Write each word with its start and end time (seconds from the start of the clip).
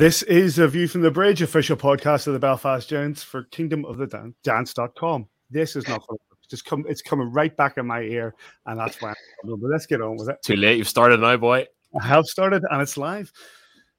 This 0.00 0.22
is 0.22 0.58
a 0.58 0.66
View 0.66 0.88
from 0.88 1.02
the 1.02 1.10
Bridge, 1.10 1.42
official 1.42 1.76
podcast 1.76 2.26
of 2.26 2.32
the 2.32 2.38
Belfast 2.38 2.88
Giants 2.88 3.22
for 3.22 3.42
Kingdom 3.42 3.84
of 3.84 3.98
the 3.98 4.06
Dan- 4.06 4.34
Dance.com. 4.42 5.28
This 5.50 5.76
is 5.76 5.86
not 5.86 6.02
just 6.48 6.64
come 6.64 6.86
it's 6.88 7.02
coming 7.02 7.30
right 7.30 7.54
back 7.54 7.76
in 7.76 7.86
my 7.86 8.00
ear, 8.00 8.34
and 8.64 8.80
that's 8.80 9.02
why 9.02 9.10
I'm 9.10 9.60
but 9.60 9.68
let's 9.68 9.84
get 9.84 10.00
on 10.00 10.16
with 10.16 10.30
it. 10.30 10.38
Too 10.42 10.56
late, 10.56 10.78
you've 10.78 10.88
started 10.88 11.20
now, 11.20 11.36
boy. 11.36 11.66
I 12.00 12.06
have 12.06 12.24
started 12.24 12.64
and 12.70 12.80
it's 12.80 12.96
live. 12.96 13.30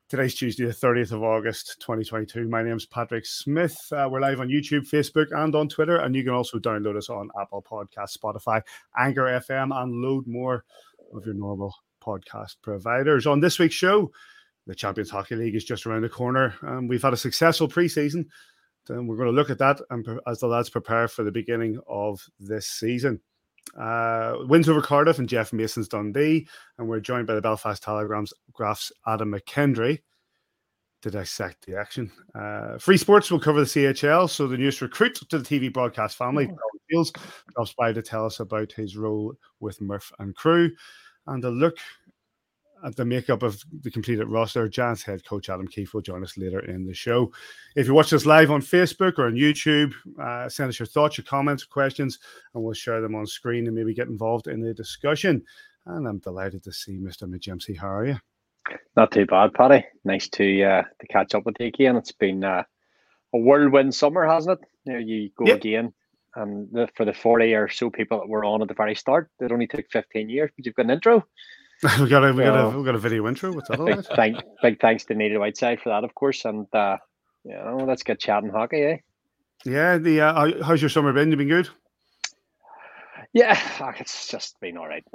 Today's 0.09 0.33
Tuesday, 0.33 0.65
the 0.65 0.73
30th 0.73 1.11
of 1.11 1.21
August, 1.21 1.75
2022. 1.81 2.47
My 2.47 2.63
name's 2.63 2.88
Patrick 2.88 3.27
Smith. 3.27 3.77
Uh, 3.91 4.09
we're 4.11 4.21
live 4.21 4.39
on 4.39 4.49
YouTube, 4.49 4.89
Facebook, 4.89 5.27
and 5.31 5.55
on 5.55 5.69
Twitter. 5.69 5.97
And 5.97 6.15
you 6.15 6.23
can 6.23 6.33
also 6.33 6.57
download 6.57 6.97
us 6.97 7.11
on 7.11 7.30
Apple 7.39 7.61
Podcast, 7.61 8.17
Spotify, 8.17 8.63
Anchor 8.97 9.39
FM, 9.47 9.71
and 9.80 10.02
load 10.02 10.25
more 10.25 10.65
of 11.13 11.27
your 11.27 11.36
normal 11.36 11.75
podcast 12.03 12.55
providers. 12.63 13.27
On 13.27 13.39
this 13.39 13.59
week's 13.59 13.75
show, 13.75 14.11
the 14.67 14.76
Champions 14.76 15.09
Hockey 15.09 15.36
League 15.36 15.56
is 15.56 15.66
just 15.66 15.86
around 15.86 16.02
the 16.02 16.09
corner. 16.09 16.56
Um, 16.62 16.88
we've 16.88 17.02
had 17.02 17.14
a 17.14 17.17
successful 17.17 17.67
preseason. 17.67 18.26
And 18.90 19.08
we're 19.08 19.16
going 19.16 19.30
to 19.30 19.36
look 19.36 19.50
at 19.50 19.59
that 19.59 19.80
and 19.90 20.06
as 20.28 20.40
the 20.40 20.48
lads 20.48 20.70
prepare 20.70 21.08
for 21.08 21.23
the 21.23 21.31
beginning 21.31 21.80
of 21.88 22.26
this 22.40 22.67
season. 22.67 23.22
Uh, 23.80 24.38
wins 24.48 24.67
over 24.67 24.82
Cardiff 24.82 25.20
and 25.20 25.30
Jeff 25.30 25.54
Mason's 25.54 25.88
Dundee. 25.88 26.48
And 26.78 26.88
we're 26.88 27.00
joined 27.00 27.28
by 27.28 27.36
the 27.36 27.42
Belfast 27.42 27.82
Telegram's 27.84 28.34
Graph's 28.52 28.92
Adam 29.08 29.32
McKendry 29.32 30.00
to 31.04 31.12
dissect 31.12 31.66
the 31.66 31.78
action. 31.78 32.12
Uh, 32.36 32.78
Free 32.78 32.98
Sports 32.98 33.32
will 33.32 33.39
cover 33.39 33.59
the 33.59 33.66
CHL. 33.66 34.30
So 34.30 34.48
the 34.48 34.58
newest 34.58 34.82
recruit 34.82 35.16
to 35.16 35.38
the 35.38 35.45
TV 35.45 35.72
broadcast 35.72 36.17
family, 36.17 36.50
oh. 36.52 36.58
Shields, 36.89 37.14
drops 37.54 37.73
by 37.73 37.94
to 37.94 38.02
tell 38.02 38.26
us 38.26 38.39
about 38.39 38.72
his 38.72 38.98
role 38.98 39.34
with 39.59 39.80
Murph 39.80 40.12
and 40.20 40.36
crew. 40.36 40.72
And 41.28 41.44
a 41.45 41.50
look 41.50 41.78
at 42.83 42.95
the 42.95 43.05
makeup 43.05 43.43
of 43.43 43.63
the 43.81 43.91
completed 43.91 44.27
roster, 44.27 44.67
Giants 44.67 45.03
head 45.03 45.25
coach 45.25 45.49
Adam 45.49 45.67
Keefe 45.67 45.93
will 45.93 46.01
join 46.01 46.23
us 46.23 46.37
later 46.37 46.59
in 46.59 46.85
the 46.85 46.93
show. 46.93 47.31
If 47.75 47.87
you 47.87 47.93
watch 47.93 48.13
us 48.13 48.25
live 48.25 48.51
on 48.51 48.61
Facebook 48.61 49.17
or 49.17 49.27
on 49.27 49.33
YouTube, 49.33 49.93
uh, 50.19 50.49
send 50.49 50.69
us 50.69 50.79
your 50.79 50.87
thoughts, 50.87 51.17
your 51.17 51.25
comments, 51.25 51.63
questions, 51.63 52.19
and 52.53 52.63
we'll 52.63 52.73
share 52.73 53.02
them 53.02 53.15
on 53.15 53.25
screen 53.25 53.67
and 53.67 53.75
maybe 53.75 53.93
get 53.93 54.07
involved 54.07 54.47
in 54.47 54.61
the 54.61 54.73
discussion. 54.73 55.43
And 55.85 56.07
I'm 56.07 56.19
delighted 56.19 56.63
to 56.63 56.71
see 56.71 56.97
Mr. 56.97 57.23
McGimsey. 57.23 57.77
How 57.77 57.89
are 57.89 58.05
you? 58.05 58.17
Not 58.95 59.11
too 59.11 59.25
bad, 59.25 59.53
Paddy. 59.53 59.85
Nice 60.03 60.29
to 60.29 60.63
uh, 60.63 60.83
to 60.99 61.07
catch 61.07 61.33
up 61.33 61.45
with 61.45 61.55
you 61.59 61.67
again. 61.67 61.95
It's 61.95 62.11
been 62.11 62.43
uh, 62.43 62.63
a 63.33 63.37
whirlwind 63.37 63.95
summer, 63.95 64.25
hasn't 64.25 64.59
it? 64.59 64.67
Know, 64.85 64.97
you 64.97 65.29
go 65.37 65.45
yep. 65.45 65.57
again, 65.57 65.93
and 66.35 66.67
the, 66.71 66.87
for 66.95 67.05
the 67.05 67.13
40 67.13 67.53
or 67.53 67.69
so 67.69 67.89
people 67.89 68.19
that 68.19 68.29
were 68.29 68.45
on 68.45 68.61
at 68.61 68.67
the 68.67 68.73
very 68.73 68.95
start, 68.95 69.29
it 69.39 69.52
only 69.52 69.67
took 69.67 69.89
15 69.91 70.29
years, 70.29 70.52
but 70.55 70.65
you've 70.65 70.75
got 70.75 70.86
an 70.86 70.91
intro. 70.91 71.25
we 71.99 72.08
got 72.09 72.23
a 72.23 72.31
we 72.31 72.43
got 72.43 72.73
a 72.73 72.77
we 72.77 72.86
got 72.86 72.95
a 72.95 72.99
video 72.99 73.27
intro. 73.27 73.52
What's 73.52 73.69
that? 73.69 73.83
Big, 73.83 74.05
thank, 74.15 74.37
big 74.61 74.80
thanks 74.80 75.03
to 75.05 75.15
Neil 75.15 75.39
Whiteside 75.39 75.81
for 75.81 75.89
that, 75.89 76.03
of 76.03 76.14
course. 76.14 76.45
And 76.45 76.67
uh, 76.73 76.97
you 77.43 77.53
know, 77.53 77.83
let's 77.87 78.03
get 78.03 78.19
chatting 78.19 78.52
hockey, 78.52 78.81
eh? 78.83 78.97
Yeah. 79.65 79.97
The 79.97 80.21
uh, 80.21 80.64
how's 80.64 80.81
your 80.81 80.89
summer 80.89 81.11
been? 81.11 81.31
You 81.31 81.37
been 81.37 81.47
good? 81.47 81.70
Yeah, 83.33 83.58
it's 83.99 84.27
just 84.27 84.59
been 84.59 84.77
all 84.77 84.87
right. 84.87 85.05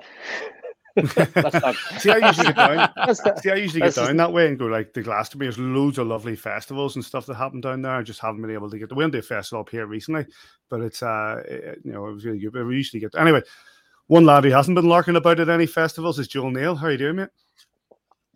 see, 1.98 2.10
I 2.10 2.28
usually 2.28 2.46
get 2.46 2.56
down. 2.56 3.14
see, 3.36 3.50
I 3.50 3.56
usually 3.56 3.82
get 3.82 3.94
down 3.94 4.16
that 4.16 4.32
way 4.32 4.48
and 4.48 4.58
go 4.58 4.64
like 4.64 4.94
the 4.94 5.02
Glastonbury. 5.02 5.48
There's 5.48 5.58
loads 5.58 5.98
of 5.98 6.06
lovely 6.06 6.36
festivals 6.36 6.96
and 6.96 7.04
stuff 7.04 7.26
that 7.26 7.34
happen 7.34 7.60
down 7.60 7.82
there. 7.82 7.92
I 7.92 8.02
just 8.02 8.20
haven't 8.20 8.40
been 8.40 8.50
able 8.50 8.70
to 8.70 8.78
get. 8.78 8.90
We 8.90 9.04
went 9.04 9.12
to 9.12 9.18
a 9.18 9.22
festival 9.22 9.60
up 9.60 9.68
here 9.68 9.86
recently, 9.86 10.24
but 10.70 10.80
it's 10.80 11.02
uh, 11.02 11.42
it, 11.46 11.80
you 11.84 11.92
know, 11.92 12.06
it 12.06 12.14
was 12.14 12.24
really 12.24 12.38
good. 12.38 12.54
But 12.54 12.64
we 12.64 12.76
usually 12.76 13.00
get 13.00 13.14
anyway. 13.14 13.42
One 14.08 14.24
lad 14.24 14.44
who 14.44 14.50
hasn't 14.50 14.76
been 14.76 14.88
larking 14.88 15.16
about 15.16 15.40
at 15.40 15.48
any 15.48 15.66
festivals 15.66 16.20
is 16.20 16.28
Joel 16.28 16.52
Neal. 16.52 16.76
How 16.76 16.86
are 16.86 16.92
you 16.92 16.98
doing, 16.98 17.16
mate? 17.16 17.28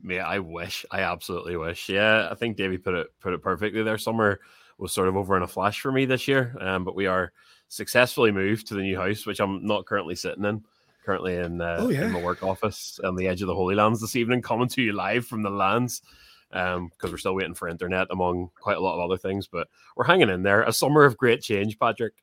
Mate, 0.03 0.19
I 0.19 0.41
wish. 0.41 0.85
I 0.91 1.03
absolutely 1.03 1.57
wish. 1.57 1.89
Yeah, 1.89 2.29
I 2.29 2.35
think 2.35 2.57
Davey 2.57 2.77
put 2.77 2.95
it 2.95 3.07
put 3.21 3.35
it 3.35 3.43
perfectly 3.43 3.83
there. 3.85 3.99
Summer 3.99 4.41
was 4.79 4.93
sort 4.93 5.07
of 5.07 5.17
over 5.17 5.37
in 5.37 5.45
a 5.45 5.47
flash 5.47 5.81
for 5.81 5.93
me 5.93 6.07
this 6.07 6.27
year, 6.27 6.57
um, 6.61 6.85
but 6.85 6.97
we 6.97 7.07
are 7.07 7.33
successfully 7.69 8.33
moved 8.33 8.67
to 8.67 8.75
the 8.75 8.83
new 8.83 8.99
house, 8.99 9.27
which 9.27 9.41
I'm 9.41 9.65
not 9.65 9.87
currently 9.87 10.17
sitting 10.17 10.45
in. 10.45 10.65
Currently 11.05 11.37
in, 11.37 11.61
uh, 11.61 11.77
oh, 11.81 11.89
yeah. 11.89 12.07
in 12.07 12.13
my 12.13 12.23
work 12.23 12.43
office 12.43 12.99
on 13.05 13.15
the 13.15 13.29
edge 13.29 13.41
of 13.41 13.47
the 13.47 13.55
Holy 13.55 13.75
Lands 13.75 14.01
this 14.01 14.17
evening, 14.17 14.43
coming 14.43 14.69
to 14.69 14.83
you 14.83 14.93
live 14.93 15.25
from 15.27 15.43
the 15.43 15.51
lands 15.51 16.03
because 16.51 16.77
um, 16.77 16.91
we're 17.05 17.17
still 17.17 17.35
waiting 17.35 17.55
for 17.55 17.69
internet 17.69 18.09
among 18.11 18.51
quite 18.61 18.77
a 18.77 18.81
lot 18.81 18.95
of 18.95 19.09
other 19.09 19.17
things. 19.17 19.47
But 19.47 19.69
we're 19.97 20.05
hanging 20.05 20.31
in 20.31 20.43
there. 20.43 20.63
A 20.63 20.73
summer 20.73 21.05
of 21.05 21.17
great 21.17 21.43
change, 21.43 21.79
Patrick. 21.79 22.15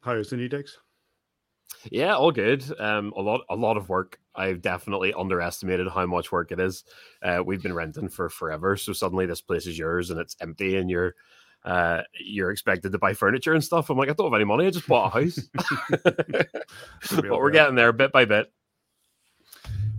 How 0.00 0.12
is 0.12 0.30
the 0.30 0.36
new 0.36 0.48
digs? 0.48 0.78
Yeah, 1.90 2.14
all 2.14 2.30
good. 2.30 2.64
Um, 2.78 3.12
a 3.16 3.20
lot, 3.20 3.42
a 3.48 3.56
lot 3.56 3.76
of 3.76 3.88
work. 3.88 4.18
I've 4.34 4.62
definitely 4.62 5.12
underestimated 5.12 5.88
how 5.88 6.06
much 6.06 6.32
work 6.32 6.52
it 6.52 6.60
is. 6.60 6.84
Uh, 7.22 7.42
we've 7.44 7.62
been 7.62 7.74
renting 7.74 8.08
for 8.08 8.28
forever, 8.28 8.76
so 8.76 8.92
suddenly 8.92 9.26
this 9.26 9.40
place 9.40 9.66
is 9.66 9.78
yours 9.78 10.10
and 10.10 10.20
it's 10.20 10.36
empty, 10.40 10.76
and 10.76 10.88
you're 10.88 11.14
uh, 11.64 12.02
you're 12.18 12.50
expected 12.50 12.92
to 12.92 12.98
buy 12.98 13.14
furniture 13.14 13.54
and 13.54 13.62
stuff. 13.62 13.90
I'm 13.90 13.98
like, 13.98 14.08
I 14.08 14.14
don't 14.14 14.26
have 14.26 14.34
any 14.34 14.44
money. 14.44 14.66
I 14.66 14.70
just 14.70 14.88
bought 14.88 15.14
a 15.14 15.20
house. 15.20 15.38
but 16.04 17.30
we're 17.30 17.50
getting 17.50 17.76
there 17.76 17.92
bit 17.92 18.12
by 18.12 18.24
bit. 18.24 18.52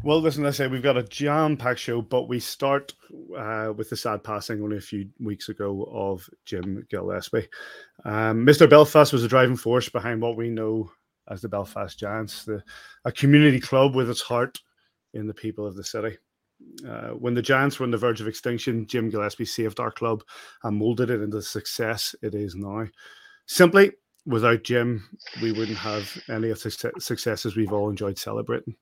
Well, 0.04 0.20
listen, 0.20 0.46
I 0.46 0.52
say 0.52 0.68
we've 0.68 0.84
got 0.84 0.98
a 0.98 1.04
jam-packed 1.04 1.80
show, 1.80 2.02
but 2.02 2.28
we 2.28 2.38
start 2.42 2.94
uh, 3.38 3.72
with 3.74 3.90
the 3.90 3.96
sad 3.96 4.22
passing 4.22 4.62
only 4.62 4.76
a 4.76 4.82
few 4.82 5.08
weeks 5.22 5.48
ago 5.48 5.88
of 5.90 6.30
Jim 6.44 6.86
Gillespie. 6.90 7.48
Um, 8.04 8.46
Mr. 8.46 8.70
Belfast 8.70 9.14
was 9.14 9.22
the 9.22 9.30
driving 9.30 9.56
force 9.56 9.88
behind 9.88 10.22
what 10.22 10.36
we 10.36 10.50
know 10.50 10.92
as 11.30 11.42
the 11.42 11.50
Belfast 11.50 11.98
Giants, 11.98 12.44
the, 12.46 12.64
a 13.06 13.12
community 13.12 13.60
club 13.60 13.96
with 13.96 14.10
its 14.10 14.22
heart 14.22 14.60
in 15.14 15.28
the 15.28 15.34
people 15.34 15.66
of 15.66 15.76
the 15.76 15.84
city. 15.84 16.18
Uh, 16.88 17.10
when 17.10 17.34
the 17.34 17.42
Giants 17.42 17.80
were 17.80 17.84
on 17.84 17.92
the 17.92 17.98
verge 17.98 18.22
of 18.22 18.28
extinction, 18.28 18.88
Jim 18.88 19.10
Gillespie 19.10 19.46
saved 19.46 19.80
our 19.80 19.92
club 19.92 20.24
and 20.64 20.78
molded 20.78 21.10
it 21.10 21.22
into 21.22 21.38
the 21.38 21.42
success 21.42 22.16
it 22.22 22.36
is 22.36 22.56
now. 22.56 22.88
Simply, 23.48 23.92
without 24.26 24.64
Jim, 24.64 25.08
we 25.42 25.52
wouldn't 25.52 25.78
have 25.78 26.18
any 26.30 26.50
of 26.50 26.62
the 26.62 26.92
successes 27.00 27.56
we've 27.56 27.74
all 27.74 27.90
enjoyed 27.90 28.18
celebrating. 28.18 28.76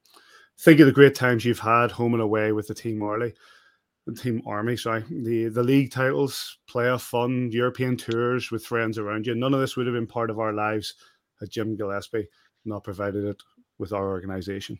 Think 0.60 0.80
of 0.80 0.86
the 0.86 0.92
great 0.92 1.16
times 1.16 1.44
you've 1.44 1.60
had 1.60 1.92
home 1.92 2.14
and 2.14 2.22
away 2.22 2.52
with 2.52 2.68
the 2.68 2.76
team 2.76 3.02
Arley, 3.02 3.34
the 4.06 4.14
team 4.14 4.42
Army, 4.46 4.78
sorry, 4.78 5.04
the 5.10 5.48
the 5.50 5.64
league 5.64 5.92
titles, 5.92 6.60
playoff 6.70 7.02
fun, 7.02 7.50
European 7.52 7.98
tours 7.98 8.52
with 8.52 8.66
friends 8.66 8.98
around 8.98 9.26
you. 9.26 9.34
None 9.34 9.54
of 9.54 9.60
this 9.60 9.76
would 9.76 9.88
have 9.88 9.96
been 9.96 10.08
part 10.08 10.30
of 10.30 10.40
our 10.40 10.54
lives 10.54 10.94
Jim 11.50 11.76
Gillespie 11.76 12.28
not 12.66 12.84
provided 12.84 13.26
it 13.26 13.42
with 13.78 13.94
our 13.94 14.10
organization. 14.10 14.80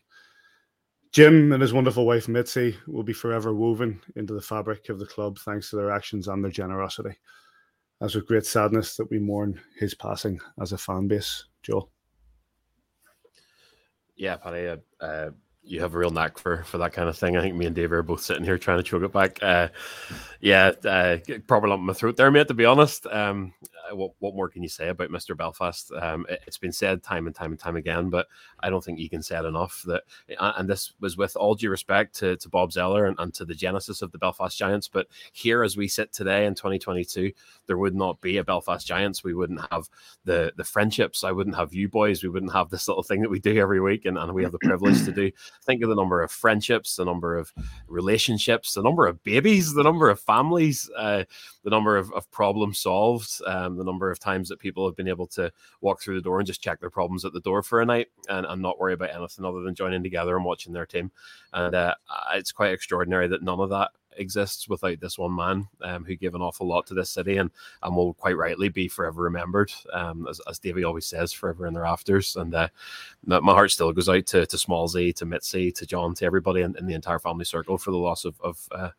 Jim 1.12 1.52
and 1.52 1.60
his 1.60 1.74
wonderful 1.74 2.06
wife 2.06 2.26
Mitzi 2.26 2.76
will 2.86 3.02
be 3.02 3.12
forever 3.12 3.52
woven 3.54 4.00
into 4.16 4.32
the 4.32 4.40
fabric 4.40 4.88
of 4.88 4.98
the 4.98 5.06
club 5.06 5.38
thanks 5.40 5.68
to 5.70 5.76
their 5.76 5.90
actions 5.90 6.28
and 6.28 6.42
their 6.42 6.50
generosity. 6.50 7.14
As 8.00 8.14
with 8.14 8.26
great 8.26 8.46
sadness 8.46 8.96
that 8.96 9.10
we 9.10 9.18
mourn 9.18 9.60
his 9.78 9.94
passing 9.94 10.40
as 10.60 10.72
a 10.72 10.78
fan 10.78 11.08
base, 11.08 11.44
Joel. 11.62 11.90
Yeah, 14.16 14.36
Paddy, 14.36 14.68
uh, 14.68 15.04
uh, 15.04 15.30
you 15.62 15.80
have 15.80 15.94
a 15.94 15.98
real 15.98 16.10
knack 16.10 16.38
for 16.38 16.64
for 16.64 16.78
that 16.78 16.92
kind 16.92 17.08
of 17.08 17.16
thing. 17.16 17.36
I 17.36 17.40
think 17.40 17.54
me 17.54 17.66
and 17.66 17.76
Dave 17.76 17.92
are 17.92 18.02
both 18.02 18.22
sitting 18.22 18.44
here 18.44 18.58
trying 18.58 18.78
to 18.78 18.82
choke 18.82 19.02
it 19.02 19.12
back. 19.12 19.40
Uh, 19.42 19.68
yeah, 20.40 20.72
uh, 20.84 21.18
proper 21.46 21.68
lump 21.68 21.80
in 21.80 21.86
my 21.86 21.92
throat 21.92 22.16
there, 22.16 22.30
mate. 22.30 22.48
To 22.48 22.54
be 22.54 22.64
honest, 22.64 23.06
um, 23.06 23.54
what, 23.92 24.12
what 24.18 24.34
more 24.34 24.48
can 24.48 24.62
you 24.62 24.68
say 24.68 24.88
about 24.88 25.10
Mr. 25.10 25.36
Belfast? 25.36 25.92
Um, 25.92 26.26
it, 26.28 26.42
has 26.44 26.58
been 26.58 26.72
said 26.72 27.02
time 27.02 27.26
and 27.26 27.34
time 27.34 27.52
and 27.52 27.60
time 27.60 27.76
again, 27.76 28.10
but 28.10 28.26
I 28.60 28.70
don't 28.70 28.82
think 28.84 28.98
you 28.98 29.08
can 29.08 29.22
say 29.22 29.38
enough. 29.38 29.82
That 29.86 30.02
and 30.38 30.68
this 30.68 30.92
was 31.00 31.16
with 31.16 31.36
all 31.36 31.54
due 31.54 31.70
respect 31.70 32.14
to, 32.16 32.36
to 32.36 32.48
Bob 32.48 32.72
Zeller 32.72 33.06
and, 33.06 33.16
and 33.18 33.32
to 33.34 33.44
the 33.44 33.54
genesis 33.54 34.02
of 34.02 34.12
the 34.12 34.18
Belfast 34.18 34.56
Giants. 34.56 34.88
But 34.88 35.08
here, 35.32 35.62
as 35.62 35.76
we 35.76 35.88
sit 35.88 36.12
today 36.12 36.46
in 36.46 36.54
2022, 36.54 37.32
there 37.66 37.78
would 37.78 37.94
not 37.94 38.20
be 38.20 38.38
a 38.38 38.44
Belfast 38.44 38.86
Giants. 38.86 39.24
We 39.24 39.34
wouldn't 39.34 39.60
have 39.70 39.88
the 40.24 40.52
the 40.56 40.64
friendships. 40.64 41.24
I 41.24 41.32
wouldn't 41.32 41.56
have 41.56 41.74
you 41.74 41.88
boys. 41.88 42.22
We 42.22 42.28
wouldn't 42.28 42.52
have 42.52 42.70
this 42.70 42.88
little 42.88 43.02
thing 43.02 43.22
that 43.22 43.30
we 43.30 43.40
do 43.40 43.58
every 43.58 43.80
week, 43.80 44.04
and, 44.04 44.18
and 44.18 44.32
we 44.32 44.42
have 44.42 44.52
the 44.52 44.58
privilege 44.58 45.04
to 45.04 45.12
do. 45.12 45.30
Think 45.64 45.82
of 45.82 45.88
the 45.88 45.96
number 45.96 46.22
of 46.22 46.30
friendships, 46.30 46.96
the 46.96 47.04
number 47.04 47.36
of 47.36 47.52
relationships, 47.88 48.74
the 48.74 48.82
number 48.82 49.06
of 49.06 49.22
babies, 49.22 49.74
the 49.74 49.82
number 49.82 50.10
of 50.10 50.20
families, 50.20 50.90
uh, 50.96 51.24
the 51.64 51.70
number 51.70 51.96
of, 51.96 52.12
of 52.12 52.30
problems 52.30 52.78
solved, 52.78 53.40
um, 53.46 53.81
the 53.82 53.90
number 53.90 54.10
of 54.10 54.18
times 54.18 54.48
that 54.48 54.58
people 54.58 54.86
have 54.86 54.96
been 54.96 55.08
able 55.08 55.26
to 55.26 55.52
walk 55.80 56.00
through 56.00 56.14
the 56.14 56.22
door 56.22 56.38
and 56.38 56.46
just 56.46 56.62
check 56.62 56.80
their 56.80 56.90
problems 56.90 57.24
at 57.24 57.32
the 57.32 57.40
door 57.40 57.62
for 57.62 57.80
a 57.80 57.86
night 57.86 58.08
and, 58.28 58.46
and 58.46 58.62
not 58.62 58.78
worry 58.78 58.94
about 58.94 59.14
anything 59.14 59.44
other 59.44 59.60
than 59.60 59.74
joining 59.74 60.02
together 60.02 60.36
and 60.36 60.44
watching 60.44 60.72
their 60.72 60.86
team. 60.86 61.10
And 61.52 61.74
uh, 61.74 61.94
it's 62.34 62.52
quite 62.52 62.72
extraordinary 62.72 63.28
that 63.28 63.42
none 63.42 63.60
of 63.60 63.70
that 63.70 63.90
exists 64.16 64.68
without 64.68 65.00
this 65.00 65.18
one 65.18 65.34
man 65.34 65.68
um, 65.82 66.04
who 66.04 66.16
gave 66.16 66.34
an 66.34 66.42
awful 66.42 66.66
lot 66.66 66.86
to 66.86 66.94
this 66.94 67.10
city 67.10 67.36
and 67.38 67.50
and 67.82 67.96
will 67.96 68.14
quite 68.14 68.36
rightly 68.36 68.68
be 68.68 68.88
forever 68.88 69.22
remembered 69.22 69.72
um, 69.92 70.26
as, 70.28 70.40
as 70.48 70.58
Davey 70.58 70.84
always 70.84 71.06
says 71.06 71.32
forever 71.32 71.66
in 71.66 71.74
the 71.74 71.80
rafters 71.80 72.36
and 72.36 72.54
uh, 72.54 72.68
my 73.24 73.52
heart 73.52 73.70
still 73.70 73.92
goes 73.92 74.08
out 74.08 74.26
to, 74.26 74.46
to 74.46 74.58
Small 74.58 74.88
Z 74.88 75.14
to 75.14 75.24
Mitzi 75.24 75.72
to 75.72 75.86
John 75.86 76.14
to 76.16 76.24
everybody 76.24 76.62
in, 76.62 76.76
in 76.76 76.86
the 76.86 76.94
entire 76.94 77.18
family 77.18 77.44
circle 77.44 77.78
for 77.78 77.90
the 77.90 77.96
loss 77.96 78.24
of, 78.24 78.38
of 78.42 78.68
uh, 78.72 78.90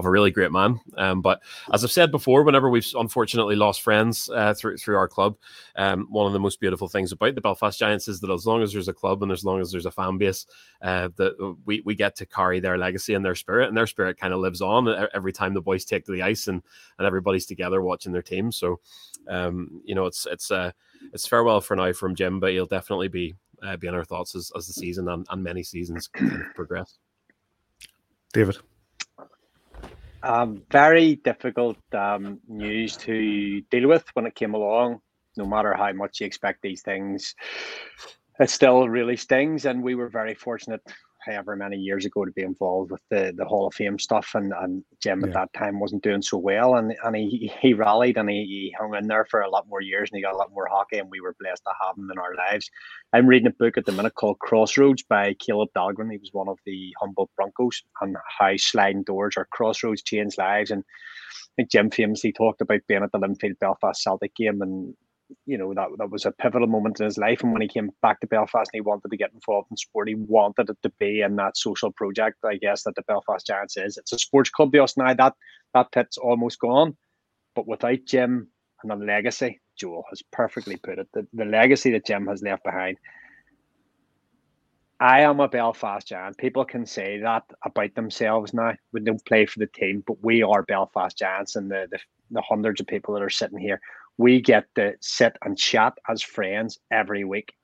of 0.00 0.06
a 0.06 0.10
really 0.10 0.30
great 0.32 0.50
man. 0.50 0.80
Um, 0.96 1.20
but 1.20 1.40
as 1.72 1.84
I've 1.84 1.92
said 1.92 2.10
before, 2.10 2.42
whenever 2.42 2.68
we've 2.68 2.86
unfortunately 2.98 3.54
lost 3.54 3.82
friends 3.82 4.28
uh, 4.30 4.54
through 4.54 4.78
through 4.78 4.96
our 4.96 5.06
club, 5.06 5.36
um, 5.76 6.06
one 6.10 6.26
of 6.26 6.32
the 6.32 6.40
most 6.40 6.58
beautiful 6.58 6.88
things 6.88 7.12
about 7.12 7.36
the 7.36 7.40
Belfast 7.40 7.78
Giants 7.78 8.08
is 8.08 8.18
that 8.20 8.30
as 8.30 8.46
long 8.46 8.62
as 8.62 8.72
there's 8.72 8.88
a 8.88 8.92
club 8.92 9.22
and 9.22 9.30
as 9.30 9.44
long 9.44 9.60
as 9.60 9.70
there's 9.70 9.86
a 9.86 9.90
fan 9.90 10.18
base, 10.18 10.46
uh, 10.82 11.08
that 11.16 11.56
we 11.64 11.82
we 11.82 11.94
get 11.94 12.16
to 12.16 12.26
carry 12.26 12.58
their 12.58 12.78
legacy 12.78 13.14
and 13.14 13.24
their 13.24 13.36
spirit, 13.36 13.68
and 13.68 13.76
their 13.76 13.86
spirit 13.86 14.18
kind 14.18 14.34
of 14.34 14.40
lives 14.40 14.60
on 14.60 14.88
every 15.14 15.32
time 15.32 15.54
the 15.54 15.60
boys 15.60 15.84
take 15.84 16.04
to 16.06 16.12
the 16.12 16.22
ice 16.22 16.48
and 16.48 16.62
and 16.98 17.06
everybody's 17.06 17.46
together 17.46 17.82
watching 17.82 18.12
their 18.12 18.22
team. 18.22 18.50
So, 18.50 18.80
um, 19.28 19.80
you 19.84 19.94
know, 19.94 20.06
it's 20.06 20.26
it's 20.26 20.50
uh, 20.50 20.72
it's 21.12 21.26
farewell 21.26 21.60
for 21.60 21.76
now 21.76 21.92
from 21.92 22.14
Jim, 22.14 22.40
but 22.40 22.50
he'll 22.50 22.66
definitely 22.66 23.08
be 23.08 23.34
uh, 23.62 23.76
be 23.76 23.86
in 23.86 23.94
our 23.94 24.04
thoughts 24.04 24.34
as, 24.34 24.50
as 24.56 24.66
the 24.66 24.72
season 24.72 25.08
and, 25.08 25.26
and 25.30 25.42
many 25.42 25.62
seasons 25.62 26.08
kind 26.08 26.32
of 26.32 26.54
progress. 26.54 26.98
David. 28.32 28.58
Um, 30.22 30.62
very 30.70 31.16
difficult 31.16 31.78
um, 31.94 32.40
news 32.46 32.96
to 32.98 33.62
deal 33.70 33.88
with 33.88 34.04
when 34.14 34.26
it 34.26 34.34
came 34.34 34.54
along. 34.54 35.00
No 35.36 35.46
matter 35.46 35.74
how 35.74 35.92
much 35.92 36.20
you 36.20 36.26
expect 36.26 36.60
these 36.62 36.82
things, 36.82 37.34
it 38.38 38.50
still 38.50 38.88
really 38.88 39.16
stings. 39.16 39.64
And 39.64 39.82
we 39.82 39.94
were 39.94 40.08
very 40.08 40.34
fortunate 40.34 40.82
however 41.24 41.56
many 41.56 41.76
years 41.76 42.04
ago 42.04 42.24
to 42.24 42.32
be 42.32 42.42
involved 42.42 42.90
with 42.90 43.02
the, 43.10 43.32
the 43.36 43.44
Hall 43.44 43.66
of 43.66 43.74
Fame 43.74 43.98
stuff. 43.98 44.30
And, 44.34 44.52
and 44.52 44.84
Jim 45.02 45.20
yeah. 45.20 45.28
at 45.28 45.34
that 45.34 45.52
time 45.52 45.80
wasn't 45.80 46.02
doing 46.02 46.22
so 46.22 46.38
well. 46.38 46.76
And, 46.76 46.94
and 47.04 47.16
he, 47.16 47.52
he 47.60 47.74
rallied 47.74 48.16
and 48.16 48.28
he, 48.28 48.44
he 48.44 48.74
hung 48.78 48.94
in 48.94 49.06
there 49.06 49.26
for 49.30 49.40
a 49.40 49.50
lot 49.50 49.68
more 49.68 49.80
years 49.80 50.10
and 50.10 50.16
he 50.16 50.22
got 50.22 50.34
a 50.34 50.38
lot 50.38 50.52
more 50.52 50.68
hockey. 50.70 50.98
And 50.98 51.10
we 51.10 51.20
were 51.20 51.36
blessed 51.38 51.62
to 51.64 51.72
have 51.84 51.96
him 51.96 52.10
in 52.10 52.18
our 52.18 52.34
lives. 52.34 52.70
I'm 53.12 53.26
reading 53.26 53.48
a 53.48 53.50
book 53.50 53.76
at 53.76 53.86
the 53.86 53.92
minute 53.92 54.14
called 54.14 54.38
Crossroads 54.38 55.02
by 55.02 55.34
Kaleb 55.34 55.68
Dahlgren. 55.76 56.10
He 56.10 56.18
was 56.18 56.30
one 56.32 56.48
of 56.48 56.58
the 56.66 56.92
Humboldt 57.00 57.30
Broncos 57.36 57.82
and 58.00 58.16
how 58.38 58.56
sliding 58.56 59.02
doors 59.02 59.34
or 59.36 59.46
crossroads 59.52 60.02
change 60.02 60.38
lives. 60.38 60.70
And 60.70 60.82
I 60.82 61.52
think 61.56 61.70
Jim 61.70 61.90
famously 61.90 62.32
talked 62.32 62.60
about 62.60 62.80
being 62.86 63.02
at 63.02 63.12
the 63.12 63.18
Linfield 63.18 63.58
Belfast 63.58 64.02
Celtic 64.02 64.34
game 64.34 64.62
and 64.62 64.94
you 65.46 65.58
know 65.58 65.72
that 65.74 65.88
that 65.98 66.10
was 66.10 66.26
a 66.26 66.32
pivotal 66.32 66.66
moment 66.66 67.00
in 67.00 67.06
his 67.06 67.18
life. 67.18 67.42
And 67.42 67.52
when 67.52 67.62
he 67.62 67.68
came 67.68 67.90
back 68.02 68.20
to 68.20 68.26
Belfast 68.26 68.70
and 68.72 68.78
he 68.78 68.80
wanted 68.80 69.10
to 69.10 69.16
get 69.16 69.32
involved 69.32 69.68
in 69.70 69.76
sport, 69.76 70.08
he 70.08 70.14
wanted 70.14 70.70
it 70.70 70.78
to 70.82 70.92
be 70.98 71.20
in 71.22 71.36
that 71.36 71.56
social 71.56 71.92
project. 71.92 72.38
I 72.44 72.56
guess 72.56 72.82
that 72.84 72.94
the 72.94 73.02
Belfast 73.02 73.46
Giants 73.46 73.76
is. 73.76 73.96
It's 73.96 74.12
a 74.12 74.18
sports 74.18 74.50
club 74.50 74.72
to 74.72 74.96
now. 74.96 75.14
That 75.14 75.34
that 75.74 75.92
pit's 75.92 76.18
almost 76.18 76.58
gone, 76.60 76.96
but 77.54 77.66
without 77.66 78.04
Jim 78.06 78.48
and 78.82 78.90
the 78.90 79.04
legacy, 79.04 79.60
Joel 79.78 80.04
has 80.10 80.22
perfectly 80.32 80.76
put 80.76 80.98
it. 80.98 81.08
The, 81.12 81.26
the 81.32 81.44
legacy 81.44 81.92
that 81.92 82.06
Jim 82.06 82.26
has 82.26 82.42
left 82.42 82.64
behind. 82.64 82.98
I 85.02 85.22
am 85.22 85.40
a 85.40 85.48
Belfast 85.48 86.06
Giant. 86.06 86.36
People 86.36 86.66
can 86.66 86.84
say 86.84 87.20
that 87.20 87.44
about 87.64 87.94
themselves 87.94 88.52
now. 88.52 88.74
We 88.92 89.00
don't 89.00 89.24
play 89.24 89.46
for 89.46 89.58
the 89.58 89.66
team, 89.66 90.04
but 90.06 90.22
we 90.22 90.42
are 90.42 90.62
Belfast 90.62 91.16
Giants, 91.16 91.56
and 91.56 91.70
the, 91.70 91.88
the 91.90 91.98
the 92.30 92.42
hundreds 92.42 92.80
of 92.80 92.86
people 92.86 93.14
that 93.14 93.22
are 93.22 93.30
sitting 93.30 93.58
here 93.58 93.80
we 94.20 94.38
get 94.38 94.66
to 94.74 94.92
sit 95.00 95.34
and 95.42 95.56
chat 95.56 95.94
as 96.06 96.20
friends 96.20 96.78
every 96.90 97.24
week 97.24 97.54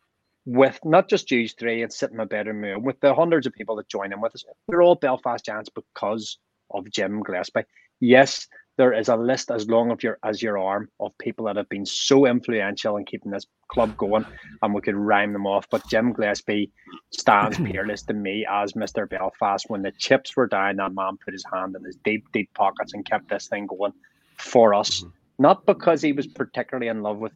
with 0.46 0.78
not 0.84 1.06
just 1.06 1.28
Jews 1.28 1.52
three 1.52 1.82
and 1.82 1.92
sit 1.92 2.12
in 2.12 2.16
my 2.16 2.24
bedroom 2.24 2.62
room 2.62 2.82
with 2.82 2.98
the 3.00 3.14
hundreds 3.14 3.46
of 3.46 3.52
people 3.52 3.76
that 3.76 3.88
join 3.88 4.10
in 4.10 4.22
with 4.22 4.34
us. 4.34 4.42
We're 4.66 4.82
all 4.82 4.94
Belfast 4.94 5.44
Giants 5.44 5.68
because 5.68 6.38
of 6.70 6.90
Jim 6.90 7.22
Gillespie. 7.22 7.64
Yes, 8.00 8.46
there 8.78 8.94
is 8.94 9.08
a 9.08 9.16
list 9.16 9.50
as 9.50 9.68
long 9.68 9.90
of 9.90 10.02
your 10.02 10.18
as 10.24 10.40
your 10.40 10.56
arm 10.56 10.88
of 10.98 11.12
people 11.18 11.44
that 11.44 11.56
have 11.56 11.68
been 11.68 11.84
so 11.84 12.26
influential 12.26 12.96
in 12.96 13.04
keeping 13.04 13.32
this 13.32 13.46
club 13.68 13.94
going, 13.98 14.24
and 14.62 14.72
we 14.72 14.80
could 14.80 14.94
rhyme 14.94 15.34
them 15.34 15.46
off. 15.46 15.66
But 15.70 15.86
Jim 15.90 16.14
Gillespie 16.14 16.70
stands 17.10 17.58
peerless 17.70 18.02
to 18.04 18.14
me 18.14 18.46
as 18.50 18.72
Mr. 18.72 19.06
Belfast. 19.06 19.66
When 19.68 19.82
the 19.82 19.92
chips 19.92 20.34
were 20.34 20.46
down, 20.46 20.76
that 20.76 20.94
man 20.94 21.18
put 21.22 21.34
his 21.34 21.44
hand 21.52 21.76
in 21.76 21.84
his 21.84 21.96
deep, 21.96 22.24
deep 22.32 22.48
pockets 22.54 22.94
and 22.94 23.04
kept 23.04 23.28
this 23.28 23.46
thing 23.46 23.66
going 23.66 23.92
for 24.38 24.72
us. 24.72 25.00
Mm-hmm. 25.00 25.10
Not 25.38 25.66
because 25.66 26.00
he 26.02 26.12
was 26.12 26.26
particularly 26.26 26.88
in 26.88 27.02
love 27.02 27.18
with 27.18 27.32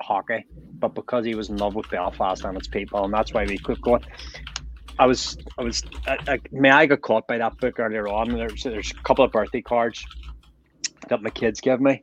hockey, 0.00 0.46
but 0.78 0.94
because 0.94 1.24
he 1.24 1.34
was 1.34 1.50
in 1.50 1.58
love 1.58 1.74
with 1.74 1.90
Belfast 1.90 2.44
and 2.44 2.56
its 2.56 2.68
people, 2.68 3.04
and 3.04 3.12
that's 3.12 3.32
why 3.32 3.44
we 3.44 3.58
kept 3.58 3.82
going. 3.82 4.02
I 4.98 5.06
was, 5.06 5.36
I 5.58 5.62
was, 5.62 5.82
I, 6.06 6.18
I, 6.28 6.38
may 6.50 6.70
I 6.70 6.86
got 6.86 7.00
caught 7.02 7.26
by 7.26 7.38
that 7.38 7.58
book 7.58 7.78
earlier 7.78 8.08
on. 8.08 8.30
There's, 8.30 8.62
there's 8.62 8.90
a 8.90 9.02
couple 9.02 9.24
of 9.24 9.32
birthday 9.32 9.62
cards 9.62 10.04
that 11.08 11.22
my 11.22 11.30
kids 11.30 11.60
give 11.60 11.80
me, 11.80 12.02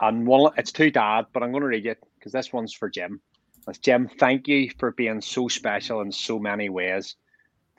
and 0.00 0.26
one, 0.26 0.52
it's 0.56 0.72
to 0.72 0.90
dad, 0.90 1.26
but 1.32 1.42
I'm 1.42 1.50
going 1.52 1.62
to 1.62 1.68
read 1.68 1.86
it 1.86 1.98
because 2.18 2.32
this 2.32 2.52
one's 2.52 2.72
for 2.72 2.88
Jim. 2.88 3.20
It's 3.68 3.78
Jim. 3.78 4.08
Thank 4.18 4.48
you 4.48 4.70
for 4.78 4.92
being 4.92 5.20
so 5.20 5.48
special 5.48 6.00
in 6.00 6.12
so 6.12 6.38
many 6.38 6.68
ways, 6.68 7.16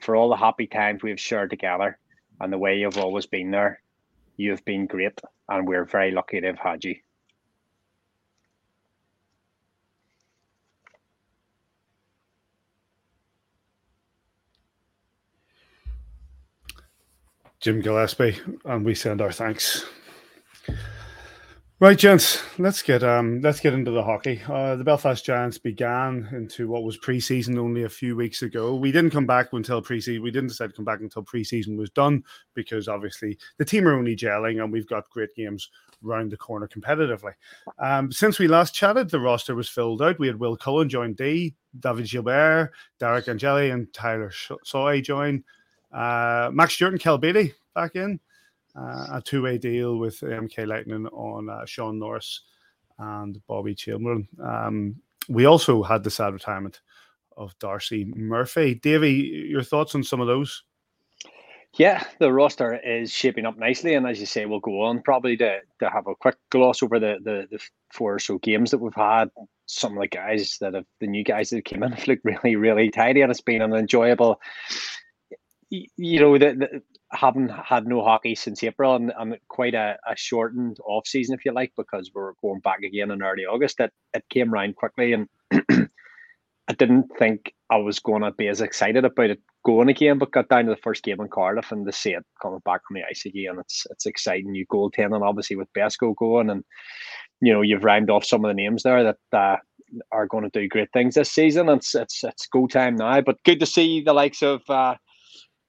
for 0.00 0.14
all 0.14 0.28
the 0.28 0.36
happy 0.36 0.66
times 0.66 1.02
we've 1.02 1.20
shared 1.20 1.50
together, 1.50 1.98
and 2.40 2.52
the 2.52 2.58
way 2.58 2.78
you've 2.78 2.98
always 2.98 3.26
been 3.26 3.50
there. 3.50 3.80
You've 4.36 4.64
been 4.64 4.86
great, 4.86 5.20
and 5.48 5.66
we're 5.66 5.84
very 5.84 6.10
lucky 6.10 6.40
to 6.40 6.46
have 6.46 6.58
had 6.58 6.84
you. 6.84 6.96
Jim 17.60 17.80
Gillespie, 17.80 18.38
and 18.64 18.84
we 18.84 18.94
send 18.94 19.20
our 19.20 19.32
thanks. 19.32 19.84
Right, 21.80 21.96
gents, 21.96 22.42
let's 22.58 22.82
get 22.82 23.04
um 23.04 23.40
let's 23.40 23.60
get 23.60 23.72
into 23.72 23.92
the 23.92 24.02
hockey. 24.02 24.42
Uh, 24.48 24.74
the 24.74 24.82
Belfast 24.82 25.24
Giants 25.24 25.58
began 25.58 26.28
into 26.32 26.66
what 26.66 26.82
was 26.82 26.98
preseason 26.98 27.56
only 27.56 27.84
a 27.84 27.88
few 27.88 28.16
weeks 28.16 28.42
ago. 28.42 28.74
We 28.74 28.90
didn't 28.90 29.12
come 29.12 29.26
back 29.26 29.52
until 29.52 29.80
preseason. 29.80 30.20
We 30.20 30.32
didn't 30.32 30.48
decide 30.48 30.70
to 30.70 30.72
come 30.72 30.84
back 30.84 31.02
until 31.02 31.22
preseason 31.22 31.76
was 31.76 31.90
done 31.90 32.24
because 32.54 32.88
obviously 32.88 33.38
the 33.58 33.64
team 33.64 33.86
are 33.86 33.96
only 33.96 34.16
gelling 34.16 34.60
and 34.60 34.72
we've 34.72 34.88
got 34.88 35.08
great 35.10 35.32
games 35.36 35.70
round 36.02 36.32
the 36.32 36.36
corner 36.36 36.66
competitively. 36.66 37.34
Um, 37.78 38.10
since 38.10 38.40
we 38.40 38.48
last 38.48 38.74
chatted, 38.74 39.08
the 39.08 39.20
roster 39.20 39.54
was 39.54 39.68
filled 39.68 40.02
out. 40.02 40.18
We 40.18 40.26
had 40.26 40.40
Will 40.40 40.56
Cullen 40.56 40.88
join 40.88 41.14
D, 41.14 41.54
David 41.78 42.10
Gilbert, 42.10 42.72
Derek 42.98 43.28
Angeli, 43.28 43.70
and 43.70 43.92
Tyler 43.92 44.32
Soy 44.64 45.00
join. 45.00 45.44
Uh, 45.92 46.50
Max 46.52 46.74
Stewart 46.74 46.94
and 46.94 47.00
Kel 47.00 47.18
Beatty 47.18 47.54
back 47.76 47.94
in 47.94 48.18
a 48.78 49.22
two 49.24 49.42
way 49.42 49.58
deal 49.58 49.96
with 49.96 50.20
MK 50.20 50.66
Lightning 50.66 51.06
on 51.06 51.48
uh, 51.48 51.64
Sean 51.66 51.98
Norris 51.98 52.42
and 52.98 53.40
Bobby 53.46 53.74
Chamberlain. 53.74 54.28
Um, 54.42 54.96
we 55.28 55.44
also 55.44 55.82
had 55.82 56.02
the 56.02 56.10
sad 56.10 56.32
retirement 56.32 56.80
of 57.36 57.58
Darcy 57.58 58.04
Murphy. 58.16 58.74
Davey, 58.74 59.46
your 59.48 59.62
thoughts 59.62 59.94
on 59.94 60.02
some 60.02 60.20
of 60.20 60.26
those? 60.26 60.62
Yeah, 61.74 62.02
the 62.18 62.32
roster 62.32 62.80
is 62.82 63.12
shaping 63.12 63.44
up 63.46 63.58
nicely, 63.58 63.94
and 63.94 64.06
as 64.06 64.18
you 64.18 64.26
say, 64.26 64.46
we'll 64.46 64.58
go 64.58 64.82
on 64.82 65.02
probably 65.02 65.36
to, 65.36 65.60
to 65.80 65.90
have 65.90 66.06
a 66.06 66.14
quick 66.14 66.36
gloss 66.50 66.82
over 66.82 66.98
the, 66.98 67.18
the, 67.22 67.46
the 67.50 67.62
four 67.92 68.14
or 68.14 68.18
so 68.18 68.38
games 68.38 68.70
that 68.70 68.78
we've 68.78 68.94
had. 68.94 69.30
Some 69.66 69.96
of 69.96 70.00
the 70.00 70.08
guys 70.08 70.56
that 70.60 70.74
have 70.74 70.86
the 70.98 71.06
new 71.06 71.22
guys 71.22 71.50
that 71.50 71.66
came 71.66 71.82
in 71.82 71.92
have 71.92 72.08
looked 72.08 72.24
really, 72.24 72.56
really 72.56 72.90
tidy, 72.90 73.20
and 73.20 73.30
it's 73.30 73.42
been 73.42 73.62
an 73.62 73.74
enjoyable. 73.74 74.40
You 75.70 76.20
know, 76.20 76.38
the, 76.38 76.54
the 76.54 76.82
haven't 77.10 77.50
had 77.50 77.86
no 77.86 78.02
hockey 78.02 78.34
since 78.34 78.62
April 78.62 78.94
and, 78.94 79.12
and 79.18 79.36
quite 79.48 79.74
a, 79.74 79.96
a 80.06 80.16
shortened 80.16 80.78
off 80.84 81.06
season, 81.06 81.34
if 81.34 81.44
you 81.44 81.52
like, 81.52 81.72
because 81.76 82.10
we're 82.14 82.32
going 82.42 82.60
back 82.60 82.82
again 82.82 83.10
in 83.10 83.22
early 83.22 83.44
August. 83.44 83.80
It 83.80 83.92
it 84.14 84.24
came 84.30 84.52
around 84.52 84.76
quickly, 84.76 85.12
and 85.12 85.28
I 86.68 86.74
didn't 86.74 87.10
think 87.18 87.54
I 87.70 87.76
was 87.76 87.98
going 87.98 88.22
to 88.22 88.32
be 88.32 88.48
as 88.48 88.60
excited 88.60 89.04
about 89.04 89.30
it 89.30 89.40
going 89.64 89.88
again, 89.88 90.18
but 90.18 90.32
got 90.32 90.48
down 90.48 90.66
to 90.66 90.70
the 90.70 90.80
first 90.82 91.02
game 91.02 91.20
in 91.20 91.28
Cardiff 91.28 91.72
and 91.72 91.86
to 91.86 91.92
see 91.92 92.12
it 92.12 92.24
coming 92.42 92.60
back 92.64 92.82
on 92.90 92.94
the 92.94 93.04
ice 93.08 93.24
again, 93.24 93.58
it's 93.58 93.86
it's 93.90 94.06
exciting. 94.06 94.52
New 94.52 94.66
goaltending, 94.66 95.26
obviously 95.26 95.56
with 95.56 95.72
Besco 95.76 96.14
going, 96.14 96.50
and 96.50 96.62
you 97.40 97.52
know, 97.52 97.62
you've 97.62 97.84
rhymed 97.84 98.10
off 98.10 98.24
some 98.24 98.44
of 98.44 98.48
the 98.48 98.54
names 98.54 98.82
there 98.82 99.02
that 99.04 99.38
uh, 99.38 99.56
are 100.12 100.26
going 100.26 100.44
to 100.44 100.60
do 100.60 100.68
great 100.68 100.92
things 100.92 101.14
this 101.14 101.30
season. 101.30 101.68
It's 101.68 101.94
it's 101.94 102.22
it's 102.22 102.46
go 102.46 102.66
time 102.66 102.96
now. 102.96 103.20
But 103.20 103.42
good 103.44 103.60
to 103.60 103.66
see 103.66 104.02
the 104.02 104.12
likes 104.12 104.42
of 104.42 104.60
uh, 104.68 104.96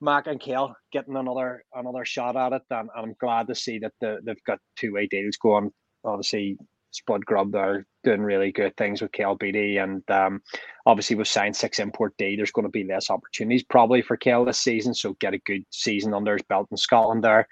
Mac 0.01 0.27
and 0.27 0.39
Kale 0.39 0.73
getting 0.91 1.15
another 1.15 1.63
another 1.73 2.05
shot 2.05 2.35
at 2.35 2.53
it, 2.53 2.61
and, 2.69 2.89
and 2.95 3.05
I'm 3.05 3.15
glad 3.19 3.47
to 3.47 3.55
see 3.55 3.79
that 3.79 3.93
the, 3.99 4.19
they've 4.23 4.43
got 4.45 4.59
two 4.77 4.93
way 4.93 5.07
deals 5.07 5.37
going. 5.37 5.71
Obviously, 6.05 6.57
Spud 6.91 7.25
Grub 7.25 7.53
are 7.55 7.85
doing 8.03 8.21
really 8.21 8.51
good 8.51 8.75
things 8.77 9.01
with 9.01 9.11
Beatty, 9.39 9.77
and 9.77 10.01
um, 10.09 10.41
obviously 10.85 11.15
with 11.15 11.27
signed 11.27 11.55
six 11.55 11.79
import 11.79 12.13
D, 12.17 12.35
there's 12.35 12.51
going 12.51 12.65
to 12.65 12.69
be 12.69 12.83
less 12.83 13.09
opportunities 13.09 13.63
probably 13.63 14.01
for 14.01 14.17
Kel 14.17 14.45
this 14.45 14.59
season. 14.59 14.93
So 14.93 15.15
get 15.19 15.33
a 15.33 15.39
good 15.39 15.63
season 15.71 16.13
under 16.13 16.33
his 16.33 16.43
belt 16.43 16.67
in 16.71 16.77
Scotland 16.77 17.23
there. 17.23 17.47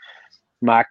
Mac, 0.61 0.87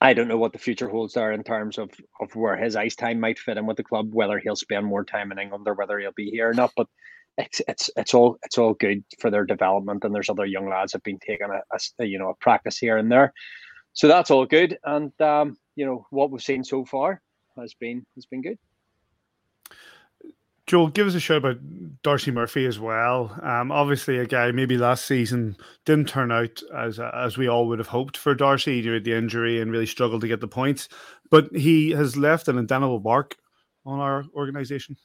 I 0.00 0.14
don't 0.14 0.28
know 0.28 0.38
what 0.38 0.52
the 0.52 0.58
future 0.58 0.88
holds 0.88 1.14
there 1.14 1.32
in 1.32 1.42
terms 1.42 1.78
of 1.78 1.90
of 2.20 2.34
where 2.36 2.56
his 2.56 2.76
ice 2.76 2.94
time 2.94 3.20
might 3.20 3.38
fit 3.38 3.56
in 3.56 3.66
with 3.66 3.76
the 3.76 3.84
club, 3.84 4.12
whether 4.12 4.38
he'll 4.38 4.56
spend 4.56 4.86
more 4.86 5.04
time 5.04 5.32
in 5.32 5.38
England 5.38 5.66
or 5.66 5.74
whether 5.74 5.98
he'll 5.98 6.12
be 6.16 6.30
here 6.30 6.50
or 6.50 6.54
not. 6.54 6.72
But 6.76 6.86
it's 7.36 7.60
it's 7.66 7.90
it's 7.96 8.14
all 8.14 8.38
it's 8.44 8.58
all 8.58 8.74
good 8.74 9.04
for 9.18 9.30
their 9.30 9.44
development, 9.44 10.04
and 10.04 10.14
there's 10.14 10.30
other 10.30 10.46
young 10.46 10.68
lads 10.68 10.92
have 10.92 11.02
been 11.02 11.18
taking 11.18 11.48
a, 11.50 11.78
a 11.98 12.04
you 12.04 12.18
know 12.18 12.30
a 12.30 12.34
practice 12.34 12.78
here 12.78 12.96
and 12.96 13.10
there, 13.10 13.32
so 13.92 14.08
that's 14.08 14.30
all 14.30 14.46
good. 14.46 14.78
And 14.84 15.12
um, 15.20 15.56
you 15.74 15.84
know 15.84 16.06
what 16.10 16.30
we've 16.30 16.42
seen 16.42 16.64
so 16.64 16.84
far 16.84 17.20
has 17.56 17.74
been 17.74 18.06
has 18.14 18.26
been 18.26 18.42
good. 18.42 18.58
Joel, 20.66 20.88
give 20.88 21.06
us 21.06 21.14
a 21.14 21.20
shout 21.20 21.38
about 21.38 21.58
Darcy 22.02 22.30
Murphy 22.30 22.64
as 22.64 22.78
well. 22.78 23.38
Um, 23.42 23.70
obviously, 23.70 24.16
a 24.16 24.26
guy 24.26 24.50
maybe 24.50 24.78
last 24.78 25.04
season 25.04 25.58
didn't 25.84 26.08
turn 26.08 26.32
out 26.32 26.62
as 26.74 27.00
as 27.00 27.36
we 27.36 27.48
all 27.48 27.66
would 27.68 27.80
have 27.80 27.88
hoped 27.88 28.16
for 28.16 28.34
Darcy 28.34 28.80
due 28.80 28.98
to 28.98 29.04
the 29.04 29.16
injury 29.16 29.60
and 29.60 29.72
really 29.72 29.86
struggled 29.86 30.20
to 30.20 30.28
get 30.28 30.40
the 30.40 30.48
points, 30.48 30.88
but 31.30 31.54
he 31.54 31.90
has 31.90 32.16
left 32.16 32.48
an 32.48 32.58
indelible 32.58 33.00
mark 33.00 33.36
on 33.84 33.98
our 33.98 34.24
organisation 34.34 34.96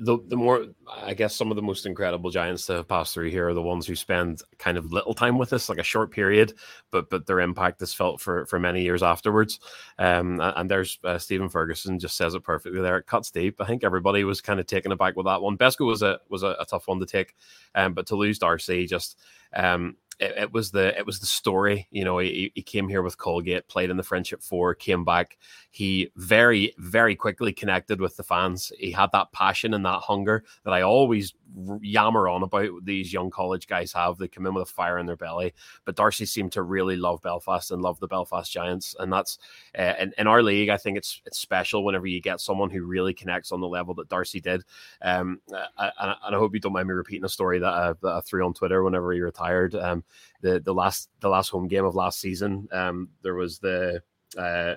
the 0.00 0.18
the 0.28 0.36
more 0.36 0.66
I 0.88 1.14
guess 1.14 1.34
some 1.34 1.50
of 1.50 1.56
the 1.56 1.62
most 1.62 1.84
incredible 1.84 2.30
giants 2.30 2.66
to 2.66 2.74
have 2.74 2.88
passed 2.88 3.12
through 3.12 3.30
here 3.30 3.48
are 3.48 3.54
the 3.54 3.62
ones 3.62 3.86
who 3.86 3.94
spend 3.94 4.42
kind 4.58 4.78
of 4.78 4.92
little 4.92 5.14
time 5.14 5.36
with 5.36 5.52
us, 5.52 5.68
like 5.68 5.78
a 5.78 5.82
short 5.84 6.10
period, 6.10 6.54
but 6.90 7.10
but 7.10 7.26
their 7.26 7.40
impact 7.40 7.82
is 7.82 7.92
felt 7.92 8.20
for 8.20 8.46
for 8.46 8.58
many 8.58 8.82
years 8.82 9.02
afterwards. 9.02 9.60
Um, 9.98 10.40
and 10.40 10.70
there's 10.70 10.98
uh, 11.04 11.18
Stephen 11.18 11.48
Ferguson 11.48 11.98
just 11.98 12.16
says 12.16 12.34
it 12.34 12.42
perfectly 12.42 12.80
there. 12.80 12.96
It 12.96 13.06
cuts 13.06 13.30
deep. 13.30 13.60
I 13.60 13.66
think 13.66 13.84
everybody 13.84 14.24
was 14.24 14.40
kind 14.40 14.58
of 14.58 14.66
taken 14.66 14.92
aback 14.92 15.16
with 15.16 15.26
that 15.26 15.42
one. 15.42 15.58
Besco 15.58 15.86
was 15.86 16.02
a 16.02 16.18
was 16.28 16.42
a, 16.42 16.56
a 16.58 16.66
tough 16.66 16.88
one 16.88 17.00
to 17.00 17.06
take, 17.06 17.34
um, 17.74 17.92
but 17.92 18.06
to 18.06 18.16
lose 18.16 18.38
Darcy 18.38 18.86
just 18.86 19.18
um 19.54 19.96
it, 20.18 20.34
it, 20.36 20.52
was 20.52 20.70
the 20.70 20.96
it 20.98 21.06
was 21.06 21.20
the 21.20 21.26
story. 21.26 21.88
You 21.90 22.04
know, 22.04 22.18
he, 22.18 22.52
he 22.54 22.62
came 22.62 22.88
here 22.88 23.02
with 23.02 23.18
Colgate, 23.18 23.68
played 23.68 23.90
in 23.90 23.96
the 23.96 24.02
Friendship 24.02 24.42
Four, 24.42 24.74
came 24.74 25.04
back. 25.04 25.38
He 25.70 26.10
very 26.16 26.74
very 26.78 27.16
quickly 27.16 27.52
connected 27.52 28.00
with 28.00 28.16
the 28.16 28.22
fans. 28.22 28.72
He 28.78 28.92
had 28.92 29.10
that 29.12 29.32
passion 29.32 29.74
and 29.74 29.84
that 29.84 30.00
hunger 30.00 30.44
that 30.64 30.72
I 30.72 30.82
always 30.82 31.34
yammer 31.80 32.28
on 32.28 32.42
about 32.42 32.70
these 32.84 33.12
young 33.12 33.30
college 33.30 33.66
guys 33.66 33.92
have. 33.92 34.18
They 34.18 34.28
come 34.28 34.46
in 34.46 34.54
with 34.54 34.68
a 34.68 34.72
fire 34.72 34.98
in 34.98 35.06
their 35.06 35.16
belly. 35.16 35.54
But 35.84 35.96
Darcy 35.96 36.26
seemed 36.26 36.52
to 36.52 36.62
really 36.62 36.96
love 36.96 37.22
Belfast 37.22 37.70
and 37.70 37.82
love 37.82 38.00
the 38.00 38.08
Belfast 38.08 38.50
Giants, 38.50 38.94
and 38.98 39.12
that's 39.12 39.38
uh, 39.78 39.94
in, 39.98 40.12
in 40.18 40.26
our 40.26 40.42
league. 40.42 40.68
I 40.68 40.76
think 40.76 40.96
it's 40.96 41.20
it's 41.26 41.38
special 41.38 41.84
whenever 41.84 42.06
you 42.06 42.20
get 42.20 42.40
someone 42.40 42.70
who 42.70 42.84
really 42.84 43.14
connects 43.14 43.52
on 43.52 43.60
the 43.60 43.68
level 43.68 43.94
that 43.94 44.08
Darcy 44.08 44.40
did. 44.40 44.62
Um, 45.02 45.40
I, 45.52 45.90
I, 45.98 46.16
and 46.26 46.36
I 46.36 46.38
hope 46.38 46.54
you 46.54 46.60
don't 46.60 46.72
mind 46.72 46.88
me 46.88 46.94
repeating 46.94 47.24
a 47.24 47.28
story 47.28 47.58
that 47.58 47.72
I, 47.72 47.94
that 48.02 48.12
I 48.12 48.20
threw 48.20 48.44
on 48.44 48.54
Twitter 48.54 48.82
whenever 48.82 49.12
he 49.12 49.20
retired. 49.20 49.74
Um, 49.74 50.03
the 50.40 50.60
the 50.60 50.74
last 50.74 51.10
the 51.20 51.28
last 51.28 51.50
home 51.50 51.68
game 51.68 51.84
of 51.84 51.94
last 51.94 52.20
season, 52.20 52.68
um, 52.72 53.08
there 53.22 53.34
was 53.34 53.58
the 53.58 54.02
uh, 54.38 54.74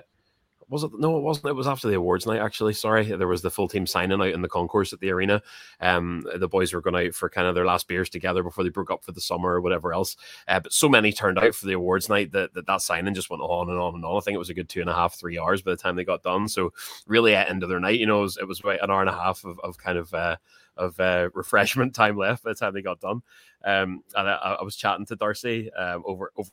was 0.70 0.84
it? 0.84 0.90
No, 0.98 1.16
it 1.16 1.22
wasn't. 1.22 1.46
It 1.46 1.54
was 1.54 1.66
after 1.66 1.88
the 1.88 1.96
awards 1.96 2.26
night. 2.26 2.40
Actually, 2.40 2.74
sorry. 2.74 3.04
There 3.04 3.26
was 3.26 3.42
the 3.42 3.50
full 3.50 3.68
team 3.68 3.86
signing 3.86 4.20
out 4.20 4.28
in 4.28 4.42
the 4.42 4.48
concourse 4.48 4.92
at 4.92 5.00
the 5.00 5.10
arena. 5.10 5.42
Um, 5.80 6.26
the 6.36 6.48
boys 6.48 6.72
were 6.72 6.82
going 6.82 7.06
out 7.06 7.14
for 7.14 7.30
kind 7.30 7.46
of 7.46 7.54
their 7.54 7.64
last 7.64 7.88
beers 7.88 8.10
together 8.10 8.42
before 8.42 8.64
they 8.64 8.70
broke 8.70 8.90
up 8.90 9.02
for 9.02 9.12
the 9.12 9.20
summer 9.20 9.54
or 9.54 9.60
whatever 9.60 9.94
else. 9.94 10.16
Uh, 10.46 10.60
but 10.60 10.72
so 10.72 10.88
many 10.88 11.10
turned 11.10 11.38
out 11.38 11.54
for 11.54 11.66
the 11.66 11.72
awards 11.72 12.08
night 12.08 12.32
that, 12.32 12.52
that 12.52 12.66
that 12.66 12.82
signing 12.82 13.14
just 13.14 13.30
went 13.30 13.42
on 13.42 13.70
and 13.70 13.78
on 13.78 13.94
and 13.94 14.04
on. 14.04 14.16
I 14.16 14.20
think 14.20 14.34
it 14.34 14.38
was 14.38 14.50
a 14.50 14.54
good 14.54 14.68
two 14.68 14.82
and 14.82 14.90
a 14.90 14.94
half, 14.94 15.14
three 15.14 15.38
hours 15.38 15.62
by 15.62 15.70
the 15.70 15.76
time 15.76 15.96
they 15.96 16.04
got 16.04 16.22
done. 16.22 16.48
So 16.48 16.72
really, 17.06 17.34
at 17.34 17.48
end 17.48 17.62
of 17.62 17.70
their 17.70 17.80
night, 17.80 17.98
you 17.98 18.06
know, 18.06 18.20
it 18.20 18.22
was, 18.22 18.36
it 18.36 18.48
was 18.48 18.60
about 18.60 18.82
an 18.82 18.90
hour 18.90 19.00
and 19.00 19.10
a 19.10 19.14
half 19.14 19.44
of, 19.44 19.58
of 19.60 19.78
kind 19.78 19.98
of. 19.98 20.12
Uh, 20.12 20.36
of 20.78 20.98
uh, 21.00 21.28
refreshment 21.34 21.94
time 21.94 22.16
left 22.16 22.44
by 22.44 22.50
the 22.50 22.54
time 22.54 22.72
they 22.72 22.82
got 22.82 23.00
done. 23.00 23.22
Um, 23.64 24.02
and 24.14 24.28
I, 24.28 24.56
I, 24.60 24.62
was 24.62 24.76
chatting 24.76 25.06
to 25.06 25.16
Darcy 25.16 25.70
um, 25.72 26.02
over 26.06 26.32
over 26.36 26.50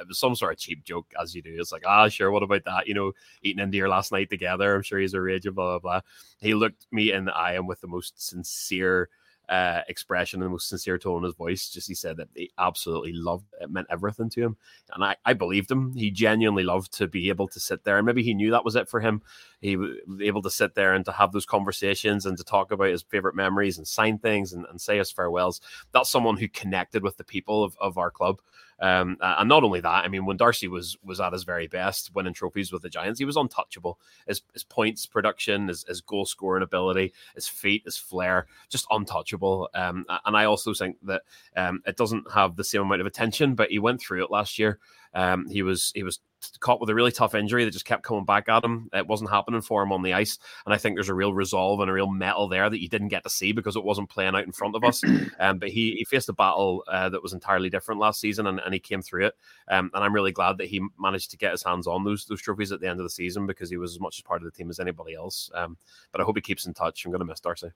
it 0.00 0.08
was 0.08 0.18
some 0.18 0.34
sort 0.34 0.52
of 0.52 0.58
cheap 0.58 0.84
joke, 0.84 1.06
as 1.20 1.34
you 1.34 1.42
do. 1.42 1.56
It's 1.58 1.72
like, 1.72 1.84
ah, 1.86 2.08
sure, 2.08 2.30
what 2.30 2.42
about 2.42 2.64
that? 2.64 2.86
You 2.86 2.94
know, 2.94 3.12
eating 3.42 3.62
in 3.62 3.70
deer 3.70 3.88
last 3.88 4.12
night 4.12 4.30
together. 4.30 4.74
I'm 4.74 4.82
sure 4.82 4.98
he's 4.98 5.14
a 5.14 5.20
rage, 5.20 5.44
blah, 5.44 5.52
blah, 5.52 5.78
blah. 5.78 6.00
He 6.40 6.54
looked 6.54 6.86
me 6.90 7.12
in 7.12 7.26
the 7.26 7.34
eye 7.34 7.52
and 7.52 7.68
with 7.68 7.80
the 7.80 7.86
most 7.86 8.20
sincere 8.20 9.08
uh, 9.48 9.82
expression 9.88 10.40
and 10.40 10.48
the 10.48 10.52
most 10.52 10.68
sincere 10.68 10.98
tone 10.98 11.18
in 11.18 11.24
his 11.24 11.34
voice. 11.34 11.70
Just 11.70 11.88
he 11.88 11.94
said 11.94 12.16
that 12.16 12.28
he 12.34 12.50
absolutely 12.58 13.12
loved 13.12 13.46
it, 13.60 13.70
meant 13.70 13.86
everything 13.90 14.28
to 14.30 14.42
him. 14.42 14.56
And 14.92 15.04
I, 15.04 15.16
I 15.24 15.34
believed 15.34 15.70
him. 15.70 15.94
He 15.94 16.10
genuinely 16.10 16.64
loved 16.64 16.92
to 16.94 17.06
be 17.06 17.28
able 17.28 17.48
to 17.48 17.60
sit 17.60 17.84
there. 17.84 17.98
And 17.98 18.06
maybe 18.06 18.22
he 18.22 18.34
knew 18.34 18.50
that 18.50 18.64
was 18.64 18.76
it 18.76 18.88
for 18.88 19.00
him. 19.00 19.22
He 19.66 19.76
was 19.76 19.96
able 20.22 20.42
to 20.42 20.50
sit 20.50 20.74
there 20.74 20.94
and 20.94 21.04
to 21.04 21.12
have 21.12 21.32
those 21.32 21.46
conversations 21.46 22.24
and 22.24 22.38
to 22.38 22.44
talk 22.44 22.70
about 22.70 22.90
his 22.90 23.02
favorite 23.02 23.34
memories 23.34 23.78
and 23.78 23.86
sign 23.86 24.18
things 24.18 24.52
and, 24.52 24.64
and 24.70 24.80
say 24.80 24.98
his 24.98 25.10
farewells. 25.10 25.60
That's 25.92 26.10
someone 26.10 26.36
who 26.36 26.48
connected 26.48 27.02
with 27.02 27.16
the 27.16 27.24
people 27.24 27.64
of, 27.64 27.76
of 27.80 27.98
our 27.98 28.10
club. 28.10 28.40
Um, 28.78 29.16
and 29.20 29.48
not 29.48 29.64
only 29.64 29.80
that, 29.80 30.04
I 30.04 30.08
mean, 30.08 30.26
when 30.26 30.36
Darcy 30.36 30.68
was 30.68 30.98
was 31.02 31.18
at 31.18 31.32
his 31.32 31.44
very 31.44 31.66
best, 31.66 32.14
winning 32.14 32.34
trophies 32.34 32.70
with 32.70 32.82
the 32.82 32.90
Giants, 32.90 33.18
he 33.18 33.24
was 33.24 33.36
untouchable. 33.36 33.98
His, 34.28 34.42
his 34.52 34.64
points 34.64 35.06
production, 35.06 35.68
his, 35.68 35.84
his 35.88 36.02
goal 36.02 36.26
scoring 36.26 36.62
ability, 36.62 37.14
his 37.34 37.48
feet, 37.48 37.82
his 37.86 37.96
flair, 37.96 38.46
just 38.68 38.86
untouchable. 38.90 39.70
Um, 39.74 40.04
and 40.26 40.36
I 40.36 40.44
also 40.44 40.74
think 40.74 40.96
that 41.04 41.22
um, 41.56 41.80
it 41.86 41.96
doesn't 41.96 42.30
have 42.32 42.56
the 42.56 42.64
same 42.64 42.82
amount 42.82 43.00
of 43.00 43.06
attention, 43.06 43.54
but 43.54 43.70
he 43.70 43.78
went 43.78 44.00
through 44.00 44.22
it 44.22 44.30
last 44.30 44.58
year. 44.58 44.78
Um, 45.16 45.48
he 45.48 45.62
was 45.62 45.92
he 45.94 46.02
was 46.02 46.20
caught 46.60 46.78
with 46.78 46.90
a 46.90 46.94
really 46.94 47.10
tough 47.10 47.34
injury 47.34 47.64
that 47.64 47.70
just 47.70 47.86
kept 47.86 48.02
coming 48.02 48.26
back 48.26 48.50
at 48.50 48.62
him. 48.62 48.90
It 48.92 49.06
wasn't 49.06 49.30
happening 49.30 49.62
for 49.62 49.82
him 49.82 49.90
on 49.90 50.02
the 50.02 50.12
ice, 50.12 50.38
and 50.66 50.74
I 50.74 50.76
think 50.76 50.94
there's 50.94 51.08
a 51.08 51.14
real 51.14 51.32
resolve 51.32 51.80
and 51.80 51.90
a 51.90 51.92
real 51.92 52.10
metal 52.10 52.48
there 52.48 52.68
that 52.68 52.82
you 52.82 52.88
didn't 52.88 53.08
get 53.08 53.24
to 53.24 53.30
see 53.30 53.52
because 53.52 53.76
it 53.76 53.84
wasn't 53.84 54.10
playing 54.10 54.34
out 54.34 54.44
in 54.44 54.52
front 54.52 54.76
of 54.76 54.84
us. 54.84 55.02
Um, 55.38 55.58
but 55.58 55.68
he 55.68 55.96
he 55.96 56.04
faced 56.04 56.28
a 56.28 56.32
battle 56.32 56.84
uh, 56.88 57.08
that 57.08 57.22
was 57.22 57.32
entirely 57.32 57.68
different 57.68 58.00
last 58.00 58.20
season, 58.20 58.46
and, 58.46 58.60
and 58.60 58.72
he 58.72 58.80
came 58.80 59.02
through 59.02 59.26
it. 59.26 59.34
Um, 59.68 59.90
and 59.92 60.02
I'm 60.02 60.14
really 60.14 60.32
glad 60.32 60.58
that 60.58 60.68
he 60.68 60.80
managed 60.98 61.30
to 61.32 61.36
get 61.36 61.52
his 61.52 61.62
hands 61.62 61.86
on 61.86 62.04
those 62.04 62.26
those 62.26 62.40
trophies 62.40 62.72
at 62.72 62.80
the 62.80 62.88
end 62.88 63.00
of 63.00 63.04
the 63.04 63.10
season 63.10 63.46
because 63.46 63.70
he 63.70 63.76
was 63.76 63.92
as 63.92 64.00
much 64.00 64.18
as 64.18 64.22
part 64.22 64.42
of 64.42 64.44
the 64.44 64.50
team 64.50 64.70
as 64.70 64.80
anybody 64.80 65.14
else. 65.14 65.50
Um, 65.54 65.76
but 66.12 66.20
I 66.20 66.24
hope 66.24 66.36
he 66.36 66.42
keeps 66.42 66.66
in 66.66 66.74
touch. 66.74 67.04
I'm 67.04 67.10
going 67.10 67.20
to 67.20 67.26
miss 67.26 67.40
Darcy. 67.40 67.68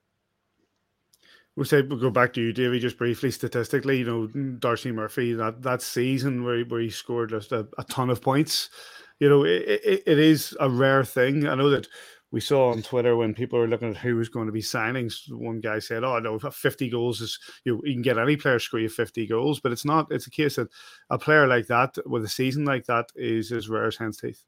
We'll 1.60 1.66
say 1.66 1.82
we'll 1.82 1.98
go 1.98 2.08
back 2.08 2.32
to 2.32 2.40
you, 2.40 2.54
Davey, 2.54 2.78
just 2.78 2.96
briefly. 2.96 3.30
Statistically, 3.30 3.98
you 3.98 4.06
know, 4.06 4.28
mm. 4.28 4.58
Darcy 4.60 4.92
Murphy 4.92 5.34
that 5.34 5.60
that 5.60 5.82
season 5.82 6.42
where 6.42 6.64
where 6.64 6.80
he 6.80 6.88
scored 6.88 7.28
just 7.28 7.52
a, 7.52 7.68
a 7.76 7.84
ton 7.84 8.08
of 8.08 8.22
points. 8.22 8.70
You 9.18 9.28
know, 9.28 9.44
it, 9.44 9.64
it, 9.66 10.02
it 10.06 10.18
is 10.18 10.56
a 10.58 10.70
rare 10.70 11.04
thing. 11.04 11.46
I 11.46 11.54
know 11.54 11.68
that 11.68 11.86
we 12.30 12.40
saw 12.40 12.70
on 12.70 12.80
Twitter 12.80 13.14
when 13.14 13.34
people 13.34 13.58
were 13.58 13.68
looking 13.68 13.90
at 13.90 13.98
who 13.98 14.16
was 14.16 14.30
going 14.30 14.46
to 14.46 14.52
be 14.52 14.62
signings. 14.62 15.30
One 15.30 15.60
guy 15.60 15.80
said, 15.80 16.02
"Oh 16.02 16.18
no, 16.18 16.38
fifty 16.38 16.88
goals 16.88 17.20
is 17.20 17.38
you, 17.64 17.74
know, 17.74 17.82
you 17.84 17.92
can 17.92 18.00
get 18.00 18.16
any 18.16 18.38
player 18.38 18.58
score 18.58 18.80
you 18.80 18.88
fifty 18.88 19.26
goals," 19.26 19.60
but 19.60 19.70
it's 19.70 19.84
not. 19.84 20.06
It's 20.10 20.28
a 20.28 20.30
case 20.30 20.56
that 20.56 20.68
a 21.10 21.18
player 21.18 21.46
like 21.46 21.66
that 21.66 21.94
with 22.06 22.24
a 22.24 22.28
season 22.28 22.64
like 22.64 22.86
that 22.86 23.10
is 23.16 23.52
as 23.52 23.68
rare 23.68 23.84
as 23.84 23.98
hen's 23.98 24.16
teeth. 24.16 24.44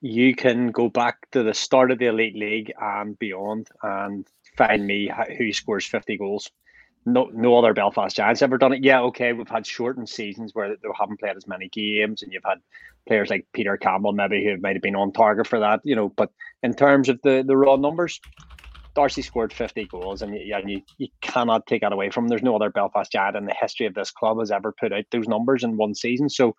You 0.00 0.34
can 0.34 0.72
go 0.72 0.88
back 0.88 1.30
to 1.30 1.44
the 1.44 1.54
start 1.54 1.92
of 1.92 2.00
the 2.00 2.06
elite 2.06 2.36
league 2.36 2.72
and 2.80 3.16
beyond, 3.20 3.68
and 3.84 4.26
find 4.58 4.86
me 4.86 5.10
who 5.38 5.52
scores 5.52 5.86
50 5.86 6.18
goals. 6.18 6.50
No, 7.06 7.30
no 7.32 7.56
other 7.56 7.72
Belfast 7.72 8.14
Giants 8.14 8.42
ever 8.42 8.58
done 8.58 8.74
it. 8.74 8.84
Yeah, 8.84 9.00
okay, 9.02 9.32
we've 9.32 9.48
had 9.48 9.66
shortened 9.66 10.08
seasons 10.08 10.50
where 10.54 10.68
they 10.68 10.88
haven't 10.98 11.20
played 11.20 11.36
as 11.36 11.46
many 11.46 11.68
games, 11.68 12.22
and 12.22 12.32
you've 12.32 12.44
had 12.44 12.58
players 13.06 13.30
like 13.30 13.46
Peter 13.54 13.78
Campbell 13.78 14.12
maybe 14.12 14.44
who 14.44 14.58
might 14.58 14.76
have 14.76 14.82
been 14.82 14.96
on 14.96 15.12
target 15.12 15.46
for 15.46 15.60
that, 15.60 15.80
you 15.84 15.96
know. 15.96 16.10
But 16.10 16.30
in 16.62 16.74
terms 16.74 17.08
of 17.08 17.18
the 17.22 17.42
the 17.46 17.56
raw 17.56 17.76
numbers, 17.76 18.20
Darcy 18.94 19.22
scored 19.22 19.52
50 19.52 19.86
goals, 19.86 20.22
and 20.22 20.34
you, 20.34 20.60
you, 20.66 20.82
you 20.98 21.08
cannot 21.22 21.66
take 21.66 21.82
that 21.82 21.92
away 21.92 22.10
from 22.10 22.24
him. 22.24 22.28
There's 22.28 22.42
no 22.42 22.56
other 22.56 22.68
Belfast 22.68 23.10
Giant 23.10 23.36
in 23.36 23.46
the 23.46 23.54
history 23.58 23.86
of 23.86 23.94
this 23.94 24.10
club 24.10 24.40
has 24.40 24.50
ever 24.50 24.72
put 24.72 24.92
out 24.92 25.04
those 25.10 25.28
numbers 25.28 25.64
in 25.64 25.76
one 25.76 25.94
season. 25.94 26.28
So 26.28 26.56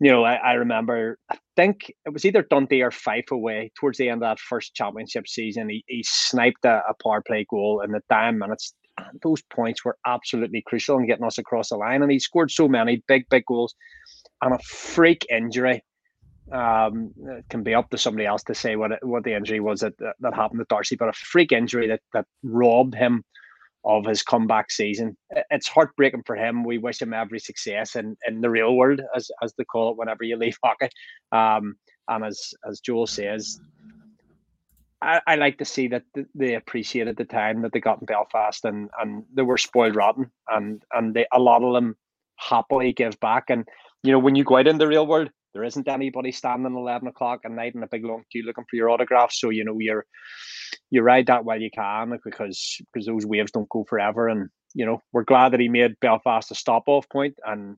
you 0.00 0.10
know, 0.10 0.24
I, 0.24 0.34
I, 0.34 0.52
remember, 0.54 1.18
I 1.30 1.38
think 1.56 1.92
it 2.04 2.12
was 2.12 2.24
either 2.24 2.42
Dundee 2.42 2.82
or 2.82 2.90
Fife 2.90 3.30
away 3.30 3.70
towards 3.78 3.98
the 3.98 4.08
end 4.08 4.22
of 4.22 4.28
that 4.28 4.40
first 4.40 4.74
championship 4.74 5.28
season. 5.28 5.68
He, 5.68 5.84
he 5.86 6.04
sniped 6.06 6.64
a, 6.64 6.82
a 6.88 6.94
power 7.02 7.22
play 7.22 7.46
goal 7.48 7.82
in 7.84 7.92
the 7.92 8.00
time 8.10 8.38
minutes. 8.38 8.74
And 8.98 9.20
those 9.22 9.42
points 9.42 9.84
were 9.84 9.96
absolutely 10.06 10.62
crucial 10.66 10.98
in 10.98 11.06
getting 11.06 11.24
us 11.24 11.38
across 11.38 11.70
the 11.70 11.76
line. 11.76 12.02
And 12.02 12.10
he 12.10 12.18
scored 12.18 12.50
so 12.50 12.68
many 12.68 13.02
big, 13.06 13.28
big 13.30 13.44
goals. 13.46 13.74
And 14.42 14.54
a 14.54 14.58
freak 14.58 15.24
injury 15.30 15.82
um, 16.50 17.12
it 17.16 17.44
can 17.48 17.62
be 17.62 17.74
up 17.74 17.90
to 17.90 17.98
somebody 17.98 18.26
else 18.26 18.42
to 18.44 18.54
say 18.54 18.76
what 18.76 18.92
it, 18.92 18.98
what 19.02 19.24
the 19.24 19.34
injury 19.34 19.60
was 19.60 19.80
that, 19.80 19.96
that, 19.98 20.16
that 20.20 20.34
happened 20.34 20.60
to 20.60 20.66
Darcy, 20.68 20.96
but 20.96 21.08
a 21.08 21.12
freak 21.12 21.52
injury 21.52 21.86
that, 21.88 22.00
that 22.12 22.26
robbed 22.42 22.94
him 22.94 23.24
of 23.84 24.04
his 24.06 24.22
comeback 24.22 24.70
season. 24.70 25.16
It's 25.50 25.68
heartbreaking 25.68 26.22
for 26.26 26.36
him. 26.36 26.64
We 26.64 26.78
wish 26.78 27.02
him 27.02 27.12
every 27.12 27.40
success 27.40 27.96
in, 27.96 28.16
in 28.26 28.40
the 28.40 28.50
real 28.50 28.76
world, 28.76 29.00
as 29.14 29.30
as 29.42 29.52
they 29.54 29.64
call 29.64 29.90
it, 29.90 29.96
whenever 29.96 30.24
you 30.24 30.36
leave 30.44 30.58
hockey. 30.62 30.88
Um, 31.32 31.76
And 32.08 32.24
as 32.24 32.54
as 32.68 32.80
Joel 32.80 33.06
says, 33.06 33.60
I, 35.00 35.20
I 35.26 35.34
like 35.34 35.58
to 35.58 35.64
see 35.64 35.88
that 35.88 36.04
they 36.34 36.54
appreciated 36.54 37.16
the 37.16 37.24
time 37.24 37.62
that 37.62 37.72
they 37.72 37.80
got 37.80 38.00
in 38.00 38.06
Belfast 38.06 38.64
and 38.64 38.88
and 39.00 39.24
they 39.34 39.42
were 39.42 39.58
spoiled 39.58 39.96
rotten 39.96 40.30
and 40.48 40.82
and 40.92 41.14
they 41.14 41.26
a 41.32 41.40
lot 41.40 41.62
of 41.62 41.74
them 41.74 41.96
happily 42.36 42.92
give 42.92 43.18
back. 43.20 43.44
And 43.48 43.68
you 44.02 44.12
know, 44.12 44.18
when 44.18 44.34
you 44.36 44.44
go 44.44 44.56
out 44.56 44.66
in 44.66 44.78
the 44.78 44.88
real 44.88 45.06
world, 45.06 45.30
there 45.52 45.64
isn't 45.64 45.88
anybody 45.88 46.32
standing 46.32 46.76
eleven 46.76 47.08
o'clock 47.08 47.40
at 47.44 47.50
night 47.50 47.74
in 47.74 47.82
a 47.82 47.88
big 47.88 48.04
long 48.04 48.24
queue 48.30 48.44
looking 48.44 48.64
for 48.68 48.76
your 48.76 48.90
autograph. 48.90 49.32
So 49.32 49.50
you 49.50 49.64
know 49.64 49.78
you're 49.78 50.06
you 50.90 51.02
ride 51.02 51.26
that 51.26 51.44
while 51.44 51.60
you 51.60 51.70
can 51.70 52.18
because 52.24 52.78
because 52.92 53.06
those 53.06 53.26
waves 53.26 53.52
don't 53.52 53.68
go 53.68 53.84
forever. 53.88 54.28
And 54.28 54.48
you 54.74 54.86
know 54.86 55.02
we're 55.12 55.24
glad 55.24 55.52
that 55.52 55.60
he 55.60 55.68
made 55.68 56.00
Belfast 56.00 56.50
a 56.50 56.54
stop 56.54 56.84
off 56.86 57.08
point, 57.08 57.38
and 57.44 57.76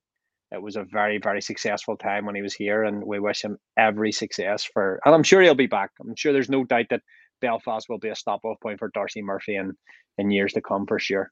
it 0.52 0.62
was 0.62 0.76
a 0.76 0.84
very 0.84 1.18
very 1.18 1.42
successful 1.42 1.96
time 1.96 2.26
when 2.26 2.34
he 2.34 2.42
was 2.42 2.54
here. 2.54 2.84
And 2.84 3.04
we 3.04 3.18
wish 3.18 3.42
him 3.42 3.58
every 3.76 4.12
success 4.12 4.64
for. 4.64 5.00
And 5.04 5.14
I'm 5.14 5.24
sure 5.24 5.42
he'll 5.42 5.54
be 5.54 5.66
back. 5.66 5.90
I'm 6.00 6.14
sure 6.16 6.32
there's 6.32 6.50
no 6.50 6.64
doubt 6.64 6.86
that 6.90 7.02
Belfast 7.40 7.88
will 7.88 7.98
be 7.98 8.08
a 8.08 8.16
stop 8.16 8.40
off 8.44 8.60
point 8.60 8.78
for 8.78 8.90
Darcy 8.94 9.22
Murphy 9.22 9.56
in 9.56 9.72
in 10.18 10.30
years 10.30 10.52
to 10.52 10.62
come 10.62 10.86
for 10.86 10.98
sure. 10.98 11.30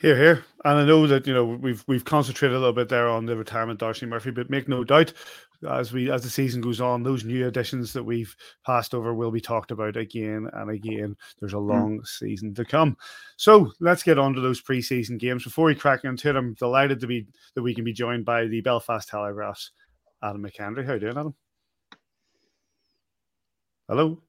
Here, 0.00 0.16
here, 0.16 0.44
and 0.64 0.78
I 0.78 0.84
know 0.86 1.06
that 1.06 1.26
you 1.26 1.34
know 1.34 1.44
we've 1.44 1.84
we've 1.86 2.06
concentrated 2.06 2.56
a 2.56 2.58
little 2.58 2.72
bit 2.72 2.88
there 2.88 3.06
on 3.06 3.26
the 3.26 3.36
retirement 3.36 3.80
Darcy 3.80 4.06
Murphy, 4.06 4.30
but 4.30 4.48
make 4.48 4.66
no 4.66 4.82
doubt, 4.82 5.12
as 5.70 5.92
we 5.92 6.10
as 6.10 6.22
the 6.22 6.30
season 6.30 6.62
goes 6.62 6.80
on, 6.80 7.02
those 7.02 7.22
new 7.22 7.46
additions 7.46 7.92
that 7.92 8.02
we've 8.02 8.34
passed 8.64 8.94
over 8.94 9.12
will 9.12 9.30
be 9.30 9.42
talked 9.42 9.72
about 9.72 9.98
again 9.98 10.48
and 10.54 10.70
again. 10.70 11.14
There's 11.38 11.52
a 11.52 11.58
hmm. 11.58 11.68
long 11.68 11.98
mm. 12.00 12.06
season 12.06 12.54
to 12.54 12.64
come, 12.64 12.96
so 13.36 13.72
let's 13.78 14.02
get 14.02 14.18
on 14.18 14.32
to 14.32 14.40
those 14.40 14.62
preseason 14.62 15.18
games. 15.18 15.44
Before 15.44 15.66
we 15.66 15.74
crack 15.74 16.04
into 16.04 16.30
it, 16.30 16.36
I'm 16.36 16.54
delighted 16.54 16.98
to 17.00 17.06
be 17.06 17.26
that 17.54 17.62
we 17.62 17.74
can 17.74 17.84
be 17.84 17.92
joined 17.92 18.24
by 18.24 18.46
the 18.46 18.62
Belfast 18.62 19.06
Telegraph's 19.06 19.70
Adam 20.22 20.42
McKendry. 20.42 20.86
How 20.86 20.94
you 20.94 21.00
doing, 21.00 21.18
Adam? 21.18 21.34
Hello. 23.86 24.22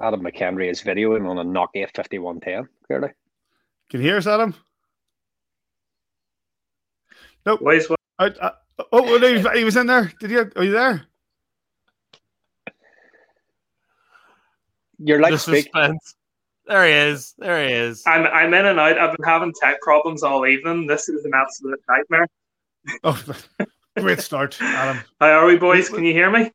Adam 0.00 0.22
McKendry 0.22 0.70
is 0.70 0.80
videoing 0.80 1.28
on 1.28 1.36
a 1.36 1.44
Nokia 1.44 1.94
5110, 1.94 2.66
clearly. 2.86 3.10
Can 3.90 4.00
you 4.00 4.06
hear 4.06 4.16
us, 4.16 4.26
Adam? 4.26 4.54
Nope. 7.44 7.62
Wait, 7.62 7.88
what? 7.88 8.00
I, 8.18 8.26
I, 8.26 8.52
oh, 8.78 8.86
oh 8.92 9.18
no, 9.18 9.52
he 9.52 9.64
was 9.64 9.76
in 9.76 9.86
there. 9.86 10.12
Did 10.18 10.30
you? 10.30 10.50
Are 10.56 10.64
you 10.64 10.72
there? 10.72 11.06
You're 14.98 15.20
like 15.20 15.32
the 15.32 15.38
suspense. 15.38 16.16
There 16.66 16.84
he 16.84 16.92
is. 16.92 17.34
There 17.38 17.64
he 17.64 17.72
is. 17.72 18.02
I'm 18.06 18.26
I'm 18.26 18.52
in 18.52 18.66
and 18.66 18.80
out. 18.80 18.98
I've 18.98 19.16
been 19.16 19.24
having 19.24 19.52
tech 19.60 19.80
problems 19.82 20.22
all 20.22 20.46
evening. 20.46 20.86
This 20.86 21.08
is 21.08 21.24
an 21.24 21.32
absolute 21.34 21.80
nightmare. 21.88 22.26
Oh, 23.04 23.22
great 23.98 24.20
start, 24.20 24.60
Adam. 24.60 25.02
How 25.20 25.28
are 25.28 25.46
we, 25.46 25.56
boys? 25.56 25.88
Can 25.88 26.04
you 26.04 26.12
hear 26.12 26.30
me? 26.30 26.50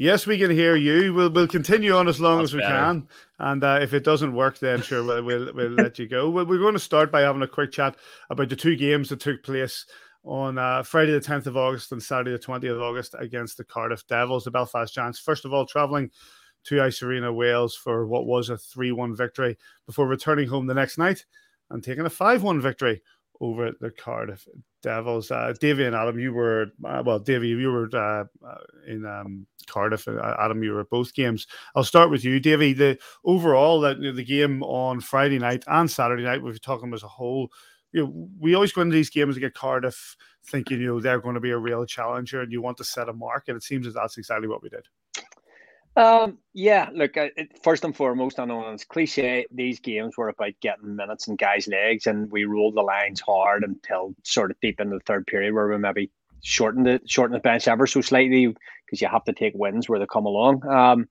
Yes, 0.00 0.28
we 0.28 0.38
can 0.38 0.52
hear 0.52 0.76
you. 0.76 1.12
We'll 1.12 1.30
we'll 1.30 1.48
continue 1.48 1.92
on 1.92 2.06
as 2.06 2.20
long 2.20 2.38
That's 2.38 2.50
as 2.50 2.54
we 2.54 2.60
better. 2.60 2.74
can, 2.76 3.08
and 3.40 3.64
uh, 3.64 3.80
if 3.82 3.92
it 3.92 4.04
doesn't 4.04 4.32
work, 4.32 4.60
then 4.60 4.80
sure 4.80 5.02
we'll 5.02 5.24
we'll, 5.24 5.52
we'll 5.52 5.70
let 5.70 5.98
you 5.98 6.06
go. 6.06 6.30
We're 6.30 6.44
going 6.44 6.74
to 6.74 6.78
start 6.78 7.10
by 7.10 7.22
having 7.22 7.42
a 7.42 7.48
quick 7.48 7.72
chat 7.72 7.96
about 8.30 8.48
the 8.48 8.54
two 8.54 8.76
games 8.76 9.08
that 9.08 9.18
took 9.18 9.42
place 9.42 9.86
on 10.22 10.56
uh, 10.56 10.84
Friday 10.84 11.12
the 11.12 11.20
10th 11.20 11.46
of 11.46 11.56
August 11.56 11.90
and 11.90 12.00
Saturday 12.02 12.30
the 12.30 12.38
20th 12.38 12.76
of 12.76 12.82
August 12.82 13.16
against 13.18 13.56
the 13.56 13.64
Cardiff 13.64 14.06
Devils, 14.06 14.44
the 14.44 14.52
Belfast 14.52 14.94
Giants. 14.94 15.18
First 15.18 15.44
of 15.44 15.52
all, 15.52 15.66
travelling 15.66 16.10
to 16.64 16.82
Ice 16.82 17.02
Arena, 17.02 17.32
Wales 17.32 17.74
for 17.74 18.06
what 18.06 18.26
was 18.26 18.50
a 18.50 18.58
3 18.58 18.92
1 18.92 19.16
victory 19.16 19.58
before 19.84 20.06
returning 20.06 20.48
home 20.48 20.66
the 20.66 20.74
next 20.74 20.98
night 20.98 21.24
and 21.70 21.82
taking 21.82 22.06
a 22.06 22.10
5 22.10 22.44
1 22.44 22.60
victory 22.60 23.02
over 23.40 23.72
the 23.80 23.90
Cardiff 23.90 24.46
Devils. 24.82 25.30
Uh, 25.30 25.52
Davy 25.60 25.84
and 25.84 25.94
Adam, 25.94 26.18
you 26.18 26.32
were 26.32 26.66
uh, 26.84 27.02
well, 27.04 27.18
Davy, 27.18 27.48
you 27.48 27.70
were 27.70 27.88
uh, 27.92 28.24
uh 28.46 28.58
in 28.86 29.04
um, 29.06 29.46
Cardiff. 29.66 30.06
Uh, 30.06 30.34
Adam, 30.38 30.62
you 30.62 30.72
were 30.72 30.80
at 30.80 30.90
both 30.90 31.14
games. 31.14 31.46
I'll 31.74 31.84
start 31.84 32.10
with 32.10 32.24
you, 32.24 32.40
Davy. 32.40 32.72
The 32.72 32.98
overall 33.24 33.80
that 33.80 34.00
the 34.00 34.24
game 34.24 34.62
on 34.62 35.00
Friday 35.00 35.38
night 35.38 35.64
and 35.66 35.90
Saturday 35.90 36.24
night, 36.24 36.42
we're 36.42 36.54
talking 36.54 36.92
as 36.94 37.02
a 37.02 37.08
whole. 37.08 37.50
You 37.92 38.04
know, 38.04 38.28
we 38.38 38.54
always 38.54 38.72
go 38.72 38.82
into 38.82 38.94
these 38.94 39.10
games 39.10 39.38
get 39.38 39.54
Cardiff 39.54 40.16
thinking, 40.46 40.80
you 40.80 40.86
know, 40.88 41.00
they're 41.00 41.20
going 41.20 41.34
to 41.34 41.40
be 41.40 41.50
a 41.50 41.58
real 41.58 41.86
challenger, 41.86 42.42
and 42.42 42.52
you 42.52 42.60
want 42.60 42.76
to 42.78 42.84
set 42.84 43.08
a 43.08 43.12
mark, 43.12 43.44
and 43.48 43.56
it 43.56 43.62
seems 43.62 43.86
that 43.86 43.94
that's 43.94 44.18
exactly 44.18 44.48
what 44.48 44.62
we 44.62 44.68
did. 44.68 44.86
Um, 45.98 46.38
yeah, 46.54 46.90
look, 46.94 47.16
it, 47.16 47.60
first 47.60 47.82
and 47.82 47.94
foremost, 47.94 48.38
I 48.38 48.44
know 48.44 48.70
it's 48.70 48.84
cliche. 48.84 49.46
These 49.50 49.80
games 49.80 50.16
were 50.16 50.28
about 50.28 50.52
getting 50.60 50.94
minutes 50.94 51.26
and 51.26 51.36
guys' 51.36 51.66
legs, 51.66 52.06
and 52.06 52.30
we 52.30 52.44
rolled 52.44 52.76
the 52.76 52.82
lines 52.82 53.20
hard 53.20 53.64
until 53.64 54.14
sort 54.22 54.52
of 54.52 54.60
deep 54.60 54.78
into 54.78 54.94
the 54.96 55.04
third 55.04 55.26
period, 55.26 55.54
where 55.54 55.66
we 55.66 55.76
maybe 55.76 56.12
shortened 56.44 56.86
the 56.86 57.00
shortened 57.04 57.34
the 57.34 57.40
bench 57.42 57.66
ever 57.66 57.84
so 57.84 58.00
slightly 58.00 58.46
because 58.86 59.02
you 59.02 59.08
have 59.08 59.24
to 59.24 59.32
take 59.32 59.54
wins 59.56 59.88
where 59.88 59.98
they 59.98 60.06
come 60.06 60.24
along. 60.24 60.64
Um, 60.68 61.08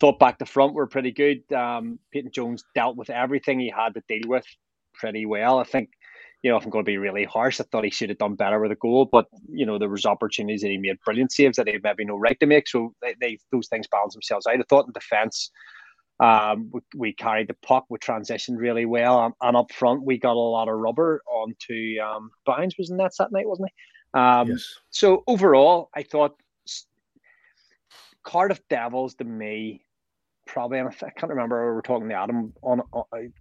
thought 0.00 0.18
back 0.18 0.38
to 0.38 0.46
front 0.46 0.72
were 0.72 0.86
pretty 0.86 1.12
good. 1.12 1.52
Um, 1.52 1.98
Peyton 2.10 2.32
Jones 2.32 2.64
dealt 2.74 2.96
with 2.96 3.10
everything 3.10 3.60
he 3.60 3.68
had 3.68 3.92
to 3.92 4.02
deal 4.08 4.30
with 4.30 4.46
pretty 4.94 5.26
well. 5.26 5.58
I 5.58 5.64
think 5.64 5.90
you 6.42 6.50
know, 6.50 6.56
if 6.56 6.64
I'm 6.64 6.70
going 6.70 6.84
to 6.84 6.90
be 6.90 6.98
really 6.98 7.24
harsh, 7.24 7.60
I 7.60 7.64
thought 7.64 7.84
he 7.84 7.90
should 7.90 8.08
have 8.08 8.18
done 8.18 8.34
better 8.34 8.60
with 8.60 8.72
a 8.72 8.76
goal. 8.76 9.08
But 9.10 9.26
you 9.48 9.64
know, 9.64 9.78
there 9.78 9.88
was 9.88 10.04
opportunities 10.04 10.62
that 10.62 10.68
he 10.68 10.78
made 10.78 10.98
brilliant 11.04 11.32
saves 11.32 11.56
that 11.56 11.68
he 11.68 11.74
had 11.74 11.82
maybe 11.84 12.04
no 12.04 12.16
right 12.16 12.38
to 12.40 12.46
make. 12.46 12.68
So 12.68 12.94
they, 13.00 13.14
they 13.20 13.38
those 13.52 13.68
things 13.68 13.86
balance 13.86 14.14
themselves 14.14 14.46
out. 14.46 14.58
I 14.58 14.62
thought 14.68 14.86
in 14.86 14.92
defence, 14.92 15.50
um, 16.20 16.70
we, 16.72 16.80
we, 16.96 17.12
carried 17.12 17.48
the 17.48 17.56
puck, 17.66 17.86
we 17.88 17.98
transitioned 17.98 18.58
really 18.58 18.86
well, 18.86 19.24
and, 19.24 19.34
and, 19.40 19.56
up 19.56 19.72
front 19.72 20.04
we 20.04 20.18
got 20.18 20.34
a 20.34 20.38
lot 20.38 20.68
of 20.68 20.74
rubber 20.74 21.22
onto 21.30 22.00
um, 22.00 22.30
Bounds 22.44 22.76
was 22.78 22.90
in 22.90 22.96
that 22.98 23.12
that 23.18 23.32
night, 23.32 23.48
wasn't 23.48 23.70
he? 23.70 24.20
Um, 24.20 24.48
yes. 24.50 24.74
So 24.90 25.24
overall, 25.26 25.90
I 25.94 26.02
thought 26.02 26.36
Cardiff 28.24 28.60
Devils 28.68 29.14
to 29.16 29.24
me 29.24 29.84
probably, 30.46 30.78
and 30.78 30.88
I 30.88 31.10
can't 31.10 31.30
remember 31.30 31.66
we 31.66 31.74
were 31.74 31.82
talking 31.82 32.08
to 32.08 32.14
Adam 32.14 32.52
on, 32.62 32.82
on 32.92 33.32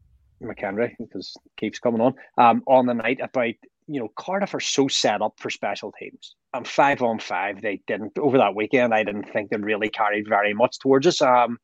McKendry 0.42 0.96
because 0.98 1.36
keeps 1.58 1.80
coming 1.80 2.02
on. 2.02 2.16
Um, 2.38 2.64
on 2.68 2.86
the 2.86 2.94
night 2.94 3.20
about 3.22 3.54
you 3.88 4.00
know 4.00 4.10
Cardiff 4.18 4.54
are 4.54 4.60
so 4.60 4.88
set 4.88 5.22
up 5.22 5.34
for 5.38 5.50
special 5.50 5.92
teams. 5.92 6.36
And 6.54 6.68
five 6.68 7.02
on 7.02 7.20
five. 7.20 7.62
They 7.62 7.82
didn't 7.88 8.18
over 8.18 8.38
that 8.38 8.56
weekend 8.56 8.94
I 8.94 9.04
didn't 9.04 9.32
think 9.32 9.50
they 9.50 9.58
really 9.58 9.90
carried 9.90 10.28
very 10.28 10.54
much 10.54 10.80
towards 10.80 11.08
us. 11.08 11.22
Um 11.22 11.60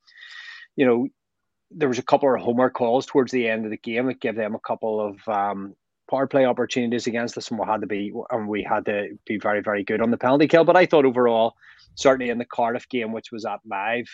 you 0.75 0.85
know 0.85 1.07
there 1.71 1.89
was 1.89 1.99
a 1.99 2.03
couple 2.03 2.33
of 2.33 2.41
homework 2.41 2.73
calls 2.73 3.05
towards 3.05 3.31
the 3.31 3.47
end 3.47 3.65
of 3.65 3.71
the 3.71 3.77
game 3.77 4.05
that 4.07 4.21
gave 4.21 4.35
them 4.35 4.55
a 4.55 4.59
couple 4.59 5.01
of 5.01 5.27
um 5.27 5.75
power 6.09 6.27
play 6.27 6.45
opportunities 6.45 7.07
against 7.07 7.37
us 7.37 7.49
and 7.49 7.59
we 7.59 7.65
had 7.65 7.81
to 7.81 7.87
be 7.87 8.13
and 8.31 8.47
we 8.47 8.63
had 8.63 8.85
to 8.85 9.09
be 9.25 9.37
very 9.37 9.61
very 9.61 9.83
good 9.83 10.01
on 10.01 10.11
the 10.11 10.17
penalty 10.17 10.47
kill. 10.47 10.63
But 10.63 10.77
I 10.77 10.85
thought 10.85 11.05
overall 11.05 11.55
certainly 11.95 12.29
in 12.31 12.37
the 12.37 12.45
Cardiff 12.45 12.87
game 12.89 13.11
which 13.11 13.31
was 13.31 13.45
at 13.45 13.59
live 13.65 14.07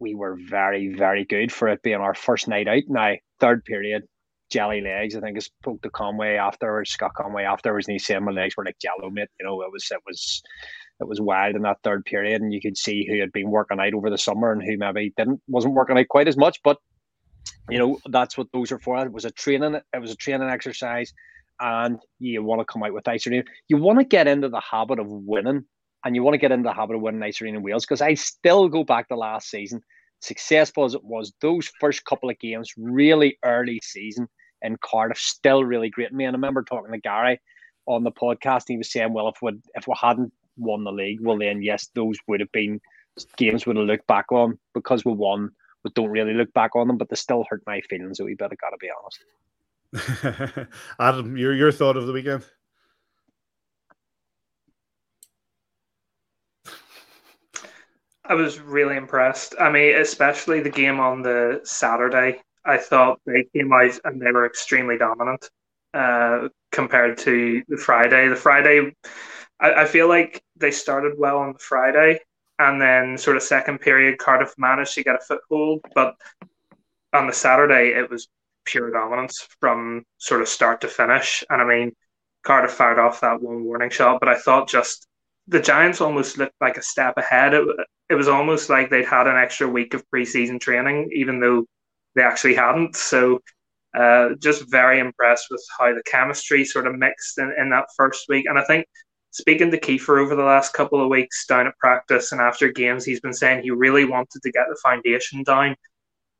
we 0.00 0.14
were 0.14 0.36
very, 0.48 0.94
very 0.94 1.24
good 1.24 1.52
for 1.52 1.68
it 1.68 1.82
being 1.82 2.00
our 2.00 2.14
first 2.14 2.48
night 2.48 2.66
out. 2.66 2.82
Now, 2.88 3.14
third 3.38 3.64
period, 3.64 4.04
jelly 4.50 4.80
legs. 4.80 5.14
I 5.14 5.20
think 5.20 5.36
I 5.36 5.40
spoke 5.40 5.82
to 5.82 5.90
Conway 5.90 6.36
afterwards, 6.36 6.90
Scott 6.90 7.12
Conway 7.16 7.44
afterwards, 7.44 7.86
and 7.86 7.92
he 7.92 7.98
said 7.98 8.20
my 8.20 8.32
legs 8.32 8.56
were 8.56 8.64
like 8.64 8.78
jello, 8.80 9.10
mate. 9.10 9.28
You 9.38 9.46
know, 9.46 9.62
it 9.62 9.70
was 9.72 9.86
it 9.90 10.00
was 10.06 10.42
it 11.00 11.08
was 11.08 11.20
wild 11.20 11.54
in 11.54 11.62
that 11.62 11.78
third 11.84 12.04
period, 12.04 12.42
and 12.42 12.52
you 12.52 12.60
could 12.60 12.76
see 12.76 13.06
who 13.08 13.20
had 13.20 13.32
been 13.32 13.50
working 13.50 13.78
out 13.78 13.94
over 13.94 14.10
the 14.10 14.18
summer 14.18 14.52
and 14.52 14.62
who 14.62 14.76
maybe 14.76 15.12
didn't 15.16 15.40
wasn't 15.46 15.74
working 15.74 15.98
out 15.98 16.08
quite 16.08 16.28
as 16.28 16.36
much. 16.36 16.58
But 16.64 16.78
you 17.68 17.78
know, 17.78 17.98
that's 18.06 18.36
what 18.36 18.48
those 18.52 18.72
are 18.72 18.80
for. 18.80 18.98
It 19.04 19.12
was 19.12 19.24
a 19.24 19.30
training, 19.30 19.74
it 19.74 20.00
was 20.00 20.10
a 20.10 20.16
training 20.16 20.48
exercise, 20.48 21.12
and 21.60 21.98
you 22.18 22.42
want 22.42 22.60
to 22.60 22.64
come 22.64 22.82
out 22.82 22.94
with 22.94 23.06
ice 23.06 23.26
You 23.26 23.76
want 23.76 23.98
to 23.98 24.04
get 24.04 24.26
into 24.26 24.48
the 24.48 24.60
habit 24.60 24.98
of 24.98 25.06
winning 25.08 25.64
and 26.04 26.14
you 26.14 26.22
want 26.22 26.34
to 26.34 26.38
get 26.38 26.52
into 26.52 26.68
the 26.68 26.72
habit 26.72 26.96
of 26.96 27.02
winning 27.02 27.22
Arena 27.22 27.58
in 27.58 27.62
Wales 27.62 27.84
because 27.84 28.00
I 28.00 28.14
still 28.14 28.68
go 28.68 28.84
back 28.84 29.08
to 29.08 29.16
last 29.16 29.50
season, 29.50 29.82
successful 30.20 30.84
as 30.84 30.94
it 30.94 31.04
was, 31.04 31.32
those 31.40 31.70
first 31.80 32.04
couple 32.04 32.30
of 32.30 32.38
games, 32.38 32.72
really 32.76 33.38
early 33.44 33.80
season 33.82 34.28
in 34.62 34.76
Cardiff, 34.82 35.18
still 35.18 35.64
really 35.64 35.90
great. 35.90 36.12
Me 36.12 36.24
and 36.24 36.34
I 36.34 36.38
remember 36.38 36.62
talking 36.62 36.92
to 36.92 36.98
Gary 36.98 37.40
on 37.86 38.04
the 38.04 38.12
podcast. 38.12 38.64
he 38.68 38.76
was 38.76 38.92
saying, 38.92 39.12
"Well, 39.12 39.28
if 39.28 39.36
we 39.42 39.52
if 39.74 39.86
we 39.86 39.94
hadn't 40.00 40.32
won 40.56 40.84
the 40.84 40.92
league, 40.92 41.20
well 41.20 41.38
then 41.38 41.62
yes, 41.62 41.88
those 41.94 42.16
would 42.28 42.40
have 42.40 42.52
been 42.52 42.80
games 43.36 43.66
would 43.66 43.76
have 43.76 43.86
looked 43.86 44.06
back 44.06 44.30
on 44.32 44.58
because 44.74 45.04
we 45.04 45.12
won. 45.12 45.50
We 45.84 45.90
don't 45.94 46.10
really 46.10 46.34
look 46.34 46.52
back 46.52 46.76
on 46.76 46.88
them, 46.88 46.98
but 46.98 47.08
they 47.08 47.16
still 47.16 47.44
hurt 47.48 47.62
my 47.66 47.80
feelings 47.82 48.20
a 48.20 48.24
wee 48.24 48.34
bit. 48.34 48.52
I 48.52 48.56
gotta 48.56 48.76
be 48.78 48.90
honest." 49.02 49.24
Adam, 51.00 51.36
your 51.36 51.54
your 51.54 51.72
thought 51.72 51.96
of 51.96 52.06
the 52.06 52.12
weekend? 52.12 52.44
I 58.30 58.34
was 58.34 58.60
really 58.60 58.96
impressed. 58.96 59.56
I 59.58 59.72
mean, 59.72 59.96
especially 59.96 60.60
the 60.60 60.70
game 60.70 61.00
on 61.00 61.20
the 61.20 61.62
Saturday. 61.64 62.40
I 62.64 62.76
thought 62.76 63.20
they 63.26 63.44
came 63.52 63.72
out 63.72 63.98
and 64.04 64.22
they 64.22 64.30
were 64.30 64.46
extremely 64.46 64.96
dominant 64.96 65.50
uh, 65.92 66.46
compared 66.70 67.18
to 67.18 67.60
the 67.66 67.76
Friday. 67.76 68.28
The 68.28 68.36
Friday, 68.36 68.94
I, 69.58 69.72
I 69.82 69.84
feel 69.84 70.06
like 70.06 70.44
they 70.54 70.70
started 70.70 71.18
well 71.18 71.38
on 71.38 71.54
the 71.54 71.58
Friday, 71.58 72.20
and 72.60 72.80
then 72.80 73.18
sort 73.18 73.36
of 73.36 73.42
second 73.42 73.80
period, 73.80 74.18
Cardiff 74.18 74.54
managed 74.56 74.94
to 74.94 75.02
get 75.02 75.16
a 75.16 75.24
foothold, 75.26 75.80
but 75.96 76.14
on 77.12 77.26
the 77.26 77.32
Saturday 77.32 77.88
it 77.98 78.08
was 78.08 78.28
pure 78.64 78.92
dominance 78.92 79.48
from 79.58 80.04
sort 80.18 80.40
of 80.40 80.48
start 80.48 80.82
to 80.82 80.88
finish. 80.88 81.42
And 81.50 81.60
I 81.60 81.64
mean, 81.64 81.96
Cardiff 82.44 82.70
fired 82.70 83.00
off 83.00 83.22
that 83.22 83.42
one 83.42 83.64
warning 83.64 83.90
shot, 83.90 84.20
but 84.20 84.28
I 84.28 84.38
thought 84.38 84.68
just 84.68 85.08
the 85.48 85.60
Giants 85.60 86.00
almost 86.00 86.38
looked 86.38 86.54
like 86.60 86.76
a 86.76 86.82
step 86.82 87.16
ahead. 87.16 87.54
It, 87.54 87.66
it 88.08 88.14
was 88.14 88.28
almost 88.28 88.70
like 88.70 88.90
they'd 88.90 89.06
had 89.06 89.26
an 89.26 89.36
extra 89.36 89.68
week 89.68 89.94
of 89.94 90.04
preseason 90.14 90.60
training, 90.60 91.10
even 91.14 91.40
though 91.40 91.64
they 92.14 92.22
actually 92.22 92.54
hadn't. 92.54 92.96
So, 92.96 93.40
uh, 93.96 94.30
just 94.38 94.70
very 94.70 95.00
impressed 95.00 95.46
with 95.50 95.64
how 95.78 95.94
the 95.94 96.02
chemistry 96.04 96.64
sort 96.64 96.86
of 96.86 96.94
mixed 96.94 97.38
in, 97.38 97.52
in 97.58 97.70
that 97.70 97.86
first 97.96 98.26
week. 98.28 98.46
And 98.48 98.58
I 98.58 98.64
think 98.64 98.86
speaking 99.30 99.70
to 99.70 99.80
Kiefer 99.80 100.20
over 100.20 100.34
the 100.34 100.44
last 100.44 100.72
couple 100.72 101.02
of 101.02 101.08
weeks 101.08 101.46
down 101.46 101.66
at 101.66 101.78
practice 101.78 102.32
and 102.32 102.40
after 102.40 102.70
games, 102.70 103.04
he's 103.04 103.20
been 103.20 103.32
saying 103.32 103.62
he 103.62 103.70
really 103.70 104.04
wanted 104.04 104.42
to 104.42 104.52
get 104.52 104.66
the 104.68 104.78
foundation 104.82 105.42
down. 105.42 105.74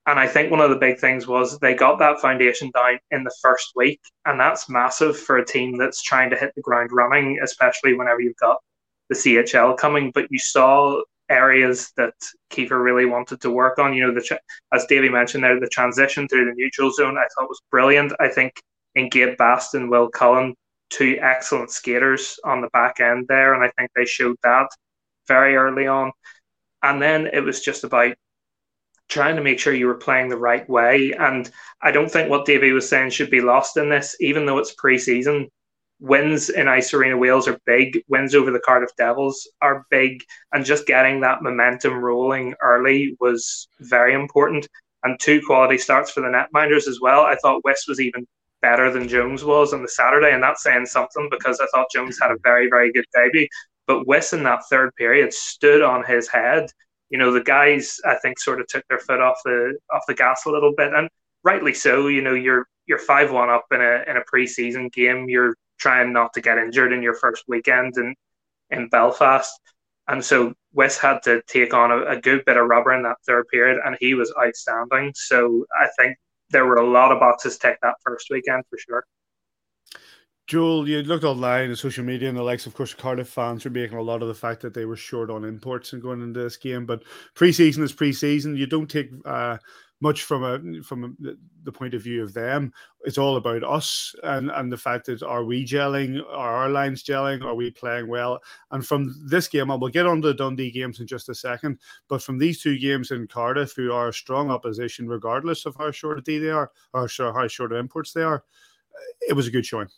And 0.06 0.18
I 0.18 0.26
think 0.26 0.50
one 0.50 0.60
of 0.60 0.70
the 0.70 0.76
big 0.76 0.98
things 0.98 1.26
was 1.26 1.58
they 1.58 1.74
got 1.74 1.98
that 1.98 2.20
foundation 2.20 2.70
down 2.74 2.98
in 3.10 3.22
the 3.22 3.34
first 3.42 3.72
week. 3.76 4.00
And 4.24 4.40
that's 4.40 4.68
massive 4.68 5.16
for 5.16 5.36
a 5.36 5.44
team 5.44 5.76
that's 5.76 6.02
trying 6.02 6.30
to 6.30 6.36
hit 6.36 6.52
the 6.56 6.62
ground 6.62 6.90
running, 6.92 7.38
especially 7.42 7.94
whenever 7.94 8.20
you've 8.20 8.36
got 8.36 8.58
the 9.10 9.14
CHL 9.14 9.76
coming. 9.76 10.10
But 10.14 10.28
you 10.30 10.38
saw 10.38 11.02
areas 11.28 11.92
that 11.96 12.14
Kiefer 12.50 12.82
really 12.82 13.04
wanted 13.04 13.40
to 13.42 13.50
work 13.50 13.78
on. 13.78 13.92
You 13.92 14.06
know, 14.06 14.14
the 14.14 14.38
as 14.72 14.86
Davey 14.86 15.10
mentioned 15.10 15.44
there, 15.44 15.60
the 15.60 15.68
transition 15.68 16.26
through 16.26 16.46
the 16.46 16.54
neutral 16.56 16.90
zone 16.90 17.18
I 17.18 17.26
thought 17.34 17.48
was 17.48 17.60
brilliant. 17.70 18.12
I 18.18 18.28
think 18.28 18.54
in 18.94 19.10
Gabe 19.10 19.36
Baston, 19.36 19.90
Will 19.90 20.08
Cullen, 20.08 20.54
two 20.90 21.18
excellent 21.20 21.70
skaters 21.70 22.38
on 22.44 22.60
the 22.60 22.68
back 22.72 23.00
end 23.00 23.26
there, 23.28 23.54
and 23.54 23.62
I 23.62 23.70
think 23.78 23.90
they 23.94 24.06
showed 24.06 24.36
that 24.42 24.68
very 25.28 25.56
early 25.56 25.86
on. 25.86 26.10
And 26.82 27.00
then 27.00 27.28
it 27.32 27.40
was 27.40 27.60
just 27.60 27.84
about 27.84 28.14
trying 29.08 29.36
to 29.36 29.42
make 29.42 29.58
sure 29.58 29.74
you 29.74 29.86
were 29.86 29.94
playing 29.94 30.28
the 30.28 30.36
right 30.36 30.68
way. 30.68 31.12
And 31.12 31.50
I 31.82 31.90
don't 31.92 32.10
think 32.10 32.30
what 32.30 32.46
Davey 32.46 32.72
was 32.72 32.88
saying 32.88 33.10
should 33.10 33.30
be 33.30 33.40
lost 33.40 33.76
in 33.76 33.88
this, 33.88 34.16
even 34.20 34.46
though 34.46 34.58
it's 34.58 34.74
preseason. 34.74 35.48
Wins 36.00 36.50
in 36.50 36.68
Ice 36.68 36.92
Arena 36.94 37.16
Wales 37.16 37.46
are 37.46 37.60
big. 37.66 38.02
Wins 38.08 38.34
over 38.34 38.50
the 38.50 38.60
Cardiff 38.60 38.90
Devils 38.96 39.48
are 39.60 39.86
big. 39.90 40.22
And 40.52 40.64
just 40.64 40.86
getting 40.86 41.20
that 41.20 41.42
momentum 41.42 41.94
rolling 41.94 42.54
early 42.62 43.16
was 43.20 43.68
very 43.80 44.14
important. 44.14 44.66
And 45.02 45.18
two 45.20 45.40
quality 45.46 45.78
starts 45.78 46.10
for 46.10 46.20
the 46.20 46.28
netminders 46.28 46.88
as 46.88 47.00
well. 47.00 47.20
I 47.22 47.36
thought 47.36 47.64
west 47.64 47.84
was 47.88 48.00
even 48.00 48.26
better 48.62 48.90
than 48.90 49.08
Jones 49.08 49.44
was 49.44 49.72
on 49.72 49.82
the 49.82 49.88
Saturday, 49.88 50.32
and 50.32 50.42
that's 50.42 50.62
saying 50.62 50.84
something 50.86 51.28
because 51.30 51.60
I 51.60 51.66
thought 51.72 51.86
Jones 51.92 52.18
had 52.20 52.30
a 52.30 52.36
very, 52.42 52.68
very 52.68 52.92
good 52.92 53.06
debut. 53.14 53.48
But 53.86 54.06
Wiss 54.06 54.34
in 54.34 54.42
that 54.42 54.60
third 54.68 54.94
period 54.96 55.32
stood 55.32 55.80
on 55.82 56.04
his 56.04 56.28
head 56.28 56.70
you 57.10 57.18
know 57.18 57.32
the 57.32 57.42
guys 57.42 58.00
I 58.06 58.14
think 58.16 58.38
sort 58.38 58.60
of 58.60 58.68
took 58.68 58.86
their 58.88 58.98
foot 58.98 59.20
off 59.20 59.38
the 59.44 59.76
off 59.92 60.04
the 60.08 60.14
gas 60.14 60.46
a 60.46 60.50
little 60.50 60.72
bit, 60.74 60.94
and 60.94 61.08
rightly 61.42 61.74
so. 61.74 62.06
You 62.06 62.22
know 62.22 62.34
you're 62.34 62.66
you're 62.86 62.98
five 62.98 63.32
one 63.32 63.50
up 63.50 63.66
in 63.72 63.80
a 63.80 64.04
in 64.08 64.16
a 64.16 64.22
preseason 64.32 64.90
game. 64.92 65.28
You're 65.28 65.54
trying 65.80 66.12
not 66.12 66.32
to 66.34 66.40
get 66.40 66.58
injured 66.58 66.92
in 66.92 67.02
your 67.02 67.14
first 67.14 67.44
weekend 67.48 67.96
in 67.96 68.14
in 68.70 68.88
Belfast, 68.88 69.52
and 70.06 70.24
so 70.24 70.54
Wes 70.72 70.98
had 70.98 71.22
to 71.24 71.42
take 71.46 71.74
on 71.74 71.90
a, 71.90 72.04
a 72.04 72.20
good 72.20 72.44
bit 72.44 72.56
of 72.56 72.66
rubber 72.68 72.92
in 72.92 73.02
that 73.02 73.16
third 73.26 73.46
period, 73.48 73.80
and 73.84 73.96
he 74.00 74.14
was 74.14 74.32
outstanding. 74.40 75.12
So 75.14 75.66
I 75.80 75.88
think 75.98 76.16
there 76.50 76.66
were 76.66 76.76
a 76.76 76.86
lot 76.86 77.12
of 77.12 77.20
boxes 77.20 77.58
ticked 77.58 77.82
that 77.82 77.94
first 78.04 78.28
weekend 78.30 78.64
for 78.68 78.78
sure. 78.78 79.04
Joel, 80.50 80.88
you 80.88 81.02
looked 81.02 81.22
online 81.22 81.66
and 81.66 81.78
social 81.78 82.04
media 82.04 82.28
and 82.28 82.36
the 82.36 82.42
likes, 82.42 82.66
of 82.66 82.74
course, 82.74 82.92
Cardiff 82.92 83.28
fans 83.28 83.64
were 83.64 83.70
making 83.70 83.98
a 83.98 84.02
lot 84.02 84.20
of 84.20 84.26
the 84.26 84.34
fact 84.34 84.62
that 84.62 84.74
they 84.74 84.84
were 84.84 84.96
short 84.96 85.30
on 85.30 85.44
imports 85.44 85.92
and 85.92 86.02
going 86.02 86.20
into 86.20 86.42
this 86.42 86.56
game. 86.56 86.86
But 86.86 87.04
preseason 87.36 87.84
is 87.84 87.92
preseason. 87.92 88.56
You 88.56 88.66
don't 88.66 88.90
take 88.90 89.12
uh, 89.24 89.58
much 90.00 90.22
from 90.22 90.44
a 90.44 90.82
from 90.82 91.16
the 91.62 91.72
point 91.72 91.94
of 91.94 92.02
view 92.02 92.22
of 92.22 92.32
them. 92.32 92.72
It's 93.04 93.18
all 93.18 93.36
about 93.36 93.62
us 93.62 94.14
and 94.22 94.50
and 94.50 94.72
the 94.72 94.76
fact 94.76 95.06
that 95.06 95.22
are 95.22 95.44
we 95.44 95.64
gelling, 95.64 96.22
are 96.28 96.56
our 96.56 96.68
lines 96.70 97.02
gelling, 97.02 97.44
are 97.44 97.54
we 97.54 97.70
playing 97.70 98.08
well? 98.08 98.40
And 98.70 98.86
from 98.86 99.14
this 99.28 99.48
game, 99.48 99.70
I 99.70 99.74
will 99.74 99.88
get 99.88 100.06
on 100.06 100.22
to 100.22 100.28
the 100.28 100.34
Dundee 100.34 100.70
games 100.70 101.00
in 101.00 101.06
just 101.06 101.28
a 101.28 101.34
second. 101.34 101.78
But 102.08 102.22
from 102.22 102.38
these 102.38 102.62
two 102.62 102.78
games 102.78 103.10
in 103.10 103.26
Cardiff, 103.26 103.74
who 103.74 103.92
are 103.92 104.12
strong 104.12 104.50
opposition, 104.50 105.08
regardless 105.08 105.66
of 105.66 105.76
how 105.76 105.90
short 105.90 106.18
a 106.18 106.22
D 106.22 106.38
they 106.38 106.50
are 106.50 106.70
or 106.94 107.08
how 107.18 107.46
short 107.48 107.72
of 107.72 107.78
imports 107.78 108.12
they 108.12 108.22
are, 108.22 108.44
it 109.28 109.34
was 109.34 109.46
a 109.46 109.50
good 109.50 109.66
showing. 109.66 109.88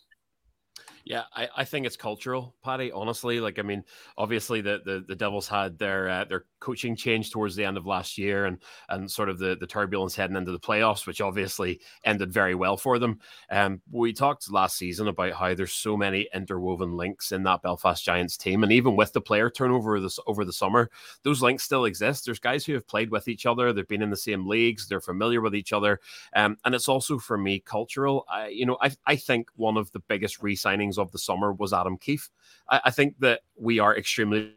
Yeah, 1.05 1.25
I, 1.35 1.49
I 1.57 1.65
think 1.65 1.85
it's 1.85 1.97
cultural, 1.97 2.55
Paddy. 2.63 2.93
Honestly, 2.93 3.41
like 3.41 3.59
I 3.59 3.63
mean, 3.63 3.83
obviously 4.17 4.61
the 4.61 4.81
the, 4.85 5.05
the 5.09 5.17
Devils 5.17 5.49
had 5.49 5.77
their 5.77 6.09
uh, 6.09 6.25
their 6.25 6.45
coaching 6.61 6.95
change 6.95 7.33
towards 7.33 7.57
the 7.57 7.65
end 7.65 7.77
of 7.77 7.87
last 7.87 8.17
year, 8.19 8.45
and 8.47 8.59
and 8.89 9.11
sort 9.11 9.29
of 9.29 9.39
the 9.41 9.57
the 9.59 9.67
turbulence 9.67 10.15
heading 10.15 10.37
into 10.37 10.53
the 10.53 10.61
playoffs, 10.61 11.05
which 11.05 11.21
obviously 11.21 11.81
ended 12.05 12.33
very 12.33 12.55
well 12.55 12.77
for 12.77 13.01
them. 13.01 13.19
Um, 13.51 13.83
we 13.91 14.13
talked 14.13 14.49
last 14.53 14.77
season 14.77 15.09
about 15.09 15.33
how 15.33 15.55
there's 15.55 15.73
so 15.73 15.97
many 15.97 16.29
interwoven 16.33 16.97
links 16.97 17.33
in 17.33 17.43
that 17.45 17.63
Belfast 17.63 18.05
Giants 18.05 18.37
team, 18.37 18.63
and 18.63 18.71
even 18.71 18.95
with 18.95 19.13
the 19.13 19.21
player 19.21 19.51
turnover 19.51 19.99
this 19.99 20.21
over 20.29 20.45
the 20.45 20.53
summer, 20.53 20.89
those 21.25 21.43
links 21.43 21.65
still 21.65 21.85
exist. 21.85 22.27
There's 22.27 22.39
guys 22.39 22.65
who 22.65 22.75
have 22.75 22.87
played 22.87 23.11
with 23.11 23.27
each 23.27 23.45
other, 23.45 23.73
they've 23.73 23.89
been 23.89 24.03
in 24.03 24.11
the 24.11 24.17
same 24.17 24.47
leagues, 24.47 24.87
they're 24.87 25.01
familiar 25.01 25.41
with 25.41 25.57
each 25.57 25.73
other, 25.73 25.99
um, 26.37 26.59
and 26.65 26.77
it's 26.77 26.89
also 26.89 27.19
for 27.19 27.37
me 27.37 27.59
cultural. 27.59 28.25
I, 28.31 28.49
you 28.49 28.67
know, 28.67 28.79
I 28.81 28.93
I 29.05 29.17
think 29.17 29.49
one 29.57 29.77
of 29.77 29.91
the 29.91 30.01
biggest 30.01 30.41
re-signings 30.45 30.92
of 30.99 31.13
the 31.13 31.19
summer 31.19 31.53
was 31.53 31.73
Adam 31.73 31.97
Keefe. 31.97 32.31
I, 32.69 32.81
I 32.87 32.91
think 32.91 33.19
that 33.21 33.41
we 33.57 33.79
are 33.79 33.97
extremely 33.97 34.55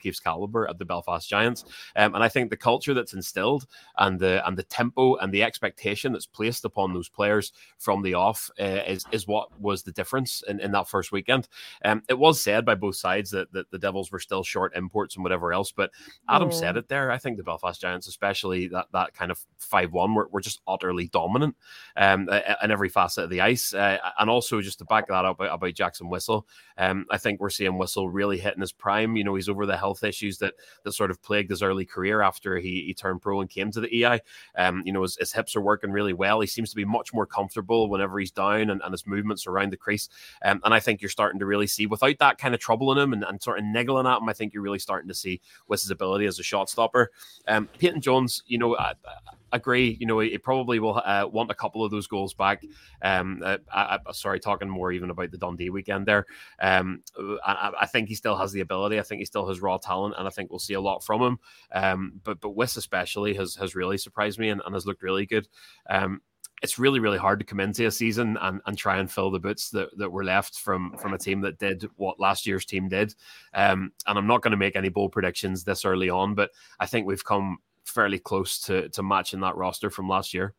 Keefe's 0.00 0.20
caliber 0.20 0.68
at 0.68 0.78
the 0.78 0.84
Belfast 0.84 1.28
Giants. 1.28 1.64
Um, 1.96 2.14
and 2.14 2.24
I 2.24 2.28
think 2.28 2.50
the 2.50 2.56
culture 2.56 2.94
that's 2.94 3.14
instilled 3.14 3.66
and 3.98 4.18
the 4.18 4.46
and 4.46 4.56
the 4.56 4.62
tempo 4.64 5.16
and 5.16 5.32
the 5.32 5.42
expectation 5.42 6.12
that's 6.12 6.26
placed 6.26 6.64
upon 6.64 6.92
those 6.92 7.08
players 7.08 7.52
from 7.78 8.02
the 8.02 8.14
off 8.14 8.50
uh, 8.60 8.82
is 8.86 9.04
is 9.12 9.26
what 9.26 9.48
was 9.60 9.82
the 9.82 9.92
difference 9.92 10.42
in, 10.48 10.60
in 10.60 10.72
that 10.72 10.88
first 10.88 11.12
weekend. 11.12 11.48
Um, 11.84 12.02
it 12.08 12.18
was 12.18 12.42
said 12.42 12.64
by 12.64 12.74
both 12.74 12.96
sides 12.96 13.30
that, 13.30 13.52
that 13.52 13.70
the 13.70 13.78
Devils 13.78 14.10
were 14.10 14.18
still 14.18 14.42
short 14.42 14.74
imports 14.76 15.16
and 15.16 15.22
whatever 15.22 15.52
else, 15.52 15.72
but 15.72 15.90
Adam 16.28 16.48
oh. 16.48 16.52
said 16.52 16.76
it 16.76 16.88
there. 16.88 17.10
I 17.10 17.18
think 17.18 17.36
the 17.36 17.44
Belfast 17.44 17.80
Giants, 17.80 18.08
especially 18.08 18.68
that 18.68 18.86
that 18.92 19.14
kind 19.14 19.30
of 19.30 19.38
five 19.58 19.92
one, 19.92 20.14
were, 20.14 20.28
were 20.30 20.40
just 20.40 20.60
utterly 20.66 21.08
dominant 21.08 21.56
um, 21.96 22.28
in 22.62 22.70
every 22.70 22.88
facet 22.88 23.24
of 23.24 23.30
the 23.30 23.40
ice. 23.40 23.74
Uh, 23.74 23.98
and 24.18 24.30
also 24.30 24.60
just 24.60 24.78
to 24.78 24.84
back 24.84 25.08
that 25.08 25.24
up 25.24 25.40
about, 25.40 25.54
about 25.54 25.74
Jackson 25.74 26.08
Whistle, 26.08 26.46
um, 26.78 27.06
I 27.10 27.18
think 27.18 27.40
we're 27.40 27.50
seeing 27.50 27.78
Whistle 27.78 28.08
really 28.08 28.38
hitting 28.38 28.60
his 28.60 28.72
prime. 28.72 29.16
You 29.16 29.24
know, 29.24 29.34
he's 29.34 29.48
over 29.48 29.66
the 29.66 29.76
health 29.84 30.02
issues 30.02 30.38
that 30.38 30.54
that 30.82 30.92
sort 30.92 31.10
of 31.10 31.22
plagued 31.22 31.50
his 31.50 31.62
early 31.62 31.84
career 31.84 32.22
after 32.22 32.56
he, 32.56 32.84
he 32.86 32.94
turned 32.94 33.20
pro 33.20 33.40
and 33.42 33.50
came 33.50 33.70
to 33.70 33.80
the 33.80 34.04
EI. 34.04 34.20
Um, 34.56 34.82
you 34.86 34.92
know, 34.92 35.02
his, 35.02 35.16
his, 35.16 35.32
hips 35.32 35.54
are 35.56 35.60
working 35.60 35.90
really 35.90 36.14
well. 36.14 36.40
He 36.40 36.46
seems 36.46 36.70
to 36.70 36.76
be 36.76 36.84
much 36.84 37.12
more 37.12 37.26
comfortable 37.26 37.90
whenever 37.90 38.18
he's 38.18 38.30
down 38.30 38.70
and, 38.70 38.80
and 38.82 38.92
his 38.92 39.06
movements 39.06 39.46
around 39.46 39.72
the 39.72 39.76
crease. 39.76 40.08
Um, 40.44 40.60
and 40.64 40.72
I 40.72 40.80
think 40.80 41.02
you're 41.02 41.10
starting 41.10 41.40
to 41.40 41.46
really 41.46 41.66
see, 41.66 41.86
without 41.86 42.18
that 42.20 42.38
kind 42.38 42.54
of 42.54 42.60
troubling 42.60 42.98
him 42.98 43.12
and, 43.12 43.24
and 43.24 43.42
sort 43.42 43.58
of 43.58 43.64
niggling 43.64 44.06
at 44.06 44.18
him, 44.18 44.28
I 44.28 44.32
think 44.32 44.54
you're 44.54 44.62
really 44.62 44.78
starting 44.78 45.08
to 45.08 45.14
see 45.14 45.40
his 45.68 45.90
ability 45.90 46.24
as 46.26 46.38
a 46.38 46.42
shot 46.42 46.70
stopper. 46.70 47.10
Um, 47.46 47.68
Peyton 47.78 48.00
Jones, 48.00 48.42
you 48.46 48.58
know, 48.58 48.76
I, 48.76 48.92
I 49.06 49.43
agree. 49.56 49.96
You 50.00 50.06
know, 50.06 50.18
he 50.18 50.36
probably 50.38 50.78
will 50.78 51.00
uh, 51.04 51.28
want 51.30 51.50
a 51.50 51.54
couple 51.54 51.84
of 51.84 51.90
those 51.90 52.06
goals 52.06 52.34
back. 52.34 52.64
Um, 53.02 53.40
uh, 53.44 53.58
I, 53.72 53.98
I, 54.06 54.12
sorry, 54.12 54.40
talking 54.40 54.68
more 54.68 54.92
even 54.92 55.10
about 55.10 55.30
the 55.30 55.38
Dundee 55.38 55.70
weekend 55.70 56.06
there. 56.06 56.26
Um, 56.60 57.02
I, 57.44 57.72
I, 57.82 57.86
think 57.86 58.08
he 58.08 58.14
still 58.14 58.36
has 58.36 58.52
the 58.52 58.60
ability. 58.60 58.98
I 58.98 59.02
think 59.02 59.20
he 59.20 59.24
still 59.24 59.46
has 59.48 59.60
raw 59.60 59.78
talent, 59.78 60.14
and 60.18 60.26
I 60.26 60.30
think 60.30 60.50
we'll 60.50 60.58
see 60.58 60.74
a 60.74 60.80
lot 60.80 61.04
from 61.04 61.22
him. 61.22 61.38
Um, 61.72 62.20
but 62.24 62.40
but 62.40 62.56
Wiss 62.56 62.76
especially 62.76 63.34
has 63.34 63.54
has 63.56 63.74
really 63.74 63.98
surprised 63.98 64.38
me 64.38 64.50
and, 64.50 64.60
and 64.64 64.74
has 64.74 64.86
looked 64.86 65.02
really 65.02 65.26
good. 65.26 65.48
Um, 65.88 66.20
it's 66.62 66.78
really 66.78 67.00
really 67.00 67.18
hard 67.18 67.38
to 67.38 67.44
come 67.44 67.60
into 67.60 67.86
a 67.86 67.90
season 67.90 68.38
and, 68.40 68.60
and 68.66 68.78
try 68.78 68.98
and 68.98 69.10
fill 69.10 69.30
the 69.30 69.38
boots 69.38 69.70
that, 69.70 69.88
that 69.98 70.10
were 70.10 70.24
left 70.24 70.56
from 70.56 70.96
from 70.98 71.12
a 71.12 71.18
team 71.18 71.40
that 71.40 71.58
did 71.58 71.88
what 71.96 72.20
last 72.20 72.46
year's 72.46 72.64
team 72.64 72.88
did 72.88 73.14
um, 73.54 73.92
and 74.06 74.16
i'm 74.16 74.26
not 74.26 74.40
going 74.40 74.52
to 74.52 74.56
make 74.56 74.76
any 74.76 74.88
bold 74.88 75.12
predictions 75.12 75.64
this 75.64 75.84
early 75.84 76.08
on 76.08 76.34
but 76.34 76.50
i 76.80 76.86
think 76.86 77.06
we've 77.06 77.24
come 77.24 77.58
fairly 77.84 78.18
close 78.18 78.58
to 78.58 78.88
to 78.90 79.02
matching 79.02 79.40
that 79.40 79.56
roster 79.56 79.90
from 79.90 80.08
last 80.08 80.34
year 80.34 80.54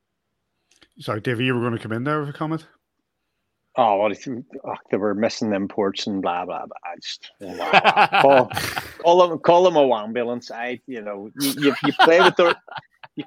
sorry 1.00 1.22
Davey, 1.22 1.46
you 1.46 1.56
were 1.56 1.62
going 1.62 1.74
to 1.74 1.80
come 1.80 1.92
in 1.92 2.04
there 2.04 2.20
with 2.20 2.30
a 2.30 2.34
comment 2.34 2.68
Oh, 3.78 3.98
well, 3.98 4.14
oh, 4.66 4.74
they 4.90 4.98
were 4.98 5.14
missing 5.14 5.54
imports 5.54 6.08
and 6.08 6.22
blah 6.22 6.46
blah 6.46 6.66
blah. 6.66 6.78
I 6.86 6.96
just 6.96 7.30
oh, 7.42 8.20
call, 8.22 8.50
call 9.04 9.28
them 9.28 9.40
call 9.40 9.64
them 9.64 9.76
a 9.76 9.94
ambulance. 9.94 10.50
I 10.50 10.80
you 10.88 11.02
know 11.02 11.30
you, 11.40 11.54
you, 11.58 11.76
you 11.86 11.94
play 12.00 12.22
with 12.22 12.38
the 12.38 12.56
you 13.16 13.26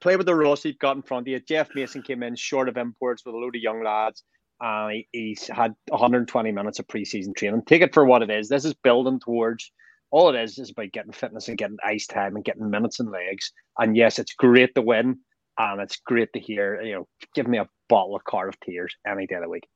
play 0.00 0.16
with 0.16 0.26
the 0.26 0.34
roster 0.34 0.68
you've 0.68 0.78
got 0.78 0.96
in 0.96 1.02
front 1.02 1.24
of 1.24 1.28
you. 1.28 1.40
Jeff 1.40 1.74
Mason 1.74 2.02
came 2.02 2.22
in 2.22 2.36
short 2.36 2.68
of 2.68 2.76
imports 2.76 3.24
with 3.24 3.34
a 3.34 3.38
load 3.38 3.56
of 3.56 3.62
young 3.62 3.82
lads. 3.82 4.22
and 4.60 4.92
he, 4.92 5.08
he's 5.12 5.48
had 5.48 5.74
120 5.88 6.52
minutes 6.52 6.78
of 6.78 6.86
preseason 6.86 7.34
training. 7.34 7.62
Take 7.66 7.82
it 7.82 7.94
for 7.94 8.04
what 8.04 8.22
it 8.22 8.30
is. 8.30 8.48
This 8.48 8.64
is 8.64 8.74
building 8.74 9.18
towards 9.18 9.72
all 10.10 10.34
it 10.34 10.42
is 10.42 10.58
is 10.58 10.70
about 10.70 10.92
getting 10.92 11.12
fitness 11.12 11.48
and 11.48 11.58
getting 11.58 11.76
ice 11.84 12.06
time 12.06 12.36
and 12.36 12.44
getting 12.44 12.70
minutes 12.70 13.00
and 13.00 13.10
legs. 13.10 13.52
And 13.78 13.96
yes, 13.96 14.18
it's 14.18 14.34
great 14.34 14.74
to 14.74 14.82
win, 14.82 15.18
and 15.58 15.80
it's 15.80 15.96
great 16.04 16.32
to 16.34 16.40
hear. 16.40 16.80
You 16.82 16.94
know, 16.94 17.08
give 17.34 17.46
me 17.46 17.58
a 17.58 17.68
bottle 17.88 18.16
of 18.16 18.24
Cardiff 18.24 18.58
Tears 18.60 18.94
any 19.06 19.26
day 19.26 19.36
of 19.36 19.42
the 19.42 19.48
week. 19.48 19.68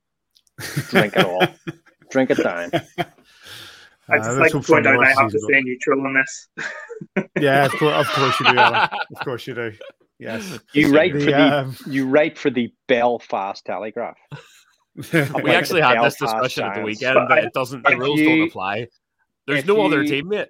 Drink 0.88 1.16
it 1.16 1.25
all. 1.25 1.47
Drink 2.11 2.31
it 2.31 2.42
down. 2.42 2.70
I 4.09 4.18
just 4.18 4.31
uh, 4.31 4.40
like 4.40 4.53
to 4.53 4.61
point 4.61 4.87
out 4.87 5.03
I 5.03 5.12
have 5.12 5.31
to 5.31 5.38
stay 5.38 5.62
neutral 5.62 6.07
on 6.07 6.14
this. 6.14 6.49
yeah, 7.40 7.64
of 7.64 7.73
course, 7.73 8.07
of 8.07 8.12
course 8.12 8.40
you 8.40 8.53
do. 8.53 8.59
Alan. 8.59 8.88
Of 9.16 9.25
course 9.25 9.47
you 9.47 9.55
do. 9.55 9.73
Yes, 10.18 10.59
you 10.73 10.94
write 10.94 11.14
the, 11.14 11.20
for 11.20 11.31
the 11.31 11.59
um... 11.59 11.77
you 11.87 12.07
write 12.07 12.38
for 12.38 12.51
the 12.51 12.73
Belfast 12.87 13.64
Telegraph. 13.64 14.16
we 14.94 15.51
actually 15.51 15.81
had 15.81 15.94
Belfast 15.94 16.18
this 16.20 16.31
discussion 16.31 16.64
at 16.64 16.75
the 16.75 16.83
weekend, 16.83 17.18
but 17.29 17.38
it 17.38 17.53
doesn't. 17.55 17.85
The 17.85 17.97
rules 17.97 18.20
you, 18.20 18.29
don't 18.29 18.49
apply. 18.49 18.88
There's 19.46 19.64
no 19.64 19.76
you, 19.76 19.83
other 19.83 20.04
team, 20.04 20.28
mate. 20.28 20.48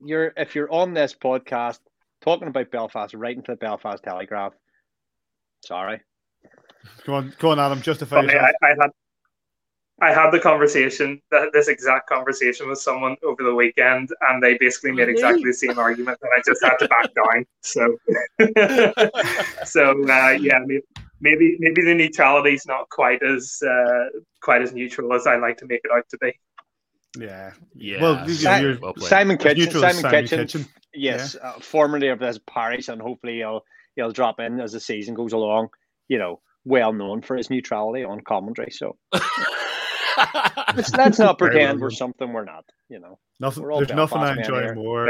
You're 0.00 0.32
if 0.36 0.54
you're 0.54 0.70
on 0.70 0.94
this 0.94 1.14
podcast 1.14 1.78
talking 2.20 2.48
about 2.48 2.70
Belfast, 2.70 3.14
writing 3.14 3.42
to 3.44 3.52
the 3.52 3.56
Belfast 3.56 4.02
Telegraph. 4.02 4.52
Sorry. 5.64 6.00
Go 7.06 7.14
on, 7.14 7.34
go 7.38 7.50
on, 7.50 7.58
Adam. 7.58 7.80
Justify. 7.80 8.16
I, 8.16 8.52
I, 8.62 8.68
had 8.78 8.90
I 10.00 10.12
had 10.12 10.30
the 10.30 10.40
conversation, 10.40 11.22
this 11.52 11.68
exact 11.68 12.08
conversation 12.08 12.68
with 12.68 12.78
someone 12.78 13.16
over 13.24 13.42
the 13.42 13.54
weekend, 13.54 14.10
and 14.22 14.42
they 14.42 14.58
basically 14.58 14.92
made 14.92 15.08
exactly 15.08 15.44
the 15.44 15.54
same 15.54 15.78
argument, 15.78 16.18
and 16.20 16.30
I 16.36 16.42
just 16.44 16.62
had 16.62 16.76
to 16.78 16.88
back 16.88 17.10
down. 17.14 17.46
So, 17.62 17.96
so 19.64 19.90
uh, 20.06 20.30
yeah, 20.30 20.58
maybe 21.20 21.56
maybe 21.58 21.82
the 21.82 21.94
neutrality 21.94 22.54
is 22.54 22.66
not 22.66 22.88
quite 22.90 23.22
as 23.22 23.62
uh, 23.66 24.20
quite 24.42 24.62
as 24.62 24.72
neutral 24.72 25.14
as 25.14 25.26
I 25.26 25.36
like 25.36 25.56
to 25.58 25.66
make 25.66 25.80
it 25.84 25.90
out 25.90 26.08
to 26.10 26.18
be. 26.18 26.38
Yeah, 27.18 27.52
yeah. 27.74 28.02
Well, 28.02 28.30
you're, 28.30 28.78
well 28.78 28.94
Simon 28.98 29.38
Kitchen, 29.38 29.70
Simon, 29.70 29.94
Simon 29.94 30.10
Kitchen, 30.10 30.38
Kitchen, 30.40 30.66
yes, 30.92 31.36
yeah. 31.40 31.50
uh, 31.50 31.58
formerly 31.60 32.08
of 32.08 32.18
this 32.18 32.38
parish, 32.48 32.88
and 32.88 33.00
hopefully 33.00 33.36
he'll 33.36 33.64
he'll 33.96 34.12
drop 34.12 34.40
in 34.40 34.60
as 34.60 34.72
the 34.72 34.80
season 34.80 35.14
goes 35.14 35.32
along. 35.32 35.68
You 36.08 36.18
know, 36.18 36.40
well 36.64 36.92
known 36.92 37.22
for 37.22 37.36
his 37.36 37.50
neutrality 37.50 38.04
on 38.04 38.20
commentary. 38.20 38.70
So. 38.70 38.96
let's, 40.76 40.92
let's 40.94 41.18
not 41.18 41.38
pretend 41.38 41.80
we're 41.80 41.90
something 41.90 42.32
we're 42.32 42.44
not. 42.44 42.64
You 42.88 43.00
know, 43.00 43.18
nothing. 43.40 43.66
There's 43.66 43.90
nothing 43.90 44.18
I 44.18 44.36
enjoy 44.36 44.74
more 44.74 45.08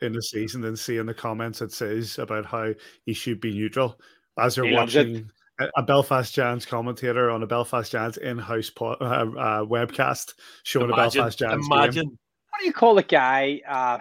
in 0.00 0.12
the 0.12 0.22
season 0.22 0.60
than 0.60 0.76
seeing 0.76 1.06
the 1.06 1.14
comments 1.14 1.62
it 1.62 1.72
says 1.72 2.18
about 2.18 2.46
how 2.46 2.74
he 3.04 3.12
should 3.12 3.40
be 3.40 3.52
neutral 3.52 3.98
as 4.38 4.56
you're 4.56 4.66
he 4.66 4.74
watching 4.74 5.30
a 5.76 5.82
Belfast 5.82 6.34
Giants 6.34 6.66
commentator 6.66 7.30
on 7.30 7.42
a 7.42 7.46
Belfast 7.46 7.90
Giants 7.90 8.16
in-house 8.18 8.70
po- 8.70 8.96
uh, 9.00 9.26
uh, 9.38 9.64
webcast 9.64 10.34
showing 10.64 10.90
imagine, 10.90 11.20
a 11.20 11.22
Belfast 11.22 11.38
Giants 11.38 11.66
imagine. 11.66 12.06
game. 12.06 12.18
What 12.50 12.60
do 12.60 12.66
you 12.66 12.72
call 12.72 12.98
a 12.98 13.02
guy? 13.02 13.60
Uh, 13.68 13.98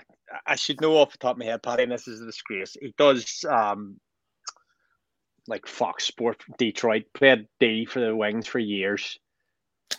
I 0.47 0.55
should 0.55 0.81
know 0.81 0.97
off 0.97 1.11
the 1.11 1.17
top 1.17 1.35
of 1.35 1.39
my 1.39 1.45
head, 1.45 1.63
Paddy, 1.63 1.83
and 1.83 1.91
this 1.91 2.07
is 2.07 2.21
a 2.21 2.25
disgrace. 2.25 2.75
He 2.79 2.93
does 2.97 3.45
um, 3.49 3.99
like 5.47 5.67
Fox 5.67 6.05
Sport 6.05 6.43
Detroit, 6.57 7.03
played 7.13 7.47
D 7.59 7.85
for 7.85 7.99
the 7.99 8.15
Wings 8.15 8.47
for 8.47 8.59
years. 8.59 9.19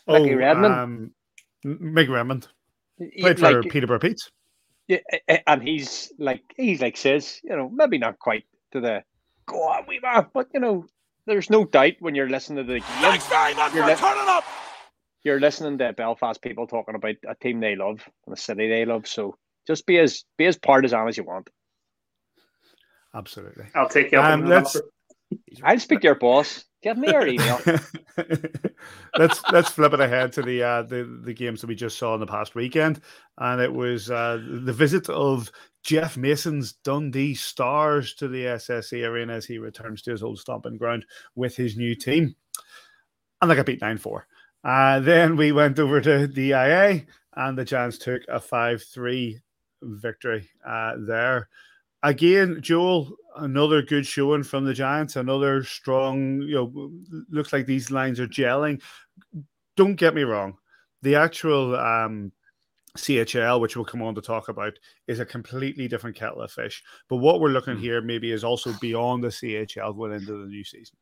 Oh, 0.09 0.21
Mickey 0.21 0.35
Redmond. 0.35 0.75
Um, 0.75 1.11
Mickey 1.65 2.11
Redmond. 2.11 2.49
Played 3.19 3.39
for 3.39 3.63
like, 3.63 3.73
Peterborough 3.73 3.99
Petes. 3.99 4.31
Yeah, 4.87 4.99
and 5.47 5.63
he's 5.63 6.13
like 6.19 6.43
he's 6.57 6.83
like 6.83 6.97
says, 6.97 7.41
you 7.43 7.57
know, 7.57 7.71
maybe 7.71 7.99
not 7.99 8.19
quite 8.19 8.45
to 8.73 8.81
the 8.81 9.03
go 9.47 9.63
on, 9.63 9.87
we 9.89 9.99
man, 10.01 10.27
but 10.35 10.49
you 10.53 10.61
know, 10.61 10.87
there's 11.27 11.51
no 11.51 11.65
doubt 11.65 11.95
when 12.01 12.15
you're 12.15 12.29
listening 12.29 12.67
to 12.67 12.73
the 12.73 12.81
game. 12.81 13.01
Thanks 13.01 13.27
very 13.27 13.55
much 13.55 13.73
for 13.73 13.87
li- 13.87 13.95
turning 13.95 14.29
up. 14.29 14.45
You're 15.23 15.41
listening 15.41 15.79
to 15.79 15.93
Belfast 15.93 16.43
people 16.43 16.67
talking 16.67 16.95
about 16.95 17.15
a 17.27 17.35
team 17.35 17.61
they 17.61 17.77
love 17.77 18.07
and 18.27 18.37
a 18.37 18.41
city 18.41 18.69
they 18.69 18.85
love. 18.85 19.07
So 19.07 19.37
just 19.67 19.87
be 19.87 19.99
as 19.99 20.25
be 20.37 20.47
as 20.47 20.59
partisan 20.59 21.09
as 21.09 21.17
you 21.17 21.25
want. 21.25 21.49
Absolutely. 23.15 23.67
I'll 23.75 23.89
take 23.89 24.13
you 24.13 24.21
um, 24.21 24.47
let's, 24.47 24.77
I'll 25.63 25.79
speak 25.79 26.01
to 26.01 26.09
your 26.09 26.17
boss. 26.17 26.65
Give 26.83 26.99
me 26.99 27.11
your 27.11 27.27
email. 27.27 27.59
let's 29.19 29.41
let's 29.51 29.71
flip 29.71 29.95
it 29.95 30.01
ahead 30.01 30.33
to 30.33 30.43
the 30.43 30.63
uh, 30.63 30.83
the 30.83 31.21
the 31.25 31.33
games 31.33 31.63
that 31.63 31.69
we 31.69 31.75
just 31.75 31.97
saw 31.97 32.13
in 32.13 32.21
the 32.21 32.27
past 32.27 32.55
weekend, 32.55 33.01
and 33.39 33.63
it 33.63 33.73
was 33.73 34.11
uh, 34.11 34.39
the 34.47 34.73
visit 34.73 35.09
of 35.09 35.51
Jeff 35.85 36.17
Mason's 36.17 36.73
Dundee 36.73 37.35
Stars 37.35 38.15
to 38.15 38.29
the 38.29 38.45
SSE 38.45 39.07
Arena 39.07 39.35
as 39.35 39.45
he 39.47 39.59
returns 39.59 40.03
to 40.03 40.11
his 40.11 40.23
old 40.23 40.39
stomping 40.39 40.77
ground 40.77 41.05
with 41.35 41.57
his 41.57 41.77
new 41.77 41.95
team, 41.95 42.35
and 43.41 43.51
they 43.51 43.55
got 43.55 43.67
beat 43.67 43.83
nine 43.83 43.99
four. 43.99 44.27
Uh, 44.65 44.99
then 45.01 45.37
we 45.37 45.53
went 45.53 45.79
over 45.79 46.01
to 46.01 46.27
the 46.27 46.51
IA, 46.51 47.05
and 47.37 47.57
the 47.57 47.65
Giants 47.65 47.99
took 47.99 48.23
a 48.29 48.41
five 48.41 48.83
three 48.83 49.41
victory 49.83 50.49
uh, 50.67 50.95
there 50.99 51.49
again, 52.05 52.59
Joel, 52.61 53.17
another 53.37 53.83
good 53.83 54.07
showing 54.07 54.45
from 54.45 54.65
the 54.65 54.75
Giants. 54.75 55.17
Another 55.17 55.65
strong, 55.65 56.43
you 56.43 56.55
know, 56.55 56.93
looks 57.31 57.53
like 57.53 57.67
these 57.67 57.91
lines 57.91 58.21
are 58.21 58.29
gelling. 58.29 58.81
Don't 59.77 59.97
get 59.97 60.15
me 60.15 60.23
wrong, 60.23 60.57
the 61.03 61.17
actual 61.17 61.75
um, 61.75 62.31
CHL, 62.97 63.61
which 63.61 63.77
we'll 63.77 63.85
come 63.85 64.03
on 64.03 64.15
to 64.15 64.21
talk 64.21 64.49
about, 64.49 64.79
is 65.09 65.21
a 65.21 65.27
completely 65.27 65.89
different 65.89 66.17
kettle 66.17 66.43
of 66.43 66.53
fish. 66.53 66.83
But 67.09 67.17
what 67.17 67.41
we're 67.41 67.49
looking 67.49 67.77
mm. 67.77 67.81
here 67.81 68.01
maybe 68.01 68.31
is 68.31 68.45
also 68.45 68.73
beyond 68.81 69.25
the 69.25 69.29
CHL 69.29 69.97
going 69.97 70.13
into 70.13 70.41
the 70.41 70.47
new 70.47 70.65
season. 70.65 70.97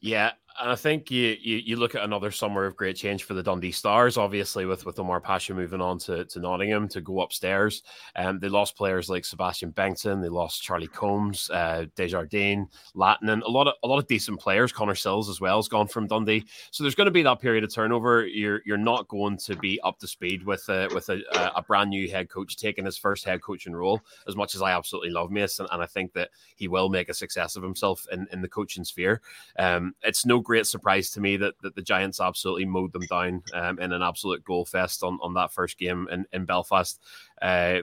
Yeah, 0.00 0.32
and 0.60 0.70
I 0.70 0.74
think 0.74 1.10
you, 1.10 1.36
you, 1.40 1.56
you 1.58 1.76
look 1.76 1.94
at 1.94 2.02
another 2.02 2.30
summer 2.30 2.64
of 2.64 2.76
great 2.76 2.96
change 2.96 3.24
for 3.24 3.34
the 3.34 3.42
Dundee 3.42 3.72
Stars, 3.72 4.16
obviously 4.16 4.66
with 4.66 4.84
with 4.84 4.98
Omar 4.98 5.20
Pacha 5.20 5.54
moving 5.54 5.80
on 5.80 5.98
to, 6.00 6.24
to 6.24 6.40
Nottingham 6.40 6.88
to 6.88 7.00
go 7.00 7.20
upstairs. 7.20 7.82
Um, 8.16 8.38
they 8.38 8.48
lost 8.48 8.76
players 8.76 9.08
like 9.08 9.24
Sebastian 9.24 9.72
Bengtsson, 9.72 10.20
they 10.20 10.28
lost 10.28 10.62
Charlie 10.62 10.88
Combs, 10.88 11.50
uh, 11.50 11.86
Desjardins, 11.96 12.68
and 12.94 13.42
a 13.42 13.48
lot 13.48 13.66
of 13.68 13.74
a 13.82 13.86
lot 13.86 13.98
of 13.98 14.06
decent 14.06 14.40
players. 14.40 14.72
Connor 14.72 14.94
Sills 14.94 15.28
as 15.28 15.40
well 15.40 15.56
has 15.56 15.68
gone 15.68 15.88
from 15.88 16.06
Dundee, 16.06 16.44
so 16.70 16.84
there's 16.84 16.94
going 16.94 17.06
to 17.06 17.10
be 17.10 17.22
that 17.22 17.40
period 17.40 17.64
of 17.64 17.72
turnover. 17.72 18.26
You're 18.26 18.60
you're 18.66 18.76
not 18.76 19.08
going 19.08 19.38
to 19.38 19.56
be 19.56 19.80
up 19.82 19.98
to 20.00 20.06
speed 20.06 20.44
with 20.44 20.68
a, 20.68 20.88
with 20.94 21.08
a, 21.08 21.22
a 21.56 21.62
brand 21.62 21.90
new 21.90 22.10
head 22.10 22.28
coach 22.28 22.56
taking 22.56 22.84
his 22.84 22.98
first 22.98 23.24
head 23.24 23.40
coaching 23.42 23.74
role. 23.74 24.00
As 24.28 24.36
much 24.36 24.54
as 24.54 24.62
I 24.62 24.72
absolutely 24.72 25.10
love 25.10 25.30
Mason, 25.30 25.66
and 25.70 25.82
I 25.82 25.86
think 25.86 26.12
that 26.12 26.30
he 26.56 26.68
will 26.68 26.88
make 26.88 27.08
a 27.08 27.14
success 27.14 27.56
of 27.56 27.62
himself 27.62 28.06
in, 28.12 28.26
in 28.32 28.42
the 28.42 28.48
coaching 28.48 28.84
sphere. 28.84 29.20
Um, 29.58 29.94
it's 30.02 30.26
no 30.26 30.41
great 30.42 30.66
surprise 30.66 31.10
to 31.10 31.20
me 31.20 31.36
that, 31.38 31.54
that 31.62 31.74
the 31.74 31.82
Giants 31.82 32.20
absolutely 32.20 32.64
mowed 32.64 32.92
them 32.92 33.06
down 33.08 33.42
um, 33.54 33.78
in 33.78 33.92
an 33.92 34.02
absolute 34.02 34.44
goal 34.44 34.64
fest 34.64 35.02
on, 35.02 35.18
on 35.22 35.34
that 35.34 35.52
first 35.52 35.78
game 35.78 36.08
in, 36.10 36.26
in 36.32 36.44
Belfast. 36.44 37.00
Uh, 37.40 37.78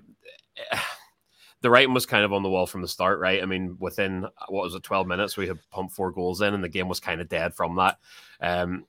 the 1.61 1.69
writing 1.69 1.93
was 1.93 2.05
kind 2.05 2.23
of 2.23 2.33
on 2.33 2.43
the 2.43 2.49
wall 2.49 2.65
from 2.65 2.81
the 2.81 2.87
start, 2.87 3.19
right? 3.19 3.41
I 3.41 3.45
mean, 3.45 3.77
within 3.79 4.25
what 4.47 4.63
was 4.63 4.75
it, 4.75 4.83
12 4.83 5.07
minutes, 5.07 5.37
we 5.37 5.47
had 5.47 5.59
pumped 5.71 5.93
four 5.93 6.11
goals 6.11 6.41
in, 6.41 6.53
and 6.53 6.63
the 6.63 6.69
game 6.69 6.87
was 6.87 6.99
kind 6.99 7.21
of 7.21 7.29
dead 7.29 7.53
from 7.53 7.75
that. 7.75 7.97
Um, 8.39 8.85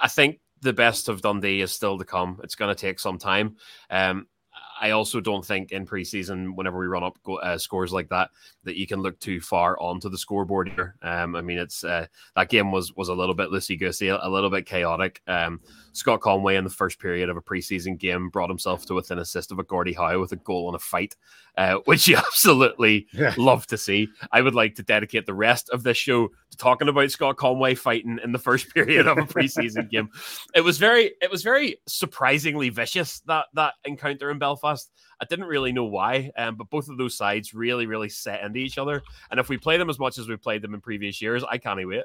I 0.00 0.08
think 0.08 0.40
the 0.60 0.72
best 0.72 1.08
of 1.08 1.22
Dundee 1.22 1.60
is 1.60 1.72
still 1.72 1.98
to 1.98 2.04
come. 2.04 2.40
It's 2.44 2.54
going 2.54 2.74
to 2.74 2.80
take 2.80 3.00
some 3.00 3.18
time. 3.18 3.56
Um, 3.90 4.28
I 4.82 4.90
also 4.90 5.20
don't 5.20 5.46
think 5.46 5.70
in 5.70 5.86
preseason, 5.86 6.56
whenever 6.56 6.76
we 6.76 6.88
run 6.88 7.04
up 7.04 7.16
uh, 7.40 7.56
scores 7.56 7.92
like 7.92 8.08
that, 8.08 8.30
that 8.64 8.76
you 8.76 8.88
can 8.88 9.00
look 9.00 9.18
too 9.20 9.40
far 9.40 9.78
onto 9.78 10.08
the 10.08 10.18
scoreboard 10.18 10.70
here. 10.70 10.96
Um, 11.02 11.36
I 11.36 11.40
mean, 11.40 11.58
it's 11.58 11.84
uh, 11.84 12.06
that 12.34 12.48
game 12.48 12.72
was 12.72 12.92
was 12.96 13.08
a 13.08 13.14
little 13.14 13.34
bit 13.34 13.50
loosey 13.50 13.78
goosey, 13.78 14.08
a 14.08 14.28
little 14.28 14.50
bit 14.50 14.66
chaotic. 14.66 15.22
Um, 15.28 15.60
Scott 15.92 16.20
Conway 16.20 16.56
in 16.56 16.64
the 16.64 16.70
first 16.70 16.98
period 16.98 17.28
of 17.28 17.36
a 17.36 17.42
preseason 17.42 17.96
game 17.96 18.28
brought 18.28 18.50
himself 18.50 18.84
to 18.86 18.94
within 18.94 19.18
assist 19.18 19.52
of 19.52 19.58
a 19.58 19.62
Gordie 19.62 19.92
Howe 19.92 20.18
with 20.18 20.32
a 20.32 20.36
goal 20.36 20.68
and 20.68 20.74
a 20.74 20.80
fight, 20.80 21.16
uh, 21.56 21.76
which 21.84 22.08
you 22.08 22.16
absolutely 22.16 23.06
yeah. 23.12 23.34
love 23.36 23.66
to 23.68 23.78
see. 23.78 24.08
I 24.32 24.42
would 24.42 24.54
like 24.54 24.74
to 24.76 24.82
dedicate 24.82 25.26
the 25.26 25.34
rest 25.34 25.70
of 25.70 25.84
this 25.84 25.96
show 25.96 26.28
to 26.50 26.56
talking 26.56 26.88
about 26.88 27.10
Scott 27.10 27.36
Conway 27.36 27.74
fighting 27.76 28.18
in 28.24 28.32
the 28.32 28.38
first 28.38 28.68
period 28.74 29.06
of 29.06 29.18
a 29.18 29.22
preseason 29.22 29.88
game. 29.88 30.08
It 30.54 30.62
was 30.62 30.78
very, 30.78 31.12
it 31.20 31.30
was 31.30 31.42
very 31.42 31.76
surprisingly 31.86 32.70
vicious 32.70 33.20
that 33.26 33.46
that 33.54 33.74
encounter 33.84 34.30
in 34.30 34.38
Belfast. 34.38 34.71
I 35.20 35.24
didn't 35.24 35.46
really 35.46 35.72
know 35.72 35.84
why, 35.84 36.30
um, 36.36 36.56
but 36.56 36.70
both 36.70 36.88
of 36.88 36.98
those 36.98 37.16
sides 37.16 37.54
really, 37.54 37.86
really 37.86 38.08
set 38.08 38.42
into 38.42 38.58
each 38.58 38.78
other. 38.78 39.02
And 39.30 39.38
if 39.38 39.48
we 39.48 39.56
play 39.56 39.76
them 39.76 39.90
as 39.90 39.98
much 39.98 40.18
as 40.18 40.28
we've 40.28 40.40
played 40.40 40.62
them 40.62 40.74
in 40.74 40.80
previous 40.80 41.20
years, 41.22 41.44
I 41.44 41.58
can't 41.58 41.86
wait. 41.86 42.04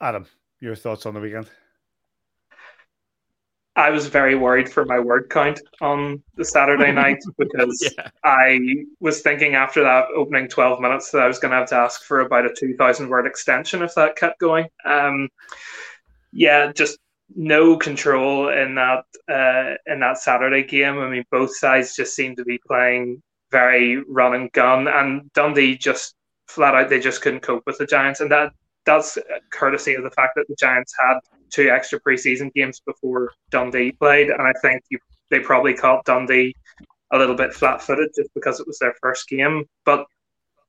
Adam, 0.00 0.26
your 0.60 0.74
thoughts 0.74 1.06
on 1.06 1.14
the 1.14 1.20
weekend? 1.20 1.48
I 3.74 3.90
was 3.90 4.06
very 4.06 4.34
worried 4.34 4.68
for 4.68 4.84
my 4.84 4.98
word 4.98 5.30
count 5.30 5.60
on 5.80 6.22
the 6.36 6.44
Saturday 6.44 6.92
night 7.02 7.22
because 7.38 7.92
yeah. 7.96 8.10
I 8.22 8.60
was 9.00 9.22
thinking 9.22 9.54
after 9.54 9.82
that 9.82 10.06
opening 10.14 10.48
12 10.48 10.80
minutes 10.80 11.10
that 11.10 11.22
I 11.22 11.26
was 11.26 11.38
going 11.38 11.52
to 11.52 11.56
have 11.56 11.68
to 11.70 11.76
ask 11.76 12.04
for 12.04 12.20
about 12.20 12.44
a 12.44 12.54
2,000 12.54 13.08
word 13.08 13.26
extension 13.26 13.82
if 13.82 13.94
that 13.94 14.16
kept 14.16 14.38
going. 14.40 14.66
Um, 14.84 15.28
yeah, 16.32 16.70
just 16.72 16.98
no 17.36 17.76
control 17.76 18.48
in 18.48 18.74
that 18.74 19.04
uh, 19.28 19.74
in 19.92 20.00
that 20.00 20.18
Saturday 20.18 20.62
game. 20.62 20.98
I 20.98 21.08
mean, 21.08 21.24
both 21.30 21.56
sides 21.56 21.96
just 21.96 22.14
seemed 22.14 22.36
to 22.38 22.44
be 22.44 22.60
playing 22.66 23.22
very 23.50 24.02
run 24.08 24.34
and 24.34 24.52
gun, 24.52 24.88
and 24.88 25.32
Dundee 25.32 25.76
just 25.76 26.14
flat 26.48 26.74
out 26.74 26.88
they 26.88 27.00
just 27.00 27.22
couldn't 27.22 27.40
cope 27.40 27.62
with 27.66 27.78
the 27.78 27.86
Giants, 27.86 28.20
and 28.20 28.30
that 28.30 28.52
that's 28.84 29.18
courtesy 29.52 29.94
of 29.94 30.02
the 30.02 30.10
fact 30.10 30.32
that 30.36 30.46
the 30.48 30.56
Giants 30.58 30.94
had 30.98 31.18
two 31.50 31.68
extra 31.68 32.00
preseason 32.00 32.52
games 32.52 32.80
before 32.84 33.30
Dundee 33.50 33.92
played, 33.92 34.30
and 34.30 34.42
I 34.42 34.52
think 34.60 34.82
you, 34.90 34.98
they 35.30 35.40
probably 35.40 35.74
caught 35.74 36.04
Dundee 36.04 36.54
a 37.12 37.18
little 37.18 37.36
bit 37.36 37.52
flat-footed 37.52 38.10
just 38.16 38.30
because 38.34 38.58
it 38.58 38.66
was 38.66 38.78
their 38.78 38.94
first 39.00 39.28
game. 39.28 39.66
But 39.84 40.06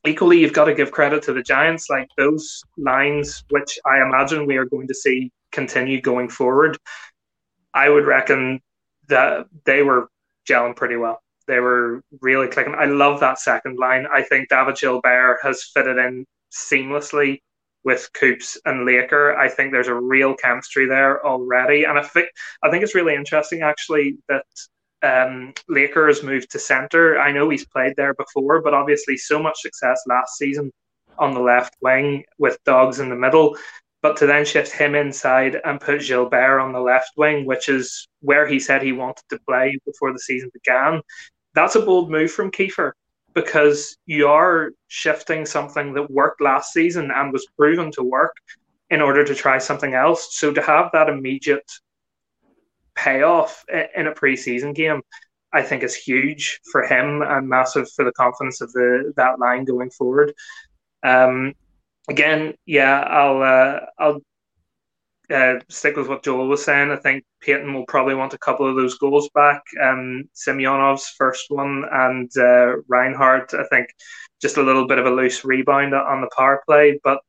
equally, 0.06 0.40
you've 0.40 0.54
got 0.54 0.66
to 0.66 0.76
give 0.76 0.92
credit 0.92 1.24
to 1.24 1.34
the 1.34 1.42
Giants, 1.42 1.90
like 1.90 2.10
those 2.18 2.62
lines, 2.78 3.44
which 3.50 3.80
I 3.86 4.02
imagine 4.02 4.46
we 4.46 4.58
are 4.58 4.66
going 4.66 4.88
to 4.88 4.94
see 4.94 5.32
continue 5.54 6.02
going 6.02 6.30
forward. 6.30 6.78
I 7.74 7.90
would 7.90 8.06
reckon 8.06 8.62
that 9.08 9.48
they 9.66 9.84
were 9.84 10.10
gelling 10.48 10.76
pretty 10.76 10.98
well. 10.98 11.22
They 11.48 11.60
were 11.60 12.02
really 12.22 12.48
clicking. 12.48 12.76
I 12.76 12.86
love 12.86 13.20
that 13.20 13.40
second 13.40 13.78
line. 13.78 14.06
I 14.12 14.24
think 14.24 14.50
David 14.50 14.78
Gilbert 14.78 15.40
has 15.42 15.64
fitted 15.74 15.98
in 15.98 16.26
seamlessly 16.52 17.40
with 17.84 18.10
Coops 18.14 18.58
and 18.66 18.86
Laker. 18.86 19.36
I 19.38 19.50
think 19.50 19.72
there's 19.72 19.88
a 19.88 19.94
real 19.96 20.36
chemistry 20.36 20.86
there 20.86 21.26
already, 21.26 21.84
and 21.84 22.00
I 22.00 22.04
think 22.04 22.30
I 22.64 22.70
think 22.70 22.84
it's 22.84 22.96
really 22.96 23.16
interesting 23.16 23.62
actually 23.62 24.18
that 24.30 24.46
um, 25.02 25.54
Laker 25.68 26.08
has 26.08 26.24
moved 26.24 26.52
to 26.52 26.60
centre. 26.60 27.20
I 27.20 27.32
know 27.32 27.50
he's 27.50 27.66
played 27.66 27.94
there 27.98 28.14
before, 28.14 28.62
but 28.62 28.74
obviously 28.74 29.18
so 29.18 29.42
much 29.42 29.60
success 29.60 30.02
last 30.08 30.38
season 30.38 30.72
on 31.20 31.34
the 31.34 31.42
left 31.42 31.76
wing 31.82 32.24
with 32.38 32.58
Dogs 32.64 33.00
in 33.00 33.10
the 33.10 33.16
middle. 33.16 33.58
But 34.04 34.18
to 34.18 34.28
then 34.28 34.46
shift 34.46 34.72
him 34.72 34.94
inside 34.94 35.60
and 35.66 35.80
put 35.80 36.02
Gilbert 36.02 36.60
on 36.60 36.74
the 36.74 36.80
left 36.80 37.12
wing, 37.18 37.46
which 37.46 37.70
is 37.70 38.08
where 38.20 38.46
he 38.46 38.60
said 38.60 38.84
he 38.84 38.92
wanted 38.92 39.24
to 39.30 39.40
play 39.48 39.80
before 39.86 40.14
the 40.14 40.20
season 40.20 40.52
began, 40.54 41.02
that's 41.56 41.76
a 41.76 41.82
bold 41.82 42.12
move 42.12 42.32
from 42.32 42.52
Kiefer 42.52 42.92
because 43.34 43.98
you 44.06 44.28
are 44.28 44.72
shifting 44.88 45.46
something 45.46 45.94
that 45.94 46.12
worked 46.12 46.42
last 46.42 46.74
season 46.74 47.12
and 47.16 47.34
was 47.34 47.48
proven 47.58 47.92
to 47.94 48.04
work 48.04 48.36
in 48.90 49.02
order 49.02 49.24
to 49.24 49.34
try 49.34 49.58
something 49.58 49.94
else. 49.94 50.38
So 50.38 50.54
to 50.54 50.62
have 50.62 50.92
that 50.94 51.10
immediate 51.10 51.72
payoff 52.96 53.64
in 53.96 54.08
a 54.08 54.12
preseason 54.12 54.76
game, 54.76 55.02
I 55.52 55.62
think 55.62 55.84
is 55.84 55.96
huge 55.96 56.60
for 56.72 56.84
him 56.84 57.22
and 57.22 57.48
massive 57.48 57.90
for 57.96 58.06
the 58.06 58.12
confidence 58.12 58.62
of 58.62 58.72
the 58.74 59.14
that 59.16 59.40
line 59.40 59.66
going 59.66 59.92
forward. 59.92 60.34
Um, 61.04 61.54
again, 62.10 62.54
yeah, 62.66 63.02
I'll 63.02 63.42
uh, 63.42 63.80
I'll 64.00 64.22
uh, 65.34 65.56
stick 65.70 65.96
with 65.96 66.08
what 66.08 66.24
Joel 66.24 66.48
was 66.48 66.64
saying. 66.64 66.92
I 66.92 66.98
think 66.98 67.24
Peyton 67.42 67.74
will 67.74 67.86
probably 67.86 68.16
want 68.16 68.34
a 68.34 68.38
couple 68.40 68.68
of 68.68 68.76
those 68.76 68.98
goals 68.98 69.30
back. 69.34 69.62
Um, 69.82 70.26
Semyonov's 70.36 71.14
first 71.18 71.46
one 71.50 71.86
and 71.92 72.30
uh, 72.38 72.78
Reinhart, 72.88 73.54
I 73.54 73.64
think, 73.66 73.88
just 74.42 74.58
a 74.58 74.64
little 74.64 74.88
bit 74.88 75.00
of 75.00 75.06
a 75.06 75.12
loose 75.12 75.46
rebound 75.46 75.94
on 75.94 76.22
the 76.22 76.30
power 76.36 76.62
play. 76.68 77.00
But 77.04 77.20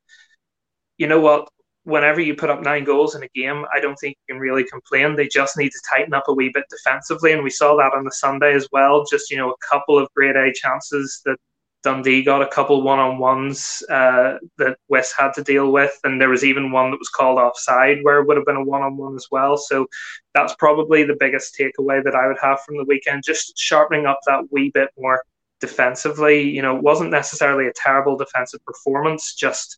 you 0.97 1.07
know 1.07 1.19
what? 1.19 1.49
Whenever 1.83 2.19
you 2.19 2.33
put 2.35 2.49
up 2.49 2.63
nine 2.63 2.83
goals 2.83 3.13
in 3.13 3.21
a 3.21 3.29
game, 3.35 3.63
I 3.71 3.79
don't 3.79 3.95
think 3.97 4.17
you 4.17 4.33
can 4.33 4.41
really 4.41 4.63
complain. 4.63 5.15
They 5.15 5.27
just 5.27 5.55
need 5.55 5.69
to 5.69 5.81
tighten 5.87 6.15
up 6.15 6.23
a 6.27 6.33
wee 6.33 6.49
bit 6.51 6.65
defensively, 6.69 7.31
and 7.31 7.43
we 7.43 7.51
saw 7.51 7.75
that 7.75 7.93
on 7.95 8.03
the 8.03 8.11
Sunday 8.11 8.55
as 8.55 8.67
well. 8.71 9.05
Just 9.09 9.29
you 9.29 9.37
know, 9.37 9.51
a 9.51 9.67
couple 9.69 9.99
of 9.99 10.09
great 10.15 10.35
A 10.35 10.51
chances 10.51 11.21
that 11.25 11.37
Dundee 11.85 12.23
got 12.23 12.41
a 12.41 12.47
couple 12.47 12.81
one 12.81 12.97
on 12.97 13.19
ones 13.19 13.83
uh, 13.91 14.39
that 14.57 14.79
West 14.89 15.13
had 15.15 15.33
to 15.33 15.43
deal 15.43 15.71
with, 15.71 15.97
and 16.03 16.19
there 16.19 16.29
was 16.29 16.43
even 16.43 16.71
one 16.71 16.89
that 16.89 16.97
was 16.97 17.09
called 17.09 17.37
offside 17.37 17.99
where 18.01 18.19
it 18.19 18.27
would 18.27 18.37
have 18.37 18.45
been 18.45 18.55
a 18.55 18.63
one 18.63 18.81
on 18.81 18.97
one 18.97 19.15
as 19.15 19.27
well. 19.31 19.55
So 19.55 19.85
that's 20.33 20.55
probably 20.55 21.03
the 21.03 21.15
biggest 21.19 21.55
takeaway 21.55 22.03
that 22.03 22.15
I 22.15 22.25
would 22.25 22.39
have 22.41 22.59
from 22.61 22.77
the 22.77 22.85
weekend, 22.85 23.21
just 23.23 23.55
sharpening 23.55 24.07
up 24.07 24.19
that 24.25 24.51
wee 24.51 24.71
bit 24.73 24.89
more 24.97 25.23
defensively. 25.61 26.41
You 26.49 26.63
know, 26.63 26.75
it 26.75 26.81
wasn't 26.81 27.11
necessarily 27.11 27.67
a 27.67 27.73
terrible 27.73 28.17
defensive 28.17 28.65
performance, 28.65 29.35
just 29.35 29.77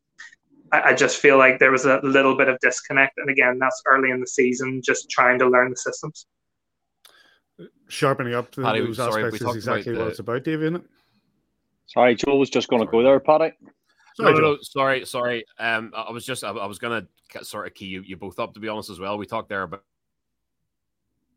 I, 0.72 0.82
I 0.82 0.94
just 0.94 1.18
feel 1.18 1.38
like 1.38 1.60
there 1.60 1.72
was 1.72 1.86
a 1.86 2.00
little 2.04 2.38
bit 2.38 2.48
of 2.48 2.58
disconnect. 2.62 3.18
And 3.18 3.30
again, 3.30 3.60
that's 3.60 3.84
early 3.86 4.12
in 4.12 4.22
the 4.22 4.28
season, 4.28 4.82
just 4.82 5.10
trying 5.10 5.40
to 5.40 5.50
learn 5.50 5.72
the 5.72 5.76
systems. 5.76 6.26
Sharpening 7.90 8.34
up 8.34 8.56
Paddy, 8.56 8.80
those 8.80 8.96
sorry, 8.96 9.26
aspects 9.26 9.42
is 9.42 9.56
exactly 9.58 9.98
what 9.98 10.08
it's 10.08 10.20
about, 10.20 10.46
Dave, 10.46 10.62
isn't 10.62 10.78
it? 10.78 10.84
Sorry, 11.88 12.16
Joel 12.16 12.40
was 12.40 12.50
just 12.50 12.68
going 12.68 12.86
to 12.86 12.92
go 12.92 13.02
there, 13.02 13.20
Paddy. 13.20 13.52
Sorry, 14.16 14.34
no, 14.34 14.40
no, 14.40 14.52
no, 14.54 14.58
sorry, 14.62 15.06
sorry. 15.06 15.46
Um, 15.60 15.92
I 15.96 16.12
was 16.12 16.26
just, 16.26 16.44
I, 16.44 16.50
I 16.50 16.66
was 16.66 16.80
going 16.80 17.08
to 17.34 17.46
sort 17.46 17.68
of 17.68 17.74
key 17.74 17.86
you, 17.86 18.02
you 18.06 18.18
both 18.18 18.40
up, 18.40 18.54
to 18.56 18.60
be 18.60 18.68
honest, 18.68 18.90
as 18.90 19.00
well. 19.00 19.18
We 19.18 19.26
talked 19.26 19.50
there 19.50 19.64
about 19.64 19.84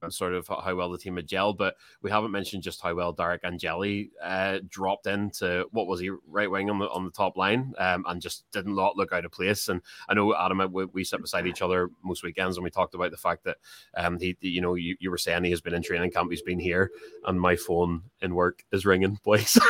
sort 0.09 0.33
of 0.33 0.49
how 0.49 0.75
well 0.75 0.91
the 0.91 0.97
team 0.97 1.17
had 1.17 1.29
gelled, 1.29 1.59
but 1.59 1.77
we 2.01 2.11
haven't 2.11 2.31
mentioned 2.31 2.63
just 2.63 2.81
how 2.81 2.95
well 2.95 3.13
Derek 3.13 3.45
Angeli 3.45 4.11
uh, 4.23 4.61
dropped 4.67 5.07
into 5.07 5.67
what 5.73 5.87
was 5.87 6.01
he 6.01 6.11
right 6.27 6.51
wing 6.51 6.71
on 6.71 6.79
the 6.79 6.89
on 6.89 7.05
the 7.05 7.11
top 7.11 7.37
line, 7.37 7.75
um, 7.77 8.05
and 8.09 8.23
just 8.23 8.51
did 8.51 8.67
not 8.67 8.97
look 8.97 9.13
out 9.13 9.27
of 9.27 9.33
place. 9.33 9.69
And 9.69 9.83
I 10.09 10.15
know 10.15 10.35
Adam, 10.35 10.73
we, 10.73 10.87
we 10.87 11.05
sit 11.05 11.21
beside 11.21 11.47
each 11.47 11.61
other 11.61 11.91
most 12.03 12.23
weekends, 12.23 12.57
and 12.57 12.65
we 12.65 12.71
talked 12.71 12.95
about 12.95 13.11
the 13.11 13.19
fact 13.19 13.45
that 13.45 13.59
um, 13.95 14.19
he, 14.19 14.37
you 14.41 14.63
know, 14.63 14.75
you, 14.75 14.97
you 15.01 15.11
were 15.11 15.19
saying 15.19 15.45
he 15.45 15.51
has 15.51 15.61
been 15.61 15.75
in 15.75 15.83
training 15.83 16.13
camp, 16.13 16.31
he's 16.31 16.41
been 16.41 16.61
here, 16.61 16.91
and 17.27 17.39
my 17.39 17.57
phone 17.57 18.05
in 18.23 18.35
work 18.35 18.65
is 18.73 18.87
ringing, 18.87 19.19
boys. 19.23 19.59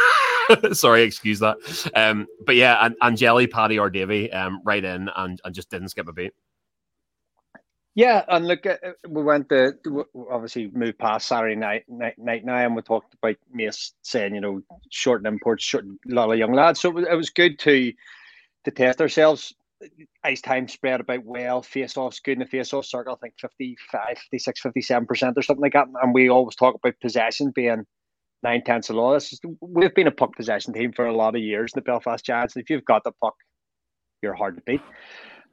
Sorry, 0.72 1.02
excuse 1.02 1.38
that. 1.40 1.56
Um, 1.94 2.26
but 2.46 2.56
yeah, 2.56 2.84
and 2.84 2.96
Angeli, 3.02 3.46
Paddy, 3.46 3.78
or 3.78 3.90
Davy, 3.90 4.32
um, 4.32 4.60
right 4.64 4.84
in 4.84 5.08
and, 5.16 5.40
and 5.44 5.54
just 5.54 5.70
didn't 5.70 5.88
skip 5.88 6.08
a 6.08 6.12
beat. 6.12 6.32
Yeah, 7.94 8.24
and 8.28 8.46
look, 8.46 8.64
uh, 8.66 8.76
we 9.08 9.22
went 9.22 9.48
to 9.48 9.74
obviously 10.30 10.70
moved 10.72 10.98
past 10.98 11.26
Saturday 11.26 11.56
night, 11.56 11.84
night, 11.88 12.18
night 12.18 12.44
now, 12.44 12.56
and 12.56 12.76
we 12.76 12.82
talked 12.82 13.14
about 13.14 13.36
Mace 13.52 13.92
saying, 14.02 14.34
you 14.34 14.40
know, 14.40 14.62
short 14.90 15.26
imports, 15.26 15.64
short, 15.64 15.84
a 15.84 16.14
lot 16.14 16.30
of 16.30 16.38
young 16.38 16.52
lads. 16.52 16.80
So 16.80 16.90
it 16.90 16.94
was, 16.94 17.06
it 17.10 17.14
was 17.14 17.30
good 17.30 17.58
to 17.60 17.92
to 18.64 18.70
test 18.70 19.00
ourselves. 19.00 19.54
Ice 20.24 20.42
time 20.42 20.68
spread 20.68 21.00
about 21.00 21.24
well, 21.24 21.62
face 21.62 21.96
offs 21.96 22.20
good 22.20 22.34
in 22.34 22.40
the 22.40 22.46
face 22.46 22.72
off 22.74 22.84
circle, 22.84 23.14
I 23.14 23.16
think 23.16 23.34
55, 23.40 24.18
56, 24.30 24.62
57% 24.62 25.32
or 25.36 25.42
something 25.42 25.62
like 25.62 25.72
that. 25.72 25.88
And 26.02 26.14
we 26.14 26.28
always 26.28 26.54
talk 26.54 26.74
about 26.74 27.00
possession 27.00 27.50
being 27.54 27.86
nine 28.42 28.62
tenths 28.64 28.90
of 28.90 28.96
law. 28.96 29.14
This 29.14 29.32
is, 29.32 29.40
we've 29.60 29.94
been 29.94 30.06
a 30.06 30.12
puck 30.12 30.36
possession 30.36 30.72
team 30.72 30.92
for 30.92 31.06
a 31.06 31.14
lot 31.14 31.34
of 31.34 31.42
years, 31.42 31.72
in 31.74 31.78
the 31.78 31.82
Belfast 31.82 32.24
Giants. 32.24 32.56
If 32.56 32.70
you've 32.70 32.84
got 32.84 33.04
the 33.04 33.12
puck, 33.12 33.34
you're 34.22 34.34
hard 34.34 34.56
to 34.56 34.62
beat. 34.62 34.80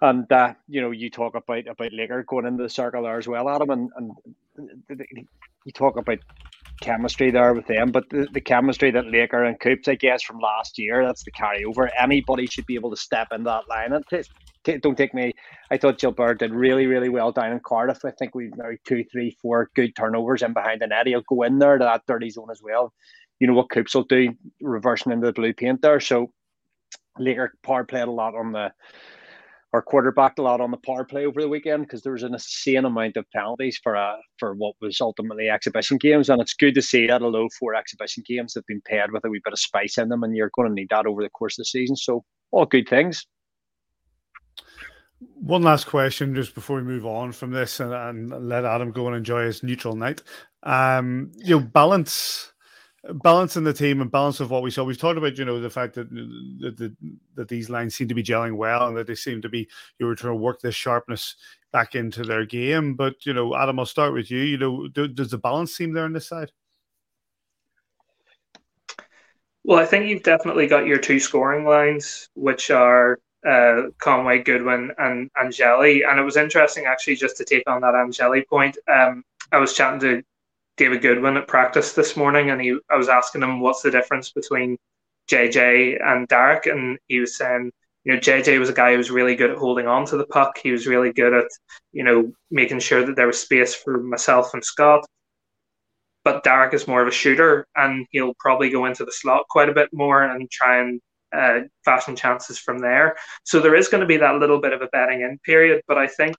And 0.01 0.31
uh, 0.31 0.53
you 0.67 0.81
know, 0.81 0.91
you 0.91 1.09
talk 1.09 1.35
about 1.35 1.67
about 1.67 1.91
Laker 1.91 2.23
going 2.23 2.45
into 2.45 2.63
the 2.63 2.69
circle 2.69 3.03
there 3.03 3.17
as 3.17 3.27
well, 3.27 3.49
Adam, 3.49 3.71
and 3.71 3.89
and 3.97 4.11
you 5.65 5.71
talk 5.73 5.97
about 5.97 6.19
chemistry 6.81 7.31
there 7.31 7.53
with 7.53 7.67
them, 7.67 7.91
but 7.91 8.09
the, 8.09 8.27
the 8.31 8.41
chemistry 8.41 8.91
that 8.91 9.07
Laker 9.07 9.43
and 9.43 9.59
Coops, 9.59 9.87
I 9.87 9.95
guess, 9.95 10.23
from 10.23 10.39
last 10.39 10.77
year, 10.77 11.05
that's 11.05 11.23
the 11.23 11.31
carryover. 11.31 11.89
Anybody 11.99 12.47
should 12.47 12.65
be 12.65 12.75
able 12.75 12.91
to 12.91 12.97
step 12.97 13.27
in 13.31 13.43
that 13.43 13.67
line. 13.69 13.93
And 13.93 14.05
t- 14.07 14.23
t- 14.63 14.77
don't 14.77 14.97
take 14.97 15.13
me. 15.13 15.33
I 15.71 15.77
thought 15.77 15.99
Gilbert 15.99 16.39
did 16.39 16.51
really, 16.51 16.85
really 16.85 17.09
well 17.09 17.31
down 17.31 17.51
in 17.51 17.59
Cardiff. 17.59 18.05
I 18.05 18.11
think 18.11 18.35
we've 18.35 18.55
maybe 18.55 18.77
two, 18.85 19.03
three, 19.11 19.37
four 19.41 19.69
good 19.75 19.95
turnovers 19.95 20.43
in 20.43 20.53
behind 20.53 20.81
the 20.81 20.87
net. 20.87 21.07
He'll 21.07 21.21
go 21.27 21.43
in 21.43 21.59
there 21.59 21.77
to 21.77 21.83
that 21.83 22.03
dirty 22.07 22.29
zone 22.29 22.49
as 22.51 22.61
well. 22.61 22.93
You 23.39 23.47
know 23.47 23.53
what 23.53 23.69
Coops 23.69 23.93
will 23.93 24.03
do, 24.03 24.33
reversing 24.61 25.11
into 25.11 25.27
the 25.27 25.33
blue 25.33 25.53
paint 25.53 25.81
there. 25.81 25.99
So 25.99 26.31
Laker 27.19 27.53
power 27.63 27.83
played 27.83 28.07
a 28.07 28.11
lot 28.11 28.35
on 28.35 28.51
the 28.51 28.71
or 29.73 29.81
quarterbacked 29.81 30.39
a 30.39 30.41
lot 30.41 30.61
on 30.61 30.71
the 30.71 30.77
power 30.77 31.03
play 31.03 31.25
over 31.25 31.41
the 31.41 31.49
weekend 31.49 31.83
because 31.83 32.01
there 32.01 32.13
was 32.13 32.23
an 32.23 32.33
insane 32.33 32.85
amount 32.85 33.17
of 33.17 33.29
penalties 33.31 33.79
for 33.83 33.95
a 33.95 34.17
for 34.39 34.53
what 34.55 34.75
was 34.81 35.01
ultimately 35.01 35.49
exhibition 35.49 35.97
games, 35.97 36.29
and 36.29 36.41
it's 36.41 36.53
good 36.53 36.73
to 36.75 36.81
see 36.81 37.07
that 37.07 37.21
although 37.21 37.49
four 37.59 37.75
exhibition 37.75 38.23
games 38.25 38.53
have 38.55 38.65
been 38.67 38.81
paired 38.85 39.11
with 39.11 39.25
a 39.25 39.29
wee 39.29 39.41
bit 39.43 39.53
of 39.53 39.59
spice 39.59 39.97
in 39.97 40.09
them, 40.09 40.23
and 40.23 40.35
you're 40.35 40.51
going 40.55 40.67
to 40.67 40.73
need 40.73 40.89
that 40.89 41.05
over 41.05 41.21
the 41.21 41.29
course 41.29 41.57
of 41.57 41.63
the 41.63 41.65
season. 41.65 41.95
So 41.95 42.23
all 42.51 42.65
good 42.65 42.87
things. 42.87 43.25
One 45.33 45.63
last 45.63 45.85
question, 45.85 46.35
just 46.35 46.53
before 46.53 46.77
we 46.77 46.83
move 46.83 47.05
on 47.05 47.31
from 47.31 47.51
this, 47.51 47.79
and, 47.79 47.91
and 47.91 48.47
let 48.47 48.65
Adam 48.65 48.91
go 48.91 49.07
and 49.07 49.15
enjoy 49.15 49.45
his 49.45 49.63
neutral 49.63 49.95
night. 49.95 50.21
Um, 50.61 51.31
you 51.37 51.59
know, 51.59 51.65
balance 51.65 52.53
balancing 53.03 53.63
the 53.63 53.73
team 53.73 54.01
and 54.01 54.11
balance 54.11 54.39
of 54.39 54.51
what 54.51 54.63
we 54.63 54.71
saw. 54.71 54.83
We've 54.83 54.97
talked 54.97 55.17
about, 55.17 55.37
you 55.37 55.45
know, 55.45 55.59
the 55.59 55.69
fact 55.69 55.95
that 55.95 56.09
that, 56.09 56.77
that, 56.77 56.95
that 57.35 57.47
these 57.47 57.69
lines 57.69 57.95
seem 57.95 58.07
to 58.07 58.15
be 58.15 58.23
gelling 58.23 58.57
well 58.57 58.87
and 58.87 58.97
that 58.97 59.07
they 59.07 59.15
seem 59.15 59.41
to 59.41 59.49
be 59.49 59.67
you 59.99 60.05
were 60.05 60.15
trying 60.15 60.33
to 60.33 60.37
work 60.41 60.61
this 60.61 60.75
sharpness 60.75 61.35
back 61.71 61.95
into 61.95 62.23
their 62.23 62.45
game. 62.45 62.95
But 62.95 63.25
you 63.25 63.33
know, 63.33 63.55
Adam, 63.55 63.79
I'll 63.79 63.85
start 63.85 64.13
with 64.13 64.31
you. 64.31 64.39
You 64.39 64.57
know, 64.57 64.87
do, 64.87 65.07
does 65.07 65.31
the 65.31 65.37
balance 65.37 65.75
seem 65.75 65.93
there 65.93 66.05
on 66.05 66.13
this 66.13 66.27
side? 66.27 66.51
Well, 69.63 69.79
I 69.79 69.85
think 69.85 70.07
you've 70.07 70.23
definitely 70.23 70.67
got 70.67 70.85
your 70.85 70.97
two 70.97 71.19
scoring 71.19 71.65
lines, 71.65 72.29
which 72.35 72.71
are 72.71 73.19
uh, 73.45 73.83
Conway, 73.99 74.41
Goodwin, 74.41 74.91
and 74.97 75.29
Angeli. 75.37 76.03
And 76.03 76.19
it 76.19 76.23
was 76.23 76.37
interesting 76.37 76.85
actually 76.85 77.17
just 77.17 77.35
to 77.37 77.45
take 77.45 77.69
on 77.69 77.81
that 77.81 77.93
Angeli 77.93 78.43
point. 78.43 78.77
Um, 78.89 79.23
I 79.51 79.57
was 79.59 79.73
chatting 79.73 79.99
to 80.01 80.23
David 80.77 81.01
Goodwin 81.01 81.37
at 81.37 81.47
practice 81.47 81.93
this 81.93 82.15
morning, 82.15 82.51
and 82.51 82.61
he 82.61 82.77
I 82.89 82.95
was 82.95 83.09
asking 83.09 83.41
him 83.41 83.59
what's 83.59 83.81
the 83.81 83.91
difference 83.91 84.31
between 84.31 84.77
JJ 85.29 85.97
and 86.01 86.27
Derek, 86.27 86.67
and 86.67 86.97
he 87.07 87.19
was 87.19 87.37
saying, 87.37 87.71
you 88.03 88.13
know, 88.13 88.19
JJ 88.19 88.59
was 88.59 88.69
a 88.69 88.73
guy 88.73 88.91
who 88.91 88.97
was 88.97 89.11
really 89.11 89.35
good 89.35 89.51
at 89.51 89.57
holding 89.57 89.87
on 89.87 90.05
to 90.05 90.17
the 90.17 90.27
puck. 90.27 90.57
He 90.57 90.71
was 90.71 90.87
really 90.87 91.11
good 91.11 91.33
at, 91.33 91.47
you 91.91 92.03
know, 92.03 92.31
making 92.51 92.79
sure 92.79 93.05
that 93.05 93.15
there 93.15 93.27
was 93.27 93.39
space 93.39 93.75
for 93.75 94.01
myself 94.01 94.53
and 94.53 94.63
Scott. 94.63 95.05
But 96.23 96.43
Derek 96.43 96.73
is 96.73 96.87
more 96.87 97.01
of 97.01 97.07
a 97.07 97.11
shooter, 97.11 97.67
and 97.75 98.05
he'll 98.11 98.35
probably 98.39 98.69
go 98.69 98.85
into 98.85 99.03
the 99.03 99.11
slot 99.11 99.45
quite 99.49 99.69
a 99.69 99.73
bit 99.73 99.89
more 99.91 100.23
and 100.23 100.49
try 100.49 100.79
and 100.79 101.01
uh, 101.35 101.61
fashion 101.83 102.15
chances 102.15 102.57
from 102.59 102.79
there. 102.79 103.17
So 103.43 103.59
there 103.59 103.75
is 103.75 103.89
going 103.89 104.01
to 104.01 104.07
be 104.07 104.17
that 104.17 104.39
little 104.39 104.61
bit 104.61 104.73
of 104.73 104.81
a 104.81 104.87
betting 104.87 105.21
in 105.21 105.39
period, 105.43 105.81
but 105.87 105.97
I 105.97 106.07
think 106.07 106.35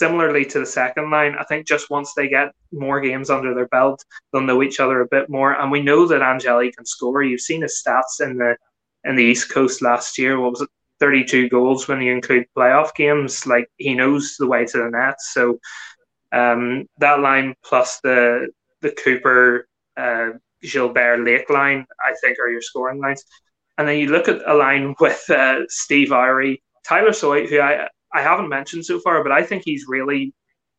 similarly 0.00 0.46
to 0.46 0.60
the 0.60 0.66
second 0.66 1.10
line, 1.10 1.34
I 1.38 1.44
think 1.44 1.66
just 1.66 1.90
once 1.90 2.14
they 2.14 2.26
get 2.26 2.54
more 2.72 3.00
games 3.02 3.28
under 3.28 3.52
their 3.54 3.68
belt, 3.68 4.02
they'll 4.32 4.40
know 4.40 4.62
each 4.62 4.80
other 4.80 5.02
a 5.02 5.06
bit 5.06 5.28
more. 5.28 5.52
And 5.60 5.70
we 5.70 5.82
know 5.82 6.06
that 6.06 6.22
Angeli 6.22 6.72
can 6.72 6.86
score. 6.86 7.22
You've 7.22 7.42
seen 7.42 7.60
his 7.60 7.82
stats 7.82 8.24
in 8.24 8.38
the 8.38 8.56
in 9.04 9.14
the 9.14 9.22
East 9.22 9.52
Coast 9.52 9.82
last 9.82 10.16
year. 10.18 10.40
What 10.40 10.52
was 10.52 10.62
it? 10.62 10.70
32 11.00 11.48
goals 11.48 11.88
when 11.88 12.00
you 12.02 12.12
include 12.12 12.46
playoff 12.56 12.94
games. 12.94 13.46
Like 13.46 13.68
he 13.76 13.94
knows 13.94 14.36
the 14.38 14.46
way 14.46 14.64
to 14.66 14.78
the 14.78 14.90
net. 14.90 15.20
So 15.20 15.58
um, 16.32 16.86
that 16.98 17.20
line 17.20 17.54
plus 17.62 18.00
the 18.00 18.48
the 18.80 18.92
Cooper 18.92 19.68
uh, 19.98 20.30
Gilbert 20.62 21.24
Lake 21.24 21.50
line, 21.50 21.86
I 22.00 22.14
think, 22.22 22.38
are 22.38 22.48
your 22.48 22.62
scoring 22.62 23.00
lines. 23.00 23.24
And 23.76 23.86
then 23.86 23.98
you 23.98 24.08
look 24.08 24.28
at 24.28 24.46
a 24.46 24.54
line 24.54 24.94
with 25.00 25.22
uh, 25.28 25.60
Steve 25.68 26.10
Owre 26.10 26.56
Tyler 26.86 27.12
Soy, 27.12 27.46
who 27.46 27.60
I 27.60 27.88
I 28.12 28.22
haven't 28.22 28.48
mentioned 28.48 28.84
so 28.84 29.00
far, 29.00 29.22
but 29.22 29.32
I 29.32 29.42
think 29.42 29.62
he's 29.64 29.86
really 29.88 30.34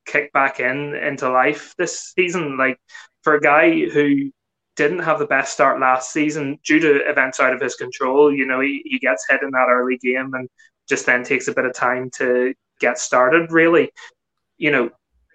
kicked 0.06 0.34
back 0.34 0.60
in 0.60 0.96
into 0.96 1.30
life 1.30 1.74
this 1.78 2.14
season. 2.16 2.58
Like 2.58 2.80
for 3.24 3.36
a 3.36 3.42
guy 3.42 3.88
who 3.90 4.32
didn't 4.76 5.00
have 5.00 5.20
the 5.20 5.26
best 5.26 5.54
start 5.54 5.80
last 5.80 6.12
season 6.12 6.60
due 6.66 6.80
to 6.80 7.10
events 7.10 7.40
out 7.40 7.54
of 7.54 7.62
his 7.62 7.76
control, 7.76 8.34
you 8.34 8.46
know, 8.46 8.60
he, 8.60 8.82
he 8.86 9.00
gets 9.00 9.26
hit 9.30 9.44
in 9.44 9.52
that 9.52 9.68
early 9.70 9.98
game 9.98 10.34
and 10.34 10.50
just 10.90 11.06
then 11.06 11.24
takes 11.24 11.48
a 11.48 11.54
bit 11.54 11.66
of 11.66 11.74
time 11.74 12.10
to 12.18 12.54
get 12.80 12.98
started. 12.98 13.52
Really, 13.52 13.92
you 14.58 14.72
know, 14.72 14.90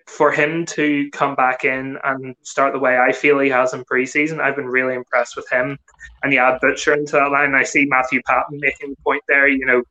for 0.07 0.31
him 0.31 0.65
to 0.65 1.11
come 1.11 1.35
back 1.35 1.65
in 1.65 1.99
and 2.05 2.35
start 2.43 2.73
the 2.73 2.79
way 2.79 2.99
I 2.99 3.13
feel 3.13 3.39
he 3.39 3.51
has 3.51 3.75
in 3.75 3.85
preseason, 3.85 4.41
I've 4.41 4.57
been 4.57 4.67
really 4.67 4.95
impressed 4.95 5.37
with 5.37 5.51
him. 5.51 5.79
And 6.23 6.33
you 6.33 6.39
add 6.39 6.61
Butcher 6.61 6.95
into 6.95 7.13
that 7.13 7.31
line. 7.31 7.55
I 7.55 7.65
see 7.65 7.87
Matthew 7.87 8.21
Patten 8.27 8.59
making 8.61 8.91
the 8.91 8.97
point 9.05 9.23
there. 9.29 9.49
You 9.49 9.67
know, 9.67 9.83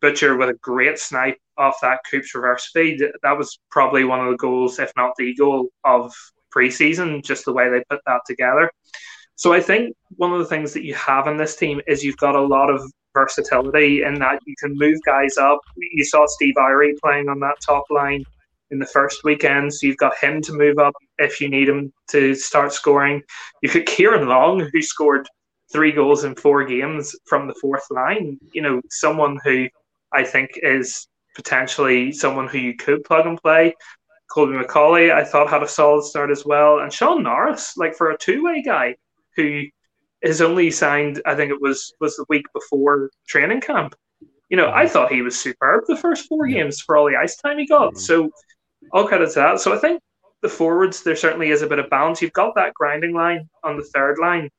Butcher 0.00 0.36
with 0.36 0.50
a 0.50 0.54
great 0.54 0.98
snipe 0.98 1.38
off 1.60 1.76
that 1.82 2.00
Coops 2.10 2.34
reverse 2.34 2.70
feed. 2.72 3.02
That 3.22 3.38
was 3.38 3.60
probably 3.70 4.04
one 4.04 4.20
of 4.20 4.30
the 4.30 4.36
goals, 4.36 4.78
if 4.78 4.92
not 4.96 5.12
the 5.16 5.34
goal 5.36 5.68
of 5.84 6.12
preseason, 6.54 7.22
just 7.22 7.44
the 7.44 7.52
way 7.52 7.68
they 7.70 7.84
put 7.88 8.00
that 8.06 8.22
together. 8.26 8.70
So 9.36 9.52
I 9.52 9.60
think 9.60 9.94
one 10.16 10.32
of 10.32 10.38
the 10.38 10.44
things 10.44 10.72
that 10.74 10.84
you 10.84 10.94
have 10.94 11.26
in 11.26 11.36
this 11.36 11.56
team 11.56 11.80
is 11.86 12.04
you've 12.04 12.16
got 12.16 12.34
a 12.34 12.40
lot 12.40 12.68
of 12.68 12.82
versatility 13.14 14.02
in 14.02 14.14
that 14.14 14.40
you 14.46 14.54
can 14.58 14.76
move 14.76 14.98
guys 15.06 15.36
up. 15.38 15.60
You 15.76 16.04
saw 16.04 16.26
Steve 16.26 16.54
Owre 16.58 16.92
playing 17.02 17.28
on 17.28 17.40
that 17.40 17.56
top 17.64 17.84
line 17.90 18.24
in 18.70 18.78
the 18.78 18.86
first 18.86 19.24
weekend, 19.24 19.72
so 19.72 19.86
you've 19.86 19.96
got 19.96 20.16
him 20.18 20.40
to 20.42 20.52
move 20.52 20.78
up 20.78 20.94
if 21.18 21.40
you 21.40 21.48
need 21.48 21.68
him 21.68 21.92
to 22.08 22.34
start 22.34 22.72
scoring. 22.72 23.22
You 23.62 23.68
could 23.68 23.86
Kieran 23.86 24.28
Long, 24.28 24.60
who 24.60 24.82
scored 24.82 25.28
three 25.72 25.92
goals 25.92 26.24
in 26.24 26.34
four 26.34 26.64
games 26.64 27.14
from 27.26 27.46
the 27.46 27.54
fourth 27.60 27.84
line. 27.90 28.38
You 28.52 28.62
know, 28.62 28.80
someone 28.90 29.38
who 29.44 29.68
I 30.12 30.24
think 30.24 30.50
is 30.62 31.06
potentially 31.42 32.12
someone 32.12 32.48
who 32.48 32.58
you 32.58 32.76
could 32.76 33.04
plug 33.04 33.26
and 33.26 33.40
play. 33.40 33.74
Colby 34.30 34.52
McAuley, 34.52 35.12
I 35.12 35.24
thought 35.24 35.48
had 35.48 35.62
a 35.62 35.68
solid 35.68 36.04
start 36.04 36.30
as 36.30 36.44
well, 36.44 36.80
and 36.80 36.92
Sean 36.92 37.22
Norris, 37.22 37.76
like 37.76 37.96
for 37.96 38.10
a 38.10 38.18
two-way 38.18 38.62
guy 38.62 38.96
who 39.36 39.62
is 40.22 40.40
only 40.40 40.70
signed, 40.70 41.20
I 41.24 41.34
think 41.34 41.50
it 41.50 41.60
was 41.60 41.92
was 42.00 42.16
the 42.16 42.26
week 42.28 42.46
before 42.52 43.10
training 43.26 43.60
camp. 43.60 43.94
You 44.48 44.56
know, 44.56 44.70
I 44.70 44.84
mm-hmm. 44.84 44.92
thought 44.92 45.12
he 45.12 45.22
was 45.22 45.38
superb 45.38 45.84
the 45.86 45.96
first 45.96 46.28
four 46.28 46.46
games 46.46 46.80
for 46.80 46.96
all 46.96 47.08
the 47.08 47.16
ice 47.16 47.36
time 47.36 47.58
he 47.58 47.66
got. 47.66 47.94
Mm-hmm. 47.94 47.98
So 47.98 48.30
all 48.92 49.08
credit 49.08 49.30
to 49.30 49.40
that. 49.40 49.60
So 49.60 49.74
I 49.74 49.78
think 49.78 50.00
the 50.42 50.48
forwards 50.48 51.02
there 51.02 51.16
certainly 51.16 51.50
is 51.50 51.62
a 51.62 51.66
bit 51.66 51.78
of 51.78 51.90
balance. 51.90 52.20
You've 52.20 52.32
got 52.32 52.54
that 52.54 52.74
grinding 52.74 53.14
line 53.14 53.48
on 53.64 53.76
the 53.76 53.84
third 53.84 54.18
line 54.18 54.50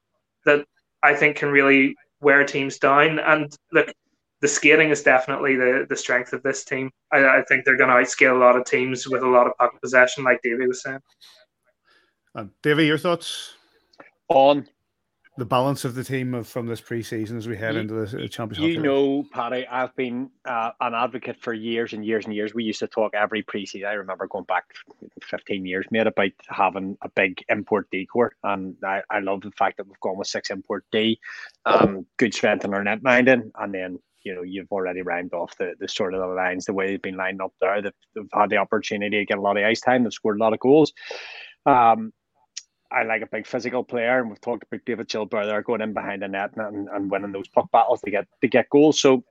that 0.45 0.65
I 1.03 1.13
think 1.15 1.38
can 1.38 1.49
really 1.49 1.95
wear 2.21 2.43
teams 2.45 2.77
down. 2.77 3.19
And 3.19 3.55
look, 3.71 3.93
the 4.41 4.47
skating 4.47 4.89
is 4.89 5.03
definitely 5.03 5.55
the, 5.55 5.85
the 5.87 5.95
strength 5.95 6.33
of 6.33 6.43
this 6.43 6.63
team. 6.63 6.91
I, 7.11 7.39
I 7.39 7.43
think 7.47 7.63
they're 7.63 7.77
going 7.77 7.89
to 7.89 7.95
outscale 7.95 8.35
a 8.35 8.39
lot 8.39 8.55
of 8.55 8.65
teams 8.65 9.07
with 9.07 9.21
a 9.21 9.27
lot 9.27 9.47
of 9.47 9.53
puck 9.57 9.79
possession, 9.81 10.23
like 10.23 10.41
Davey 10.41 10.67
was 10.67 10.81
saying. 10.81 10.99
And 12.33 12.49
Davey, 12.63 12.85
your 12.85 12.97
thoughts 12.97 13.53
on 14.29 14.67
the 15.37 15.45
balance 15.45 15.85
of 15.85 15.95
the 15.95 16.03
team 16.03 16.33
of, 16.33 16.47
from 16.47 16.65
this 16.65 16.81
preseason 16.81 17.37
as 17.37 17.47
we 17.47 17.55
head 17.55 17.75
you, 17.75 17.81
into 17.81 17.93
the 17.93 18.27
championship? 18.27 18.69
You 18.69 18.81
know, 18.81 19.25
Paddy, 19.31 19.65
I've 19.67 19.95
been 19.95 20.29
uh, 20.45 20.71
an 20.81 20.93
advocate 20.93 21.37
for 21.39 21.53
years 21.53 21.93
and 21.93 22.05
years 22.05 22.25
and 22.25 22.33
years. 22.33 22.53
We 22.53 22.63
used 22.63 22.79
to 22.79 22.87
talk 22.87 23.13
every 23.13 23.43
preseason. 23.43 23.85
I 23.85 23.93
remember 23.93 24.27
going 24.27 24.45
back 24.45 24.65
15 25.23 25.65
years, 25.65 25.85
made 25.91 26.07
about 26.07 26.31
having 26.47 26.97
a 27.01 27.09
big 27.09 27.43
import 27.49 27.87
D 27.91 28.05
core. 28.05 28.33
And 28.43 28.75
I, 28.83 29.01
I 29.09 29.19
love 29.19 29.41
the 29.41 29.51
fact 29.51 29.77
that 29.77 29.87
we've 29.87 29.99
gone 29.99 30.17
with 30.17 30.27
six 30.27 30.49
import 30.49 30.85
D, 30.91 31.19
um, 31.65 32.05
good 32.17 32.33
strength 32.33 32.65
in 32.65 32.73
our 32.73 32.83
net 32.83 33.01
minding, 33.03 33.51
and 33.55 33.73
then 33.73 33.99
you 34.24 34.36
know 34.36 34.43
you've 34.43 34.72
already 34.72 35.01
rhymed 35.01 35.34
off 35.34 35.55
the, 35.57 35.74
the 35.80 35.88
sort 35.88 36.13
of 36.13 36.22
the 36.22 36.28
lines 36.28 36.65
the 36.65 36.74
way 36.74 36.88
they've 36.88 37.01
been 37.01 37.17
lined 37.17 37.41
up 37.41 37.53
there. 37.61 37.82
They've, 37.82 37.91
they've 38.15 38.26
had 38.34 38.49
the 38.49 38.57
opportunity 38.57 39.19
to 39.19 39.26
get 39.26 39.38
a 39.38 39.41
lot 39.41 39.57
of 39.57 39.63
ice 39.63 39.82
time. 39.82 40.03
They've 40.03 40.13
scored 40.13 40.38
a 40.38 40.43
lot 40.43 40.53
of 40.53 40.59
goals. 40.59 40.93
Um, 41.65 42.13
I 42.91 43.03
like 43.03 43.22
a 43.22 43.28
big 43.32 43.47
physical 43.47 43.84
player, 43.84 44.19
and 44.19 44.30
we've 44.30 44.41
talked 44.41 44.63
about 44.63 44.86
David 44.86 45.07
Gilbert 45.07 45.45
there 45.45 45.61
going 45.61 45.82
in 45.82 45.93
behind 45.93 46.22
the 46.22 46.28
net 46.28 46.51
and, 46.57 46.89
and 46.89 47.09
winning 47.09 47.32
those 47.32 47.47
puck 47.47 47.72
battles 47.72 48.01
to 48.01 48.11
get 48.11 48.28
to 48.41 48.47
get 48.47 48.69
goals. 48.69 48.99
So, 48.99 49.24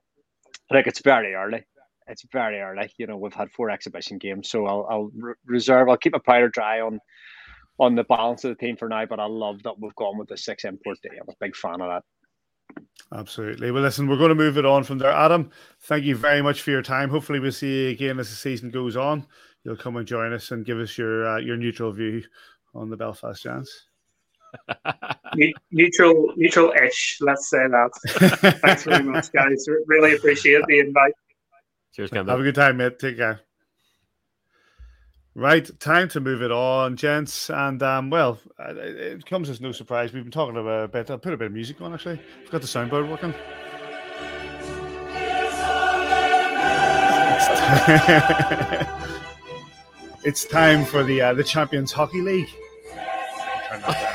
like 0.71 0.87
it's 0.87 1.01
very 1.01 1.33
early. 1.35 1.63
It's 2.07 2.25
very 2.31 2.59
early. 2.59 2.91
You 2.97 3.07
know, 3.07 3.17
we've 3.17 3.33
had 3.33 3.51
four 3.51 3.69
exhibition 3.69 4.17
games, 4.17 4.49
so 4.49 4.65
I'll, 4.65 4.87
I'll 4.89 5.11
re- 5.15 5.35
reserve. 5.45 5.89
I'll 5.89 5.97
keep 5.97 6.13
my 6.13 6.19
powder 6.25 6.49
dry 6.49 6.81
on 6.81 6.99
on 7.79 7.95
the 7.95 8.03
balance 8.03 8.43
of 8.43 8.49
the 8.49 8.55
team 8.55 8.77
for 8.77 8.89
now. 8.89 9.05
But 9.05 9.19
I 9.19 9.25
love 9.25 9.61
that 9.63 9.79
we've 9.79 9.95
gone 9.95 10.17
with 10.17 10.29
the 10.29 10.37
six 10.37 10.65
import 10.65 10.97
day. 11.03 11.17
I'm 11.21 11.29
a 11.29 11.33
big 11.39 11.55
fan 11.55 11.81
of 11.81 11.89
that. 11.89 12.03
Absolutely. 13.13 13.71
Well, 13.71 13.83
listen, 13.83 14.07
we're 14.07 14.17
going 14.17 14.29
to 14.29 14.35
move 14.35 14.57
it 14.57 14.65
on 14.65 14.83
from 14.83 14.97
there. 14.97 15.11
Adam, 15.11 15.51
thank 15.81 16.05
you 16.05 16.15
very 16.15 16.41
much 16.41 16.61
for 16.61 16.71
your 16.71 16.81
time. 16.81 17.09
Hopefully, 17.09 17.39
we'll 17.39 17.51
see 17.51 17.85
you 17.85 17.89
again 17.89 18.19
as 18.19 18.29
the 18.29 18.35
season 18.35 18.71
goes 18.71 18.95
on. 18.95 19.27
You'll 19.63 19.75
come 19.75 19.97
and 19.97 20.07
join 20.07 20.33
us 20.33 20.51
and 20.51 20.65
give 20.65 20.79
us 20.79 20.97
your 20.97 21.27
uh, 21.27 21.37
your 21.37 21.57
neutral 21.57 21.91
view 21.91 22.23
on 22.73 22.89
the 22.89 22.97
Belfast 22.97 23.43
Giants. 23.43 23.87
neutral, 25.71 26.33
neutral-ish. 26.35 27.17
Let's 27.21 27.49
say 27.49 27.67
that. 27.67 28.59
Thanks 28.61 28.83
very 28.83 29.03
much, 29.03 29.31
guys. 29.31 29.65
Really 29.85 30.15
appreciate 30.15 30.65
the 30.67 30.79
invite. 30.79 31.13
Cheers, 31.93 32.11
Campbell. 32.11 32.31
Have 32.31 32.39
a 32.39 32.43
good 32.43 32.55
time, 32.55 32.77
mate. 32.77 32.97
Take 32.97 33.17
care. 33.17 33.41
Right, 35.33 35.79
time 35.79 36.09
to 36.09 36.19
move 36.19 36.41
it 36.41 36.51
on, 36.51 36.97
gents. 36.97 37.49
And 37.49 37.81
um, 37.81 38.09
well, 38.09 38.37
it 38.59 39.25
comes 39.25 39.49
as 39.49 39.61
no 39.61 39.71
surprise. 39.71 40.11
We've 40.11 40.23
been 40.23 40.31
talking 40.31 40.57
about 40.57 40.83
a 40.83 40.87
bit. 40.89 41.09
I'll 41.09 41.17
put 41.17 41.31
a 41.31 41.37
bit 41.37 41.45
of 41.45 41.53
music 41.53 41.79
on 41.79 41.93
actually. 41.93 42.19
I've 42.43 42.51
got 42.51 42.61
the 42.61 42.67
soundboard 42.67 43.09
working. 43.09 43.33
it's 50.25 50.45
time 50.45 50.83
for 50.83 51.03
the 51.03 51.21
uh, 51.21 51.33
the 51.33 51.43
Champions 51.43 51.91
Hockey 51.91 52.21
League. 52.21 52.49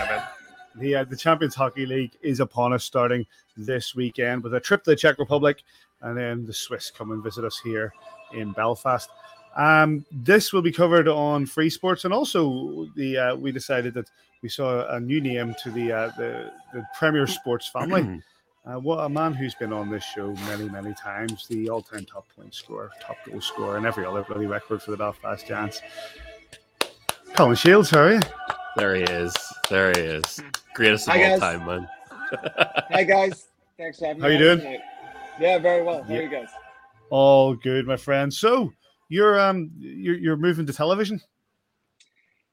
The 0.79 0.97
uh, 0.97 1.05
the 1.05 1.17
Champions 1.17 1.55
Hockey 1.55 1.87
League 1.87 2.19
is 2.21 2.41
upon 2.41 2.75
us, 2.75 2.85
starting 2.85 3.25
this 3.57 3.95
weekend 3.95 4.43
with 4.43 4.53
a 4.53 4.61
trip 4.61 4.85
to 4.85 4.91
the 4.91 4.97
Czech 4.97 5.19
Republic, 5.19 5.62
and 6.03 6.14
then 6.14 6.45
the 6.45 6.53
Swiss 6.53 6.91
come 6.91 7.12
and 7.12 7.23
visit 7.23 7.47
us 7.47 7.59
here 7.64 7.95
in 8.35 8.53
Belfast. 8.53 9.09
Um, 9.57 10.05
this 10.13 10.53
will 10.53 10.63
be 10.63 10.73
covered 10.73 11.09
on 11.09 11.47
Free 11.47 11.71
Sports, 11.71 12.05
and 12.05 12.13
also 12.13 12.87
the 12.95 13.17
uh, 13.17 13.37
we 13.37 13.53
decided 13.53 13.95
that 13.95 14.11
we 14.43 14.49
saw 14.49 14.87
a 14.95 15.01
new 15.01 15.21
name 15.21 15.55
to 15.63 15.71
the 15.71 15.93
uh, 15.93 16.11
the, 16.19 16.53
the 16.75 16.85
Premier 16.99 17.27
Sports 17.27 17.69
family. 17.69 18.23
Uh, 18.69 18.81
what 18.81 18.97
a 19.05 19.09
man 19.09 19.33
who's 19.33 19.55
been 19.55 19.73
on 19.73 19.89
this 19.89 20.03
show 20.03 20.33
many, 20.49 20.69
many 20.69 20.93
times, 20.95 21.47
the 21.47 21.71
all-time 21.71 22.05
top 22.05 22.27
point 22.35 22.53
scorer, 22.53 22.91
top 23.01 23.17
goal 23.25 23.41
scorer, 23.41 23.77
and 23.77 23.87
every 23.87 24.05
other 24.05 24.25
bloody 24.25 24.47
record 24.47 24.83
for 24.83 24.91
the 24.91 24.97
Belfast 24.97 25.47
Giants. 25.47 25.81
Colin 27.37 27.55
Shields, 27.55 27.91
how 27.91 28.01
are 28.01 28.15
you? 28.15 28.21
There 28.77 28.97
he 28.97 29.03
is. 29.05 29.33
There 29.71 29.93
he 29.93 30.01
is. 30.01 30.43
Greatest 30.75 31.07
of 31.07 31.15
Hi, 31.15 31.23
all 31.23 31.39
guys. 31.39 31.41
time, 31.59 31.65
man. 31.65 31.89
Hi 32.91 33.05
guys, 33.05 33.47
thanks 33.79 34.01
for 34.01 34.07
having 34.07 34.21
How 34.21 34.27
me. 34.31 34.35
you 34.35 34.41
doing? 34.41 34.59
tonight. 34.59 34.81
Yeah, 35.39 35.59
very 35.61 35.85
well. 35.85 36.03
How 36.03 36.13
Yeah. 36.13 36.19
are 36.19 36.23
you 36.23 36.29
guys? 36.29 36.49
All 37.11 37.55
good, 37.55 37.87
my 37.87 37.97
friend. 37.97 38.35
So 38.35 38.73
you're 39.09 39.39
um 39.39 39.71
you're, 39.77 40.17
you're 40.17 40.37
moving 40.37 40.67
to 40.67 40.73
television. 40.73 41.21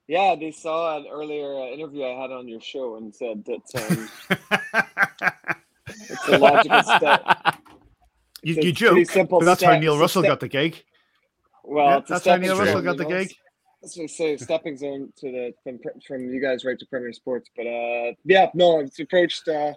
Yeah, 0.07 0.35
they 0.37 0.51
saw 0.51 0.97
an 0.97 1.07
earlier 1.09 1.55
uh, 1.55 1.67
interview 1.67 2.03
I 2.03 2.21
had 2.21 2.31
on 2.31 2.47
your 2.47 2.59
show 2.59 2.97
and 2.97 3.15
said 3.15 3.45
that 3.45 4.09
um, 4.29 4.33
it's 5.87 6.27
a 6.27 6.37
logical 6.37 6.83
step. 6.83 7.57
you, 8.43 8.55
you 8.55 8.73
joke, 8.73 9.05
simple 9.07 9.39
but 9.39 9.45
that's 9.45 9.63
how. 9.63 9.77
Neil 9.79 9.97
Russell 9.97 10.21
step- 10.21 10.31
got 10.31 10.39
the 10.41 10.49
gig. 10.49 10.83
Well, 11.63 11.85
Yeah, 11.85 11.99
that's 12.07 12.25
how 12.25 12.35
Neil 12.35 12.59
Russell 12.59 12.81
got 12.81 12.97
the 12.97 13.05
gig. 13.05 13.33
That's 13.81 13.97
what 13.97 14.03
I 14.03 14.07
say, 14.07 14.37
stepping 14.37 14.77
zone 14.77 15.13
to 15.17 15.31
the 15.31 15.53
from 15.63 15.79
from 16.05 16.29
you 16.29 16.41
guys 16.41 16.65
right 16.65 16.77
to 16.77 16.85
Premier 16.85 17.13
Sports. 17.13 17.49
But 17.55 17.67
uh, 17.67 18.13
yeah, 18.25 18.49
no, 18.53 18.79
I 18.79 18.83
was 18.83 18.99
approached 18.99 19.47
uh, 19.47 19.73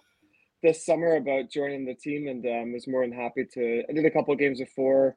this 0.62 0.84
summer 0.84 1.16
about 1.16 1.50
joining 1.50 1.84
the 1.84 1.94
team, 1.94 2.26
and 2.26 2.44
um, 2.46 2.72
was 2.72 2.88
more 2.88 3.02
than 3.02 3.12
happy 3.12 3.46
to. 3.54 3.84
I 3.88 3.92
did 3.92 4.04
a 4.04 4.10
couple 4.10 4.32
of 4.34 4.40
games 4.40 4.58
before 4.58 5.16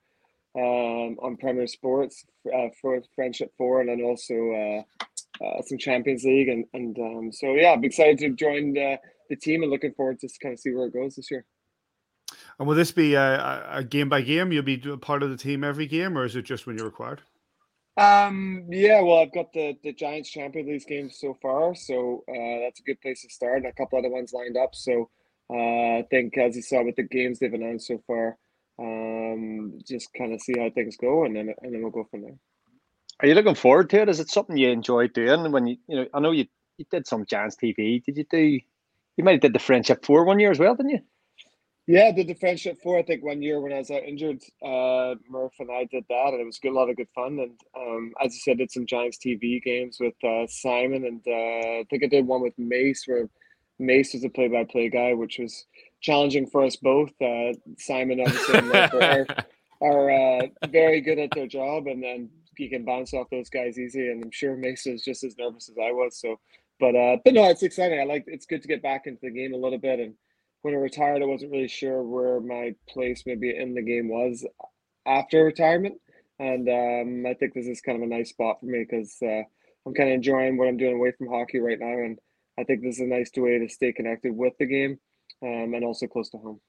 um, 0.56 1.18
on 1.22 1.38
Premier 1.40 1.68
Sports 1.68 2.26
uh, 2.54 2.68
for 2.82 3.02
Friendship 3.16 3.52
Four, 3.58 3.82
and 3.82 3.90
then 3.90 4.02
also 4.02 4.34
uh, 4.34 5.44
uh, 5.46 5.62
some 5.62 5.78
Champions 5.78 6.24
League, 6.24 6.50
and 6.50 6.66
and 6.74 6.98
um, 7.00 7.32
so 7.32 7.54
yeah, 7.54 7.72
I'm 7.72 7.84
excited 7.84 8.18
to 8.20 8.30
join 8.32 8.74
the, 8.74 8.98
the 9.30 9.36
team 9.36 9.64
and 9.64 9.72
looking 9.72 9.94
forward 9.94 10.20
to 10.20 10.30
kind 10.42 10.54
of 10.54 10.60
see 10.60 10.72
where 10.72 10.88
it 10.88 10.94
goes 10.94 11.16
this 11.16 11.30
year. 11.32 11.46
And 12.60 12.68
will 12.68 12.76
this 12.76 12.92
be 12.92 13.14
a, 13.14 13.40
a- 13.40 13.78
a 13.80 13.84
game 13.84 14.10
by 14.10 14.22
game? 14.22 14.52
You'll 14.52 14.64
be 14.64 14.78
part 14.78 15.24
of 15.24 15.30
the 15.30 15.38
team 15.38 15.64
every 15.64 15.88
game, 15.88 16.18
or 16.18 16.26
is 16.26 16.36
it 16.36 16.44
just 16.44 16.68
when 16.68 16.78
you're 16.78 16.86
required? 16.86 17.22
Um, 17.98 18.66
yeah, 18.70 19.02
well, 19.02 19.20
I've 19.20 19.34
got 19.34 19.52
the 19.54 19.76
the 19.84 19.94
Giants 19.94 20.30
Champions 20.30 20.68
League 20.70 20.88
games 20.88 21.18
so 21.20 21.38
far, 21.42 21.76
so 21.76 22.24
uh, 22.30 22.60
that's 22.64 22.80
a 22.80 22.84
good 22.84 23.02
place 23.02 23.22
to 23.24 23.30
start, 23.30 23.58
and 23.58 23.66
a 23.68 23.74
couple 23.74 24.00
other 24.00 24.10
ones 24.10 24.32
lined 24.34 24.58
up. 24.58 24.74
So 24.74 25.10
uh, 25.50 26.00
I 26.00 26.06
think, 26.10 26.38
as 26.38 26.56
you 26.56 26.62
saw 26.62 26.84
with 26.84 26.96
the 26.96 27.04
games 27.04 27.40
they've 27.40 27.54
announced 27.54 27.88
so 27.88 28.02
far, 28.08 28.38
um, 28.80 29.80
just 29.86 30.14
kind 30.14 30.34
of 30.34 30.42
see 30.42 30.54
how 30.58 30.70
things 30.70 30.98
go, 30.98 31.26
and 31.26 31.36
then 31.36 31.54
and 31.62 31.74
then 31.74 31.82
we'll 31.82 31.92
go 31.92 32.08
from 32.10 32.22
there. 32.22 32.38
Are 33.22 33.28
you 33.28 33.36
looking 33.36 33.56
forward 33.56 33.90
to 33.90 34.02
it? 34.02 34.10
Is 34.10 34.20
it 34.20 34.30
something 34.30 34.56
you 34.56 34.70
enjoy 34.70 35.08
doing? 35.08 35.52
When 35.52 35.68
you, 35.68 35.78
you 35.88 35.96
know, 35.98 36.06
I 36.14 36.20
know 36.20 36.32
you, 36.32 36.46
you 36.78 36.86
did 36.90 37.06
some 37.06 37.26
Giants 37.26 37.58
TV. 37.62 38.04
Did 38.04 38.18
you 38.18 38.26
do? 38.30 38.60
You 39.18 39.24
might 39.24 39.34
have 39.34 39.42
did 39.42 39.54
the 39.54 39.60
Friendship 39.60 40.06
Four 40.06 40.24
one 40.24 40.40
year 40.40 40.52
as 40.52 40.60
well, 40.60 40.76
didn't 40.76 40.92
you? 40.92 41.00
Yeah, 41.90 42.12
did 42.12 42.28
the 42.28 42.36
friendship 42.36 42.78
four. 42.84 43.00
I 43.00 43.02
think 43.02 43.24
one 43.24 43.42
year 43.42 43.60
when 43.60 43.74
I 43.74 43.80
was 43.80 43.90
out 43.90 44.04
injured, 44.04 44.44
uh, 44.64 45.16
Murph 45.28 45.54
and 45.58 45.72
I 45.72 45.86
did 45.86 46.06
that, 46.08 46.34
and 46.34 46.40
it 46.40 46.46
was 46.46 46.60
a 46.64 46.70
lot 46.70 46.88
of 46.88 46.98
good 46.98 47.08
fun. 47.16 47.40
And 47.40 47.60
um, 47.76 48.14
as 48.24 48.36
you 48.36 48.42
said, 48.42 48.60
did 48.60 48.70
some 48.70 48.86
Giants 48.86 49.18
TV 49.18 49.60
games 49.60 49.98
with 50.00 50.14
uh, 50.24 50.46
Simon, 50.48 51.04
and 51.04 51.20
uh, 51.26 51.80
I 51.80 51.86
think 51.90 52.04
I 52.04 52.08
did 52.08 52.28
one 52.28 52.44
with 52.44 52.54
Mace 52.60 53.06
where 53.08 53.28
Mace 53.80 54.14
was 54.14 54.24
a 54.24 54.30
play-by-play 54.30 54.90
guy, 54.90 55.14
which 55.14 55.40
was 55.40 55.66
challenging 56.02 56.48
for 56.48 56.64
us 56.64 56.76
both. 56.76 57.12
Uh, 57.22 57.54
Simon 57.78 58.20
obviously 58.20 58.60
are, 59.00 59.26
are 59.82 60.12
uh, 60.12 60.48
very 60.70 61.02
good 61.02 61.20
at 61.20 61.32
their 61.34 61.48
job, 61.48 61.88
and 61.88 62.04
then 62.04 62.30
you 62.58 62.70
can 62.70 62.84
bounce 62.84 63.14
off 63.14 63.30
those 63.32 63.50
guys 63.50 63.80
easy. 63.80 64.10
And 64.10 64.24
I'm 64.24 64.32
sure 64.32 64.58
Mace 64.58 64.86
is 64.86 65.04
just 65.04 65.24
as 65.24 65.38
nervous 65.38 65.70
as 65.70 65.78
I 65.78 65.92
was. 65.92 66.20
So, 66.20 66.40
but 66.80 66.96
uh, 66.96 67.18
but 67.24 67.34
no, 67.34 67.50
it's 67.50 67.64
exciting. 67.64 68.00
I 68.00 68.04
like 68.04 68.26
it's 68.28 68.46
good 68.46 68.62
to 68.62 68.68
get 68.68 68.84
back 68.84 69.04
into 69.06 69.22
the 69.22 69.32
game 69.32 69.54
a 69.54 69.58
little 69.58 69.80
bit 69.80 70.00
and 70.00 70.16
when 70.62 70.74
I 70.74 70.78
retired, 70.78 71.22
I 71.22 71.26
wasn't 71.26 71.52
really 71.52 71.68
sure 71.68 72.04
where 72.04 72.42
my 72.42 72.76
place 72.88 73.24
maybe 73.26 73.56
in 73.56 73.74
the 73.74 73.82
game 73.82 74.10
was 74.10 74.46
after 75.06 75.44
retirement. 75.46 75.96
And 76.38 76.68
um, 76.70 77.30
I 77.30 77.34
think 77.34 77.54
this 77.54 77.68
is 77.68 77.82
kind 77.82 77.98
of 77.98 78.04
a 78.04 78.14
nice 78.14 78.30
spot 78.30 78.60
for 78.60 78.66
me 78.66 78.86
because 78.90 79.18
uh, 79.22 79.44
I'm 79.86 79.94
kind 79.94 80.10
of 80.10 80.16
enjoying 80.16 80.58
what 80.58 80.68
I'm 80.68 80.78
doing 80.78 80.96
away 80.96 81.12
from 81.18 81.28
hockey 81.28 81.60
right 81.60 81.80
now. 81.80 81.88
And 81.88 82.20
I 82.60 82.64
think 82.64 82.82
this 82.82 82.96
is 82.96 83.02
a 83.02 83.06
nice 83.06 83.32
way 83.36 83.58
to 83.58 83.70
stay 83.70 83.94
connected 83.94 84.36
with 84.36 84.54
the 84.60 84.66
game 84.66 85.00
um, 85.42 85.74
and 85.74 85.84
also 85.84 86.08
close 86.08 86.30
to 86.32 86.38
home 86.38 86.60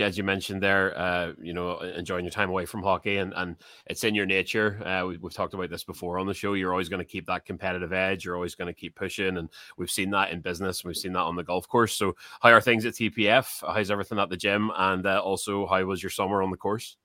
as 0.00 0.16
you 0.16 0.24
mentioned 0.24 0.62
there, 0.62 0.96
uh, 0.98 1.32
you 1.40 1.52
know, 1.52 1.78
enjoying 1.80 2.24
your 2.24 2.30
time 2.30 2.48
away 2.48 2.64
from 2.64 2.82
hockey, 2.82 3.18
and, 3.18 3.32
and 3.36 3.56
it's 3.86 4.02
in 4.02 4.14
your 4.14 4.26
nature. 4.26 4.80
Uh, 4.84 5.06
we, 5.06 5.18
have 5.22 5.32
talked 5.32 5.54
about 5.54 5.70
this 5.70 5.84
before 5.84 6.18
on 6.18 6.26
the 6.26 6.34
show. 6.34 6.54
You're 6.54 6.72
always 6.72 6.88
going 6.88 7.04
to 7.04 7.10
keep 7.10 7.26
that 7.26 7.44
competitive 7.44 7.92
edge. 7.92 8.24
You're 8.24 8.34
always 8.34 8.54
going 8.54 8.72
to 8.72 8.78
keep 8.78 8.94
pushing, 8.94 9.36
and 9.36 9.48
we've 9.76 9.90
seen 9.90 10.10
that 10.10 10.30
in 10.30 10.40
business. 10.40 10.84
We've 10.84 10.96
seen 10.96 11.12
that 11.12 11.20
on 11.20 11.36
the 11.36 11.44
golf 11.44 11.68
course. 11.68 11.94
So, 11.94 12.16
how 12.40 12.50
are 12.50 12.60
things 12.60 12.86
at 12.86 12.94
TPF? 12.94 13.62
How's 13.66 13.90
everything 13.90 14.18
at 14.18 14.30
the 14.30 14.36
gym? 14.36 14.70
And 14.74 15.06
uh, 15.06 15.20
also, 15.20 15.66
how 15.66 15.82
was 15.84 16.02
your 16.02 16.10
summer 16.10 16.42
on 16.42 16.50
the 16.50 16.56
course? 16.56 16.96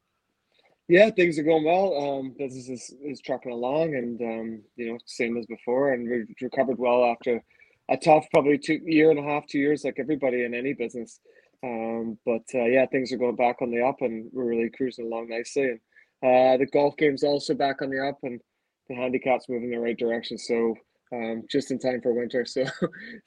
Yeah, 0.89 1.11
things 1.11 1.37
are 1.37 1.43
going 1.43 1.65
well. 1.65 1.95
Um, 2.19 2.35
business 2.37 2.67
is, 2.67 2.95
is 3.03 3.21
trucking 3.21 3.51
along, 3.51 3.95
and 3.95 4.21
um, 4.21 4.63
you 4.75 4.91
know, 4.91 4.99
same 5.05 5.37
as 5.37 5.45
before. 5.45 5.93
And 5.93 6.09
we've 6.09 6.35
recovered 6.41 6.79
well 6.79 7.05
after 7.05 7.43
a 7.89 7.97
tough, 7.97 8.25
probably 8.33 8.57
two 8.57 8.81
year 8.85 9.11
and 9.11 9.19
a 9.19 9.23
half, 9.23 9.47
two 9.47 9.59
years, 9.59 9.83
like 9.85 9.99
everybody 9.99 10.45
in 10.45 10.55
any 10.55 10.73
business. 10.73 11.19
Um, 11.63 12.17
but 12.25 12.43
uh, 12.55 12.65
yeah, 12.65 12.87
things 12.87 13.13
are 13.13 13.17
going 13.17 13.35
back 13.35 13.61
on 13.61 13.71
the 13.71 13.83
up, 13.83 13.97
and 14.01 14.31
we're 14.33 14.45
really 14.45 14.71
cruising 14.71 15.05
along 15.05 15.29
nicely. 15.29 15.69
And 15.69 15.79
uh, 16.23 16.57
the 16.57 16.65
golf 16.65 16.97
game's 16.97 17.23
also 17.23 17.53
back 17.53 17.83
on 17.83 17.91
the 17.91 18.07
up, 18.07 18.17
and 18.23 18.41
the 18.89 18.95
handicap's 18.95 19.47
moving 19.47 19.73
in 19.73 19.79
the 19.79 19.85
right 19.85 19.97
direction. 19.97 20.39
So 20.39 20.75
um, 21.13 21.43
just 21.51 21.71
in 21.71 21.79
time 21.79 22.01
for 22.01 22.13
winter. 22.13 22.45
So 22.47 22.65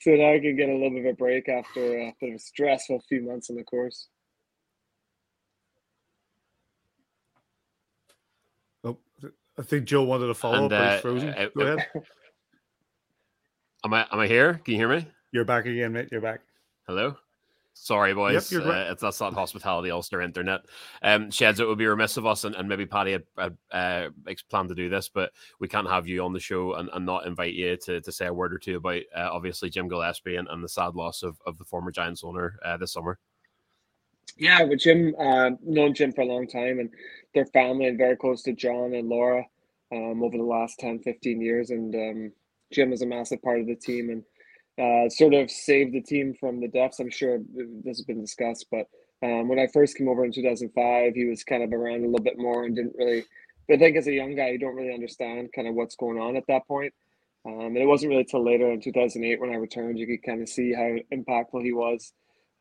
so 0.01 0.11
now 0.13 0.33
I 0.35 0.41
can 0.41 0.57
get 0.57 0.69
a 0.69 0.75
little 0.75 0.91
bit 0.91 1.07
of 1.07 1.13
a 1.13 1.17
break 1.17 1.49
after 1.49 1.99
a 1.99 2.15
bit 2.21 2.31
of 2.31 2.37
a 2.37 2.41
stressful 2.41 3.03
few 3.09 3.23
months 3.23 3.51
on 3.51 3.57
the 3.57 3.65
course. 3.65 4.09
Oh, 8.85 8.99
I 9.59 9.63
think 9.63 9.85
Joe 9.85 10.03
wanted 10.03 10.29
to 10.29 10.35
follow 10.35 10.65
and, 10.65 10.73
up, 10.73 10.99
uh, 10.99 11.01
frozen. 11.01 11.29
Uh, 11.31 11.49
Go 11.57 11.63
ahead. 11.63 11.87
Am 13.85 13.93
I 13.93 14.07
am 14.13 14.21
I 14.21 14.29
here? 14.29 14.61
Can 14.65 14.75
you 14.75 14.79
hear 14.79 14.89
me? 14.89 15.09
You're 15.33 15.45
back 15.45 15.67
again, 15.67 15.93
mate. 15.93 16.09
You're 16.13 16.21
back. 16.21 16.41
Hello. 16.87 17.17
Sorry, 17.75 18.15
boys. 18.15 18.53
Yep, 18.53 18.65
uh, 18.65 18.93
it's 18.93 19.03
that's 19.03 19.21
not 19.21 19.33
hospitality 19.33 19.91
Ulster 19.91 20.21
internet. 20.21 20.61
Um, 21.03 21.31
Sheds, 21.31 21.59
it 21.59 21.67
would 21.67 21.79
be 21.79 21.87
remiss 21.87 22.17
of 22.17 22.27
us, 22.27 22.45
and, 22.45 22.55
and 22.55 22.69
maybe 22.69 22.87
Paddy 22.87 23.13
had, 23.13 23.25
had 23.37 23.57
uh, 23.73 24.35
planned 24.51 24.69
to 24.69 24.75
do 24.75 24.89
this, 24.89 25.09
but 25.09 25.33
we 25.59 25.69
can't 25.69 25.89
have 25.89 26.07
you 26.07 26.23
on 26.23 26.33
the 26.33 26.39
show 26.39 26.75
and, 26.75 26.91
and 26.93 27.05
not 27.05 27.27
invite 27.27 27.55
you 27.55 27.77
to, 27.79 28.01
to 28.01 28.13
say 28.13 28.27
a 28.27 28.33
word 28.33 28.53
or 28.53 28.59
two 28.59 28.77
about 28.77 29.01
uh, 29.17 29.29
obviously 29.33 29.71
Jim 29.71 29.89
Gillespie 29.89 30.37
and, 30.37 30.49
and 30.49 30.63
the 30.63 30.69
sad 30.69 30.95
loss 30.95 31.23
of, 31.23 31.41
of 31.47 31.59
the 31.59 31.65
former 31.65 31.91
Giants 31.91 32.23
owner 32.23 32.59
uh, 32.65 32.77
this 32.77 32.93
summer. 32.93 33.19
Yeah, 34.37 34.63
with 34.63 34.81
Jim, 34.81 35.15
uh, 35.19 35.51
known 35.65 35.95
Jim 35.95 36.13
for 36.13 36.21
a 36.21 36.27
long 36.27 36.47
time, 36.47 36.79
and 36.79 36.91
their 37.35 37.47
family 37.47 37.87
and 37.87 37.99
very 37.99 38.17
close 38.17 38.43
to 38.43 38.53
John 38.53 38.95
and 38.95 39.09
Laura 39.09 39.45
um, 39.93 40.23
over 40.23 40.37
the 40.37 40.43
last 40.43 40.79
10, 40.79 41.01
15 41.01 41.41
years. 41.41 41.71
And 41.71 41.95
um, 41.95 42.33
Jim 42.73 42.93
is 42.93 43.03
a 43.03 43.07
massive 43.07 43.43
part 43.43 43.61
of 43.61 43.67
the 43.67 43.77
team, 43.77 44.11
and 44.11 44.25
uh, 44.79 45.09
sort 45.11 45.35
of 45.35 45.51
saved 45.51 45.93
the 45.93 46.01
team 46.01 46.35
from 46.39 46.61
the 46.61 46.69
depths. 46.69 46.99
I'm 46.99 47.11
sure 47.11 47.39
this 47.55 47.99
has 47.99 48.05
been 48.05 48.21
discussed, 48.21 48.67
but 48.71 48.87
um, 49.23 49.49
when 49.49 49.59
I 49.59 49.69
first 49.69 49.97
came 49.97 50.09
over 50.09 50.25
in 50.25 50.33
2005, 50.33 51.15
he 51.15 51.25
was 51.27 51.45
kind 51.45 51.63
of 51.63 51.73
around 51.73 52.03
a 52.03 52.07
little 52.07 52.25
bit 52.25 52.39
more 52.39 52.65
and 52.65 52.75
didn't 52.75 52.97
really. 52.97 53.25
But 53.69 53.77
I 53.77 53.79
think 53.79 53.97
as 53.97 54.09
a 54.09 54.13
young 54.13 54.35
guy, 54.35 54.49
you 54.49 54.59
don't 54.59 54.75
really 54.75 54.93
understand 54.93 55.53
kind 55.55 55.69
of 55.69 55.75
what's 55.75 55.95
going 55.95 56.19
on 56.19 56.37
at 56.37 56.47
that 56.49 56.67
point. 56.67 56.93
Um, 57.45 57.67
and 57.67 57.79
it 57.79 57.87
wasn't 57.87 58.11
really 58.11 58.25
till 58.25 58.45
later 58.45 58.71
in 58.71 58.81
2008 58.81 59.41
when 59.41 59.51
I 59.51 59.57
returned, 59.57 59.99
you 59.99 60.07
could 60.07 60.25
kind 60.25 60.43
of 60.43 60.49
see 60.49 60.73
how 60.73 60.97
impactful 61.13 61.63
he 61.63 61.73
was. 61.73 62.13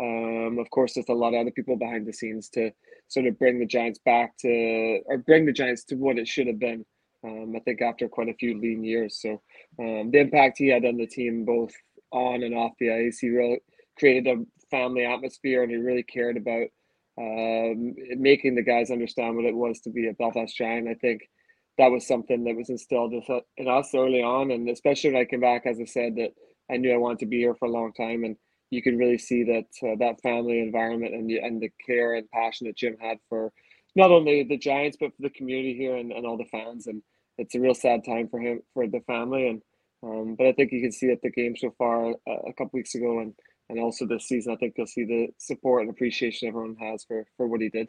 Um, 0.02 0.58
of 0.60 0.70
course, 0.72 0.94
there's 0.94 1.10
a 1.10 1.14
lot 1.14 1.34
of 1.34 1.42
other 1.42 1.52
people 1.52 1.78
behind 1.78 2.08
the 2.08 2.14
scenes 2.14 2.50
to 2.50 2.72
sort 3.08 3.28
of 3.28 3.38
bring 3.38 3.60
the 3.60 3.66
Giants 3.66 4.00
back 4.04 4.36
to, 4.40 5.00
or 5.06 5.20
bring 5.20 5.46
the 5.46 5.52
Giants 5.54 5.84
to 5.86 5.96
what 5.96 6.18
it 6.18 6.28
should 6.28 6.48
have 6.48 6.60
been. 6.60 6.84
Um, 7.24 7.54
I 7.56 7.60
think 7.60 7.82
after 7.84 8.10
quite 8.10 8.30
a 8.30 8.34
few 8.34 8.60
lean 8.60 8.84
years. 8.84 9.20
So 9.22 9.42
um, 9.80 10.10
the 10.10 10.22
impact 10.22 10.58
he 10.58 10.70
had 10.70 10.86
on 10.86 10.98
the 10.98 11.06
team, 11.06 11.46
both 11.46 11.72
on 12.12 12.44
and 12.44 12.56
off 12.56 12.72
the 12.80 12.92
ice. 12.92 13.20
He 13.20 13.30
really 13.30 13.60
created 13.98 14.28
a 14.28 14.44
family 14.70 15.06
atmosphere, 15.06 15.64
and 15.64 15.72
he 15.72 15.78
really 15.78 16.04
cared 16.04 16.38
about 16.38 16.68
um, 17.18 17.94
making 18.18 18.56
the 18.56 18.64
guys 18.64 18.92
understand 18.92 19.36
what 19.36 19.46
it 19.46 19.56
was 19.56 19.82
to 19.82 19.90
be 19.90 20.08
a 20.08 20.14
Belfast 20.14 20.56
Giant. 20.56 20.88
I 20.88 20.96
think 20.96 21.22
that 21.78 21.92
was 21.92 22.08
something 22.08 22.44
that 22.44 22.56
was 22.56 22.70
instilled 22.70 23.14
in 23.58 23.68
us 23.68 23.92
early 23.94 24.22
on, 24.22 24.52
and 24.52 24.70
especially 24.70 25.12
when 25.12 25.22
I 25.22 25.26
came 25.26 25.42
back, 25.42 25.66
as 25.66 25.80
I 25.80 25.86
said, 25.86 26.16
that 26.16 26.32
I 26.70 26.78
knew 26.78 26.94
I 26.94 26.98
wanted 26.98 27.20
to 27.20 27.26
be 27.26 27.38
here 27.38 27.56
for 27.56 27.66
a 27.66 27.72
long 27.72 27.94
time, 27.94 28.24
and 28.24 28.36
you 28.72 28.82
could 28.82 28.98
really 28.98 29.18
see 29.18 29.44
that 29.44 29.68
uh, 29.84 29.96
that 30.00 30.22
family 30.22 30.60
environment 30.60 31.14
and 31.14 31.30
the, 31.30 31.38
and 31.38 31.62
the 31.62 31.70
care 31.86 32.16
and 32.16 32.32
passion 32.32 32.66
that 32.66 32.78
Jim 32.78 32.96
had 33.00 33.18
for 33.30 33.52
not 33.96 34.10
only 34.10 34.44
the 34.44 34.58
Giants 34.58 34.98
but 35.00 35.12
for 35.16 35.22
the 35.22 35.30
community 35.30 35.76
here 35.76 35.98
and, 35.98 36.12
and 36.12 36.26
all 36.26 36.38
the 36.38 36.46
fans. 36.46 36.88
And 36.88 37.04
it's 37.38 37.54
a 37.54 37.60
real 37.60 37.76
sad 37.76 38.04
time 38.06 38.30
for 38.30 38.40
him 38.40 38.62
for 38.74 38.88
the 38.88 39.02
family 39.02 39.48
and 39.48 39.62
um, 40.04 40.36
but 40.36 40.48
I 40.48 40.54
think 40.54 40.72
you 40.72 40.82
can 40.82 40.92
see 40.92 41.12
at 41.12 41.22
the 41.22 41.30
game 41.30 41.56
so 41.56 41.76
far 41.78 42.10
uh, 42.10 42.40
a 42.48 42.54
couple 42.54 42.72
weeks 42.74 42.96
ago 42.96 43.20
and, 43.20 43.36
and 43.70 43.80
also 43.80 44.08
this 44.08 44.28
season, 44.28 44.52
I 44.52 44.56
think 44.56 44.74
you'll 44.76 44.88
see 44.88 45.06
the 45.06 45.28
support 45.38 45.82
and 45.82 45.92
appreciation 45.92 46.48
everyone 46.48 46.76
has 46.78 47.04
for, 47.04 47.28
for 47.38 47.48
what 47.48 47.62
he 47.62 47.70
did. 47.70 47.88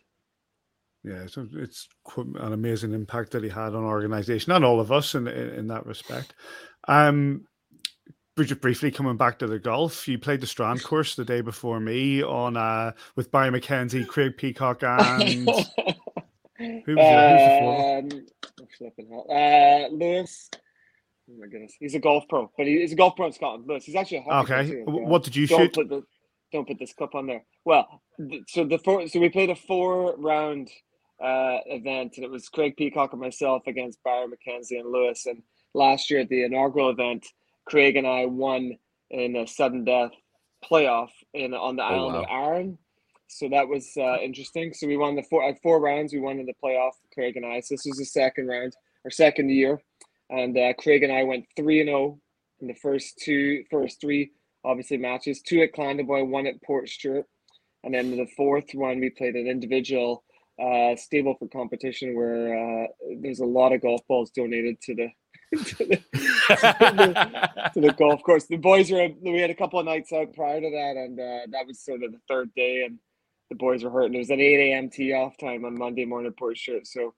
Yeah, 1.04 1.26
so 1.26 1.48
it's 1.54 1.88
an 2.16 2.52
amazing 2.52 2.92
impact 2.92 3.32
that 3.32 3.42
he 3.42 3.48
had 3.48 3.74
on 3.74 3.82
our 3.82 3.90
organization 3.90 4.52
and 4.52 4.64
all 4.64 4.78
of 4.78 4.92
us 4.92 5.14
in 5.14 5.26
in, 5.26 5.48
in 5.50 5.66
that 5.68 5.86
respect. 5.86 6.34
Um, 6.86 7.46
just 8.38 8.60
briefly 8.60 8.90
coming 8.90 9.16
back 9.16 9.38
to 9.40 9.46
the 9.46 9.58
golf, 9.58 10.08
you 10.08 10.18
played 10.18 10.40
the 10.40 10.46
Strand 10.46 10.82
course 10.84 11.14
the 11.14 11.24
day 11.24 11.40
before 11.40 11.80
me 11.80 12.22
on 12.22 12.56
uh 12.56 12.92
with 13.16 13.30
Barry 13.30 13.50
McKenzie, 13.50 14.06
Craig 14.06 14.36
Peacock, 14.36 14.82
and 14.86 15.48
who 16.58 16.96
was, 16.96 18.12
um, 18.12 18.26
who 18.78 19.32
uh, 19.32 19.88
Lewis 19.90 20.50
Oh 21.32 21.40
my 21.40 21.46
goodness, 21.46 21.74
he's 21.78 21.94
a 21.94 22.00
golf 22.00 22.24
pro, 22.28 22.50
but 22.56 22.66
he, 22.66 22.80
he's 22.80 22.92
a 22.92 22.96
golf 22.96 23.16
pro 23.16 23.26
in 23.26 23.32
Scotland. 23.32 23.64
Lewis, 23.66 23.84
he's 23.84 23.94
actually 23.94 24.24
okay. 24.28 24.68
Too, 24.68 24.84
what 24.86 25.22
did 25.22 25.36
you 25.36 25.46
don't 25.46 25.60
shoot? 25.60 25.72
Put 25.74 25.88
the, 25.88 26.02
don't 26.52 26.66
put 26.66 26.78
this 26.78 26.92
clip 26.92 27.14
on 27.14 27.26
there. 27.26 27.44
Well, 27.64 28.02
so 28.48 28.64
the 28.64 28.78
four, 28.78 29.06
so 29.08 29.20
we 29.20 29.28
played 29.28 29.50
a 29.50 29.54
four 29.54 30.16
round 30.16 30.68
uh, 31.22 31.58
event, 31.66 32.14
and 32.16 32.24
it 32.24 32.30
was 32.30 32.48
Craig 32.48 32.76
Peacock 32.76 33.12
and 33.12 33.20
myself 33.20 33.62
against 33.66 34.02
Barry 34.02 34.26
McKenzie 34.26 34.80
and 34.80 34.90
Lewis. 34.90 35.26
And 35.26 35.42
last 35.74 36.10
year 36.10 36.20
at 36.20 36.28
the 36.28 36.44
inaugural 36.44 36.90
event, 36.90 37.26
Craig 37.64 37.96
and 37.96 38.06
I 38.06 38.26
won 38.26 38.76
in 39.10 39.36
a 39.36 39.46
sudden 39.46 39.84
death 39.84 40.12
playoff 40.64 41.10
in 41.34 41.54
on 41.54 41.76
the 41.76 41.82
oh, 41.82 41.86
island 41.86 42.14
wow. 42.14 42.22
of 42.22 42.26
Arran. 42.30 42.78
So 43.28 43.48
that 43.48 43.66
was 43.66 43.90
uh, 43.96 44.18
interesting. 44.18 44.74
So 44.74 44.86
we 44.86 44.96
won 44.96 45.16
the 45.16 45.22
four 45.22 45.48
uh, 45.48 45.54
four 45.62 45.80
rounds. 45.80 46.12
We 46.12 46.20
won 46.20 46.38
in 46.38 46.46
the 46.46 46.54
playoff, 46.62 46.92
Craig 47.14 47.36
and 47.36 47.46
I. 47.46 47.60
So 47.60 47.74
this 47.74 47.86
was 47.86 47.98
the 47.98 48.04
second 48.04 48.46
round, 48.46 48.74
or 49.04 49.10
second 49.10 49.50
year 49.50 49.80
and 50.32 50.56
uh, 50.56 50.72
Craig 50.74 51.02
and 51.02 51.12
I 51.12 51.22
went 51.22 51.46
three 51.56 51.80
and 51.80 51.88
zero 51.88 51.98
oh 51.98 52.20
in 52.60 52.66
the 52.66 52.74
first 52.74 53.18
two, 53.18 53.64
first 53.70 54.00
three 54.00 54.32
obviously 54.64 54.96
matches. 54.96 55.42
Two 55.42 55.60
at 55.62 55.72
Clandeboye, 55.72 56.26
one 56.26 56.46
at 56.46 56.62
Port 56.62 56.86
Portstewart, 56.86 57.24
and 57.84 57.94
then 57.94 58.16
the 58.16 58.26
fourth 58.36 58.70
one 58.72 58.98
we 58.98 59.10
played 59.10 59.34
an 59.34 59.46
individual 59.46 60.24
uh, 60.58 60.96
Stableford 60.96 61.52
competition 61.52 62.16
where 62.16 62.84
uh, 62.84 62.86
there's 63.20 63.40
a 63.40 63.44
lot 63.44 63.72
of 63.72 63.82
golf 63.82 64.00
balls 64.08 64.30
donated 64.30 64.80
to 64.82 64.94
the. 64.94 65.08
To, 65.52 65.84
the, 65.84 65.96
to, 67.74 67.80
the, 67.80 67.94
golf 67.98 68.22
course. 68.22 68.46
The 68.46 68.56
boys 68.56 68.90
were 68.90 69.08
we 69.20 69.40
had 69.40 69.50
a 69.50 69.54
couple 69.54 69.78
of 69.78 69.86
nights 69.86 70.12
out 70.12 70.32
prior 70.32 70.60
to 70.60 70.70
that, 70.70 70.96
and 70.96 71.18
uh, 71.18 71.46
that 71.50 71.66
was 71.66 71.80
sort 71.80 72.02
of 72.02 72.12
the 72.12 72.20
third 72.28 72.50
day, 72.54 72.84
and 72.84 72.98
the 73.50 73.56
boys 73.56 73.84
were 73.84 73.90
hurting. 73.90 74.14
It 74.14 74.18
was 74.18 74.30
an 74.30 74.40
eight 74.40 74.72
a.m. 74.72 74.88
tee 74.88 75.12
off 75.12 75.36
time 75.36 75.64
on 75.64 75.78
Monday 75.78 76.04
morning 76.04 76.32
at 76.38 76.56
shirt, 76.56 76.86
so 76.86 77.14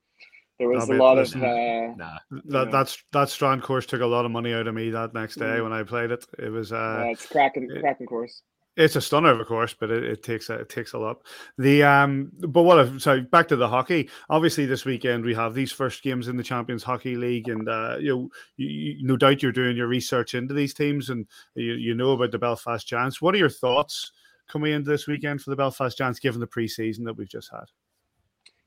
there 0.59 0.69
was 0.69 0.89
a 0.89 0.95
lot 0.95 1.19
of 1.19 1.35
uh, 1.35 1.95
nah. 1.97 2.19
that 2.47 2.71
that's 2.71 3.03
that 3.13 3.29
strand 3.29 3.63
course 3.63 3.87
took 3.87 4.01
a 4.01 4.07
lot 4.07 4.25
of 4.25 4.31
money 4.31 4.53
out 4.53 4.67
of 4.67 4.75
me 4.75 4.91
that 4.91 5.15
next 5.15 5.37
day 5.37 5.45
mm. 5.45 5.63
when 5.65 5.73
I 5.73 5.83
played 5.83 6.11
it. 6.11 6.25
It 6.39 6.51
was 6.51 6.73
uh, 6.73 7.03
yeah, 7.05 7.13
it's 7.13 7.27
cracking 7.27 7.69
it, 7.71 7.81
cracking 7.81 8.07
course. 8.07 8.43
It's 8.77 8.97
a 8.97 9.01
stunner 9.01 9.41
of 9.41 9.47
course, 9.47 9.75
but 9.79 9.91
it, 9.91 10.03
it 10.03 10.23
takes 10.23 10.51
a, 10.51 10.55
it 10.55 10.69
takes 10.69 10.95
a 10.95 10.99
lot. 10.99 11.19
The 11.59 11.85
um, 11.85 12.33
but 12.49 12.63
what? 12.63 13.01
So 13.01 13.21
back 13.21 13.47
to 13.49 13.57
the 13.57 13.69
hockey. 13.69 14.11
Obviously, 14.29 14.67
this 14.67 14.85
weekend 14.85 15.25
we 15.25 15.35
have 15.35 15.55
these 15.55 15.71
first 15.71 16.03
games 16.03 16.27
in 16.27 16.37
the 16.37 16.43
Champions 16.43 16.83
Hockey 16.83 17.15
League, 17.17 17.49
and 17.49 17.69
uh, 17.69 17.97
you 18.01 18.09
know, 18.09 18.29
you, 18.57 18.69
you, 18.69 19.07
no 19.07 19.17
doubt 19.17 19.43
you're 19.43 19.53
doing 19.53 19.77
your 19.77 19.87
research 19.87 20.35
into 20.35 20.55
these 20.55 20.75
teams, 20.75 21.11
and 21.11 21.27
you, 21.55 21.75
you 21.75 21.95
know 21.95 22.13
about 22.13 22.33
the 22.33 22.39
Belfast 22.39 22.87
Giants. 22.87 23.23
What 23.23 23.35
are 23.35 23.39
your 23.39 23.49
thoughts 23.49 24.11
coming 24.49 24.73
into 24.73 24.91
this 24.91 25.07
weekend 25.07 25.41
for 25.41 25.51
the 25.51 25.57
Belfast 25.57 25.97
Giants, 25.97 26.19
given 26.19 26.41
the 26.41 26.47
preseason 26.47 27.05
that 27.05 27.17
we've 27.17 27.29
just 27.29 27.51
had? 27.53 27.67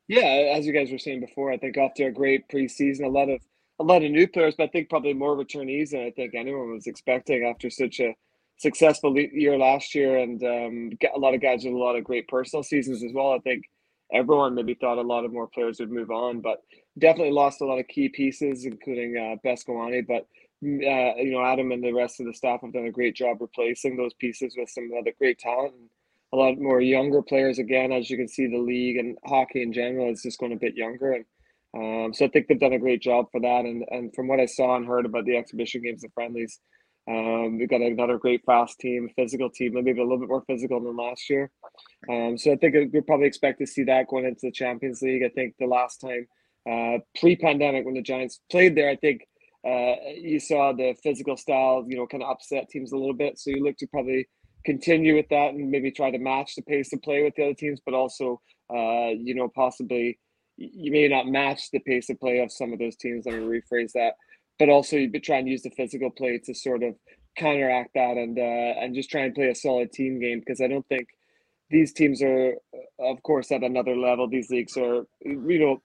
Yeah, 0.08 0.54
as 0.56 0.66
you 0.66 0.72
guys 0.72 0.90
were 0.90 0.98
saying 0.98 1.20
before, 1.20 1.52
I 1.52 1.58
think 1.58 1.78
after 1.78 2.08
a 2.08 2.12
great 2.12 2.48
preseason, 2.48 3.04
a 3.04 3.10
lot 3.10 3.30
of 3.30 3.42
a 3.80 3.84
lot 3.84 4.04
of 4.04 4.10
new 4.10 4.28
players, 4.28 4.56
but 4.58 4.64
I 4.64 4.68
think 4.68 4.90
probably 4.90 5.14
more 5.14 5.36
returnees 5.36 5.92
than 5.92 6.02
I 6.02 6.12
think 6.12 6.34
anyone 6.34 6.74
was 6.74 6.88
expecting 6.88 7.44
after 7.44 7.70
such 7.70 8.00
a 8.00 8.16
successful 8.58 9.18
year 9.18 9.58
last 9.58 9.96
year, 9.96 10.18
and 10.18 10.44
um, 10.44 10.90
a 11.16 11.20
lot 11.20 11.34
of 11.34 11.42
guys 11.42 11.64
with 11.64 11.74
a 11.74 11.78
lot 11.78 11.96
of 11.96 12.04
great 12.04 12.28
personal 12.28 12.64
seasons 12.64 13.04
as 13.04 13.12
well. 13.14 13.32
I 13.32 13.40
think 13.40 13.64
everyone 14.12 14.56
maybe 14.56 14.74
thought 14.74 14.98
a 14.98 15.02
lot 15.02 15.26
of 15.26 15.34
more 15.34 15.48
players 15.48 15.80
would 15.80 15.92
move 15.92 16.12
on, 16.12 16.42
but 16.42 16.62
definitely 16.98 17.32
lost 17.34 17.62
a 17.62 17.66
lot 17.66 17.80
of 17.80 17.88
key 17.88 18.10
pieces, 18.10 18.66
including 18.66 19.16
uh, 19.16 19.48
Beskorowany. 19.48 20.06
But 20.08 20.28
mm, 20.64 20.82
uh, 20.82 21.16
you 21.22 21.32
know, 21.32 21.44
Adam 21.44 21.72
and 21.72 21.84
the 21.84 21.94
rest 21.94 22.20
of 22.20 22.26
the 22.26 22.34
staff 22.34 22.62
have 22.62 22.74
done 22.74 22.86
a 22.86 22.92
great 22.92 23.16
job 23.16 23.38
replacing 23.40 23.96
those 23.96 24.14
pieces 24.16 24.56
with 24.58 24.70
some 24.70 24.90
other 25.00 25.14
great 25.18 25.40
talent. 25.40 25.74
And 25.74 25.90
a 26.34 26.36
lot 26.36 26.60
more 26.60 26.82
younger 26.82 27.22
players 27.22 27.60
again, 27.60 27.92
as 27.92 28.10
you 28.10 28.18
can 28.18 28.28
see, 28.28 28.48
the 28.48 28.58
league 28.58 28.98
and 28.98 29.18
hockey 29.26 29.62
in 29.62 29.72
general 29.72 30.12
is 30.12 30.24
just 30.24 30.40
going 30.40 30.52
a 30.52 30.58
bit 30.58 30.76
younger, 30.76 31.14
and 31.14 31.26
um, 31.76 32.14
so 32.14 32.26
I 32.26 32.30
think 32.30 32.48
they've 32.48 32.60
done 32.60 32.74
a 32.74 32.80
great 32.80 33.02
job 33.02 33.28
for 33.32 33.40
that. 33.42 33.66
And 33.66 33.86
and 33.92 34.14
from 34.16 34.28
what 34.28 34.40
I 34.40 34.46
saw 34.46 34.76
and 34.76 34.88
heard 34.88 35.06
about 35.06 35.26
the 35.26 35.38
exhibition 35.38 35.84
games 35.84 36.04
and 36.04 36.14
friendlies, 36.14 36.60
um, 37.08 37.58
we've 37.58 37.70
got 37.70 37.82
another 37.82 38.18
great 38.18 38.44
fast 38.46 38.80
team, 38.80 39.10
physical 39.16 39.50
team, 39.50 39.74
maybe 39.74 39.92
a 39.92 40.04
little 40.04 40.20
bit 40.20 40.30
more 40.30 40.44
physical 40.46 40.82
than 40.82 40.96
last 40.98 41.30
year. 41.30 41.50
Um, 42.10 42.38
so 42.38 42.52
I 42.52 42.58
think 42.58 42.76
we 42.94 43.02
probably 43.02 43.28
expect 43.28 43.60
to 43.60 43.68
see 43.68 43.84
that 43.86 44.08
going 44.08 44.26
into 44.26 44.42
the 44.44 44.52
Champions 44.52 45.02
League. 45.02 45.24
I 45.24 45.30
think 45.30 45.56
the 45.58 45.68
last 45.68 46.02
time, 46.02 46.28
uh, 46.70 47.00
pre-pandemic, 47.18 47.86
when 47.86 47.94
the 47.94 48.02
Giants 48.02 48.42
played 48.52 48.76
there, 48.76 48.90
I 48.90 48.98
think 48.98 49.22
uh, 49.66 49.96
you 50.16 50.40
saw 50.40 50.74
the 50.74 50.96
physical 51.02 51.38
style, 51.38 51.86
you 51.88 51.96
know, 51.96 52.08
kind 52.08 52.24
of 52.24 52.30
upset 52.30 52.70
teams 52.70 52.92
a 52.92 52.98
little 52.98 53.14
bit. 53.14 53.40
So 53.40 53.52
you 53.52 53.64
look 53.64 53.78
to 53.78 53.88
probably 53.88 54.28
continue 54.66 55.16
with 55.16 55.30
that 55.30 55.54
and 55.54 55.72
maybe 55.72 55.92
try 55.92 56.12
to 56.12 56.18
match 56.18 56.56
the 56.56 56.62
pace 56.64 56.92
of 56.92 57.02
play 57.02 57.24
with 57.24 57.36
the 57.36 57.46
other 57.46 57.54
teams, 57.54 57.80
but 57.86 57.94
also, 57.94 58.42
uh, 58.70 59.12
you 59.16 59.34
know, 59.34 59.48
possibly 59.48 60.20
you 60.58 60.92
may 60.92 61.08
not 61.08 61.28
match 61.28 61.72
the 61.72 61.80
pace 61.80 62.10
of 62.10 62.20
play 62.20 62.40
of 62.40 62.52
some 62.52 62.74
of 62.74 62.80
those 62.80 62.98
teams. 62.98 63.26
Let 63.26 63.36
me 63.36 63.46
rephrase 63.46 63.94
that 63.94 64.16
but 64.60 64.70
also 64.70 64.96
you 64.96 65.10
try 65.20 65.38
and 65.38 65.48
use 65.48 65.64
the 65.64 65.70
physical 65.72 66.10
play 66.10 66.40
to 66.46 66.54
sort 66.54 66.84
of 66.84 66.96
counteract 67.38 67.94
that 67.94 68.18
and 68.18 68.38
uh, 68.38 68.82
and 68.82 68.96
just 68.96 69.10
try 69.10 69.22
and 69.22 69.36
play 69.36 69.50
a 69.50 69.56
solid 69.56 69.92
team 69.92 70.20
game 70.20 70.40
because 70.40 70.62
I 70.62 70.68
don't 70.68 70.88
think 70.88 71.08
these 71.70 71.94
teams 71.94 72.22
are, 72.22 72.56
of 73.00 73.22
course, 73.24 73.52
at 73.52 73.64
another 73.64 73.96
level. 73.96 74.28
These 74.28 74.50
leagues 74.50 74.78
are, 74.78 75.06
you 75.22 75.60
know, 75.60 75.82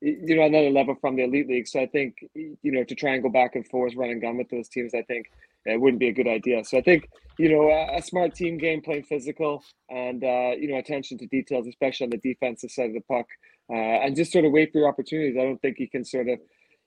you 0.00 0.36
know, 0.36 0.42
another 0.42 0.70
level 0.70 0.94
from 1.00 1.16
the 1.16 1.24
elite 1.24 1.48
league. 1.48 1.68
So 1.68 1.80
I 1.80 1.86
think, 1.86 2.16
you 2.34 2.56
know, 2.64 2.84
to 2.84 2.94
try 2.94 3.14
and 3.14 3.22
go 3.22 3.28
back 3.28 3.54
and 3.54 3.66
forth, 3.66 3.94
run 3.96 4.10
and 4.10 4.20
gun 4.20 4.36
with 4.36 4.48
those 4.50 4.68
teams, 4.68 4.94
I 4.94 5.02
think 5.02 5.30
it 5.64 5.80
wouldn't 5.80 6.00
be 6.00 6.08
a 6.08 6.12
good 6.12 6.28
idea. 6.28 6.64
So 6.64 6.78
I 6.78 6.82
think, 6.82 7.08
you 7.38 7.50
know, 7.50 7.68
a, 7.68 7.98
a 7.98 8.02
smart 8.02 8.34
team 8.34 8.56
game, 8.56 8.82
playing 8.82 9.04
physical, 9.04 9.62
and 9.90 10.22
uh, 10.22 10.52
you 10.58 10.68
know, 10.68 10.78
attention 10.78 11.18
to 11.18 11.26
details, 11.26 11.66
especially 11.66 12.04
on 12.04 12.10
the 12.10 12.18
defensive 12.18 12.70
side 12.70 12.88
of 12.88 12.94
the 12.94 13.00
puck, 13.00 13.26
uh, 13.70 13.74
and 14.04 14.16
just 14.16 14.32
sort 14.32 14.44
of 14.44 14.52
wait 14.52 14.72
for 14.72 14.78
your 14.78 14.88
opportunities. 14.88 15.36
I 15.38 15.42
don't 15.42 15.60
think 15.60 15.78
you 15.78 15.88
can 15.88 16.04
sort 16.04 16.28
of 16.28 16.38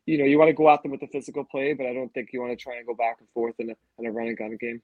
you 0.10 0.18
know, 0.18 0.26
you 0.26 0.40
want 0.40 0.50
to 0.50 0.54
go 0.54 0.70
at 0.70 0.82
them 0.82 0.92
with 0.92 1.02
the 1.02 1.08
physical 1.08 1.46
play, 1.46 1.74
but 1.74 1.86
I 1.86 1.94
don't 1.94 2.12
think 2.14 2.30
you 2.34 2.42
want 2.42 2.58
to 2.58 2.62
try 2.62 2.78
and 2.78 2.88
go 2.88 2.96
back 2.96 3.18
and 3.20 3.30
forth 3.30 3.54
in 3.60 3.70
a, 3.70 3.76
in 4.00 4.08
a 4.08 4.12
running 4.12 4.36
gun 4.36 4.58
game. 4.60 4.82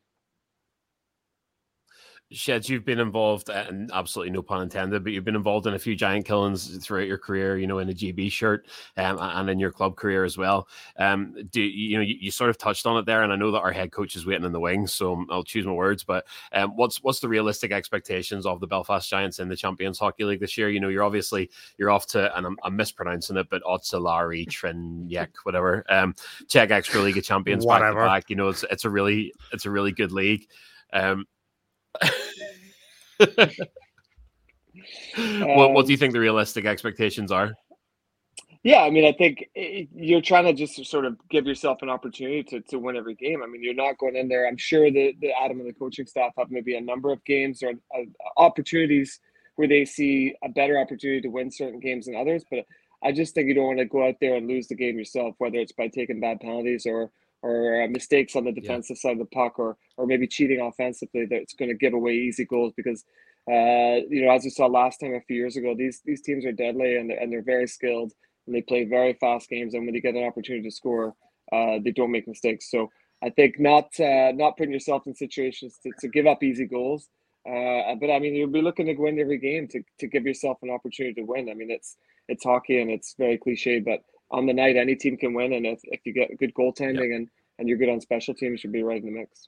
Sheds, 2.32 2.68
you've 2.68 2.86
been 2.86 3.00
involved, 3.00 3.52
uh, 3.52 3.66
and 3.68 3.92
absolutely 3.94 4.32
no 4.32 4.42
pun 4.42 4.64
intended, 4.64 5.04
but 5.04 5.14
you've 5.14 5.24
been 5.24 5.36
involved 5.36 5.68
in 5.68 5.76
a 5.76 5.80
few 5.80 5.96
giant 5.96 6.26
killings 6.26 6.84
throughout 6.84 7.08
your 7.08 7.20
career. 7.20 7.56
You 7.56 7.68
know, 7.68 7.78
in 7.78 7.90
a 7.90 7.94
GB 7.94 8.32
shirt, 8.32 8.68
um, 8.98 9.20
and 9.22 9.48
in 9.48 9.60
your 9.60 9.72
club 9.72 9.96
career 9.96 10.24
as 10.24 10.36
well. 10.36 10.68
Um, 10.98 11.36
do 11.52 11.62
you 11.62 11.98
know 11.98 12.04
you, 12.04 12.16
you, 12.20 12.32
sort 12.32 12.50
of 12.50 12.58
touched 12.58 12.88
on 12.88 12.98
it 12.98 13.06
there, 13.06 13.22
and 13.22 13.32
I 13.32 13.36
know 13.36 13.52
that 13.52 13.60
our 13.60 13.72
head 13.72 13.92
coach 13.92 14.16
is 14.16 14.26
waiting 14.26 14.44
in 14.44 14.54
the 14.54 14.60
wings, 14.60 14.92
so 14.92 15.24
I'll 15.30 15.44
choose 15.44 15.68
my 15.68 15.72
words. 15.72 16.04
But 16.04 16.26
um, 16.52 16.72
what's 16.76 17.04
what's 17.04 17.20
the 17.20 17.30
realistic 17.30 17.72
expectations 17.72 18.48
of 18.48 18.60
the 18.60 18.68
Belfast 18.68 19.08
Giants 19.08 19.38
in 19.38 19.48
the 19.48 19.56
Champions 19.56 20.00
Hockey 20.00 20.24
League 20.24 20.40
this 20.40 20.58
year? 20.58 20.70
You 20.70 20.80
know, 20.80 20.90
you're 20.90 21.04
obviously 21.04 21.52
you're 21.78 21.92
off 21.92 22.08
to, 22.08 22.36
and 22.36 22.48
I'm, 22.48 22.58
I'm 22.64 22.76
mispronouncing 22.76 23.38
it, 23.38 23.50
but 23.52 23.62
Otsalari 23.62 24.48
Trinyek, 24.48 25.30
whatever, 25.44 25.86
um, 25.90 26.16
Czech 26.48 26.72
Extra 26.72 27.02
League 27.02 27.20
of 27.20 27.24
Champions 27.24 27.68
back 27.68 27.84
to 27.84 27.94
back. 27.94 28.30
You 28.32 28.36
know, 28.36 28.50
it's 28.50 28.66
it's 28.72 28.86
a 28.86 28.90
really 28.90 29.32
it's 29.54 29.68
a 29.68 29.70
really 29.70 29.92
good 29.92 30.12
league. 30.12 30.48
Um, 30.92 31.26
what, 35.18 35.74
what 35.74 35.86
do 35.86 35.92
you 35.92 35.98
think 35.98 36.14
the 36.14 36.20
realistic 36.20 36.66
expectations 36.66 37.32
are? 37.32 37.54
Yeah, 38.64 38.82
I 38.82 38.90
mean, 38.90 39.06
I 39.06 39.12
think 39.12 39.48
you're 39.54 40.22
trying 40.22 40.46
to 40.46 40.54
just 40.54 40.84
sort 40.88 41.06
of 41.06 41.18
give 41.30 41.46
yourself 41.46 41.84
an 41.84 41.90
opportunity 41.90 42.42
to, 42.46 42.62
to 42.62 42.80
win 42.80 42.98
every 42.98 43.14
game. 43.14 43.44
I 43.44 43.46
mean, 43.46 43.62
you're 43.64 43.76
not 43.76 44.00
going 44.00 44.16
in 44.16 44.28
there. 44.28 44.48
I'm 44.48 44.58
sure 44.58 44.90
that 44.90 45.14
the 45.22 45.32
Adam 45.40 45.60
and 45.60 45.70
the 45.70 45.74
coaching 45.74 46.08
staff 46.08 46.32
have 46.36 46.50
maybe 46.50 46.76
a 46.76 46.82
number 46.82 47.12
of 47.12 47.24
games 47.26 47.62
or 47.62 47.74
uh, 47.96 48.06
opportunities 48.38 49.20
where 49.56 49.68
they 49.68 49.86
see 49.86 50.34
a 50.44 50.50
better 50.50 50.80
opportunity 50.80 51.22
to 51.22 51.28
win 51.28 51.52
certain 51.52 51.80
games 51.80 52.08
than 52.08 52.16
others. 52.16 52.44
But 52.50 52.66
I 53.04 53.12
just 53.12 53.36
think 53.36 53.48
you 53.48 53.54
don't 53.54 53.68
want 53.68 53.80
to 53.80 53.86
go 53.86 54.08
out 54.08 54.16
there 54.20 54.34
and 54.34 54.48
lose 54.48 54.68
the 54.68 54.74
game 54.74 54.98
yourself, 54.98 55.36
whether 55.38 55.60
it's 55.60 55.72
by 55.72 55.88
taking 55.88 56.20
bad 56.20 56.40
penalties 56.40 56.88
or 56.88 57.12
or 57.46 57.84
uh, 57.84 57.88
mistakes 57.88 58.36
on 58.36 58.44
the 58.44 58.52
defensive 58.52 58.98
yeah. 58.98 59.02
side 59.02 59.12
of 59.14 59.20
the 59.20 59.26
puck 59.26 59.60
or 59.60 59.78
or 59.98 60.08
maybe 60.08 60.28
cheating 60.28 60.62
offensively 60.62 61.26
that's 61.30 61.54
going 61.54 61.70
to 61.70 61.76
give 61.76 61.94
away 61.94 62.14
easy 62.14 62.44
goals 62.44 62.74
because 62.76 63.06
uh, 63.50 64.02
you 64.10 64.26
know 64.26 64.32
as 64.32 64.44
we 64.44 64.50
saw 64.50 64.66
last 64.66 65.00
time 65.00 65.14
a 65.14 65.22
few 65.22 65.38
years 65.38 65.56
ago 65.56 65.76
these 65.78 66.02
these 66.06 66.22
teams 66.22 66.44
are 66.46 66.52
deadly 66.52 66.98
and, 66.98 67.12
and 67.12 67.32
they're 67.32 67.44
very 67.44 67.68
skilled 67.68 68.12
and 68.48 68.56
they 68.56 68.62
play 68.62 68.84
very 68.84 69.14
fast 69.14 69.48
games 69.48 69.74
and 69.74 69.86
when 69.86 69.94
they 69.94 70.02
get 70.02 70.16
an 70.16 70.24
opportunity 70.24 70.68
to 70.68 70.76
score 70.76 71.16
uh, 71.54 71.78
they 71.84 71.92
don't 71.92 72.12
make 72.12 72.28
mistakes 72.28 72.72
so 72.72 72.90
I 73.24 73.30
think 73.30 73.60
not 73.60 73.88
uh, 74.00 74.32
not 74.34 74.58
putting 74.58 74.74
yourself 74.74 75.06
in 75.06 75.14
situations 75.14 75.78
to, 75.84 75.92
to 76.00 76.08
give 76.08 76.26
up 76.26 76.42
easy 76.42 76.66
goals 76.66 77.10
uh, 77.48 77.94
but 78.02 78.10
I 78.10 78.18
mean 78.18 78.34
you'll 78.34 78.58
be 78.60 78.64
looking 78.64 78.88
to 78.88 78.96
win 78.96 79.20
every 79.20 79.38
game 79.38 79.68
to, 79.68 79.84
to 80.00 80.08
give 80.08 80.26
yourself 80.26 80.58
an 80.64 80.72
opportunity 80.72 81.22
to 81.22 81.28
win 81.28 81.50
I 81.50 81.54
mean 81.54 81.70
it's 81.70 81.96
it's 82.28 82.44
hockey 82.44 82.82
and 82.82 82.90
it's 82.90 83.14
very 83.20 83.38
cliche 83.38 83.80
but 83.80 84.04
on 84.36 84.46
the 84.46 84.54
night, 84.54 84.76
any 84.76 84.96
team 84.96 85.18
can 85.18 85.34
win. 85.34 85.54
And 85.54 85.66
if, 85.66 85.80
if 85.86 86.02
you 86.06 86.14
get 86.14 86.38
good 86.38 86.54
goaltending 86.54 87.10
yep. 87.10 87.18
and, 87.18 87.30
and 87.58 87.68
you're 87.68 87.78
good 87.78 87.90
on 87.90 88.02
special 88.02 88.34
teams, 88.34 88.64
you'll 88.64 88.74
be 88.74 88.84
right 88.84 89.02
in 89.02 89.06
the 89.06 89.20
mix. 89.20 89.48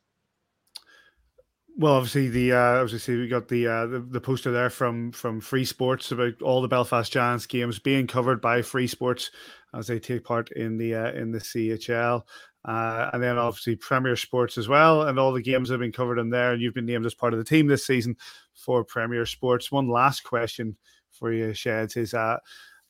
Well, 1.80 1.94
obviously 1.94 2.30
the 2.30 2.54
uh, 2.54 2.82
obviously 2.82 3.18
we 3.18 3.28
got 3.28 3.50
the, 3.50 3.68
uh, 3.68 3.86
the, 3.86 4.00
the 4.00 4.22
poster 4.22 4.52
there 4.52 4.72
from 4.72 5.12
from 5.12 5.40
Free 5.40 5.66
Sports 5.66 6.12
about 6.12 6.42
all 6.42 6.64
the 6.64 6.68
Belfast 6.68 7.12
Giants 7.12 7.46
games 7.46 7.78
being 7.78 8.08
covered 8.08 8.42
by 8.42 8.64
Free 8.64 8.88
Sports 8.88 9.30
as 9.76 9.86
they 9.86 10.00
take 10.00 10.24
part 10.24 10.52
in 10.54 10.78
the 10.78 10.96
uh, 10.96 11.12
in 11.12 11.30
the 11.30 11.38
CHL, 11.38 12.24
uh, 12.66 13.10
and 13.14 13.22
then 13.22 13.38
obviously 13.38 13.76
Premier 13.76 14.16
Sports 14.16 14.58
as 14.58 14.68
well, 14.68 15.04
and 15.04 15.20
all 15.20 15.32
the 15.32 15.42
games 15.42 15.70
have 15.70 15.80
been 15.80 15.92
covered 15.92 16.18
in 16.18 16.32
there. 16.32 16.54
And 16.54 16.64
you've 16.64 16.74
been 16.74 16.88
named 16.88 17.06
as 17.06 17.14
part 17.14 17.34
of 17.34 17.38
the 17.38 17.46
team 17.46 17.68
this 17.68 17.86
season 17.86 18.16
for 18.56 18.84
Premier 18.84 19.28
Sports. 19.28 19.72
One 19.72 19.88
last 19.88 20.24
question 20.24 20.78
for 21.12 21.32
you, 21.32 21.54
Sheds, 21.54 21.96
is 21.96 22.16
uh, 22.16 22.38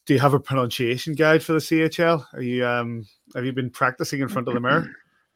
do 0.08 0.14
you 0.14 0.20
have 0.20 0.34
a 0.34 0.40
pronunciation 0.40 1.14
guide 1.14 1.44
for 1.44 1.54
the 1.54 1.60
CHL? 1.60 2.26
Are 2.34 2.42
you 2.42 2.66
um 2.66 3.06
have 3.36 3.46
you 3.46 3.52
been 3.52 3.70
practicing 3.70 4.22
in 4.22 4.30
front 4.30 4.48
of 4.48 4.56
the 4.56 4.60
mirror? 4.60 4.90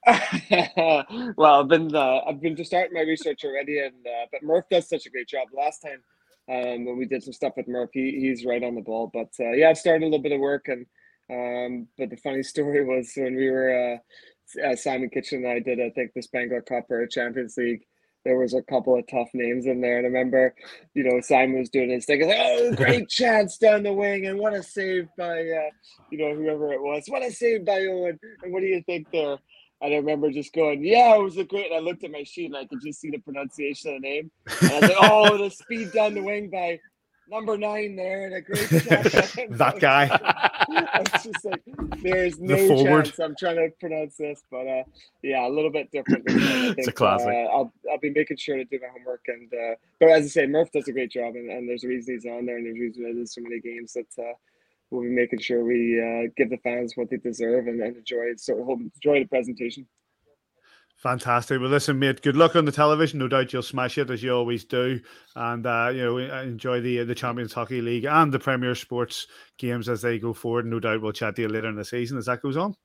well, 1.38 1.62
I've 1.62 1.68
been 1.68 1.94
uh, 1.94 2.22
I've 2.28 2.42
been 2.42 2.56
to 2.56 2.66
start 2.66 2.90
my 2.92 3.02
research 3.02 3.44
already, 3.46 3.80
and 3.80 3.94
uh, 4.08 4.26
but 4.32 4.42
Murph 4.42 4.66
does 4.72 4.90
such 4.90 5.06
a 5.06 5.10
great 5.12 5.28
job. 5.28 5.50
Last 5.56 5.82
time 5.82 6.02
um, 6.50 6.86
when 6.86 6.98
we 6.98 7.06
did 7.06 7.22
some 7.22 7.34
stuff 7.34 7.54
with 7.56 7.68
Murph, 7.68 7.92
he, 7.94 8.20
he's 8.20 8.46
right 8.46 8.64
on 8.64 8.74
the 8.74 8.82
ball. 8.82 9.12
But 9.14 9.30
uh, 9.40 9.52
yeah, 9.52 9.70
I've 9.70 9.78
started 9.78 10.04
a 10.04 10.08
little 10.08 10.24
bit 10.24 10.32
of 10.32 10.40
work, 10.40 10.70
and 10.70 10.86
um, 11.30 11.88
but 11.98 12.10
the 12.10 12.18
funny 12.18 12.42
story 12.54 12.84
was 12.84 13.12
when 13.16 13.36
we 13.36 13.50
were 13.50 14.00
uh, 14.58 14.68
uh, 14.68 14.76
Simon 14.76 15.10
Kitchen 15.10 15.46
and 15.46 15.52
I 15.52 15.60
did 15.60 15.80
I 15.80 15.90
think 15.92 16.12
the 16.16 16.22
Spengler 16.24 16.62
Cup 16.62 16.90
or 16.90 17.06
Champions 17.08 17.56
League 17.58 17.84
there 18.24 18.38
was 18.38 18.54
a 18.54 18.62
couple 18.62 18.98
of 18.98 19.06
tough 19.08 19.30
names 19.34 19.66
in 19.66 19.82
there. 19.82 19.98
And 19.98 20.06
I 20.06 20.10
remember, 20.10 20.54
you 20.94 21.04
know, 21.04 21.20
Simon 21.22 21.60
was 21.60 21.70
doing 21.70 21.90
his 21.90 22.06
thing. 22.06 22.26
Like, 22.28 22.38
oh, 22.40 22.76
great 22.76 23.10
chance 23.10 23.58
down 23.58 23.84
the 23.84 23.94
wing, 23.94 24.28
and 24.28 24.40
what 24.40 24.54
a 24.54 24.64
save 24.64 25.08
by, 25.18 25.42
uh, 25.42 25.70
you 26.12 26.18
know, 26.18 26.36
whoever 26.36 26.74
it 26.74 26.82
was. 26.82 27.04
What 27.08 27.24
a 27.24 27.32
save 27.32 27.66
by 27.66 27.86
Owen. 27.88 28.20
And 28.44 28.54
what 28.54 28.62
do 28.62 28.68
you 28.68 28.82
think 28.84 29.08
there? 29.12 29.38
And 29.82 29.94
I 29.96 29.98
remember 29.98 30.30
just 30.30 30.54
going, 30.54 30.84
yeah, 30.84 31.16
it 31.16 31.24
was 31.24 31.38
a 31.38 31.44
great. 31.44 31.72
And 31.72 31.76
I 31.76 31.80
looked 31.80 32.04
at 32.04 32.12
my 32.12 32.24
sheet 32.24 32.46
and 32.46 32.58
I 32.58 32.66
could 32.66 32.82
just 32.82 33.02
see 33.02 33.10
the 33.10 33.18
pronunciation 33.18 33.96
of 33.96 34.02
the 34.02 34.08
name. 34.08 34.32
And 34.62 34.72
I 34.72 34.80
was 34.80 34.90
like, 34.90 34.98
oh, 35.02 35.38
the 35.40 35.50
speed 35.50 35.92
down 35.92 36.14
the 36.14 36.22
wing 36.22 36.52
by 36.52 36.80
number 37.32 37.58
nine 37.58 37.96
there 37.96 38.26
and 38.26 38.36
a 38.36 38.42
great 38.42 38.70
that 39.58 39.78
guy. 39.80 40.10
it's 40.70 41.24
just 41.24 41.46
like 41.46 41.64
there's 42.04 42.40
no 42.40 42.56
the 42.56 42.84
chance 42.84 43.20
I'm 43.20 43.36
trying 43.40 43.56
to 43.56 43.70
pronounce 43.80 44.18
this, 44.18 44.44
but 44.52 44.68
uh, 44.68 44.84
yeah, 45.24 45.48
a 45.48 45.50
little 45.50 45.72
bit 45.72 45.90
different. 45.92 46.28
Think, 46.28 46.78
it's 46.78 46.88
a 46.88 46.92
classic. 46.92 47.30
Uh, 47.30 47.52
I'll 47.52 47.74
I'll 47.90 48.00
be 48.00 48.12
making 48.12 48.38
sure 48.38 48.58
to 48.58 48.66
do 48.66 48.80
my 48.82 48.90
homework 48.90 49.22
and 49.28 49.52
uh, 49.54 49.76
but 50.00 50.10
as 50.10 50.26
I 50.26 50.28
say, 50.28 50.46
Murph 50.46 50.72
does 50.72 50.88
a 50.88 50.92
great 50.92 51.12
job 51.12 51.36
and, 51.36 51.50
and 51.50 51.68
there's 51.68 51.84
a 51.84 51.88
reason 51.88 52.16
he's 52.16 52.26
on 52.26 52.46
there 52.46 52.58
and 52.58 52.66
there's 52.66 52.78
a 52.78 52.82
reason 52.82 53.16
there's 53.16 53.34
so 53.34 53.42
many 53.42 53.60
games 53.60 53.94
that 53.94 54.22
uh, 54.22 54.34
we'll 54.90 55.04
be 55.04 55.10
making 55.10 55.40
sure 55.40 55.64
we 55.64 56.00
uh, 56.00 56.30
give 56.36 56.50
the 56.50 56.58
fans 56.58 56.94
what 56.96 57.10
they 57.10 57.18
deserve 57.18 57.68
and, 57.68 57.82
and 57.82 57.98
enjoy 57.98 58.26
so 58.36 58.54
enjoy 58.96 59.20
the 59.20 59.26
presentation. 59.26 59.88
Fantastic. 61.02 61.60
Well, 61.60 61.72
listen, 61.72 61.97
mate. 61.97 62.22
Good 62.22 62.36
luck 62.36 62.56
on 62.56 62.66
the 62.66 62.72
television. 62.72 63.18
No 63.18 63.28
doubt 63.28 63.52
you'll 63.52 63.64
smash 63.64 63.97
it 63.97 64.12
as 64.12 64.22
you 64.22 64.36
always 64.36 64.64
do, 64.64 64.99
and 65.36 65.66
uh, 65.66 65.89
you 65.91 66.04
know 66.04 66.18
enjoy 66.18 66.80
the 66.80 67.04
the 67.04 67.16
Champions 67.16 67.54
Hockey 67.54 67.82
League 67.82 68.06
and 68.06 68.32
the 68.32 68.38
Premier 68.38 68.76
Sports 68.76 69.26
games 69.58 69.89
as 69.89 70.04
they 70.04 70.20
go 70.20 70.32
forward. 70.32 70.68
No 70.68 70.80
doubt 70.80 71.02
we'll 71.02 71.12
chat 71.12 71.36
to 71.38 71.41
you 71.41 71.47
later 71.47 71.70
in 71.70 71.76
the 71.76 71.84
season 71.84 72.20
as 72.20 72.28
that 72.28 72.43
goes 72.43 72.56
on. 72.56 72.76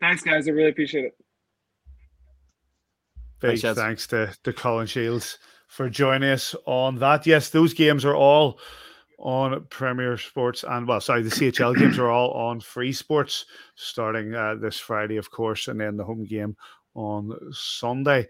Thanks, 0.00 0.24
guys. 0.24 0.48
I 0.48 0.50
really 0.50 0.70
appreciate 0.70 1.04
it. 1.04 1.16
Big 3.38 3.60
thanks, 3.60 3.78
thanks 3.78 4.06
to, 4.08 4.34
to 4.42 4.52
Colin 4.52 4.88
Shields 4.88 5.38
for 5.68 5.88
joining 5.88 6.30
us 6.30 6.56
on 6.66 6.96
that. 6.96 7.28
Yes, 7.28 7.50
those 7.50 7.74
games 7.74 8.04
are 8.04 8.16
all 8.16 8.58
on 9.18 9.64
Premier 9.70 10.18
Sports, 10.18 10.64
and 10.66 10.88
well, 10.88 11.00
sorry, 11.00 11.22
the 11.22 11.30
CHL 11.30 11.78
games 11.78 11.98
are 11.98 12.10
all 12.10 12.32
on 12.32 12.60
Free 12.60 12.92
Sports 12.92 13.46
starting 13.76 14.34
uh, 14.34 14.56
this 14.56 14.80
Friday, 14.80 15.16
of 15.16 15.30
course, 15.30 15.68
and 15.68 15.80
then 15.80 15.96
the 15.96 16.04
home 16.04 16.24
game 16.24 16.56
on 16.96 17.32
Sunday. 17.52 18.26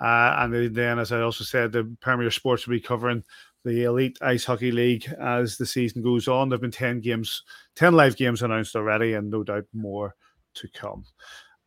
Uh, 0.00 0.36
and 0.38 0.74
then, 0.74 0.98
as 0.98 1.12
I 1.12 1.20
also 1.20 1.44
said, 1.44 1.72
the 1.72 1.96
Premier 2.00 2.30
Sports 2.30 2.66
will 2.66 2.74
be 2.74 2.80
covering 2.80 3.24
the 3.64 3.84
Elite 3.84 4.18
Ice 4.22 4.44
Hockey 4.44 4.70
League 4.70 5.12
as 5.20 5.56
the 5.56 5.66
season 5.66 6.02
goes 6.02 6.28
on. 6.28 6.48
There 6.48 6.54
have 6.54 6.62
been 6.62 6.70
10 6.70 7.00
games, 7.00 7.42
10 7.76 7.92
live 7.94 8.16
games 8.16 8.42
announced 8.42 8.76
already, 8.76 9.14
and 9.14 9.30
no 9.30 9.42
doubt 9.42 9.64
more 9.72 10.14
to 10.54 10.68
come. 10.68 11.04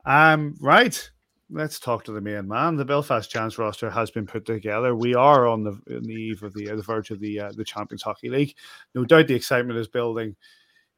Um, 0.05 0.55
right 0.59 1.09
let's 1.53 1.79
talk 1.79 2.03
to 2.03 2.11
the 2.11 2.21
main 2.21 2.47
man. 2.47 2.75
The 2.75 2.85
Belfast 2.85 3.29
Chance 3.29 3.57
roster 3.57 3.89
has 3.89 4.11
been 4.11 4.25
put 4.25 4.45
together. 4.45 4.95
We 4.95 5.15
are 5.15 5.47
on 5.47 5.63
the, 5.63 5.71
on 5.71 6.03
the 6.03 6.13
eve 6.13 6.43
of 6.43 6.53
the, 6.53 6.65
the 6.65 6.81
verge 6.81 7.11
of 7.11 7.19
the 7.19 7.39
uh, 7.39 7.51
the 7.55 7.63
Champions 7.63 8.01
Hockey 8.01 8.29
League. 8.29 8.55
No 8.95 9.05
doubt 9.05 9.27
the 9.27 9.35
excitement 9.35 9.79
is 9.79 9.87
building 9.87 10.35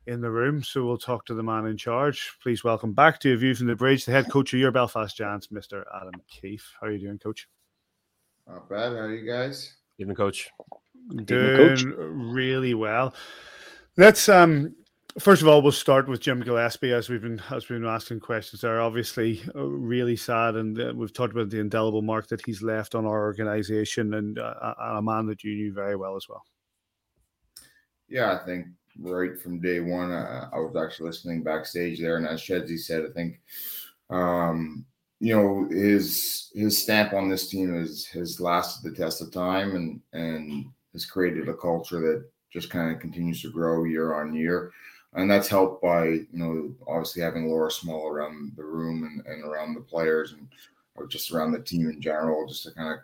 in 0.07 0.21
the 0.21 0.29
room. 0.29 0.63
So 0.63 0.85
we'll 0.85 0.97
talk 0.97 1.25
to 1.25 1.33
the 1.33 1.43
man 1.43 1.65
in 1.65 1.77
charge. 1.77 2.37
Please 2.41 2.63
welcome 2.63 2.93
back 2.93 3.19
to 3.21 3.33
a 3.33 3.37
view 3.37 3.55
from 3.55 3.67
the 3.67 3.75
bridge, 3.75 4.05
the 4.05 4.11
head 4.11 4.29
coach 4.29 4.53
of 4.53 4.59
your 4.59 4.71
Belfast 4.71 5.15
Giants, 5.15 5.47
Mr. 5.47 5.83
Adam 5.95 6.21
Keefe. 6.29 6.73
How 6.79 6.87
are 6.87 6.91
you 6.91 6.99
doing, 6.99 7.19
Coach? 7.19 7.47
Not 8.47 8.69
bad. 8.69 8.93
How 8.93 8.99
are 8.99 9.13
you 9.13 9.29
guys? 9.29 9.73
Evening, 9.97 10.15
Coach. 10.15 10.49
Doing 11.25 11.57
coach. 11.57 11.83
really 11.83 12.73
well. 12.73 13.13
Let's 13.97 14.27
um 14.29 14.75
First 15.17 15.41
of 15.41 15.47
all, 15.47 15.61
we'll 15.61 15.71
start 15.71 16.09
with 16.09 16.19
Jim 16.19 16.41
Gillespie 16.41 16.91
as 16.91 17.07
we've 17.07 17.21
been 17.21 17.41
as 17.49 17.69
we've 17.69 17.79
been 17.79 17.87
asking 17.87 18.19
questions 18.19 18.59
there. 18.61 18.81
Obviously, 18.81 19.41
uh, 19.55 19.63
really 19.63 20.17
sad, 20.17 20.55
and 20.55 20.77
uh, 20.77 20.91
we've 20.93 21.13
talked 21.13 21.31
about 21.31 21.49
the 21.49 21.59
indelible 21.59 22.01
mark 22.01 22.27
that 22.27 22.45
he's 22.45 22.61
left 22.61 22.95
on 22.95 23.05
our 23.05 23.23
organisation, 23.23 24.15
and 24.15 24.37
uh, 24.37 24.73
a 24.77 25.01
man 25.01 25.25
that 25.27 25.41
you 25.41 25.55
knew 25.55 25.71
very 25.71 25.95
well 25.95 26.17
as 26.17 26.27
well. 26.27 26.43
Yeah, 28.09 28.33
I 28.33 28.45
think 28.45 28.67
right 28.99 29.39
from 29.39 29.59
day 29.59 29.79
one, 29.79 30.11
uh, 30.11 30.49
I 30.53 30.59
was 30.59 30.75
actually 30.75 31.07
listening 31.07 31.43
backstage 31.43 31.99
there, 31.99 32.17
and 32.17 32.27
as 32.27 32.41
Shedsy 32.41 32.79
said, 32.79 33.05
I 33.05 33.13
think 33.13 33.39
um, 34.09 34.85
you 35.19 35.35
know 35.35 35.67
his 35.69 36.51
his 36.53 36.81
stamp 36.81 37.13
on 37.13 37.29
this 37.29 37.49
team 37.49 37.73
has 37.79 38.05
has 38.05 38.39
lasted 38.39 38.83
the 38.83 38.95
test 38.95 39.21
of 39.21 39.31
time, 39.31 39.75
and 39.75 40.01
and 40.13 40.65
has 40.93 41.05
created 41.05 41.49
a 41.49 41.53
culture 41.53 41.99
that 41.99 42.25
just 42.51 42.69
kind 42.69 42.93
of 42.93 43.01
continues 43.01 43.41
to 43.41 43.51
grow 43.51 43.83
year 43.83 44.13
on 44.13 44.33
year 44.33 44.71
and 45.15 45.31
that's 45.31 45.47
helped 45.47 45.81
by 45.81 46.05
you 46.05 46.27
know 46.31 46.73
obviously 46.87 47.21
having 47.21 47.47
Laura 47.47 47.71
Small 47.71 48.07
around 48.07 48.51
the 48.55 48.63
room 48.63 49.03
and, 49.03 49.25
and 49.25 49.43
around 49.43 49.73
the 49.73 49.81
players 49.81 50.33
and 50.33 50.47
or 50.95 51.07
just 51.07 51.31
around 51.31 51.51
the 51.51 51.59
team 51.59 51.89
in 51.89 52.01
general, 52.01 52.47
just 52.47 52.63
to 52.63 52.71
kind 52.71 52.93
of 52.93 52.99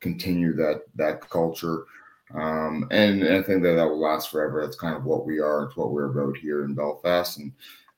continue 0.00 0.54
that 0.54 0.82
that 0.94 1.28
culture. 1.28 1.84
Um, 2.32 2.88
and, 2.90 3.22
and, 3.22 3.36
I 3.36 3.42
think 3.42 3.62
that 3.62 3.74
that 3.74 3.84
will 3.84 4.00
last 4.00 4.30
forever. 4.30 4.62
That's 4.62 4.76
kind 4.76 4.96
of 4.96 5.04
what 5.04 5.26
we 5.26 5.40
are. 5.40 5.64
It's 5.64 5.76
what 5.76 5.92
we're 5.92 6.10
about 6.10 6.36
here 6.36 6.64
in 6.64 6.74
Belfast, 6.74 7.38
and 7.38 7.52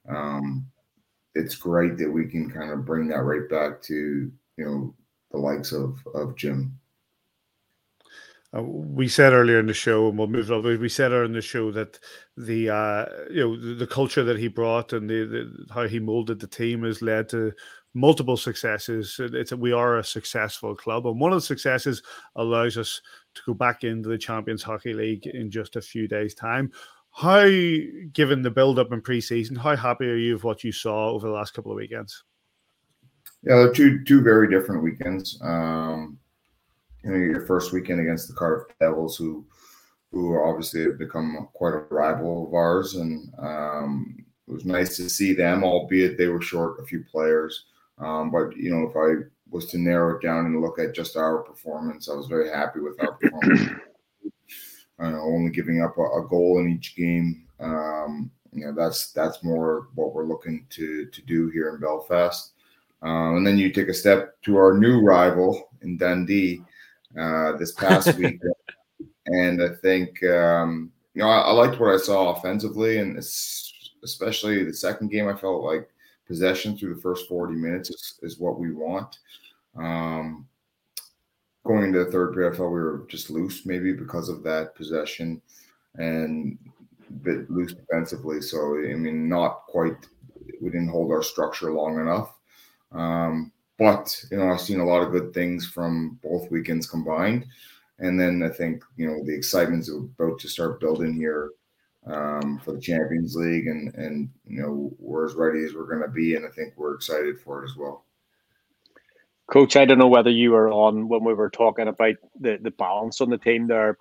um, 0.09 0.67
it's 1.35 1.55
great 1.55 1.97
that 1.99 2.11
we 2.11 2.27
can 2.27 2.51
kind 2.51 2.73
of 2.73 2.85
bring 2.85 3.09
that 3.09 3.23
right 3.23 3.49
back 3.49 3.81
to 3.83 3.95
you 3.95 4.65
know 4.65 4.95
the 5.31 5.39
likes 5.39 5.73
of 5.73 5.99
of 6.15 6.35
Jim. 6.35 6.77
Uh, 8.57 8.63
we 8.63 9.09
said 9.09 9.33
earlier 9.33 9.59
in 9.59 9.67
the 9.67 9.75
show, 9.75 10.09
and 10.09 10.19
we'll 10.19 10.27
move 10.27 10.51
on. 10.51 10.63
We 10.63 10.89
said 10.89 11.13
earlier 11.13 11.25
in 11.25 11.33
the 11.33 11.41
show 11.41 11.71
that 11.73 11.99
the 12.37 12.71
uh, 12.71 13.07
you 13.31 13.41
know 13.41 13.61
the, 13.61 13.75
the, 13.75 13.87
culture 13.87 14.25
that 14.25 14.39
he 14.39 14.49
brought 14.49 14.93
and 14.93 15.09
the, 15.09 15.25
the, 15.25 15.67
how 15.73 15.87
he 15.87 15.99
molded 15.99 16.41
the 16.41 16.47
team 16.47 16.83
has 16.85 17.03
led 17.03 17.29
to 17.31 17.53
multiple 17.95 18.37
successes. 18.37 19.17
It's 19.19 19.53
we 19.53 19.73
are 19.73 19.99
a 19.99 20.05
successful 20.05 20.75
club, 20.75 21.07
and 21.07 21.21
one 21.21 21.33
of 21.33 21.39
the 21.39 21.47
successes 21.47 22.03
allows 22.37 22.77
us 22.77 23.01
to 23.37 23.43
go 23.47 23.55
back 23.55 23.85
into 23.85 24.09
the 24.09 24.19
Champions 24.19 24.63
Hockey 24.63 24.93
League 24.93 25.27
in 25.27 25.51
just 25.51 25.77
a 25.77 25.81
few 25.81 26.09
days' 26.09 26.35
time. 26.35 26.73
How, 27.11 27.47
given 28.13 28.43
the 28.43 28.51
build-up 28.51 28.93
in 28.93 29.01
pre-season, 29.01 29.57
how 29.57 29.75
happy 29.75 30.07
are 30.07 30.17
you 30.17 30.35
with 30.35 30.45
what 30.45 30.65
you 30.65 30.73
saw 30.73 31.11
over 31.11 31.27
the 31.27 31.33
last 31.33 31.55
couple 31.55 31.73
of 31.73 31.77
weekends? 31.77 32.25
Yeah, 33.43 33.69
two 33.73 34.03
two 34.05 34.23
very 34.23 34.51
different 34.51 34.83
weekends. 34.83 35.39
Um, 35.43 36.19
you 37.05 37.11
know 37.11 37.17
your 37.17 37.47
first 37.47 37.73
weekend 37.73 38.01
against 38.01 38.29
the 38.29 38.35
Cardiff 38.35 38.77
Devils, 38.81 39.17
who 39.17 39.47
who 40.11 40.39
obviously 40.43 40.83
have 40.83 40.99
become 40.99 41.49
quite 41.53 41.75
a 41.75 41.87
rival 41.91 42.47
of 42.47 42.55
ours, 42.55 42.97
and 42.97 43.33
um, 43.39 44.17
it 44.49 44.53
was 44.53 44.65
nice 44.65 44.97
to 44.97 45.09
see 45.09 45.33
them, 45.33 45.63
albeit 45.63 46.19
they 46.19 46.29
were 46.29 46.41
short 46.41 46.81
a 46.81 46.87
few 46.87 47.05
players. 47.05 47.67
Um, 47.99 48.31
but 48.31 48.57
you 48.57 48.71
know, 48.71 48.89
if 48.89 48.97
I 48.97 49.27
was 49.51 49.67
to 49.67 49.79
narrow 49.79 50.17
it 50.17 50.23
down 50.23 50.47
and 50.47 50.61
look 50.61 50.79
at 50.79 50.95
just 50.95 51.17
our 51.17 51.39
performance, 51.39 52.09
I 52.09 52.15
was 52.15 52.27
very 52.27 52.51
happy 52.51 52.81
with 52.81 53.01
our 53.01 53.13
performance. 53.13 53.71
uh, 55.01 55.21
only 55.21 55.51
giving 55.51 55.83
up 55.83 55.97
a, 55.99 56.03
a, 56.03 56.27
goal 56.29 56.59
in 56.59 56.71
each 56.71 56.97
game. 56.97 57.47
Um, 57.61 58.31
you 58.53 58.65
know, 58.65 58.73
that's 58.73 59.13
that's 59.13 59.45
more 59.45 59.89
what 59.95 60.15
we're 60.15 60.27
looking 60.27 60.67
to 60.71 61.07
to 61.07 61.23
do 61.23 61.49
here 61.51 61.71
in 61.71 61.81
Belfast. 61.81 62.53
Uh, 63.03 63.37
and 63.37 63.47
then 63.47 63.59
you 63.59 63.71
take 63.71 63.89
a 63.89 63.95
step 63.95 64.41
to 64.43 64.57
our 64.57 64.77
new 64.77 65.01
rival 65.01 65.69
in 65.83 65.99
Dundee, 65.99 66.63
uh, 67.19 67.57
this 67.57 67.73
past 67.73 68.15
week, 68.19 68.41
and 69.27 69.63
I 69.63 69.69
think 69.83 70.23
um, 70.25 70.91
you 71.15 71.23
know 71.23 71.29
I, 71.29 71.41
I, 71.41 71.53
liked 71.53 71.79
what 71.79 71.95
I 71.95 71.99
saw 71.99 72.35
offensively, 72.35 72.99
and 72.99 73.19
especially 73.19 74.65
the 74.65 74.75
second 74.75 75.11
game. 75.11 75.29
I 75.29 75.37
felt 75.37 75.63
like 75.63 75.89
possession 76.27 76.77
through 76.77 76.95
the 76.95 77.01
first 77.01 77.29
forty 77.29 77.55
minutes 77.55 77.91
is, 77.91 78.19
is 78.23 78.39
what 78.39 78.59
we 78.59 78.73
want. 78.73 79.19
Um, 79.77 80.47
going 81.65 81.85
into 81.85 82.05
the 82.05 82.11
third 82.11 82.33
period, 82.33 82.55
I 82.55 82.57
felt 82.57 82.73
we 82.73 82.81
were 82.81 83.05
just 83.09 83.31
loose, 83.31 83.67
maybe 83.67 83.93
because 83.93 84.29
of 84.29 84.43
that 84.45 84.75
possession 84.75 85.43
and 85.97 86.59
a 87.09 87.13
bit 87.13 87.51
loose 87.51 87.75
defensively. 87.75 88.41
So 88.41 88.79
I 88.79 88.95
mean, 88.95 89.29
not 89.29 89.67
quite. 89.67 89.97
We 90.61 90.71
didn't 90.71 90.89
hold 90.89 91.11
our 91.11 91.23
structure 91.23 91.73
long 91.73 92.01
enough. 92.01 92.35
Um, 92.93 93.53
but 93.79 94.25
you 94.31 94.39
know, 94.39 94.51
I've 94.51 94.61
seen 94.61 94.81
a 94.81 94.87
lot 94.87 95.03
of 95.03 95.13
good 95.13 95.35
things 95.35 95.67
from 95.67 96.19
both 96.23 96.51
weekends 96.51 96.89
combined. 96.89 97.47
And 97.99 98.19
then 98.19 98.43
I 98.43 98.49
think 98.49 98.85
you 98.97 99.07
know 99.07 99.25
the 99.25 99.35
excitement's 99.35 99.91
about 99.91 100.39
to 100.41 100.49
start 100.49 100.81
building 100.81 101.15
here 101.15 101.51
um, 102.07 102.61
for 102.65 102.73
the 102.73 102.81
Champions 102.81 103.35
League, 103.35 103.67
and 103.67 103.95
and 103.95 104.31
you 104.47 104.63
know 104.63 104.93
we're 104.99 105.27
as 105.27 105.35
ready 105.35 105.65
as 105.65 105.75
we're 105.75 105.87
going 105.87 106.03
to 106.03 106.09
be, 106.09 106.37
and 106.37 106.47
I 106.47 106.51
think 106.51 106.75
we're 106.77 106.95
excited 106.95 107.41
for 107.41 107.63
it 107.63 107.71
as 107.71 107.77
well. 107.77 108.05
Coach, 109.51 109.77
I 109.77 109.85
don't 109.85 109.99
know 109.99 110.09
whether 110.09 110.31
you 110.31 110.51
were 110.51 110.71
on 110.71 111.09
when 111.09 111.25
we 111.25 111.35
were 111.35 111.51
talking 111.51 111.87
about 111.89 112.17
the, 112.41 112.59
the 112.61 112.73
balance 112.73 113.21
on 113.21 113.31
the 113.31 113.39
team 113.39 113.69
there 113.69 113.97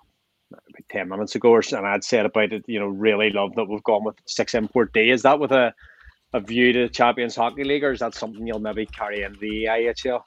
about 0.50 0.88
10 0.90 1.08
minutes 1.08 1.34
ago, 1.34 1.50
or, 1.50 1.62
and 1.72 1.86
I'd 1.86 2.04
said 2.04 2.26
about 2.26 2.52
it, 2.52 2.64
you 2.66 2.80
know, 2.80 2.86
really 2.86 3.30
love 3.30 3.54
that 3.54 3.64
we've 3.64 3.82
gone 3.84 4.04
with 4.04 4.16
six 4.26 4.54
import 4.54 4.92
D. 4.92 5.10
Is 5.10 5.22
that 5.22 5.38
with 5.38 5.52
a 5.52 5.72
a 6.32 6.40
view 6.40 6.72
to 6.72 6.82
the 6.82 6.88
Champions 6.88 7.36
Hockey 7.36 7.64
League, 7.64 7.84
or 7.84 7.92
is 7.92 8.00
that 8.00 8.14
something 8.14 8.46
you'll 8.46 8.58
maybe 8.58 8.86
carry 8.86 9.22
in 9.22 9.32
the 9.40 9.64
IHL? 9.64 10.22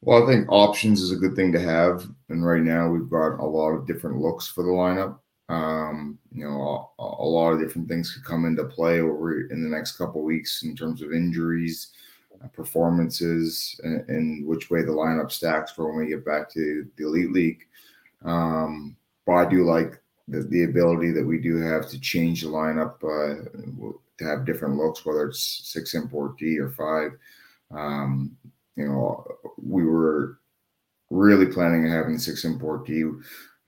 Well, 0.00 0.22
I 0.22 0.26
think 0.26 0.46
options 0.48 1.02
is 1.02 1.10
a 1.10 1.16
good 1.16 1.34
thing 1.34 1.52
to 1.52 1.60
have, 1.60 2.08
and 2.28 2.46
right 2.46 2.62
now 2.62 2.88
we've 2.88 3.10
got 3.10 3.40
a 3.40 3.44
lot 3.44 3.70
of 3.70 3.86
different 3.86 4.20
looks 4.20 4.46
for 4.46 4.62
the 4.62 4.70
lineup. 4.70 5.18
Um, 5.48 6.18
you 6.30 6.44
know, 6.44 6.92
a, 6.98 7.02
a, 7.02 7.24
lot 7.24 7.52
of 7.52 7.60
different 7.60 7.88
things 7.88 8.12
could 8.12 8.24
come 8.24 8.44
into 8.44 8.64
play 8.64 9.00
over 9.00 9.48
in 9.48 9.62
the 9.62 9.68
next 9.74 9.92
couple 9.92 10.22
weeks 10.22 10.62
in 10.62 10.76
terms 10.76 11.00
of 11.00 11.12
injuries, 11.12 11.88
uh, 12.44 12.48
performances, 12.48 13.80
and, 13.82 14.06
and, 14.10 14.46
which 14.46 14.68
way 14.68 14.82
the 14.82 14.92
lineup 14.92 15.32
stacks 15.32 15.72
for 15.72 15.88
when 15.88 16.04
we 16.04 16.10
get 16.10 16.24
back 16.24 16.50
to 16.50 16.86
the 16.96 17.04
elite 17.04 17.32
league. 17.32 17.66
Um, 18.26 18.94
but 19.24 19.32
I 19.32 19.48
do 19.48 19.64
like 19.64 19.98
the, 20.28 20.42
the 20.42 20.64
ability 20.64 21.12
that 21.12 21.26
we 21.26 21.38
do 21.38 21.56
have 21.56 21.88
to 21.88 22.00
change 22.00 22.42
the 22.42 22.48
lineup 22.48 22.96
uh, 23.02 23.48
to 24.18 24.24
have 24.24 24.44
different 24.44 24.76
looks, 24.76 25.06
whether 25.06 25.28
it's 25.28 25.62
six 25.64 25.94
import 25.94 26.36
D 26.38 26.58
or 26.58 26.70
five. 26.70 27.12
Um, 27.70 28.36
you 28.76 28.86
know, 28.86 29.24
we 29.56 29.84
were 29.84 30.38
really 31.10 31.46
planning 31.46 31.86
on 31.86 31.90
having 31.90 32.18
six 32.18 32.44
import 32.44 32.86
D 32.86 33.04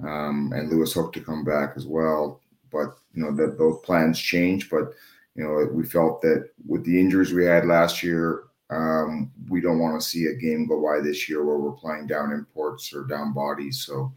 um, 0.07 0.53
and 0.55 0.71
Lewis 0.71 0.93
Hook 0.93 1.13
to 1.15 1.21
come 1.21 1.45
back 1.45 1.75
as 1.77 1.87
well. 1.87 2.41
But 2.71 2.97
you 3.15 3.23
know 3.23 3.35
that 3.35 3.59
those 3.59 3.81
plans 3.83 4.19
changed. 4.19 4.71
But 4.71 4.93
you 5.35 5.45
know 5.45 5.69
we 5.73 5.85
felt 5.85 6.23
that 6.23 6.51
with 6.67 6.85
the 6.85 6.99
injuries 6.99 7.33
we 7.33 7.45
had 7.45 7.67
last 7.67 8.03
year, 8.03 8.45
um, 8.71 9.31
we 9.49 9.61
don't 9.61 9.81
want 9.81 10.01
to 10.01 10.07
see 10.07 10.27
a 10.27 10.35
game 10.35 10.67
go 10.67 10.83
by 10.83 11.01
this 11.01 11.29
year 11.29 11.45
where 11.45 11.59
we're 11.59 11.73
playing 11.73 12.07
down 12.07 12.33
imports 12.33 12.93
or 12.95 13.05
down 13.05 13.33
bodies. 13.33 13.85
So 13.85 14.13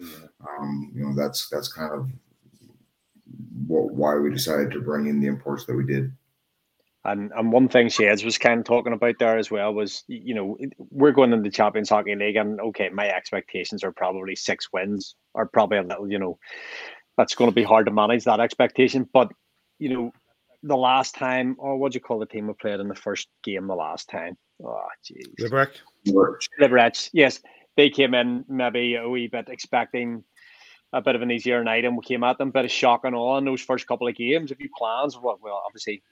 um, 0.48 0.92
you 0.96 1.04
know 1.04 1.16
that's 1.16 1.50
that's 1.50 1.72
kind 1.72 1.94
of 1.94 2.10
what, 3.68 3.94
why 3.94 4.16
we 4.16 4.32
decided 4.32 4.72
to 4.72 4.82
bring 4.82 5.08
in 5.08 5.20
the 5.20 5.28
imports 5.28 5.66
that 5.66 5.76
we 5.76 5.86
did. 5.86 6.12
And 7.06 7.32
and 7.36 7.52
one 7.52 7.68
thing 7.68 7.90
Sheds 7.90 8.24
was 8.24 8.38
kind 8.38 8.60
of 8.60 8.66
talking 8.66 8.94
about 8.94 9.16
there 9.20 9.38
as 9.38 9.52
well 9.52 9.74
was 9.74 10.04
you 10.08 10.36
know 10.36 10.58
we're 10.78 11.12
going 11.12 11.34
in 11.34 11.42
the 11.42 11.50
Champions 11.50 11.90
Hockey 11.90 12.16
League 12.16 12.38
and 12.38 12.62
okay 12.62 12.90
my 12.90 13.10
expectations 13.10 13.84
are 13.84 13.92
probably 13.92 14.36
six 14.36 14.72
wins 14.72 15.16
or 15.34 15.46
probably 15.46 15.78
a 15.78 15.84
little 15.84 16.10
you 16.12 16.20
know 16.20 16.38
that's 17.18 17.36
going 17.36 17.50
to 17.50 17.56
be 17.56 17.64
hard 17.64 17.86
to 17.86 17.92
manage 17.92 18.24
that 18.24 18.40
expectation 18.40 19.08
but 19.14 19.32
you 19.80 19.90
know 19.90 20.12
the 20.64 20.78
last 20.78 21.16
time 21.16 21.56
or 21.60 21.78
what 21.78 21.92
do 21.92 21.98
you 21.98 22.02
call 22.02 22.20
the 22.20 22.26
team 22.26 22.48
we 22.48 22.54
played 22.54 22.80
in 22.80 22.88
the 22.88 22.96
first 22.96 23.28
game 23.44 23.68
the 23.68 23.76
last 23.76 24.10
time 24.10 24.38
oh 24.64 24.88
jeez 25.04 25.28
Liberec 25.40 25.70
Liberec, 26.60 27.10
yes, 27.14 27.42
they 27.78 27.90
came 27.90 28.14
in 28.14 28.46
maybe 28.48 28.96
a 28.96 29.08
wee 29.08 29.28
bit 29.28 29.50
expecting 29.50 30.24
a 30.92 31.02
bit 31.02 31.16
of 31.16 31.22
an 31.22 31.32
easier 31.32 31.64
night, 31.64 31.86
and 31.86 31.98
we 31.98 32.04
came 32.04 32.24
at 32.24 32.38
them, 32.38 32.52
bit 32.52 32.66
of 32.66 32.72
shock 32.72 33.02
and 33.04 33.16
awe 33.16 33.38
in 33.38 33.46
those 33.46 33.62
first 33.62 33.88
couple 33.88 34.08
of 34.08 34.16
games. 34.16 34.52
Have 34.52 34.62
you 34.62 34.70
plans? 34.78 35.18
Well, 35.18 35.40
well 35.42 35.62
obviously 35.66 36.04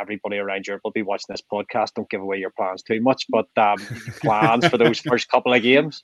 everybody 0.00 0.36
around 0.36 0.66
Europe 0.66 0.82
will 0.84 0.92
be 0.92 1.02
watching 1.02 1.26
this 1.28 1.42
podcast. 1.42 1.94
Don't 1.94 2.08
give 2.08 2.20
away 2.20 2.38
your 2.38 2.50
plans 2.50 2.82
too 2.82 3.00
much, 3.00 3.26
but 3.28 3.48
um, 3.56 3.76
plans 4.20 4.66
for 4.68 4.78
those 4.78 5.00
first 5.00 5.28
couple 5.28 5.52
of 5.52 5.62
games. 5.62 6.02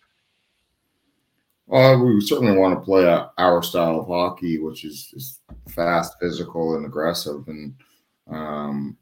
Well, 1.68 2.02
we 2.02 2.18
certainly 2.22 2.56
want 2.56 2.78
to 2.78 2.84
play 2.84 3.04
our 3.36 3.62
style 3.62 4.00
of 4.00 4.06
hockey, 4.06 4.58
which 4.58 4.86
is, 4.86 5.10
is 5.12 5.40
fast, 5.68 6.14
physical, 6.18 6.76
and 6.76 6.86
aggressive, 6.86 7.46
and 7.46 7.74
um, 8.30 8.96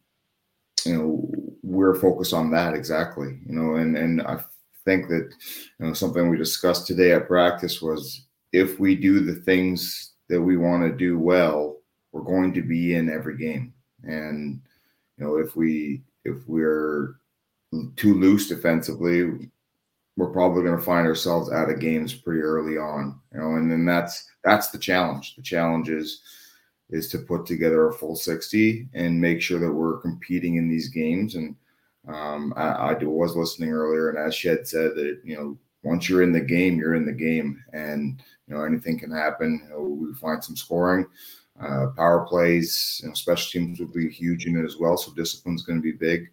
you 0.85 0.97
know 0.97 1.31
we're 1.63 1.95
focused 1.95 2.35
on 2.35 2.51
that 2.51 2.75
exactly. 2.75 3.39
You 3.47 3.55
know, 3.55 3.77
and 3.77 3.97
and 3.97 4.21
I 4.23 4.41
think 4.85 5.07
that 5.09 5.31
you 5.79 5.87
know 5.87 5.93
something 5.93 6.29
we 6.29 6.37
discussed 6.37 6.89
today 6.89 7.13
at 7.13 7.29
practice 7.29 7.81
was 7.81 8.27
if 8.53 8.81
we 8.81 8.97
do 8.97 9.21
the 9.21 9.37
things 9.43 10.15
that 10.29 10.43
we 10.43 10.57
want 10.57 10.83
to 10.83 10.97
do 10.97 11.21
well, 11.21 11.77
we're 12.11 12.23
going 12.23 12.53
to 12.55 12.63
be 12.63 12.97
in 12.97 13.09
every 13.09 13.37
game. 13.37 13.75
And 14.03 14.61
you 15.17 15.25
know, 15.25 15.37
if 15.37 15.55
we 15.55 16.03
if 16.25 16.37
we're 16.49 17.15
too 17.95 18.15
loose 18.15 18.49
defensively, 18.49 19.51
we're 20.17 20.33
probably 20.33 20.63
going 20.63 20.79
to 20.79 20.85
find 20.85 21.07
ourselves 21.07 21.53
out 21.53 21.71
of 21.71 21.81
games 21.81 22.15
pretty 22.15 22.41
early 22.41 22.79
on. 22.79 23.21
You 23.33 23.41
know, 23.41 23.55
and 23.57 23.71
then 23.71 23.85
that's 23.85 24.25
that's 24.45 24.69
the 24.69 24.79
challenge. 24.79 25.37
The 25.37 25.43
challenge 25.43 25.89
is 25.89 26.23
is 26.91 27.09
to 27.11 27.19
put 27.19 27.47
together 27.47 27.89
a 27.89 27.93
full 27.93 28.15
60 28.15 28.89
and 28.95 29.21
make 29.21 29.43
sure 29.43 29.59
that 29.59 29.73
we're 29.73 29.99
competing 29.99 30.55
in 30.55 30.69
these 30.69 30.89
games. 30.89 31.35
And 31.35 31.57
um, 32.07 32.55
I, 32.57 32.69
I 32.69 33.05
was 33.05 33.35
listening 33.35 33.71
earlier, 33.71 34.09
and 34.09 34.19
as 34.19 34.35
Shed 34.35 34.67
said 34.67 34.95
that 34.95 35.21
you 35.25 35.37
know 35.37 35.59
once 35.83 36.09
you're 36.09 36.23
in 36.23 36.33
the 36.33 36.41
game, 36.41 36.79
you're 36.79 36.95
in 36.95 37.07
the 37.07 37.13
game, 37.13 37.63
and 37.73 38.23
you 38.47 38.55
know 38.55 38.65
anything 38.65 38.99
can 38.99 39.11
happen. 39.11 39.61
You 39.65 39.71
know, 39.71 39.83
we 39.83 40.15
find 40.15 40.43
some 40.43 40.57
scoring, 40.57 41.07
uh, 41.61 41.89
power 41.97 42.27
plays, 42.27 43.01
you 43.03 43.09
know, 43.09 43.15
special 43.15 43.51
teams 43.51 43.81
will 43.81 43.89
be 43.89 44.09
huge 44.09 44.47
in 44.47 44.57
it 44.57 44.65
as 44.65 44.77
well. 44.77 44.97
So 44.97 45.13
discipline's 45.13 45.63
going 45.63 45.79
to 45.79 45.83
be 45.83 45.93
big. 45.93 46.31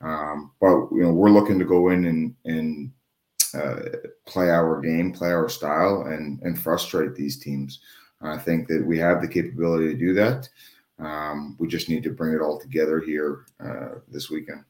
Um, 0.00 0.52
but 0.60 0.88
you 0.92 1.02
know, 1.02 1.12
we're 1.12 1.30
looking 1.30 1.58
to 1.58 1.64
go 1.64 1.88
in 1.88 2.04
and 2.04 2.34
and 2.44 2.92
uh, 3.54 3.80
play 4.26 4.50
our 4.50 4.80
game, 4.80 5.12
play 5.12 5.30
our 5.30 5.48
style, 5.48 6.02
and 6.02 6.40
and 6.42 6.60
frustrate 6.60 7.14
these 7.14 7.38
teams. 7.38 7.80
I 8.20 8.38
think 8.38 8.68
that 8.68 8.84
we 8.84 8.98
have 8.98 9.20
the 9.20 9.28
capability 9.28 9.88
to 9.88 9.98
do 9.98 10.14
that. 10.14 10.48
Um, 10.98 11.56
we 11.58 11.68
just 11.68 11.88
need 11.88 12.02
to 12.04 12.10
bring 12.10 12.34
it 12.34 12.40
all 12.40 12.58
together 12.58 13.00
here 13.00 13.46
uh, 13.60 13.98
this 14.08 14.30
weekend. 14.30 14.64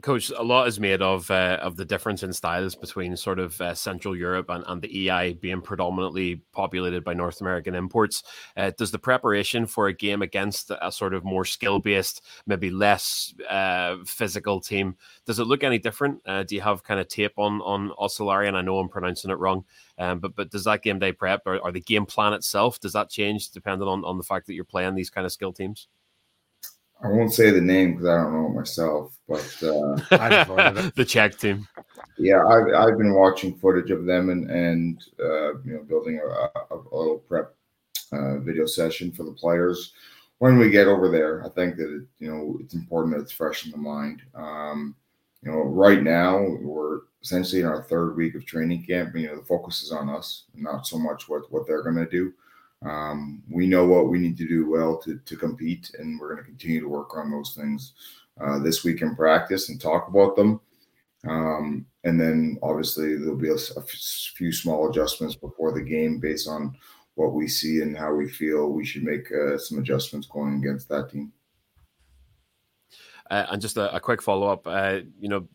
Coach, 0.00 0.30
a 0.30 0.42
lot 0.42 0.66
is 0.66 0.80
made 0.80 1.02
of 1.02 1.30
uh, 1.30 1.58
of 1.60 1.76
the 1.76 1.84
difference 1.84 2.22
in 2.22 2.32
styles 2.32 2.74
between 2.74 3.18
sort 3.18 3.38
of 3.38 3.60
uh, 3.60 3.74
Central 3.74 4.16
Europe 4.16 4.48
and, 4.48 4.64
and 4.66 4.80
the 4.80 5.10
EI 5.10 5.34
being 5.34 5.60
predominantly 5.60 6.36
populated 6.52 7.04
by 7.04 7.12
North 7.12 7.42
American 7.42 7.74
imports. 7.74 8.22
Uh, 8.56 8.70
does 8.78 8.90
the 8.90 8.98
preparation 8.98 9.66
for 9.66 9.88
a 9.88 9.92
game 9.92 10.22
against 10.22 10.70
a 10.70 10.90
sort 10.90 11.12
of 11.12 11.22
more 11.22 11.44
skill 11.44 11.80
based, 11.80 12.22
maybe 12.46 12.70
less 12.70 13.34
uh, 13.50 13.96
physical 14.06 14.58
team, 14.58 14.96
does 15.26 15.38
it 15.38 15.44
look 15.44 15.62
any 15.62 15.78
different? 15.78 16.22
Uh, 16.24 16.44
do 16.44 16.54
you 16.54 16.62
have 16.62 16.82
kind 16.82 16.98
of 16.98 17.08
tape 17.08 17.34
on 17.36 17.60
on 17.60 17.90
Ocellaria? 17.98 18.48
And 18.48 18.56
I 18.56 18.62
know 18.62 18.78
I'm 18.78 18.88
pronouncing 18.88 19.30
it 19.30 19.38
wrong, 19.38 19.66
um, 19.98 20.18
but 20.18 20.34
but 20.34 20.50
does 20.50 20.64
that 20.64 20.82
game 20.82 20.98
day 20.98 21.12
prep 21.12 21.42
or, 21.44 21.58
or 21.58 21.72
the 21.72 21.80
game 21.80 22.06
plan 22.06 22.32
itself 22.32 22.80
does 22.80 22.94
that 22.94 23.10
change 23.10 23.50
depending 23.50 23.86
on 23.86 24.02
on 24.04 24.16
the 24.16 24.24
fact 24.24 24.46
that 24.46 24.54
you're 24.54 24.64
playing 24.64 24.94
these 24.94 25.10
kind 25.10 25.26
of 25.26 25.32
skill 25.32 25.52
teams? 25.52 25.88
I 27.02 27.08
won't 27.08 27.32
say 27.32 27.50
the 27.50 27.60
name 27.60 27.92
because 27.92 28.06
I 28.06 28.16
don't 28.22 28.32
know 28.32 28.46
it 28.46 28.54
myself, 28.54 29.18
but 29.28 29.62
uh, 29.62 30.90
the 30.96 31.04
Czech 31.06 31.36
team. 31.36 31.66
Yeah, 32.18 32.44
I've, 32.46 32.72
I've 32.74 32.98
been 32.98 33.14
watching 33.14 33.56
footage 33.56 33.90
of 33.90 34.06
them 34.06 34.30
and 34.30 34.50
and 34.50 35.04
uh, 35.20 35.58
you 35.62 35.74
know 35.74 35.82
building 35.82 36.20
a, 36.24 36.28
a, 36.28 36.78
a 36.78 36.96
little 36.96 37.18
prep 37.18 37.54
uh, 38.12 38.38
video 38.38 38.66
session 38.66 39.12
for 39.12 39.24
the 39.24 39.32
players 39.32 39.92
when 40.38 40.58
we 40.58 40.70
get 40.70 40.86
over 40.86 41.08
there. 41.10 41.44
I 41.44 41.48
think 41.50 41.76
that 41.76 41.94
it, 41.94 42.06
you 42.18 42.32
know 42.32 42.58
it's 42.60 42.74
important 42.74 43.14
that 43.14 43.22
it's 43.22 43.32
fresh 43.32 43.66
in 43.66 43.72
the 43.72 43.78
mind. 43.78 44.22
Um, 44.34 44.94
you 45.42 45.52
know, 45.52 45.58
right 45.58 46.02
now 46.02 46.38
we're 46.38 47.00
essentially 47.22 47.60
in 47.60 47.66
our 47.66 47.82
third 47.82 48.16
week 48.16 48.34
of 48.34 48.46
training 48.46 48.84
camp. 48.84 49.14
You 49.14 49.28
know, 49.28 49.36
the 49.36 49.44
focus 49.44 49.82
is 49.82 49.92
on 49.92 50.08
us, 50.08 50.44
not 50.54 50.86
so 50.86 50.98
much 50.98 51.28
what 51.28 51.50
what 51.52 51.66
they're 51.66 51.82
going 51.82 51.96
to 51.96 52.06
do. 52.06 52.32
Um, 52.84 53.42
we 53.50 53.66
know 53.66 53.86
what 53.86 54.08
we 54.08 54.18
need 54.18 54.36
to 54.38 54.46
do 54.46 54.68
well 54.68 54.98
to, 54.98 55.18
to 55.18 55.36
compete, 55.36 55.90
and 55.98 56.20
we're 56.20 56.34
going 56.34 56.44
to 56.44 56.48
continue 56.48 56.80
to 56.80 56.88
work 56.88 57.16
on 57.16 57.30
those 57.30 57.54
things 57.54 57.94
uh, 58.40 58.58
this 58.58 58.84
week 58.84 59.00
in 59.00 59.16
practice 59.16 59.68
and 59.68 59.80
talk 59.80 60.08
about 60.08 60.36
them. 60.36 60.60
Um, 61.26 61.86
and 62.04 62.20
then 62.20 62.58
obviously 62.62 63.16
there'll 63.16 63.36
be 63.36 63.48
a, 63.48 63.54
a 63.54 63.82
few 64.36 64.52
small 64.52 64.90
adjustments 64.90 65.34
before 65.34 65.72
the 65.72 65.82
game 65.82 66.20
based 66.20 66.48
on 66.48 66.76
what 67.14 67.32
we 67.32 67.48
see 67.48 67.80
and 67.80 67.96
how 67.96 68.12
we 68.12 68.28
feel 68.28 68.68
we 68.68 68.84
should 68.84 69.04
make 69.04 69.30
uh, 69.32 69.56
some 69.56 69.78
adjustments 69.78 70.26
going 70.26 70.56
against 70.56 70.88
that 70.88 71.10
team. 71.10 71.32
Uh, 73.30 73.46
and 73.50 73.62
just 73.62 73.78
a, 73.78 73.94
a 73.94 74.00
quick 74.00 74.20
follow 74.20 74.48
up, 74.48 74.66
uh, 74.66 75.00
you 75.18 75.28
know, 75.28 75.48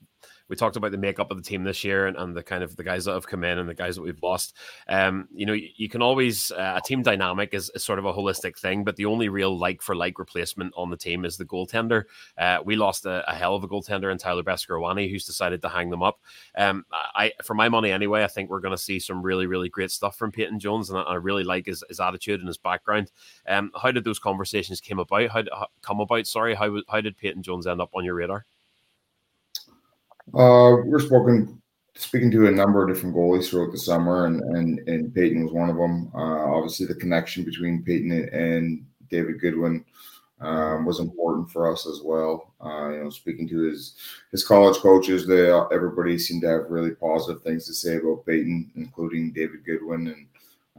we 0.50 0.56
talked 0.56 0.76
about 0.76 0.92
the 0.92 0.98
makeup 0.98 1.32
of 1.32 1.38
the 1.38 1.44
team 1.44 1.64
this 1.64 1.84
year 1.84 2.08
and, 2.08 2.18
and 2.18 2.36
the 2.36 2.44
kind 2.44 2.64
of 2.64 2.76
the 2.76 2.84
guys 2.84 3.06
that 3.06 3.14
have 3.14 3.28
come 3.28 3.44
in 3.44 3.60
and 3.60 3.70
the 3.70 3.74
guys 3.74 3.96
that 3.96 4.02
we've 4.02 4.22
lost. 4.22 4.56
Um, 4.88 5.28
you 5.34 5.46
know, 5.46 5.54
you, 5.54 5.70
you 5.76 5.90
can 5.90 6.02
always 6.02 6.52
uh, 6.52 6.74
a 6.78 6.82
team 6.82 7.04
dynamic 7.04 7.54
is, 7.54 7.72
is, 7.76 7.84
sort 7.84 8.00
of 8.00 8.06
a 8.06 8.14
holistic 8.14 8.58
thing, 8.58 8.84
but 8.84 8.96
the 8.96 9.06
only 9.06 9.30
real 9.30 9.58
like 9.58 9.82
for 9.82 9.96
like 9.96 10.20
replacement 10.20 10.74
on 10.76 10.90
the 10.90 10.98
team 10.98 11.24
is 11.24 11.38
the 11.38 11.46
goaltender. 11.46 12.04
Uh, 12.38 12.60
we 12.66 12.76
lost 12.76 13.06
a, 13.06 13.30
a, 13.30 13.36
hell 13.36 13.56
of 13.56 13.64
a 13.64 13.68
goaltender 13.68 14.12
in 14.12 14.18
Tyler 14.18 14.44
Beskorowany, 14.44 15.10
who's 15.10 15.26
decided 15.26 15.62
to 15.62 15.70
hang 15.70 15.90
them 15.90 16.04
up. 16.04 16.20
Um, 16.58 16.86
I, 16.92 17.32
for 17.44 17.54
my 17.54 17.70
money 17.70 17.92
anyway, 17.92 18.24
I 18.24 18.28
think 18.28 18.50
we're 18.50 18.60
going 18.60 18.76
to 18.76 18.78
see 18.78 19.00
some 19.00 19.22
really, 19.22 19.46
really 19.46 19.70
great 19.70 19.92
stuff 19.92 20.18
from 20.18 20.32
Peyton 20.32 20.60
Jones, 20.60 20.90
and 20.90 20.98
I, 20.98 21.04
I 21.04 21.16
really 21.16 21.44
like 21.44 21.68
his, 21.68 21.84
his, 21.88 22.00
attitude 22.00 22.40
and 22.40 22.48
his 22.48 22.58
background. 22.58 23.12
Um, 23.48 23.72
how 23.80 23.92
did 23.92 24.04
those 24.04 24.20
conversations 24.20 24.82
came 24.82 25.00
about? 25.00 25.30
How, 25.30 25.44
how 25.52 25.68
come 25.82 26.00
about? 26.00 26.28
Sorry, 26.28 26.56
how 26.56 26.82
how 26.88 27.02
did 27.02 27.18
Peyton 27.18 27.44
Jones 27.44 27.68
end 27.68 27.82
up 27.82 27.92
on 27.94 28.06
your 28.06 28.16
radar? 28.16 28.46
Uh, 30.34 30.78
we're 30.86 31.00
spoken 31.00 31.62
speaking 31.96 32.32
to 32.32 32.48
a 32.48 32.52
number 32.52 32.82
of 32.82 32.94
different 32.94 33.16
goalies 33.16 33.50
throughout 33.50 33.72
the 33.72 33.78
summer, 33.78 34.26
and 34.26 34.42
and 34.56 34.88
and 34.88 35.14
Peyton 35.14 35.44
was 35.44 35.54
one 35.54 35.70
of 35.70 35.78
them. 35.78 36.12
Uh, 36.14 36.56
obviously, 36.56 36.86
the 36.86 36.96
connection 36.96 37.44
between 37.44 37.84
Peyton 37.84 38.12
and 38.12 38.86
David 39.10 39.40
Goodwin 39.42 39.84
um, 40.40 40.86
was 40.86 41.00
important 41.00 41.52
for 41.52 41.72
us 41.72 41.88
as 41.88 42.02
well. 42.04 42.54
Uh, 42.64 42.90
you 42.90 43.04
know, 43.04 43.10
speaking 43.10 43.48
to 43.50 43.60
his 43.64 43.96
his 44.32 44.46
college 44.46 44.78
coaches, 44.78 45.28
they 45.28 45.52
everybody 45.72 46.18
seemed 46.18 46.44
to 46.44 46.48
have 46.48 46.70
really 46.70 46.92
positive 46.92 47.42
things 47.44 47.66
to 47.66 47.74
say 47.74 47.98
about 47.98 48.26
Peyton, 48.26 48.72
including 48.76 49.34
David 49.34 49.66
Goodwin, 49.66 50.08
and 50.08 50.28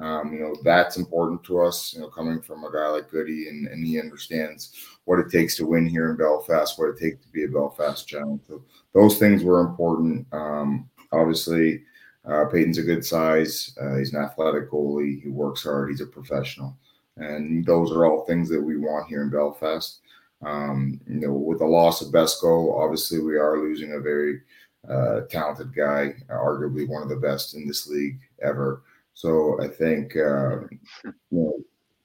um, 0.00 0.32
you 0.32 0.40
know, 0.40 0.56
that's 0.64 0.96
important 0.96 1.44
to 1.44 1.60
us, 1.60 1.92
you 1.92 2.00
know, 2.00 2.08
coming 2.08 2.40
from 2.40 2.64
a 2.64 2.72
guy 2.72 2.88
like 2.88 3.10
Goody 3.10 3.48
and, 3.48 3.66
and 3.68 3.86
he 3.86 4.00
understands 4.00 4.72
what 5.10 5.18
it 5.18 5.28
takes 5.28 5.56
to 5.56 5.66
win 5.66 5.84
here 5.88 6.08
in 6.08 6.16
Belfast, 6.16 6.78
what 6.78 6.90
it 6.90 6.96
takes 6.96 7.20
to 7.26 7.32
be 7.32 7.42
a 7.42 7.48
Belfast 7.48 8.06
giant. 8.06 8.46
So 8.46 8.62
those 8.94 9.18
things 9.18 9.42
were 9.42 9.58
important. 9.58 10.24
Um, 10.30 10.88
obviously, 11.10 11.82
uh, 12.24 12.44
Peyton's 12.44 12.78
a 12.78 12.84
good 12.84 13.04
size. 13.04 13.76
Uh, 13.82 13.96
he's 13.96 14.14
an 14.14 14.22
athletic 14.22 14.70
goalie. 14.70 15.20
He 15.20 15.28
works 15.28 15.64
hard. 15.64 15.90
He's 15.90 16.00
a 16.00 16.06
professional. 16.06 16.78
And 17.16 17.66
those 17.66 17.90
are 17.90 18.06
all 18.06 18.24
things 18.24 18.48
that 18.50 18.62
we 18.62 18.76
want 18.76 19.08
here 19.08 19.22
in 19.22 19.30
Belfast. 19.30 19.98
Um, 20.46 21.00
you 21.08 21.16
know, 21.16 21.32
with 21.32 21.58
the 21.58 21.64
loss 21.64 22.00
of 22.02 22.12
Besko, 22.12 22.80
obviously 22.80 23.18
we 23.18 23.36
are 23.36 23.58
losing 23.58 23.94
a 23.94 23.98
very 23.98 24.42
uh, 24.88 25.22
talented 25.22 25.74
guy, 25.74 26.14
arguably 26.30 26.88
one 26.88 27.02
of 27.02 27.08
the 27.08 27.16
best 27.16 27.56
in 27.56 27.66
this 27.66 27.88
league 27.88 28.20
ever. 28.42 28.84
So 29.14 29.60
I 29.60 29.66
think 29.66 30.14
uh, 30.14 30.60
you 31.02 31.12
know 31.32 31.58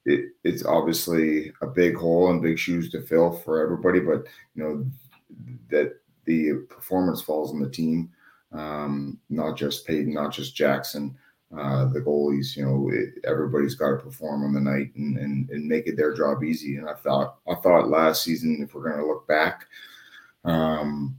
it, 0.06 0.32
it's 0.44 0.66
obviously 0.66 1.52
a 1.62 1.68
big 1.68 1.96
hole 1.96 2.30
and 2.30 2.42
big 2.42 2.60
shoes 2.60 2.90
to 2.92 3.02
fill 3.02 3.32
for 3.32 3.62
everybody, 3.62 4.00
but 4.00 4.26
you 4.56 4.64
know 4.64 4.86
that 5.70 6.00
the 6.26 6.54
performance 6.70 7.22
falls 7.22 7.52
on 7.52 7.60
the 7.60 7.70
team, 7.70 8.10
um, 8.52 9.20
not 9.30 9.58
just 9.58 9.86
Peyton, 9.86 10.14
not 10.14 10.32
just 10.32 10.56
Jackson. 10.56 11.18
Uh, 11.56 11.86
the 11.86 12.02
goalies, 12.02 12.56
you 12.56 12.66
know, 12.66 12.90
it, 12.92 13.24
everybody's 13.24 13.76
got 13.76 13.92
to 13.92 13.98
perform 13.98 14.44
on 14.44 14.54
the 14.54 14.60
night 14.60 14.94
and, 14.96 15.18
and 15.18 15.50
and 15.50 15.68
make 15.68 15.88
it 15.88 15.96
their 15.96 16.14
job 16.14 16.44
easy. 16.44 16.78
And 16.78 16.90
I 16.90 16.94
thought 16.94 17.38
I 17.48 17.56
thought 17.56 17.90
last 17.90 18.24
season, 18.24 18.60
if 18.62 18.74
we're 18.74 18.90
going 18.90 19.02
to 19.02 19.08
look 19.08 19.28
back, 19.28 19.66
um, 20.44 21.16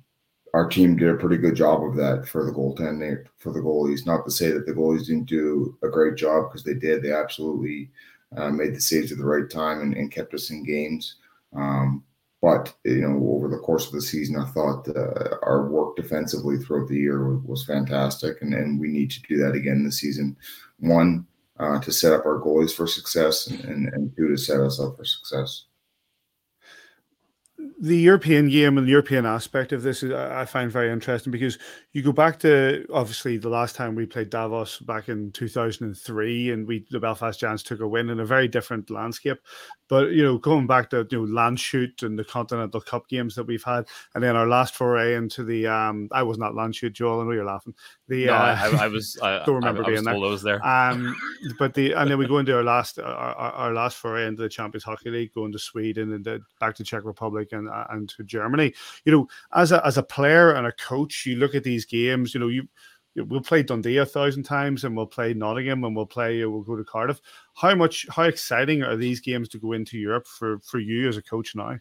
our 0.52 0.68
team 0.68 0.96
did 0.96 1.08
a 1.08 1.14
pretty 1.14 1.38
good 1.38 1.54
job 1.54 1.84
of 1.84 1.96
that 1.96 2.26
for 2.28 2.44
the 2.44 2.52
goaltending 2.52 3.24
for 3.38 3.52
the 3.52 3.60
goalies. 3.60 4.06
Not 4.06 4.24
to 4.24 4.30
say 4.30 4.50
that 4.50 4.66
the 4.66 4.72
goalies 4.72 5.06
didn't 5.06 5.26
do 5.26 5.76
a 5.82 5.88
great 5.88 6.16
job 6.16 6.48
because 6.48 6.64
they 6.64 6.74
did. 6.74 7.02
They 7.02 7.12
absolutely 7.12 7.90
uh, 8.36 8.50
made 8.50 8.74
the 8.74 8.80
saves 8.80 9.12
at 9.12 9.18
the 9.18 9.24
right 9.24 9.48
time 9.50 9.80
and, 9.80 9.94
and 9.94 10.12
kept 10.12 10.34
us 10.34 10.50
in 10.50 10.64
games. 10.64 11.16
Um, 11.54 12.04
but 12.42 12.74
you 12.84 13.00
know, 13.00 13.16
over 13.34 13.48
the 13.48 13.58
course 13.58 13.86
of 13.86 13.92
the 13.92 14.00
season, 14.00 14.36
I 14.38 14.46
thought 14.46 14.88
uh, 14.88 15.36
our 15.42 15.68
work 15.68 15.96
defensively 15.96 16.58
throughout 16.58 16.88
the 16.88 16.96
year 16.96 17.28
was, 17.28 17.42
was 17.44 17.64
fantastic, 17.64 18.42
and, 18.42 18.54
and, 18.54 18.78
we 18.78 18.88
need 18.88 19.10
to 19.12 19.22
do 19.22 19.38
that 19.38 19.54
again 19.54 19.82
this 19.82 20.00
season. 20.00 20.36
One, 20.78 21.26
uh, 21.58 21.80
to 21.80 21.90
set 21.90 22.12
up 22.12 22.26
our 22.26 22.38
goalies 22.38 22.74
for 22.74 22.86
success, 22.86 23.46
and, 23.46 23.64
and, 23.64 23.88
and 23.94 24.16
two, 24.16 24.28
to 24.28 24.36
set 24.36 24.60
us 24.60 24.78
up 24.78 24.96
for 24.96 25.04
success 25.04 25.64
the 27.80 27.96
European 27.96 28.48
game 28.48 28.78
and 28.78 28.86
the 28.86 28.90
European 28.90 29.26
aspect 29.26 29.72
of 29.72 29.82
this 29.82 30.02
is 30.02 30.12
I 30.12 30.44
find 30.44 30.70
very 30.70 30.90
interesting 30.90 31.30
because 31.30 31.58
you 31.92 32.02
go 32.02 32.12
back 32.12 32.38
to 32.40 32.86
obviously 32.92 33.36
the 33.36 33.48
last 33.48 33.76
time 33.76 33.94
we 33.94 34.06
played 34.06 34.30
Davos 34.30 34.78
back 34.78 35.08
in 35.08 35.32
2003 35.32 36.50
and 36.50 36.66
we 36.66 36.86
the 36.90 37.00
Belfast 37.00 37.38
Giants 37.38 37.62
took 37.62 37.80
a 37.80 37.88
win 37.88 38.10
in 38.10 38.20
a 38.20 38.24
very 38.24 38.48
different 38.48 38.90
landscape. 38.90 39.38
But 39.88 40.10
you 40.10 40.22
know, 40.22 40.38
going 40.38 40.66
back 40.66 40.90
to 40.90 41.06
you 41.10 41.26
know 41.26 41.32
Landshut 41.32 42.02
and 42.02 42.18
the 42.18 42.24
Continental 42.24 42.80
Cup 42.80 43.08
games 43.08 43.34
that 43.36 43.46
we've 43.46 43.62
had, 43.62 43.86
and 44.14 44.22
then 44.22 44.36
our 44.36 44.46
last 44.46 44.74
foray 44.74 45.14
into 45.14 45.44
the 45.44 45.66
um 45.66 46.08
I 46.12 46.22
was 46.22 46.38
not 46.38 46.52
Landshut, 46.52 46.92
Joel, 46.92 47.20
I 47.20 47.24
know 47.24 47.30
you're 47.32 47.44
laughing. 47.44 47.74
The 48.08 48.26
no, 48.26 48.34
uh, 48.34 48.58
I, 48.58 48.84
I, 48.84 48.88
was 48.88 49.18
I 49.22 49.42
don't 49.46 49.56
remember 49.56 49.82
I, 49.82 49.86
I 49.86 49.90
being 49.90 50.04
there. 50.04 50.14
I 50.14 50.18
was 50.18 50.42
there. 50.42 50.66
Um, 50.66 51.16
but 51.58 51.74
the 51.74 51.92
and 51.92 52.10
then 52.10 52.18
we 52.18 52.26
go 52.28 52.38
into 52.38 52.56
our 52.56 52.64
last 52.64 52.98
our, 52.98 53.06
our 53.06 53.72
last 53.72 53.96
foray 53.96 54.26
into 54.26 54.42
the 54.42 54.48
Champions 54.48 54.84
Hockey 54.84 55.10
League, 55.10 55.34
going 55.34 55.52
to 55.52 55.58
Sweden 55.58 56.12
and 56.12 56.24
the, 56.24 56.40
back 56.60 56.74
to 56.76 56.84
Czech 56.84 57.04
Republic 57.04 57.52
and 57.56 57.68
uh, 57.68 57.86
and 57.90 58.08
to 58.10 58.22
Germany. 58.22 58.72
You 59.04 59.12
know, 59.12 59.28
as 59.54 59.72
a 59.72 59.84
as 59.84 59.98
a 59.98 60.02
player 60.02 60.52
and 60.52 60.66
a 60.66 60.72
coach, 60.72 61.26
you 61.26 61.36
look 61.36 61.54
at 61.54 61.64
these 61.64 61.84
games. 61.84 62.34
You 62.34 62.40
know, 62.40 62.48
you 62.48 62.68
we'll 63.16 63.40
play 63.40 63.62
Dundee 63.62 63.98
a 63.98 64.06
thousand 64.06 64.42
times 64.42 64.84
and 64.84 64.96
we'll 64.96 65.06
play 65.06 65.32
Nottingham 65.34 65.84
and 65.84 65.96
we'll 65.96 66.06
play 66.06 66.44
we'll 66.44 66.62
go 66.62 66.76
to 66.76 66.84
Cardiff. 66.84 67.20
How 67.54 67.74
much 67.74 68.06
how 68.10 68.24
exciting 68.24 68.82
are 68.82 68.96
these 68.96 69.20
games 69.20 69.48
to 69.50 69.58
go 69.58 69.72
into 69.72 69.98
Europe 69.98 70.26
for 70.26 70.58
for 70.60 70.78
you 70.78 71.08
as 71.08 71.16
a 71.16 71.22
coach 71.22 71.54
now? 71.54 71.78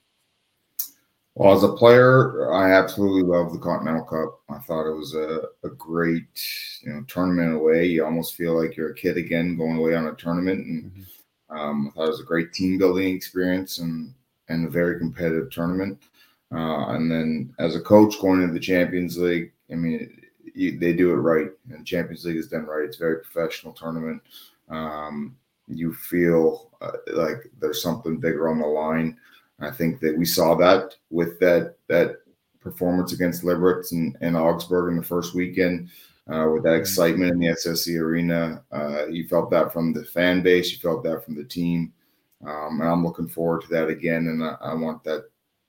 Well, 1.36 1.54
as 1.54 1.64
a 1.64 1.74
player, 1.74 2.54
I 2.54 2.72
absolutely 2.72 3.24
love 3.24 3.52
the 3.52 3.60
Continental 3.60 4.06
Cup. 4.06 4.40
I 4.50 4.58
thought 4.60 4.90
it 4.90 4.96
was 4.96 5.16
a, 5.16 5.42
a 5.66 5.70
great 5.70 6.24
you 6.82 6.94
know 6.94 7.04
tournament 7.08 7.56
away. 7.56 7.86
You 7.86 8.06
almost 8.06 8.36
feel 8.36 8.60
like 8.62 8.78
you're 8.78 8.92
a 8.92 8.96
kid 8.96 9.18
again 9.18 9.58
going 9.58 9.78
away 9.78 9.96
on 9.96 10.08
a 10.08 10.16
tournament, 10.16 10.66
and 10.66 10.92
mm-hmm. 10.92 11.58
um, 11.58 11.88
I 11.88 11.92
thought 11.92 12.06
it 12.06 12.12
was 12.12 12.22
a 12.22 12.26
great 12.26 12.54
team 12.54 12.78
building 12.78 13.14
experience 13.14 13.80
and 13.80 14.14
and 14.50 14.66
a 14.66 14.70
very 14.70 15.00
competitive 15.00 15.52
tournament. 15.52 16.02
Uh, 16.52 16.90
and 16.90 17.12
then 17.12 17.54
as 17.60 17.76
a 17.76 17.82
coach 17.82 18.20
going 18.22 18.42
into 18.42 18.54
the 18.54 18.60
Champions 18.60 19.18
League, 19.18 19.52
I 19.72 19.76
mean, 19.76 20.22
you, 20.54 20.80
they 20.80 20.94
do 20.94 21.12
it 21.12 21.16
right, 21.16 21.50
and 21.72 21.86
Champions 21.86 22.26
League 22.26 22.38
is 22.38 22.48
done 22.48 22.66
right. 22.66 22.86
It's 22.86 22.98
a 22.98 23.00
very 23.00 23.20
professional 23.20 23.74
tournament. 23.74 24.22
Um, 24.70 25.36
you 25.68 25.94
feel 25.94 26.70
uh, 26.82 26.92
like 27.14 27.50
there's 27.60 27.82
something 27.82 28.18
bigger 28.18 28.48
on 28.50 28.60
the 28.60 28.68
line. 28.68 29.18
I 29.60 29.72
think 29.72 30.00
that 30.02 30.18
we 30.18 30.26
saw 30.26 30.56
that 30.56 30.96
with 31.10 31.40
that 31.40 31.76
that 31.88 32.18
performance 32.60 33.14
against 33.14 33.44
Liberec 33.44 33.92
and, 33.92 34.18
and 34.22 34.36
Augsburg 34.36 34.92
in 34.92 34.98
the 34.98 35.04
first 35.04 35.36
weekend. 35.36 35.90
Uh, 36.28 36.50
with 36.52 36.64
that 36.64 36.74
excitement 36.74 37.32
in 37.32 37.40
the 37.40 37.48
SSE 37.48 38.00
arena, 38.00 38.64
uh, 38.72 39.06
you 39.06 39.28
felt 39.28 39.52
that 39.52 39.72
from 39.72 39.94
the 39.94 40.04
fan 40.06 40.42
base, 40.42 40.72
you 40.72 40.80
felt 40.80 41.04
that 41.04 41.24
from 41.24 41.36
the 41.36 41.44
team, 41.44 41.94
um, 42.48 42.82
and 42.82 42.90
I'm 42.90 43.04
looking 43.04 43.28
forward 43.28 43.62
to 43.64 43.68
that 43.70 43.90
again. 43.90 44.28
And 44.28 44.44
I, 44.44 44.58
I 44.62 44.74
want 44.74 45.04
that 45.04 45.26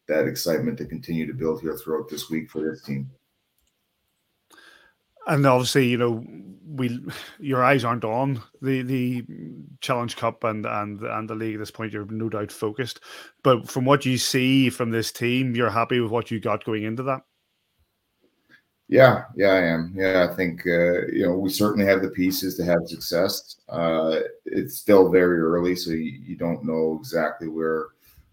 that 0.08 0.28
excitement 0.28 0.78
to 0.78 0.86
continue 0.86 1.26
to 1.26 1.34
build 1.34 1.60
here 1.60 1.76
throughout 1.76 2.08
this 2.08 2.30
week 2.30 2.48
for 2.48 2.60
this 2.62 2.82
team 2.82 3.10
and 5.26 5.46
obviously, 5.46 5.88
you 5.88 5.98
know, 5.98 6.24
we 6.68 7.00
your 7.38 7.64
eyes 7.64 7.84
aren't 7.84 8.04
on 8.04 8.42
the 8.62 8.82
the 8.82 9.24
Challenge 9.80 10.16
Cup 10.16 10.44
and 10.44 10.66
and 10.66 11.00
and 11.00 11.28
the 11.28 11.34
league 11.34 11.54
at 11.54 11.58
this 11.58 11.70
point. 11.70 11.92
You're 11.92 12.06
no 12.06 12.28
doubt 12.28 12.52
focused, 12.52 13.00
but 13.42 13.68
from 13.68 13.84
what 13.84 14.04
you 14.06 14.18
see 14.18 14.70
from 14.70 14.90
this 14.90 15.12
team, 15.12 15.54
you're 15.54 15.70
happy 15.70 16.00
with 16.00 16.10
what 16.10 16.30
you 16.30 16.40
got 16.40 16.64
going 16.64 16.84
into 16.84 17.02
that. 17.04 17.22
Yeah, 18.88 19.24
yeah, 19.34 19.48
I 19.48 19.62
am. 19.62 19.92
Yeah, 19.96 20.28
I 20.30 20.34
think 20.36 20.60
uh, 20.66 21.06
you 21.08 21.26
know 21.26 21.36
we 21.36 21.50
certainly 21.50 21.86
have 21.86 22.02
the 22.02 22.10
pieces 22.10 22.56
to 22.56 22.64
have 22.64 22.86
success. 22.86 23.56
Uh, 23.68 24.20
it's 24.44 24.78
still 24.78 25.10
very 25.10 25.40
early, 25.40 25.74
so 25.74 25.90
you, 25.90 26.20
you 26.24 26.36
don't 26.36 26.64
know 26.64 26.96
exactly 27.00 27.48
where 27.48 27.88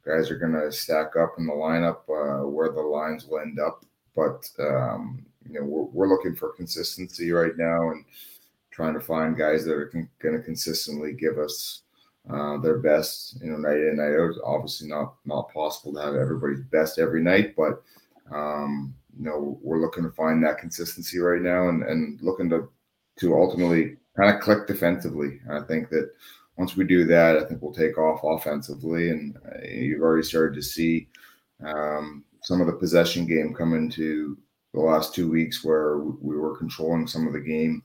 guys 0.05 0.29
are 0.29 0.37
going 0.37 0.53
to 0.53 0.71
stack 0.71 1.15
up 1.15 1.35
in 1.39 1.47
the 1.47 1.53
lineup, 1.53 2.01
uh, 2.09 2.45
where 2.47 2.69
the 2.71 2.81
lines 2.81 3.25
will 3.25 3.39
end 3.39 3.59
up. 3.59 3.83
But 4.15 4.47
um, 4.59 5.25
you 5.49 5.59
know 5.59 5.65
we're, 5.65 5.83
we're 5.85 6.09
looking 6.15 6.35
for 6.35 6.49
consistency 6.53 7.31
right 7.31 7.57
now 7.57 7.89
and 7.89 8.05
trying 8.69 8.93
to 8.93 9.01
find 9.01 9.35
guys 9.37 9.65
that 9.65 9.73
are 9.73 9.87
con- 9.87 10.09
going 10.19 10.35
to 10.37 10.43
consistently 10.43 11.13
give 11.13 11.39
us 11.39 11.81
uh, 12.29 12.57
their 12.57 12.77
best 12.77 13.41
you 13.41 13.49
know 13.51 13.57
night 13.57 13.77
in 13.77 13.97
night 13.97 14.15
out 14.15 14.33
obviously 14.45 14.87
not 14.87 15.15
not 15.25 15.51
possible 15.53 15.93
to 15.93 15.99
have 15.99 16.15
everybody's 16.15 16.61
best 16.71 16.97
every 16.99 17.21
night 17.21 17.53
but 17.55 17.83
um, 18.31 18.93
you 19.17 19.25
know 19.25 19.57
we're 19.61 19.81
looking 19.81 20.03
to 20.03 20.11
find 20.11 20.43
that 20.43 20.57
consistency 20.57 21.19
right 21.19 21.41
now 21.41 21.69
and 21.69 21.83
and 21.83 22.21
looking 22.21 22.49
to 22.49 22.69
to 23.17 23.35
ultimately 23.35 23.95
kind 24.17 24.33
of 24.33 24.41
click 24.41 24.67
defensively 24.67 25.39
i 25.51 25.59
think 25.61 25.89
that 25.89 26.09
once 26.57 26.75
we 26.75 26.83
do 26.83 27.05
that 27.05 27.37
i 27.37 27.43
think 27.43 27.61
we'll 27.61 27.73
take 27.73 27.97
off 27.97 28.21
offensively 28.23 29.09
and 29.09 29.37
uh, 29.45 29.65
you've 29.67 30.01
already 30.01 30.23
started 30.23 30.55
to 30.55 30.61
see 30.61 31.07
um, 31.65 32.23
some 32.41 32.59
of 32.59 32.67
the 32.67 32.73
possession 32.73 33.25
game 33.25 33.53
come 33.53 33.73
into 33.73 34.37
the 34.73 34.79
last 34.79 35.13
two 35.13 35.29
weeks 35.29 35.63
where 35.63 35.99
we 35.99 36.35
were 36.35 36.57
controlling 36.57 37.07
some 37.07 37.27
of 37.27 37.33
the 37.33 37.39
game 37.39 37.83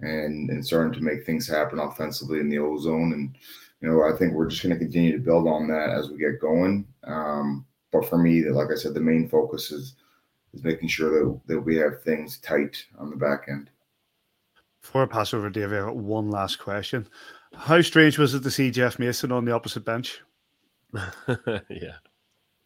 and 0.00 0.50
and 0.50 0.64
starting 0.64 0.92
to 0.92 1.00
make 1.00 1.24
things 1.24 1.48
happen 1.48 1.78
offensively 1.78 2.40
in 2.40 2.48
the 2.48 2.58
ozone. 2.58 3.12
And 3.12 3.36
you 3.80 3.88
know, 3.88 4.02
I 4.02 4.16
think 4.16 4.32
we're 4.32 4.48
just 4.48 4.62
going 4.62 4.74
to 4.74 4.78
continue 4.78 5.12
to 5.12 5.22
build 5.22 5.46
on 5.46 5.68
that 5.68 5.90
as 5.90 6.10
we 6.10 6.18
get 6.18 6.40
going. 6.40 6.86
Um, 7.04 7.64
but 7.90 8.08
for 8.08 8.18
me, 8.18 8.42
like 8.48 8.68
I 8.70 8.76
said, 8.76 8.94
the 8.94 9.00
main 9.00 9.28
focus 9.28 9.70
is 9.70 9.94
is 10.54 10.64
making 10.64 10.88
sure 10.88 11.10
that, 11.10 11.40
that 11.46 11.60
we 11.60 11.76
have 11.76 12.02
things 12.02 12.38
tight 12.38 12.84
on 12.98 13.10
the 13.10 13.16
back 13.16 13.46
end. 13.48 13.70
Before 14.80 15.02
I 15.02 15.06
pass 15.06 15.32
over 15.32 15.50
to 15.50 15.60
Dave, 15.60 15.72
I 15.72 15.86
got 15.86 15.96
one 15.96 16.30
last 16.30 16.58
question. 16.58 17.06
How 17.54 17.80
strange 17.82 18.18
was 18.18 18.34
it 18.34 18.42
to 18.42 18.50
see 18.50 18.70
Jeff 18.70 18.98
Mason 18.98 19.30
on 19.30 19.44
the 19.44 19.52
opposite 19.52 19.84
bench? 19.84 20.20
yeah. 21.28 21.96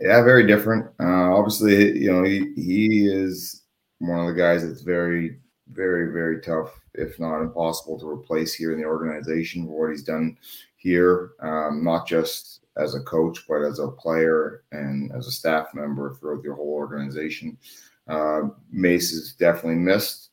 Yeah, 0.01 0.22
very 0.22 0.47
different. 0.47 0.87
Uh, 1.01 1.34
obviously, 1.34 1.99
you 1.99 2.12
know, 2.12 2.22
he, 2.22 2.53
he 2.55 3.07
is 3.07 3.62
one 3.99 4.20
of 4.20 4.26
the 4.26 4.41
guys 4.41 4.66
that's 4.66 4.82
very, 4.82 5.39
very, 5.70 6.12
very 6.12 6.41
tough, 6.41 6.78
if 6.95 7.18
not 7.18 7.41
impossible, 7.41 7.99
to 7.99 8.09
replace 8.09 8.55
here 8.55 8.72
in 8.72 8.78
the 8.78 8.87
organization 8.87 9.66
for 9.66 9.87
what 9.87 9.91
he's 9.91 10.03
done 10.03 10.37
here, 10.76 11.30
um, 11.41 11.82
not 11.82 12.07
just 12.07 12.66
as 12.77 12.95
a 12.95 13.01
coach, 13.01 13.45
but 13.49 13.62
as 13.62 13.79
a 13.79 13.89
player 13.89 14.62
and 14.72 15.12
as 15.12 15.27
a 15.27 15.33
staff 15.33 15.68
member 15.74 16.14
throughout 16.14 16.43
the 16.43 16.55
whole 16.55 16.74
organization. 16.74 17.57
Uh, 18.09 18.43
Mace 18.70 19.12
is 19.12 19.35
definitely 19.35 19.77
missed. 19.77 20.31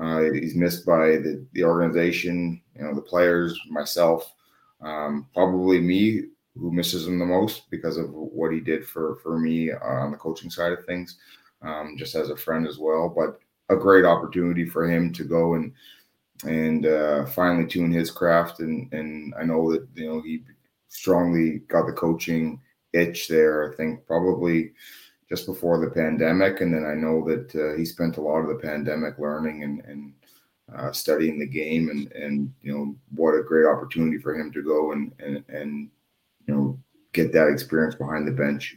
Uh, 0.00 0.22
he's 0.32 0.54
missed 0.54 0.86
by 0.86 1.08
the, 1.16 1.44
the 1.52 1.64
organization, 1.64 2.60
you 2.76 2.84
know, 2.84 2.94
the 2.94 3.00
players, 3.00 3.58
myself, 3.68 4.32
um, 4.80 5.26
probably 5.34 5.80
me 5.80 6.24
who 6.58 6.72
misses 6.72 7.06
him 7.06 7.18
the 7.18 7.24
most 7.24 7.70
because 7.70 7.96
of 7.96 8.10
what 8.10 8.52
he 8.52 8.60
did 8.60 8.86
for 8.86 9.16
for 9.16 9.38
me 9.38 9.72
on 9.72 10.10
the 10.10 10.16
coaching 10.16 10.50
side 10.50 10.72
of 10.72 10.84
things, 10.84 11.16
um, 11.62 11.96
just 11.98 12.14
as 12.14 12.30
a 12.30 12.36
friend 12.36 12.66
as 12.66 12.78
well. 12.78 13.08
But 13.08 13.38
a 13.74 13.78
great 13.78 14.04
opportunity 14.04 14.64
for 14.64 14.90
him 14.90 15.12
to 15.12 15.24
go 15.24 15.54
and 15.54 15.72
and 16.44 16.86
uh, 16.86 17.26
finally 17.26 17.66
tune 17.66 17.92
his 17.92 18.10
craft. 18.10 18.60
And 18.60 18.92
and 18.92 19.34
I 19.38 19.44
know 19.44 19.70
that 19.72 19.86
you 19.94 20.06
know 20.06 20.20
he 20.22 20.42
strongly 20.90 21.60
got 21.68 21.86
the 21.86 21.92
coaching 21.92 22.60
itch 22.92 23.28
there. 23.28 23.72
I 23.72 23.76
think 23.76 24.06
probably 24.06 24.72
just 25.28 25.46
before 25.46 25.80
the 25.80 25.90
pandemic, 25.90 26.60
and 26.60 26.74
then 26.74 26.84
I 26.84 26.94
know 26.94 27.24
that 27.28 27.54
uh, 27.54 27.76
he 27.78 27.84
spent 27.84 28.18
a 28.18 28.20
lot 28.20 28.40
of 28.40 28.48
the 28.48 28.66
pandemic 28.66 29.18
learning 29.18 29.64
and 29.64 29.80
and 29.86 30.12
uh, 30.76 30.92
studying 30.92 31.38
the 31.38 31.46
game, 31.46 31.88
and 31.88 32.12
and 32.12 32.52
you 32.60 32.72
know 32.72 32.94
what 33.14 33.38
a 33.38 33.42
great 33.42 33.66
opportunity 33.66 34.18
for 34.18 34.38
him 34.38 34.52
to 34.52 34.62
go 34.62 34.92
and 34.92 35.12
and 35.18 35.42
and 35.48 35.90
you 36.50 36.54
know, 36.54 36.78
get 37.12 37.32
that 37.32 37.48
experience 37.48 37.94
behind 37.94 38.26
the 38.26 38.32
bench. 38.32 38.76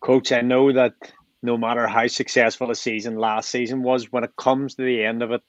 Coach, 0.00 0.32
I 0.32 0.40
know 0.40 0.72
that 0.72 0.94
no 1.42 1.56
matter 1.56 1.86
how 1.86 2.06
successful 2.06 2.70
a 2.70 2.74
season 2.74 3.16
last 3.16 3.50
season 3.50 3.82
was, 3.82 4.12
when 4.12 4.24
it 4.24 4.36
comes 4.36 4.74
to 4.74 4.82
the 4.82 5.04
end 5.04 5.22
of 5.22 5.32
it, 5.32 5.42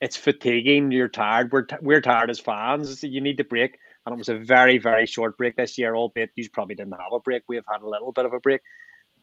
it's 0.00 0.16
fatiguing. 0.16 0.92
You're 0.92 1.08
tired. 1.08 1.52
We're, 1.52 1.62
t- 1.62 1.76
we're 1.80 2.00
tired 2.00 2.30
as 2.30 2.38
fans. 2.38 3.02
You 3.02 3.20
need 3.20 3.38
to 3.38 3.44
break. 3.44 3.78
And 4.08 4.16
it 4.16 4.18
was 4.18 4.30
a 4.30 4.38
very, 4.38 4.78
very 4.78 5.04
short 5.04 5.36
break 5.36 5.56
this 5.56 5.76
year, 5.76 5.94
albeit 5.94 6.30
you 6.34 6.48
probably 6.48 6.74
didn't 6.74 6.92
have 6.92 7.12
a 7.12 7.20
break. 7.20 7.42
We 7.46 7.56
have 7.56 7.66
had 7.70 7.82
a 7.82 7.88
little 7.88 8.10
bit 8.10 8.24
of 8.24 8.32
a 8.32 8.40
break, 8.40 8.62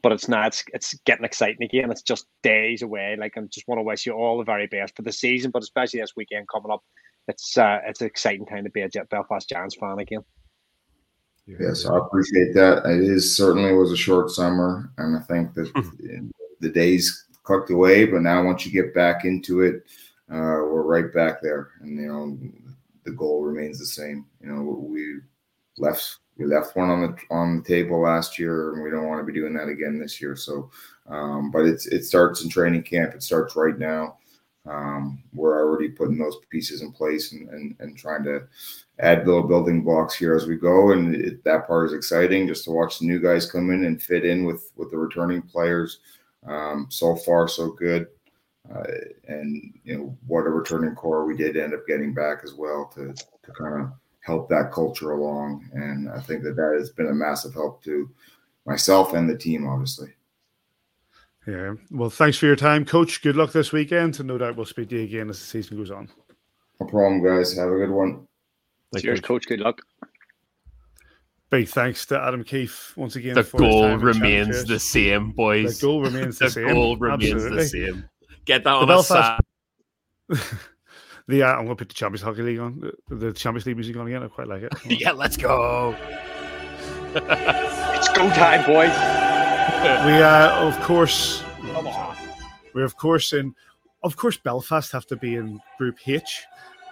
but 0.03 0.11
it's 0.11 0.27
not. 0.27 0.47
It's, 0.47 0.63
it's 0.73 0.93
getting 1.05 1.25
exciting 1.25 1.63
again. 1.63 1.89
It's 1.89 2.03
just 2.03 2.27
days 2.43 2.83
away. 2.83 3.15
Like 3.19 3.35
I 3.35 3.41
just 3.49 3.67
want 3.67 3.79
to 3.79 3.83
wish 3.83 4.05
you 4.05 4.13
all 4.13 4.37
the 4.37 4.43
very 4.43 4.67
best 4.67 4.95
for 4.95 5.01
the 5.01 5.11
season, 5.11 5.49
but 5.49 5.63
especially 5.63 6.01
this 6.01 6.15
weekend 6.15 6.47
coming 6.53 6.71
up. 6.71 6.83
It's 7.27 7.57
uh, 7.57 7.79
it's 7.87 8.01
an 8.01 8.07
exciting 8.07 8.45
time 8.45 8.63
to 8.63 8.69
be 8.69 8.81
a 8.81 8.89
Belfast 9.09 9.49
Giants 9.49 9.75
fan 9.75 9.97
again. 9.97 10.23
Yes, 11.47 11.87
I 11.87 11.97
appreciate 11.97 12.53
that. 12.53 12.85
It 12.85 13.01
is 13.01 13.35
certainly 13.35 13.73
was 13.73 13.91
a 13.91 13.97
short 13.97 14.29
summer, 14.29 14.91
and 14.99 15.17
I 15.17 15.21
think 15.21 15.55
that 15.55 15.67
hmm. 15.69 16.27
the 16.59 16.69
days 16.69 17.25
clicked 17.41 17.71
away. 17.71 18.05
But 18.05 18.21
now, 18.21 18.43
once 18.43 18.67
you 18.67 18.71
get 18.71 18.93
back 18.93 19.25
into 19.25 19.61
it, 19.61 19.83
uh, 20.31 20.61
we're 20.61 20.83
right 20.83 21.11
back 21.11 21.41
there, 21.41 21.71
and 21.81 21.99
you 21.99 22.07
know 22.07 22.37
the 23.05 23.11
goal 23.11 23.43
remains 23.43 23.79
the 23.79 23.85
same. 23.85 24.25
You 24.41 24.49
know, 24.49 24.61
we 24.61 25.19
left 25.77 26.17
we 26.37 26.45
left 26.45 26.75
one 26.75 26.89
on 26.89 27.01
the 27.01 27.17
on 27.33 27.57
the 27.57 27.63
table 27.63 28.01
last 28.01 28.37
year, 28.37 28.73
and 28.73 28.83
we 28.83 28.89
don't 28.89 29.07
want 29.07 29.19
to 29.19 29.31
be 29.31 29.37
doing 29.37 29.53
that 29.53 29.69
again 29.69 29.99
this 29.99 30.19
year. 30.19 30.35
So, 30.35 30.69
um, 31.07 31.51
but 31.51 31.65
it's 31.65 31.85
it 31.87 32.03
starts 32.03 32.43
in 32.43 32.49
training 32.49 32.83
camp. 32.83 33.13
It 33.13 33.23
starts 33.23 33.55
right 33.55 33.77
now. 33.77 34.17
Um, 34.65 35.23
we're 35.33 35.59
already 35.59 35.89
putting 35.89 36.17
those 36.17 36.37
pieces 36.49 36.81
in 36.81 36.91
place 36.91 37.33
and, 37.33 37.47
and, 37.49 37.75
and 37.79 37.95
trying 37.95 38.23
to 38.23 38.47
add 38.97 39.27
little 39.27 39.43
building 39.43 39.83
blocks 39.83 40.15
here 40.15 40.35
as 40.35 40.47
we 40.47 40.55
go, 40.55 40.91
and 40.91 41.15
it, 41.15 41.43
that 41.43 41.67
part 41.67 41.85
is 41.85 41.93
exciting 41.93 42.47
just 42.47 42.63
to 42.63 42.71
watch 42.71 42.97
the 42.97 43.05
new 43.05 43.19
guys 43.19 43.49
come 43.49 43.69
in 43.69 43.85
and 43.85 44.01
fit 44.01 44.25
in 44.25 44.43
with 44.43 44.71
with 44.75 44.91
the 44.91 44.97
returning 44.97 45.41
players. 45.41 45.99
Um, 46.47 46.87
so 46.89 47.15
far, 47.15 47.47
so 47.47 47.71
good. 47.71 48.07
Uh, 48.73 48.83
and 49.27 49.73
you 49.83 49.97
know 49.97 50.17
what 50.27 50.47
a 50.47 50.49
returning 50.49 50.95
core 50.95 51.25
we 51.25 51.37
did 51.37 51.57
end 51.57 51.73
up 51.73 51.85
getting 51.87 52.13
back 52.13 52.39
as 52.43 52.53
well 52.53 52.91
to 52.95 53.13
to 53.43 53.51
kind 53.51 53.81
of 53.81 53.91
help 54.21 54.49
that 54.49 54.71
culture 54.71 55.11
along. 55.11 55.69
And 55.73 56.09
I 56.09 56.19
think 56.19 56.43
that 56.43 56.55
that 56.55 56.75
has 56.79 56.89
been 56.89 57.07
a 57.07 57.13
massive 57.13 57.53
help 57.53 57.83
to 57.83 58.09
myself 58.65 59.13
and 59.13 59.29
the 59.29 59.37
team, 59.37 59.67
obviously. 59.67 60.09
Yeah. 61.47 61.75
Well, 61.91 62.09
thanks 62.09 62.37
for 62.37 62.47
your 62.47 62.55
time, 62.55 62.85
Coach. 62.85 63.21
Good 63.21 63.35
luck 63.35 63.51
this 63.51 63.71
weekend, 63.71 64.19
and 64.19 64.27
no 64.27 64.37
doubt 64.37 64.55
we'll 64.55 64.65
speak 64.65 64.89
to 64.89 64.97
you 64.97 65.03
again 65.03 65.29
as 65.29 65.39
the 65.39 65.45
season 65.45 65.77
goes 65.77 65.91
on. 65.91 66.09
No 66.79 66.87
problem, 66.87 67.23
guys. 67.23 67.55
Have 67.55 67.69
a 67.69 67.75
good 67.77 67.91
one. 67.91 68.27
Cheers, 68.97 69.21
Coach. 69.21 69.45
Good 69.45 69.59
luck. 69.59 69.81
Big 71.51 71.67
thanks 71.67 72.05
to 72.07 72.19
Adam 72.19 72.43
Keefe 72.43 72.97
once 72.97 73.15
again. 73.15 73.35
The 73.35 73.43
goal 73.43 73.97
remains 73.97 74.65
the 74.65 74.79
same, 74.79 75.31
boys. 75.31 75.79
The 75.79 75.85
goal 75.85 76.01
remains 76.01 76.39
the, 76.39 76.45
the 76.45 76.51
same. 76.51 76.67
goal 76.73 76.97
remains 76.97 77.45
Absolutely. 77.45 77.57
the 77.57 77.67
same. 77.67 78.09
Get 78.45 78.63
that 78.63 78.71
the 78.71 78.77
on 78.77 78.87
Belfast... 78.87 79.41
the 81.27 81.43
uh, 81.43 81.47
I'm 81.47 81.65
going 81.65 81.69
to 81.69 81.75
put 81.75 81.89
the 81.89 81.95
Champions 81.95 82.21
Hockey 82.21 82.41
League 82.41 82.59
on 82.59 82.91
the, 83.09 83.15
the 83.15 83.33
Champions 83.33 83.65
League 83.65 83.75
music 83.75 83.97
on 83.97 84.07
again. 84.07 84.23
I 84.23 84.27
quite 84.27 84.47
like 84.47 84.63
it. 84.63 84.73
yeah, 85.01 85.11
let's 85.11 85.37
go. 85.37 85.95
it's 87.15 88.09
go 88.09 88.29
time, 88.29 88.65
boys. 88.65 88.89
we 90.05 90.13
uh, 90.21 90.67
of 90.67 90.79
course, 90.81 91.43
Come 91.73 91.87
on. 91.87 92.15
We're 92.73 92.83
of 92.83 92.97
course 92.97 93.33
in, 93.33 93.55
of 94.03 94.15
course, 94.17 94.37
Belfast 94.37 94.91
have 94.91 95.05
to 95.07 95.15
be 95.15 95.35
in 95.35 95.59
Group 95.77 95.97
H. 96.07 96.45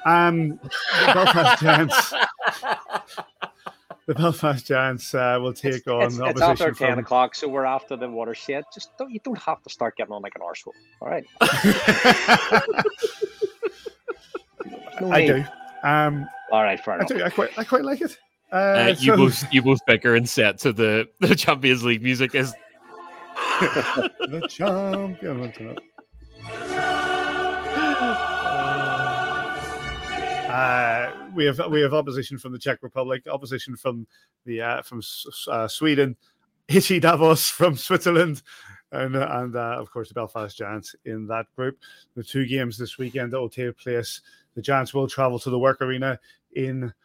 Um, 0.05 0.59
Belfast 1.05 1.61
Giants. 1.61 2.13
the 4.07 4.15
Belfast 4.15 4.65
Giants 4.65 5.15
uh, 5.15 5.37
will 5.41 5.53
take 5.53 5.75
it's, 5.75 5.87
on 5.87 6.03
it's, 6.03 6.19
opposition 6.19 6.51
it's 6.51 6.61
after 6.61 6.75
from... 6.75 6.87
ten 6.87 6.99
o'clock, 6.99 7.35
so 7.35 7.47
we're 7.47 7.65
after 7.65 7.95
the 7.95 8.09
watershed. 8.09 8.65
Just 8.73 8.97
don't 8.97 9.11
you 9.11 9.19
don't 9.23 9.39
have 9.39 9.61
to 9.63 9.69
start 9.69 9.95
getting 9.95 10.13
on 10.13 10.21
like 10.21 10.33
an 10.35 10.41
arsehole. 10.41 10.73
All 11.01 11.07
right. 11.07 11.25
no 15.01 15.11
I 15.11 15.25
do. 15.25 15.45
Um, 15.83 16.27
all 16.51 16.63
right, 16.63 16.79
fair 16.79 17.01
I 17.01 17.05
do. 17.05 17.23
I 17.23 17.29
quite, 17.29 17.57
I 17.57 17.63
quite 17.63 17.83
like 17.83 18.01
it. 18.01 18.17
Uh, 18.51 18.55
uh, 18.55 18.95
you 18.99 19.11
so... 19.11 19.17
both, 19.17 19.53
you 19.53 19.61
both 19.61 19.79
bicker 19.85 20.15
and 20.15 20.27
set 20.27 20.57
to 20.59 20.73
the 20.73 21.07
the 21.19 21.35
Champions 21.35 21.83
League 21.83 22.03
music 22.03 22.35
is 22.35 22.53
the 23.59 24.47
champion. 24.49 25.77
Uh, 30.49 31.22
we 31.35 31.45
have 31.45 31.61
we 31.69 31.81
have 31.81 31.93
opposition 31.93 32.37
from 32.37 32.51
the 32.51 32.59
Czech 32.59 32.79
Republic, 32.81 33.23
opposition 33.27 33.75
from 33.75 34.07
the 34.45 34.61
uh, 34.61 34.81
from 34.81 35.01
uh, 35.49 35.67
Sweden, 35.67 36.15
HC 36.69 37.01
Davos 37.01 37.49
from 37.49 37.75
Switzerland, 37.75 38.41
and 38.91 39.15
and 39.15 39.55
uh, 39.55 39.77
of 39.79 39.91
course 39.91 40.09
the 40.09 40.13
Belfast 40.13 40.57
Giants 40.57 40.95
in 41.05 41.27
that 41.27 41.45
group. 41.55 41.77
The 42.15 42.23
two 42.23 42.45
games 42.45 42.77
this 42.77 42.97
weekend 42.97 43.31
that 43.31 43.39
will 43.39 43.49
take 43.49 43.77
place. 43.77 44.21
The 44.55 44.61
Giants 44.61 44.93
will 44.93 45.07
travel 45.07 45.39
to 45.39 45.49
the 45.49 45.59
Werk 45.59 45.81
Arena 45.81 46.19
in. 46.53 46.93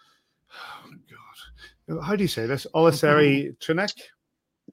Oh 1.89 1.97
God, 1.97 2.03
how 2.03 2.17
do 2.17 2.25
you 2.25 2.29
say 2.29 2.47
this? 2.47 2.67
Oliseri 2.75 3.57
Trinek. 3.59 3.93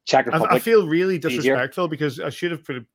Czech 0.05 0.27
Republic. 0.27 0.51
I, 0.51 0.55
I, 0.55 0.59
feel 0.59 0.87
really 0.87 1.17
disrespectful 1.17 1.85
Easier. 1.85 1.89
because 1.89 2.19
I 2.19 2.29
should 2.29 2.51
have 2.51 2.63
put 2.63 2.77
it. 2.77 2.85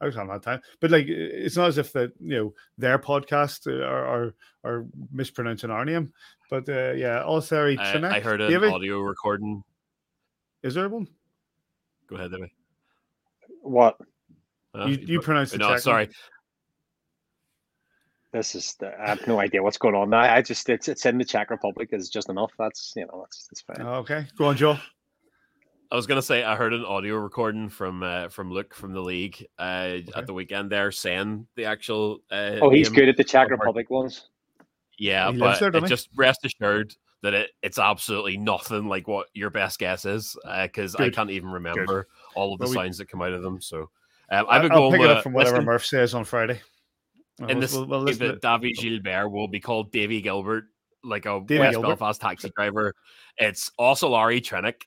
I 0.00 0.06
was 0.06 0.16
on 0.16 0.28
that 0.28 0.42
time, 0.42 0.60
but 0.80 0.90
like 0.90 1.06
it's 1.08 1.56
not 1.56 1.68
as 1.68 1.78
if 1.78 1.92
that 1.92 2.12
you 2.20 2.36
know 2.36 2.54
their 2.76 2.98
podcast 2.98 3.66
are 3.66 4.06
are, 4.06 4.34
are 4.64 4.86
mispronouncing 5.10 5.70
our 5.70 5.84
name. 5.84 6.12
But 6.50 6.68
uh, 6.68 6.92
yeah, 6.92 7.22
Oliseri 7.26 7.78
I, 7.78 8.16
I 8.16 8.20
heard 8.20 8.40
an 8.40 8.50
David? 8.50 8.72
audio 8.72 9.00
recording. 9.00 9.64
Is 10.62 10.74
there 10.74 10.88
one? 10.88 11.08
Go 12.06 12.16
ahead, 12.16 12.32
David. 12.32 12.50
What? 13.62 13.96
Uh, 14.74 14.86
you, 14.86 14.98
you 15.00 15.20
pronounce 15.20 15.54
it. 15.54 15.58
No, 15.58 15.70
Czech 15.70 15.80
sorry. 15.80 16.08
This 18.30 18.54
is 18.54 18.74
the, 18.78 18.92
I 19.00 19.08
have 19.08 19.26
no 19.26 19.40
idea 19.40 19.62
what's 19.62 19.78
going 19.78 19.94
on. 19.94 20.12
I, 20.12 20.36
I 20.36 20.42
just 20.42 20.68
it's 20.68 20.86
it's 20.86 21.06
in 21.06 21.16
the 21.16 21.24
Czech 21.24 21.48
Republic 21.48 21.88
is 21.92 22.10
just 22.10 22.28
enough. 22.28 22.52
That's 22.58 22.92
you 22.94 23.06
know 23.06 23.22
that's 23.22 23.46
that's 23.46 23.62
fine. 23.62 23.86
Okay, 23.86 24.26
go 24.36 24.44
on, 24.44 24.56
Joe. 24.58 24.76
I 25.90 25.96
was 25.96 26.06
gonna 26.06 26.22
say 26.22 26.44
I 26.44 26.54
heard 26.54 26.74
an 26.74 26.84
audio 26.84 27.16
recording 27.16 27.68
from 27.70 28.02
uh, 28.02 28.28
from 28.28 28.52
Luke 28.52 28.74
from 28.74 28.92
the 28.92 29.00
league 29.00 29.46
uh, 29.58 29.86
okay. 29.88 30.12
at 30.14 30.26
the 30.26 30.34
weekend 30.34 30.70
there 30.70 30.92
saying 30.92 31.46
the 31.56 31.64
actual. 31.64 32.20
Uh, 32.30 32.58
oh, 32.60 32.70
he's 32.70 32.90
good 32.90 33.08
at 33.08 33.16
the 33.16 33.24
Czech 33.24 33.50
Republic 33.50 33.88
ones. 33.88 34.28
Yeah, 34.98 35.32
He 35.32 35.38
but 35.38 35.58
there, 35.60 35.74
it 35.74 35.86
just 35.86 36.08
rest 36.14 36.44
assured 36.44 36.94
that 37.22 37.32
it, 37.32 37.50
it's 37.62 37.78
absolutely 37.78 38.36
nothing 38.36 38.86
like 38.86 39.08
what 39.08 39.28
your 39.32 39.48
best 39.48 39.78
guess 39.78 40.04
is 40.04 40.36
because 40.62 40.94
I 40.96 41.08
can't 41.10 41.30
even 41.30 41.50
remember 41.50 42.08
all 42.34 42.52
of 42.52 42.58
the 42.58 42.64
Well, 42.64 42.70
we- 42.70 42.76
sounds 42.76 42.98
that 42.98 43.08
come 43.08 43.22
out 43.22 43.32
of 43.32 43.42
them. 43.42 43.60
So 43.60 43.90
um, 44.30 44.46
I've 44.48 44.62
been 44.62 44.72
I'll 44.72 44.90
going 44.90 45.00
pick 45.00 45.00
it 45.02 45.16
up 45.16 45.22
from 45.22 45.32
whatever 45.32 45.56
listen, 45.56 45.66
Murph 45.66 45.86
says 45.86 46.14
on 46.14 46.24
Friday. 46.24 46.60
in 47.38 47.46
We'll- 47.46 47.60
this 47.60 47.72
we'll- 47.72 47.86
we'll 47.86 48.00
league 48.00 48.20
listen 48.20 48.40
that 48.40 48.60
Davy 48.60 48.72
Gilbert 48.72 49.28
will 49.30 49.48
be 49.48 49.60
called 49.60 49.90
Davy 49.92 50.20
Gilbert, 50.20 50.64
like 51.02 51.24
a 51.26 51.40
Davy 51.46 51.60
West 51.60 51.72
Gilbert. 51.72 51.86
Belfast 51.88 52.20
taxi 52.20 52.50
driver. 52.56 52.94
It's 53.38 53.70
also 53.78 54.10
Larry 54.10 54.40
Trenick. 54.40 54.82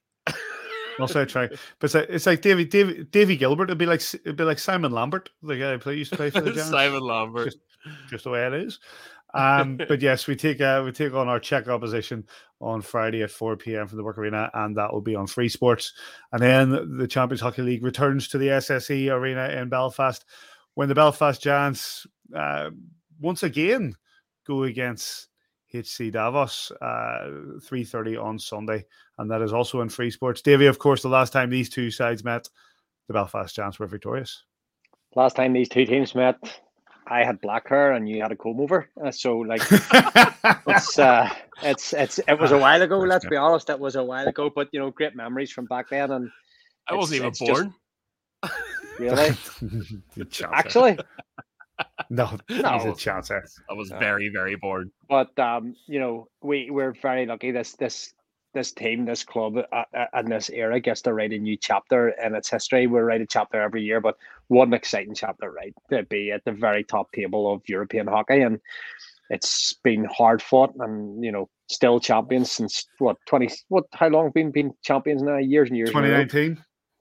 Also 1.11 1.25
try, 1.25 1.47
but 1.47 1.57
it's 1.83 1.93
like, 1.93 2.07
it's 2.09 2.25
like 2.25 2.41
Davy, 2.41 2.65
Davy, 2.65 3.03
Davy 3.05 3.35
Gilbert. 3.37 3.65
It'd 3.65 3.77
be 3.77 3.85
like 3.85 4.01
it'd 4.13 4.35
be 4.35 4.43
like 4.43 4.59
Simon 4.59 4.91
Lambert, 4.91 5.29
the 5.41 5.57
guy 5.57 5.71
who 5.71 5.79
play, 5.79 5.95
used 5.95 6.11
to 6.11 6.17
play 6.17 6.29
for 6.29 6.41
the 6.41 6.51
Giants. 6.53 6.69
Simon 6.69 7.01
Lambert. 7.01 7.45
Just, 7.45 7.57
just 8.09 8.23
the 8.23 8.29
way 8.29 8.45
it 8.45 8.53
is. 8.53 8.79
Um, 9.33 9.77
but 9.87 10.01
yes, 10.01 10.27
we 10.27 10.35
take 10.35 10.61
uh, 10.61 10.81
we 10.85 10.91
take 10.91 11.13
on 11.13 11.27
our 11.27 11.39
Czech 11.39 11.67
opposition 11.67 12.25
on 12.59 12.81
Friday 12.81 13.23
at 13.23 13.31
4 13.31 13.57
p.m. 13.57 13.87
from 13.87 13.97
the 13.97 14.03
Werk 14.03 14.17
Arena, 14.17 14.49
and 14.53 14.77
that 14.77 14.93
will 14.93 15.01
be 15.01 15.15
on 15.15 15.27
Free 15.27 15.49
Sports. 15.49 15.93
And 16.31 16.41
then 16.41 16.97
the 16.97 17.07
Champions 17.07 17.41
Hockey 17.41 17.61
League 17.61 17.83
returns 17.83 18.27
to 18.29 18.37
the 18.37 18.47
SSE 18.47 19.11
Arena 19.11 19.49
in 19.49 19.69
Belfast 19.69 20.25
when 20.75 20.87
the 20.87 20.95
Belfast 20.95 21.41
Giants 21.41 22.05
uh, 22.35 22.69
once 23.19 23.43
again 23.43 23.95
go 24.45 24.63
against 24.63 25.27
HC 25.73 26.11
Davos, 26.11 26.71
uh, 26.81 27.27
3.30 27.59 28.21
on 28.21 28.39
Sunday. 28.39 28.85
And 29.17 29.29
that 29.31 29.41
is 29.41 29.53
also 29.53 29.81
in 29.81 29.89
Free 29.89 30.11
Sports. 30.11 30.41
Davy, 30.41 30.65
of 30.65 30.79
course, 30.79 31.01
the 31.01 31.09
last 31.09 31.31
time 31.33 31.49
these 31.49 31.69
two 31.69 31.91
sides 31.91 32.23
met, 32.23 32.49
the 33.07 33.13
Belfast 33.13 33.55
Giants 33.55 33.79
were 33.79 33.87
victorious. 33.87 34.43
Last 35.15 35.35
time 35.35 35.53
these 35.53 35.69
two 35.69 35.85
teams 35.85 36.15
met, 36.15 36.37
I 37.07 37.23
had 37.23 37.41
black 37.41 37.67
hair 37.67 37.93
and 37.93 38.07
you 38.07 38.21
had 38.21 38.31
a 38.31 38.35
comb 38.35 38.61
over. 38.61 38.89
Uh, 39.03 39.11
so 39.11 39.39
like 39.39 39.61
it's 40.67 40.97
uh 40.97 41.29
it's 41.61 41.91
it's 41.93 42.19
it 42.19 42.39
was 42.39 42.51
a 42.51 42.57
while 42.57 42.81
ago, 42.81 42.99
let's 42.99 43.25
be 43.25 43.35
honest. 43.35 43.69
It 43.69 43.79
was 43.79 43.97
a 43.97 44.03
while 44.03 44.27
ago, 44.27 44.49
but 44.49 44.69
you 44.71 44.79
know, 44.79 44.91
great 44.91 45.15
memories 45.15 45.51
from 45.51 45.65
back 45.65 45.89
then 45.89 46.11
and 46.11 46.31
I 46.87 46.95
wasn't 46.95 47.17
even 47.17 47.27
it's 47.29 47.39
just- 47.39 47.51
born. 47.51 47.73
really 48.99 49.35
actually 50.53 50.97
no, 52.09 52.25
he's 52.47 52.59
a 52.59 52.93
chancer. 52.93 53.41
I 53.69 53.73
was 53.73 53.89
Yeah. 53.91 53.99
very, 53.99 54.29
very 54.29 54.55
bored. 54.55 54.89
but 55.09 55.37
um 55.39 55.75
you 55.87 55.99
know 55.99 56.27
we 56.41 56.69
we're 56.69 56.93
very 56.93 57.25
lucky 57.25 57.51
this 57.51 57.73
this 57.73 58.13
this 58.53 58.71
team 58.73 59.05
this 59.05 59.23
club 59.23 59.55
uh, 59.57 59.83
uh, 59.95 60.05
and 60.13 60.27
this 60.29 60.49
era 60.49 60.79
gets 60.79 61.01
to 61.03 61.13
write 61.13 61.31
a 61.31 61.37
new 61.37 61.55
chapter 61.55 62.09
in 62.09 62.35
its 62.35 62.49
history 62.49 62.85
we 62.85 62.99
write 62.99 63.21
a 63.21 63.25
chapter 63.25 63.61
every 63.61 63.81
year 63.81 64.01
but 64.01 64.15
what 64.49 64.67
an 64.67 64.73
exciting 64.73 65.15
chapter 65.15 65.49
right 65.49 65.73
to 65.89 66.03
be 66.03 66.31
at 66.31 66.43
the 66.43 66.51
very 66.51 66.83
top 66.83 67.09
table 67.13 67.49
of 67.53 67.61
european 67.69 68.07
hockey 68.07 68.41
and 68.41 68.59
it's 69.29 69.73
been 69.83 70.03
hard 70.03 70.41
fought 70.41 70.73
and 70.79 71.23
you 71.23 71.31
know 71.31 71.47
still 71.69 71.97
champions 71.97 72.51
since 72.51 72.85
what 72.99 73.15
20 73.27 73.49
what 73.69 73.85
how 73.93 74.09
long 74.09 74.25
have 74.25 74.33
we 74.35 74.41
been 74.43 74.51
been 74.51 74.73
champions 74.83 75.21
now 75.23 75.37
years 75.37 75.69
and 75.69 75.77
years 75.77 75.89
in 75.89 75.93
2019. 75.95 76.55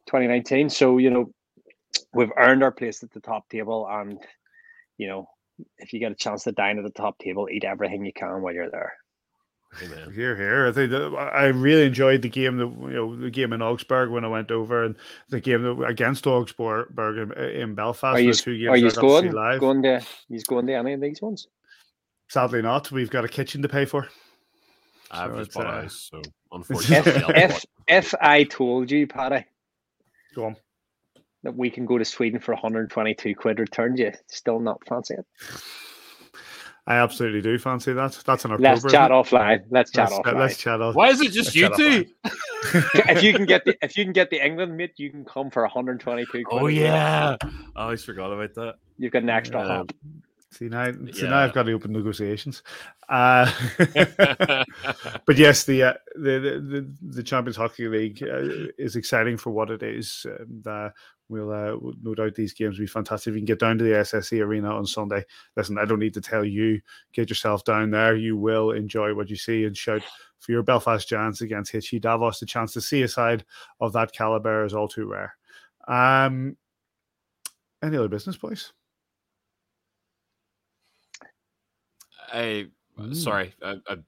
2019 0.07 0.71
so 0.71 0.99
you 0.99 1.11
know 1.11 1.33
we've 2.15 2.31
earned 2.37 2.63
our 2.63 2.71
place 2.71 3.03
at 3.03 3.11
the 3.11 3.21
top 3.21 3.49
table 3.49 3.89
and 3.91 4.19
you 5.01 5.09
know 5.09 5.27
if 5.79 5.93
you 5.93 6.01
get 6.01 6.13
a 6.13 6.17
chance 6.17 6.45
to 6.45 6.53
dine 6.53 6.79
at 6.79 6.85
the 6.85 6.91
top 6.91 7.19
table 7.19 7.49
eat 7.51 7.65
everything 7.65 8.05
you 8.05 8.13
can 8.13 8.43
while 8.43 8.55
you're 8.55 8.71
there 8.71 8.93
Amen. 9.85 10.13
Here, 10.13 10.35
here. 10.35 10.67
I 10.67 10.73
think 10.73 10.91
that 10.91 11.15
I 11.15 11.45
really 11.45 11.87
enjoyed 11.87 12.23
the 12.23 12.29
game. 12.29 12.57
That 12.57 12.67
you 12.67 12.93
know, 12.93 13.17
the 13.17 13.31
game 13.31 13.53
in 13.53 13.63
Augsburg 13.63 14.11
when 14.11 14.25
I 14.25 14.29
went 14.29 14.51
over, 14.51 14.83
and 14.83 14.97
the 15.29 15.39
game 15.39 15.85
against 15.85 16.27
Augsburg 16.27 16.89
in, 16.99 17.33
in 17.33 17.77
Belfast. 17.77 18.17
are 18.17 18.21
you, 18.21 18.33
two 18.33 18.59
games 18.59 18.69
are 18.69 18.77
you 18.77 18.89
I 18.89 18.91
to 18.91 19.01
going, 19.01 19.31
live. 19.31 19.61
going 19.61 19.83
to 19.85 20.05
you 20.29 20.41
going 20.49 20.67
to 20.67 20.75
any 20.75 20.95
of 20.95 21.01
these 21.01 21.23
ones 21.23 21.47
Sadly, 22.31 22.63
not. 22.63 22.93
We've 22.93 23.11
got 23.11 23.25
a 23.25 23.29
kitchen 23.29 23.61
to 23.63 23.69
pay 23.69 23.85
for. 23.85 24.07
I've 25.11 25.33
So 25.33 25.39
just 25.39 25.53
bought 25.53 25.67
uh, 25.67 25.69
a 25.69 25.83
house, 25.83 26.09
so 26.13 26.23
unfortunately, 26.53 27.13
if, 27.13 27.29
I'll 27.29 27.37
if 27.37 27.67
if 27.89 28.15
I 28.21 28.45
told 28.45 28.89
you 28.89 29.09
Paddy 29.09 29.45
Go 30.37 30.47
on. 30.47 30.57
That 31.43 31.57
we 31.57 31.71
can 31.71 31.87
go 31.87 31.99
to 31.99 32.05
Sweden 32.05 32.41
for 32.41 32.55
122 32.55 33.35
quid 33.35 33.59
return 33.59 33.97
you 33.97 34.13
still 34.29 34.61
not 34.61 34.81
fancy 34.87 35.15
it 35.15 35.27
I 36.87 36.95
absolutely 36.97 37.41
do 37.43 37.57
fancy 37.59 37.93
that. 37.93 38.21
That's 38.27 38.45
an 38.45 38.53
October. 38.53 38.69
let's 38.73 38.91
chat 38.91 39.11
offline 39.11 39.63
let's 39.71 39.93
chat 39.93 40.11
Let's, 40.11 40.27
offline 40.27 40.39
let's 40.39 40.57
chat 40.57 40.81
off. 40.81 40.95
Why 40.97 41.11
is 41.11 41.21
it 41.21 41.31
just 41.31 41.55
Let's 41.55 41.79
you 41.79 42.05
two? 42.05 42.07
if 43.09 43.23
you 43.23 43.33
can 43.33 43.45
get 43.45 43.65
the 43.65 43.77
if 43.83 43.97
you 43.97 44.05
can 44.05 44.13
get 44.13 44.31
the 44.31 44.45
England 44.45 44.77
mate 44.77 44.95
you 44.97 45.11
can 45.11 45.25
come 45.25 45.51
for 45.51 45.63
122 45.63 46.27
quid 46.27 46.63
Oh 46.63 46.67
yeah, 46.67 47.37
I 47.77 47.83
always 47.85 48.03
forgot 48.03 48.33
about 48.33 48.55
that. 48.55 48.75
you've 48.99 49.13
got 49.13 49.23
an 49.23 49.31
extra 49.31 49.61
Yeah. 49.61 49.77
hop 49.77 49.93
See 50.53 50.69
now, 50.69 50.91
see 51.13 51.29
now 51.29 51.39
I've 51.39 51.53
got 51.53 51.63
to 51.65 51.73
open 51.73 51.93
negotiations. 51.93 52.65
Uh, 53.09 53.51
but 55.25 55.37
yes, 55.37 55.63
the, 55.63 55.83
uh, 55.85 55.95
the, 56.17 56.61
the 56.61 56.95
the 57.03 57.23
Champions 57.23 57.57
Hockey 57.57 57.87
League 57.87 58.21
uh, 58.21 58.67
is 58.77 58.97
exciting 58.97 59.37
for 59.37 59.51
what 59.51 59.71
it 59.71 59.85
is. 59.85 60.27
And, 60.41 60.67
uh, 60.67 60.91
we'll, 61.31 61.53
uh, 61.53 61.77
no 62.03 62.15
doubt 62.15 62.35
these 62.35 62.53
games 62.53 62.79
will 62.79 62.83
be 62.83 62.89
fantastic. 62.89 63.31
If 63.31 63.35
you 63.35 63.41
can 63.41 63.47
get 63.47 63.61
down 63.61 63.79
to 63.79 63.85
the 63.85 63.91
SSE 63.91 64.41
Arena 64.41 64.75
on 64.75 64.85
Sunday, 64.85 65.25
listen, 65.57 65.79
I 65.79 65.85
don't 65.85 66.01
need 66.01 66.15
to 66.15 66.21
tell 66.21 66.45
you, 66.45 66.81
get 67.13 67.31
yourself 67.31 67.65
down 67.65 67.91
there. 67.91 68.17
You 68.17 68.37
will 68.37 68.73
enjoy 68.73 69.15
what 69.15 69.31
you 69.31 69.37
see 69.37 69.65
and 69.65 69.77
shout 69.77 70.03
for 70.41 70.53
your 70.53 70.63
Belfast 70.63 71.09
Giants 71.09 71.41
against 71.41 71.73
HC 71.73 72.01
Davos. 72.01 72.41
The 72.41 72.47
chance 72.47 72.73
to 72.73 72.81
see 72.81 73.03
a 73.03 73.09
side 73.09 73.45
of 73.81 73.93
that 73.93 74.13
caliber 74.13 74.65
is 74.65 74.75
all 74.75 74.89
too 74.89 75.07
rare. 75.07 75.37
Um, 75.87 76.57
any 77.83 77.97
other 77.97 78.09
business, 78.09 78.37
boys? 78.37 78.73
I 82.33 82.69
uh, 82.99 83.15
sorry. 83.15 83.55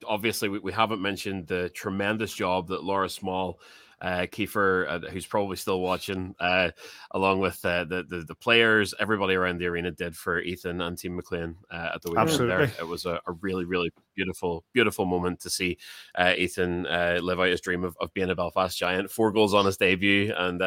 Obviously, 0.07 0.49
we, 0.49 0.59
we 0.59 0.73
haven't 0.73 1.01
mentioned 1.01 1.47
the 1.47 1.71
tremendous 1.71 2.35
job 2.35 2.69
that 2.69 2.85
Laura 2.85 3.09
Small 3.09 3.61
uh, 4.03 4.27
Kiefer, 4.27 4.89
uh, 4.89 5.11
who's 5.11 5.27
probably 5.27 5.57
still 5.57 5.81
watching, 5.81 6.35
uh, 6.41 6.71
along 7.13 7.39
with 7.39 7.65
uh, 7.65 7.85
the, 7.85 8.03
the, 8.03 8.25
the 8.27 8.35
players, 8.35 8.95
everybody 8.99 9.35
around 9.35 9.59
the 9.59 9.67
arena 9.67 9.93
did 9.93 10.17
for 10.17 10.41
Ethan 10.41 10.81
and 10.81 10.99
Team 10.99 11.15
McLean 11.15 11.57
uh, 11.71 11.91
at 11.95 12.03
the 12.03 12.11
weekend. 12.11 12.29
Absolutely. 12.29 12.67
There, 12.67 12.75
it 12.81 12.87
was 12.89 13.07
a, 13.07 13.21
a, 13.27 13.33
really, 13.41 13.65
really 13.65 13.93
beautiful, 14.15 14.65
beautiful 14.73 15.05
moment 15.05 15.41
to 15.41 15.51
see 15.51 15.79
uh, 16.15 16.35
Ethan 16.37 16.85
live 16.85 17.41
out 17.41 17.49
his 17.49 17.61
dream 17.61 17.85
of, 17.85 17.97
of 18.01 18.13
being 18.15 18.31
a 18.31 18.35
Belfast 18.35 18.79
Giant. 18.79 19.11
Four 19.11 19.33
goals 19.33 19.55
on 19.55 19.67
his 19.67 19.77
debut, 19.77 20.33
and 20.37 20.61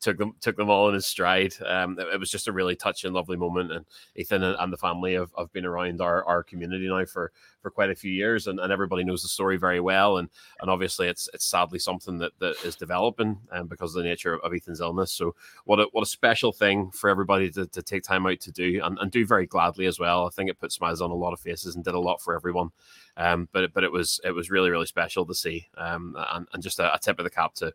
took 0.00 0.18
them 0.18 0.34
took 0.40 0.56
them 0.56 0.70
all 0.70 0.88
in 0.88 0.94
his 0.94 1.06
stride. 1.06 1.54
Um, 1.64 1.98
it, 1.98 2.06
it, 2.14 2.20
was 2.20 2.30
just 2.30 2.48
a 2.48 2.52
really 2.52 2.76
touching, 2.76 3.12
lovely 3.12 3.36
moment, 3.36 3.72
and 3.72 3.84
Ethan 4.14 4.42
and, 4.42 4.56
and, 4.58 4.72
the 4.72 4.76
family 4.76 5.14
have, 5.14 5.30
have 5.36 5.52
been 5.52 5.64
around 5.64 6.00
our, 6.00 6.24
our 6.24 6.42
community 6.42 6.88
now 6.88 7.04
for 7.04 7.32
for 7.60 7.70
quite 7.70 7.90
a 7.90 7.96
few 7.96 8.12
years, 8.12 8.46
and, 8.46 8.60
and 8.60 8.72
everybody 8.72 9.04
knows 9.04 9.22
the 9.22 9.28
story 9.28 9.56
very 9.56 9.80
well. 9.80 10.18
And 10.18 10.28
and 10.60 10.70
obviously, 10.70 11.08
it's 11.08 11.28
it's 11.34 11.46
sadly 11.46 11.78
something 11.78 12.18
that, 12.18 12.32
that 12.38 12.56
is 12.64 12.76
developing 12.76 13.38
um, 13.52 13.66
because 13.66 13.94
of 13.94 14.02
the 14.02 14.08
nature 14.08 14.34
of, 14.34 14.40
of 14.42 14.54
Ethan's 14.54 14.80
illness. 14.80 15.12
So 15.12 15.34
what 15.64 15.80
a 15.80 15.88
what 15.92 16.02
a 16.02 16.06
special 16.06 16.52
thing 16.52 16.90
for 16.92 17.10
everybody 17.10 17.50
to, 17.50 17.66
to 17.66 17.82
take 17.82 18.02
time 18.02 18.26
out 18.26 18.40
to 18.40 18.52
do 18.52 18.80
and, 18.82 18.98
and 18.98 19.10
do 19.10 19.26
very 19.26 19.46
gladly 19.46 19.86
as 19.86 19.98
well. 19.98 20.26
I 20.26 20.30
think 20.30 20.50
it 20.50 20.60
put 20.60 20.72
smiles 20.72 21.00
on 21.00 21.10
a 21.10 21.14
lot 21.14 21.32
of 21.32 21.40
faces 21.40 21.74
and 21.74 21.84
did 21.84 21.94
a 21.94 22.00
lot 22.00 22.20
for 22.20 22.34
everyone. 22.34 22.70
Um, 23.16 23.48
but 23.52 23.72
but 23.72 23.84
it 23.84 23.92
was 23.92 24.20
it 24.24 24.30
was 24.30 24.50
really 24.50 24.70
really 24.70 24.86
special 24.86 25.26
to 25.26 25.34
see 25.34 25.68
um, 25.76 26.14
and, 26.16 26.46
and 26.52 26.62
just 26.62 26.78
a, 26.78 26.94
a 26.94 26.98
tip 26.98 27.18
of 27.18 27.24
the 27.24 27.30
cap 27.30 27.54
to 27.54 27.72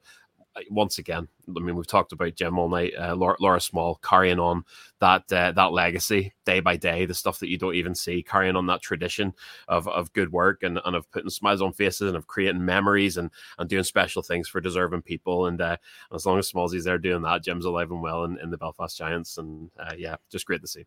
once 0.69 0.97
again, 0.97 1.27
I 1.55 1.59
mean, 1.59 1.75
we've 1.75 1.87
talked 1.87 2.11
about 2.11 2.35
Jim 2.35 2.59
all 2.59 2.69
night. 2.69 2.93
Uh, 2.97 3.15
Laura, 3.15 3.35
Laura, 3.39 3.59
Small 3.59 3.95
carrying 3.95 4.39
on 4.39 4.63
that 4.99 5.31
uh, 5.31 5.51
that 5.53 5.71
legacy 5.71 6.33
day 6.45 6.59
by 6.59 6.77
day, 6.77 7.05
the 7.05 7.13
stuff 7.13 7.39
that 7.39 7.49
you 7.49 7.57
don't 7.57 7.75
even 7.75 7.95
see, 7.95 8.23
carrying 8.23 8.55
on 8.55 8.67
that 8.67 8.81
tradition 8.81 9.33
of, 9.67 9.87
of 9.87 10.13
good 10.13 10.31
work 10.31 10.63
and, 10.63 10.79
and 10.85 10.95
of 10.95 11.09
putting 11.11 11.29
smiles 11.29 11.61
on 11.61 11.73
faces 11.73 12.07
and 12.07 12.17
of 12.17 12.27
creating 12.27 12.63
memories 12.63 13.17
and, 13.17 13.31
and 13.57 13.69
doing 13.69 13.83
special 13.83 14.21
things 14.21 14.47
for 14.47 14.61
deserving 14.61 15.01
people. 15.01 15.47
And 15.47 15.59
uh, 15.59 15.77
as 16.13 16.25
long 16.25 16.39
as 16.39 16.51
Smallsy's 16.51 16.85
there 16.85 16.97
doing 16.97 17.23
that, 17.23 17.43
Jim's 17.43 17.65
alive 17.65 17.91
and 17.91 18.01
well 18.01 18.23
in, 18.25 18.37
in 18.39 18.51
the 18.51 18.57
Belfast 18.57 18.97
Giants. 18.97 19.37
And 19.37 19.71
uh, 19.79 19.93
yeah, 19.97 20.15
just 20.31 20.45
great 20.45 20.61
to 20.61 20.67
see. 20.67 20.85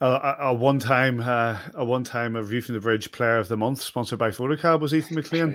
A, 0.00 0.36
a 0.40 0.54
one 0.54 0.78
time, 0.78 1.20
uh, 1.20 1.58
a 1.74 1.84
one 1.84 2.04
time 2.04 2.36
a 2.36 2.42
View 2.42 2.60
from 2.60 2.74
the 2.76 2.80
Bridge 2.80 3.10
Player 3.10 3.38
of 3.38 3.48
the 3.48 3.56
Month, 3.56 3.82
sponsored 3.82 4.18
by 4.18 4.30
fonaCAB, 4.30 4.80
was 4.80 4.94
Ethan 4.94 5.16
McLean, 5.16 5.52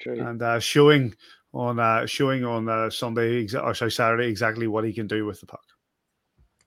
true, 0.00 0.14
true. 0.14 0.26
and 0.26 0.40
uh, 0.40 0.60
showing 0.60 1.14
on 1.52 1.80
uh, 1.80 2.06
showing 2.06 2.44
on 2.44 2.68
uh, 2.68 2.88
Sunday 2.88 3.48
or 3.56 3.74
sorry 3.74 3.90
Saturday 3.90 4.28
exactly 4.28 4.68
what 4.68 4.84
he 4.84 4.92
can 4.92 5.08
do 5.08 5.26
with 5.26 5.40
the 5.40 5.46
puck. 5.46 5.64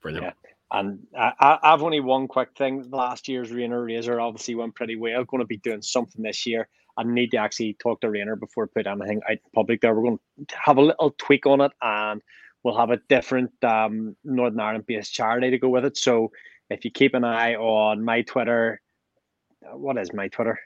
Brilliant. 0.02 0.26
Yeah. 0.26 0.80
And 0.80 1.00
I, 1.18 1.60
I've 1.62 1.84
only 1.84 2.00
one 2.00 2.28
quick 2.28 2.50
thing. 2.58 2.90
Last 2.90 3.28
year's 3.28 3.52
Rainer 3.52 3.84
Razor 3.84 4.20
obviously 4.20 4.56
went 4.56 4.76
pretty 4.76 4.96
well. 4.96 5.24
Going 5.24 5.42
to 5.42 5.48
be 5.48 5.58
doing 5.58 5.84
something 5.84 6.24
this 6.24 6.46
year. 6.46 6.68
I 6.98 7.04
need 7.04 7.32
to 7.32 7.38
actually 7.38 7.76
talk 7.76 8.02
to 8.02 8.10
Rainer 8.10 8.36
before 8.36 8.66
I 8.66 8.68
put 8.74 8.88
anything 8.88 9.22
out 9.30 9.32
in 9.32 9.40
public. 9.54 9.82
There, 9.82 9.96
we're 9.96 10.04
going 10.04 10.20
to 10.48 10.56
have 10.58 10.78
a 10.78 10.82
little 10.82 11.16
tweak 11.18 11.46
on 11.46 11.62
it, 11.62 11.72
and 11.82 12.22
we'll 12.64 12.78
have 12.78 12.90
a 12.90 13.00
different 13.08 13.52
um, 13.64 14.16
Northern 14.24 14.60
Ireland 14.60 14.86
based 14.88 15.14
charity 15.14 15.52
to 15.52 15.58
go 15.58 15.70
with 15.70 15.86
it. 15.86 15.96
So 15.96 16.32
if 16.70 16.86
you 16.86 16.92
keep 16.92 17.14
an 17.14 17.24
eye 17.24 17.56
on 17.56 18.04
my 18.04 18.22
Twitter, 18.22 18.82
what 19.62 19.98
is 19.98 20.14
my 20.14 20.28
Twitter? 20.28 20.60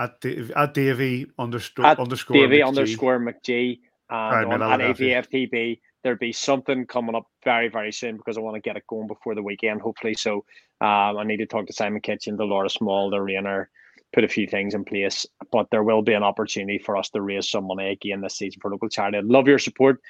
at, 0.00 0.20
Dave, 0.20 0.50
at 0.52 0.74
Davy 0.74 1.26
underscore 1.38 1.86
at 1.86 1.98
underscore 1.98 2.36
Davy 2.36 2.58
McG. 2.58 2.66
underscore 2.66 3.18
McG 3.18 3.78
and 4.08 4.50
right, 4.50 4.60
on, 4.60 4.80
at 4.80 4.96
AVFTB. 4.96 5.80
There'll 6.02 6.18
be 6.18 6.32
something 6.32 6.86
coming 6.86 7.14
up 7.14 7.26
very 7.44 7.68
very 7.68 7.92
soon 7.92 8.16
because 8.16 8.38
I 8.38 8.40
want 8.40 8.54
to 8.54 8.60
get 8.60 8.76
it 8.76 8.86
going 8.86 9.06
before 9.06 9.34
the 9.34 9.42
weekend, 9.42 9.82
hopefully. 9.82 10.14
So 10.14 10.44
um, 10.80 11.18
I 11.18 11.24
need 11.24 11.38
to 11.38 11.46
talk 11.46 11.66
to 11.66 11.72
Simon 11.72 12.00
Kitchen, 12.00 12.36
the 12.36 12.44
Laura 12.44 12.70
Small, 12.70 13.10
the 13.10 13.20
Rainer, 13.20 13.68
put 14.14 14.24
a 14.24 14.28
few 14.28 14.46
things 14.46 14.74
in 14.74 14.84
place. 14.84 15.26
But 15.52 15.66
there 15.70 15.84
will 15.84 16.00
be 16.00 16.14
an 16.14 16.22
opportunity 16.22 16.78
for 16.78 16.96
us 16.96 17.10
to 17.10 17.20
raise 17.20 17.50
some 17.50 17.66
money 17.66 17.90
again 17.90 18.22
this 18.22 18.38
season 18.38 18.60
for 18.62 18.70
local 18.70 18.88
charity. 18.88 19.18
I'd 19.18 19.26
love 19.26 19.46
your 19.46 19.58
support. 19.58 20.00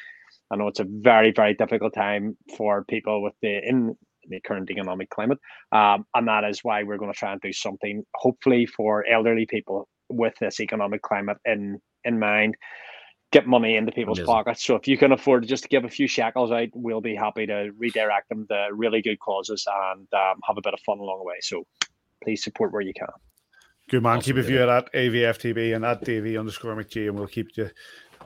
I 0.52 0.56
know 0.56 0.68
it's 0.68 0.80
a 0.80 0.86
very 0.88 1.32
very 1.32 1.54
difficult 1.54 1.94
time 1.94 2.36
for 2.56 2.84
people 2.84 3.22
with 3.22 3.34
the 3.42 3.60
in 3.68 3.96
the 4.28 4.40
current 4.40 4.70
economic 4.70 5.10
climate. 5.10 5.38
Um, 5.72 6.06
and 6.14 6.28
that 6.28 6.44
is 6.44 6.60
why 6.62 6.82
we're 6.82 6.98
going 6.98 7.12
to 7.12 7.18
try 7.18 7.32
and 7.32 7.40
do 7.40 7.52
something, 7.52 8.04
hopefully, 8.14 8.66
for 8.66 9.06
elderly 9.06 9.46
people 9.46 9.88
with 10.08 10.34
this 10.40 10.60
economic 10.60 11.02
climate 11.02 11.38
in 11.44 11.80
in 12.04 12.18
mind. 12.18 12.56
Get 13.32 13.46
money 13.46 13.76
into 13.76 13.92
people's 13.92 14.18
Amazing. 14.18 14.34
pockets. 14.34 14.64
So 14.64 14.74
if 14.74 14.88
you 14.88 14.98
can 14.98 15.12
afford 15.12 15.46
just 15.46 15.62
to 15.62 15.68
give 15.68 15.84
a 15.84 15.88
few 15.88 16.08
shekels 16.08 16.50
out, 16.50 16.68
we'll 16.74 17.00
be 17.00 17.14
happy 17.14 17.46
to 17.46 17.70
redirect 17.78 18.28
them 18.28 18.44
to 18.48 18.70
really 18.72 19.02
good 19.02 19.20
causes 19.20 19.64
and 19.94 20.08
um, 20.12 20.40
have 20.44 20.58
a 20.58 20.60
bit 20.60 20.74
of 20.74 20.80
fun 20.80 20.98
along 20.98 21.18
the 21.20 21.24
way. 21.24 21.36
So 21.40 21.64
please 22.24 22.42
support 22.42 22.72
where 22.72 22.82
you 22.82 22.92
can. 22.92 23.06
Good 23.88 24.02
man. 24.02 24.18
Awesome, 24.18 24.34
keep 24.34 24.36
a 24.36 24.42
view 24.42 24.62
of 24.62 24.66
that 24.66 24.92
AVFTB 24.92 25.76
and 25.76 25.84
at 25.84 26.04
Davy 26.04 26.36
underscore 26.36 26.74
McGee, 26.74 27.08
and 27.08 27.16
we'll 27.16 27.28
keep 27.28 27.56
you 27.56 27.70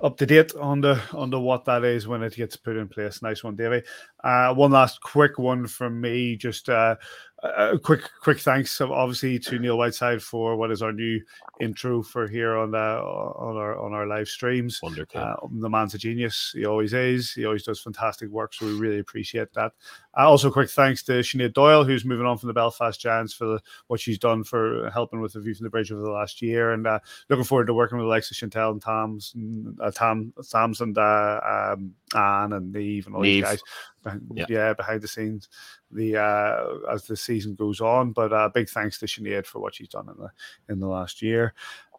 up 0.02 0.16
to 0.18 0.26
date 0.26 0.54
on 0.54 0.80
the 0.80 1.00
on 1.12 1.30
the 1.30 1.40
what 1.40 1.64
that 1.64 1.84
is 1.84 2.06
when 2.06 2.22
it 2.22 2.34
gets 2.34 2.56
put 2.56 2.76
in 2.76 2.88
place. 2.88 3.22
Nice 3.22 3.44
one, 3.44 3.56
Davey. 3.56 3.82
Uh, 4.22 4.54
one 4.54 4.72
last 4.72 5.00
quick 5.00 5.38
one 5.38 5.66
from 5.66 6.00
me. 6.00 6.36
Just 6.36 6.68
uh, 6.68 6.96
a 7.42 7.78
quick 7.78 8.02
quick 8.20 8.40
thanks 8.40 8.80
obviously 8.80 9.38
to 9.38 9.58
Neil 9.58 9.78
Whiteside 9.78 10.22
for 10.22 10.56
what 10.56 10.70
is 10.70 10.82
our 10.82 10.92
new 10.92 11.20
intro 11.60 12.02
for 12.02 12.26
here 12.26 12.56
on 12.56 12.70
the 12.70 12.78
on 12.78 13.56
our 13.56 13.78
on 13.78 13.92
our 13.92 14.06
live 14.06 14.28
streams. 14.28 14.80
Wonderful. 14.82 15.20
Uh, 15.20 15.36
the 15.50 15.68
man's 15.68 15.94
a 15.94 15.98
genius. 15.98 16.52
He 16.54 16.64
always 16.64 16.92
is. 16.92 17.32
He 17.32 17.44
always 17.44 17.64
does 17.64 17.80
fantastic 17.80 18.30
work. 18.30 18.54
So 18.54 18.66
we 18.66 18.78
really 18.78 18.98
appreciate 18.98 19.52
that. 19.54 19.72
Uh, 20.16 20.28
also, 20.28 20.50
quick 20.50 20.70
thanks 20.70 21.02
to 21.04 21.12
Sinead 21.12 21.54
Doyle, 21.54 21.84
who's 21.84 22.04
moving 22.04 22.26
on 22.26 22.38
from 22.38 22.46
the 22.48 22.52
Belfast 22.52 23.00
Giants 23.00 23.32
for 23.32 23.46
the, 23.46 23.60
what 23.88 24.00
she's 24.00 24.18
done 24.18 24.44
for 24.44 24.90
helping 24.90 25.20
with 25.20 25.32
the 25.32 25.40
view 25.40 25.54
from 25.54 25.64
the 25.64 25.70
bridge 25.70 25.90
over 25.90 26.02
the 26.02 26.10
last 26.10 26.40
year, 26.42 26.72
and 26.72 26.86
uh, 26.86 26.98
looking 27.28 27.44
forward 27.44 27.66
to 27.66 27.74
working 27.74 27.98
with 27.98 28.06
Alexa 28.06 28.34
Chantel 28.34 28.72
and 28.72 28.82
Tom's 28.82 29.34
uh, 29.80 29.90
Tom 29.90 30.32
Sams 30.40 30.80
and 30.80 30.96
uh, 30.96 31.40
um, 31.74 31.94
Anne 32.14 32.52
and 32.52 32.72
Neve 32.72 33.06
and 33.06 33.16
all 33.16 33.22
Neve. 33.22 33.44
these 33.44 33.44
guys. 33.44 33.62
Yeah. 34.34 34.44
yeah. 34.50 34.72
behind 34.74 35.00
the 35.00 35.08
scenes, 35.08 35.48
the 35.90 36.18
uh, 36.18 36.92
as 36.92 37.04
the 37.04 37.16
season 37.16 37.54
goes 37.54 37.80
on. 37.80 38.12
But 38.12 38.32
uh, 38.32 38.50
big 38.52 38.68
thanks 38.68 38.98
to 38.98 39.06
Sinead 39.06 39.46
for 39.46 39.60
what 39.60 39.74
she's 39.74 39.88
done 39.88 40.08
in 40.08 40.16
the 40.22 40.30
in 40.72 40.78
the 40.78 40.88
last 40.88 41.22
year. 41.22 41.54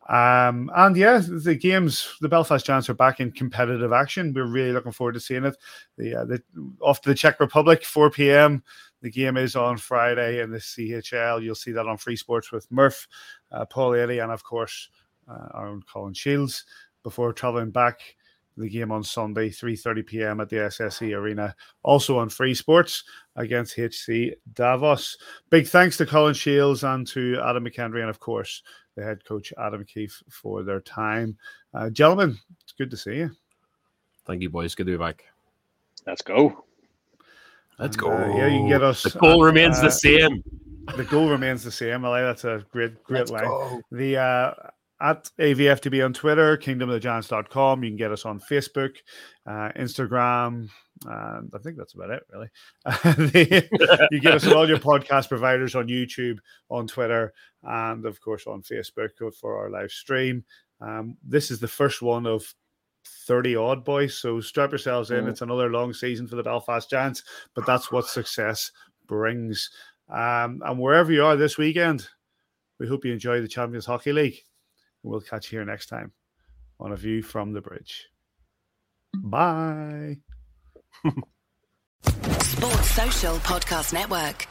Um, 0.07 0.69
and 0.76 0.95
yeah, 0.95 1.19
the 1.27 1.56
games, 1.56 2.15
the 2.22 2.30
Belfast 2.30 2.64
Giants 2.65 2.90
are 2.90 2.94
back 2.94 3.19
in 3.19 3.32
competitive 3.32 3.91
action. 3.91 4.34
We're 4.34 4.45
really 4.45 4.72
looking 4.72 4.91
forward 4.91 5.14
to 5.14 5.19
seeing 5.19 5.45
it. 5.45 5.57
The, 5.98 6.15
uh, 6.15 6.26
the 6.26 6.44
off 6.80 7.02
to 7.02 7.10
the 7.10 7.15
Czech 7.15 7.40
Republic, 7.40 7.84
4 7.84 8.11
p.m. 8.11 8.64
The 9.02 9.10
game 9.10 9.38
is 9.38 9.56
on 9.56 9.77
Friday 9.77 10.41
in 10.41 10.52
the 10.52 10.60
CHL. 10.60 11.41
You'll 11.41 11.56
see 11.56 11.72
that 11.72 11.88
on 11.88 11.98
Free 11.98 12.15
Sports 12.15 12.52
with 12.52 12.72
Murph, 12.72 13.07
uh, 13.52 13.65
Paul 13.65 13.95
Eddie, 13.95 14.19
and 14.19 14.32
of 14.32 14.44
course 14.44 14.90
uh, 15.27 15.48
our 15.52 15.68
own 15.68 15.82
Colin 15.91 16.14
Shields 16.14 16.65
before 17.03 17.34
traveling 17.34 17.72
back 17.72 17.99
the 18.57 18.69
game 18.69 18.91
on 18.91 19.03
Sunday, 19.03 19.49
3:30 19.49 20.06
p.m. 20.06 20.40
at 20.40 20.49
the 20.49 20.56
SSE 20.57 21.15
Arena, 21.15 21.56
also 21.84 22.18
on 22.19 22.30
Free 22.30 22.53
Sports 22.53 23.03
against 23.36 23.77
HC 23.77 24.36
Davos. 24.53 25.18
Big 25.49 25.68
thanks 25.68 25.98
to 25.98 26.06
Colin 26.06 26.34
Shields 26.34 26.84
and 26.84 27.06
to 27.07 27.40
Adam 27.44 27.65
McKendry, 27.65 28.02
and 28.02 28.10
of 28.10 28.19
course 28.19 28.64
the 28.96 29.04
head 29.04 29.24
coach 29.26 29.54
Adam 29.58 29.86
Keefe 29.86 30.24
for 30.30 30.64
their 30.64 30.82
time. 30.82 31.38
Uh, 31.74 31.90
gentlemen, 31.90 32.38
it's 32.62 32.74
good 32.74 32.90
to 32.92 32.98
see 32.98 33.18
you. 33.18 33.32
Thank 34.26 34.42
you, 34.42 34.50
boys. 34.50 34.74
Good 34.74 34.88
to 34.88 34.94
be 34.94 34.98
back. 34.98 35.26
Let's 36.08 36.22
go. 36.22 36.66
Let's 37.78 37.98
go. 37.98 38.12
Uh, 38.12 38.36
yeah, 38.36 38.48
you 38.48 38.60
can 38.60 38.70
get 38.70 38.84
us. 38.84 39.04
The 39.04 39.20
goal 39.20 39.42
uh, 39.42 39.46
remains 39.46 39.82
the 39.82 39.90
same. 39.90 40.44
The 40.96 41.04
goal 41.04 41.30
remains 41.30 41.64
the 41.64 41.72
same. 41.72 42.06
I 42.06 42.10
like 42.10 42.24
that's 42.24 42.46
a 42.46 42.66
great, 42.72 43.04
great 43.04 43.20
Let's 43.20 43.32
line. 43.32 43.44
Go. 43.44 43.82
The 43.92 44.18
uh, 44.18 44.54
at 45.02 45.30
AVFTB 45.40 46.04
on 46.04 46.14
Twitter, 46.14 46.58
kingdomofthegiants.com. 46.58 47.84
You 47.84 47.90
can 47.90 47.98
get 47.98 48.12
us 48.12 48.26
on 48.26 48.40
Facebook, 48.40 48.96
uh, 49.46 49.70
Instagram, 49.78 50.70
and 51.06 51.52
I 51.54 51.58
think 51.60 51.78
that's 51.78 51.94
about 51.94 52.12
it, 52.12 52.24
really. 52.32 52.50
you 54.12 54.20
get 54.22 54.36
us 54.36 54.48
on 54.48 54.54
all 54.54 54.68
your 54.68 54.78
podcast 54.78 55.30
providers 55.30 55.76
on 55.76 55.88
YouTube, 55.88 56.38
on 56.70 56.88
Twitter, 56.88 57.34
and 57.64 58.06
of 58.06 58.22
course 58.22 58.48
on 58.48 58.62
Facebook 58.62 59.10
for 59.40 59.58
our 59.58 59.70
live 59.70 59.92
stream. 59.92 60.44
Um, 60.80 61.18
this 61.24 61.52
is 61.52 61.60
the 61.60 61.68
first 61.68 62.02
one 62.02 62.26
of 62.26 62.54
30 63.28 63.56
odd 63.56 63.84
boys, 63.84 64.18
so 64.18 64.40
strap 64.40 64.72
yourselves 64.72 65.12
in. 65.12 65.26
Mm. 65.26 65.30
It's 65.30 65.42
another 65.42 65.70
long 65.70 65.94
season 65.94 66.28
for 66.28 66.36
the 66.38 66.44
Belfast 66.44 66.90
Giants, 66.90 67.24
but 67.54 67.66
that's 67.66 67.92
what 67.92 68.08
success 68.08 68.72
brings. 69.08 69.70
Um, 70.10 70.62
and 70.66 70.80
wherever 70.80 71.12
you 71.12 71.26
are 71.26 71.36
this 71.36 71.58
weekend, 71.58 72.08
we 72.80 72.88
hope 72.88 73.06
you 73.06 73.14
enjoy 73.14 73.42
the 73.42 73.48
Champions 73.48 73.86
Hockey 73.86 74.14
League. 74.14 74.40
We'll 75.06 75.22
catch 75.22 75.52
you 75.52 75.60
here 75.60 75.65
next 75.65 75.86
time 75.86 76.11
on 76.80 76.91
A 76.91 76.95
View 76.95 77.22
from 77.22 77.53
the 77.53 77.61
Bridge. 77.61 78.07
Bye. 79.15 80.18
Sports 82.02 82.90
Social 82.90 83.36
Podcast 83.38 83.94
Network. 83.94 84.48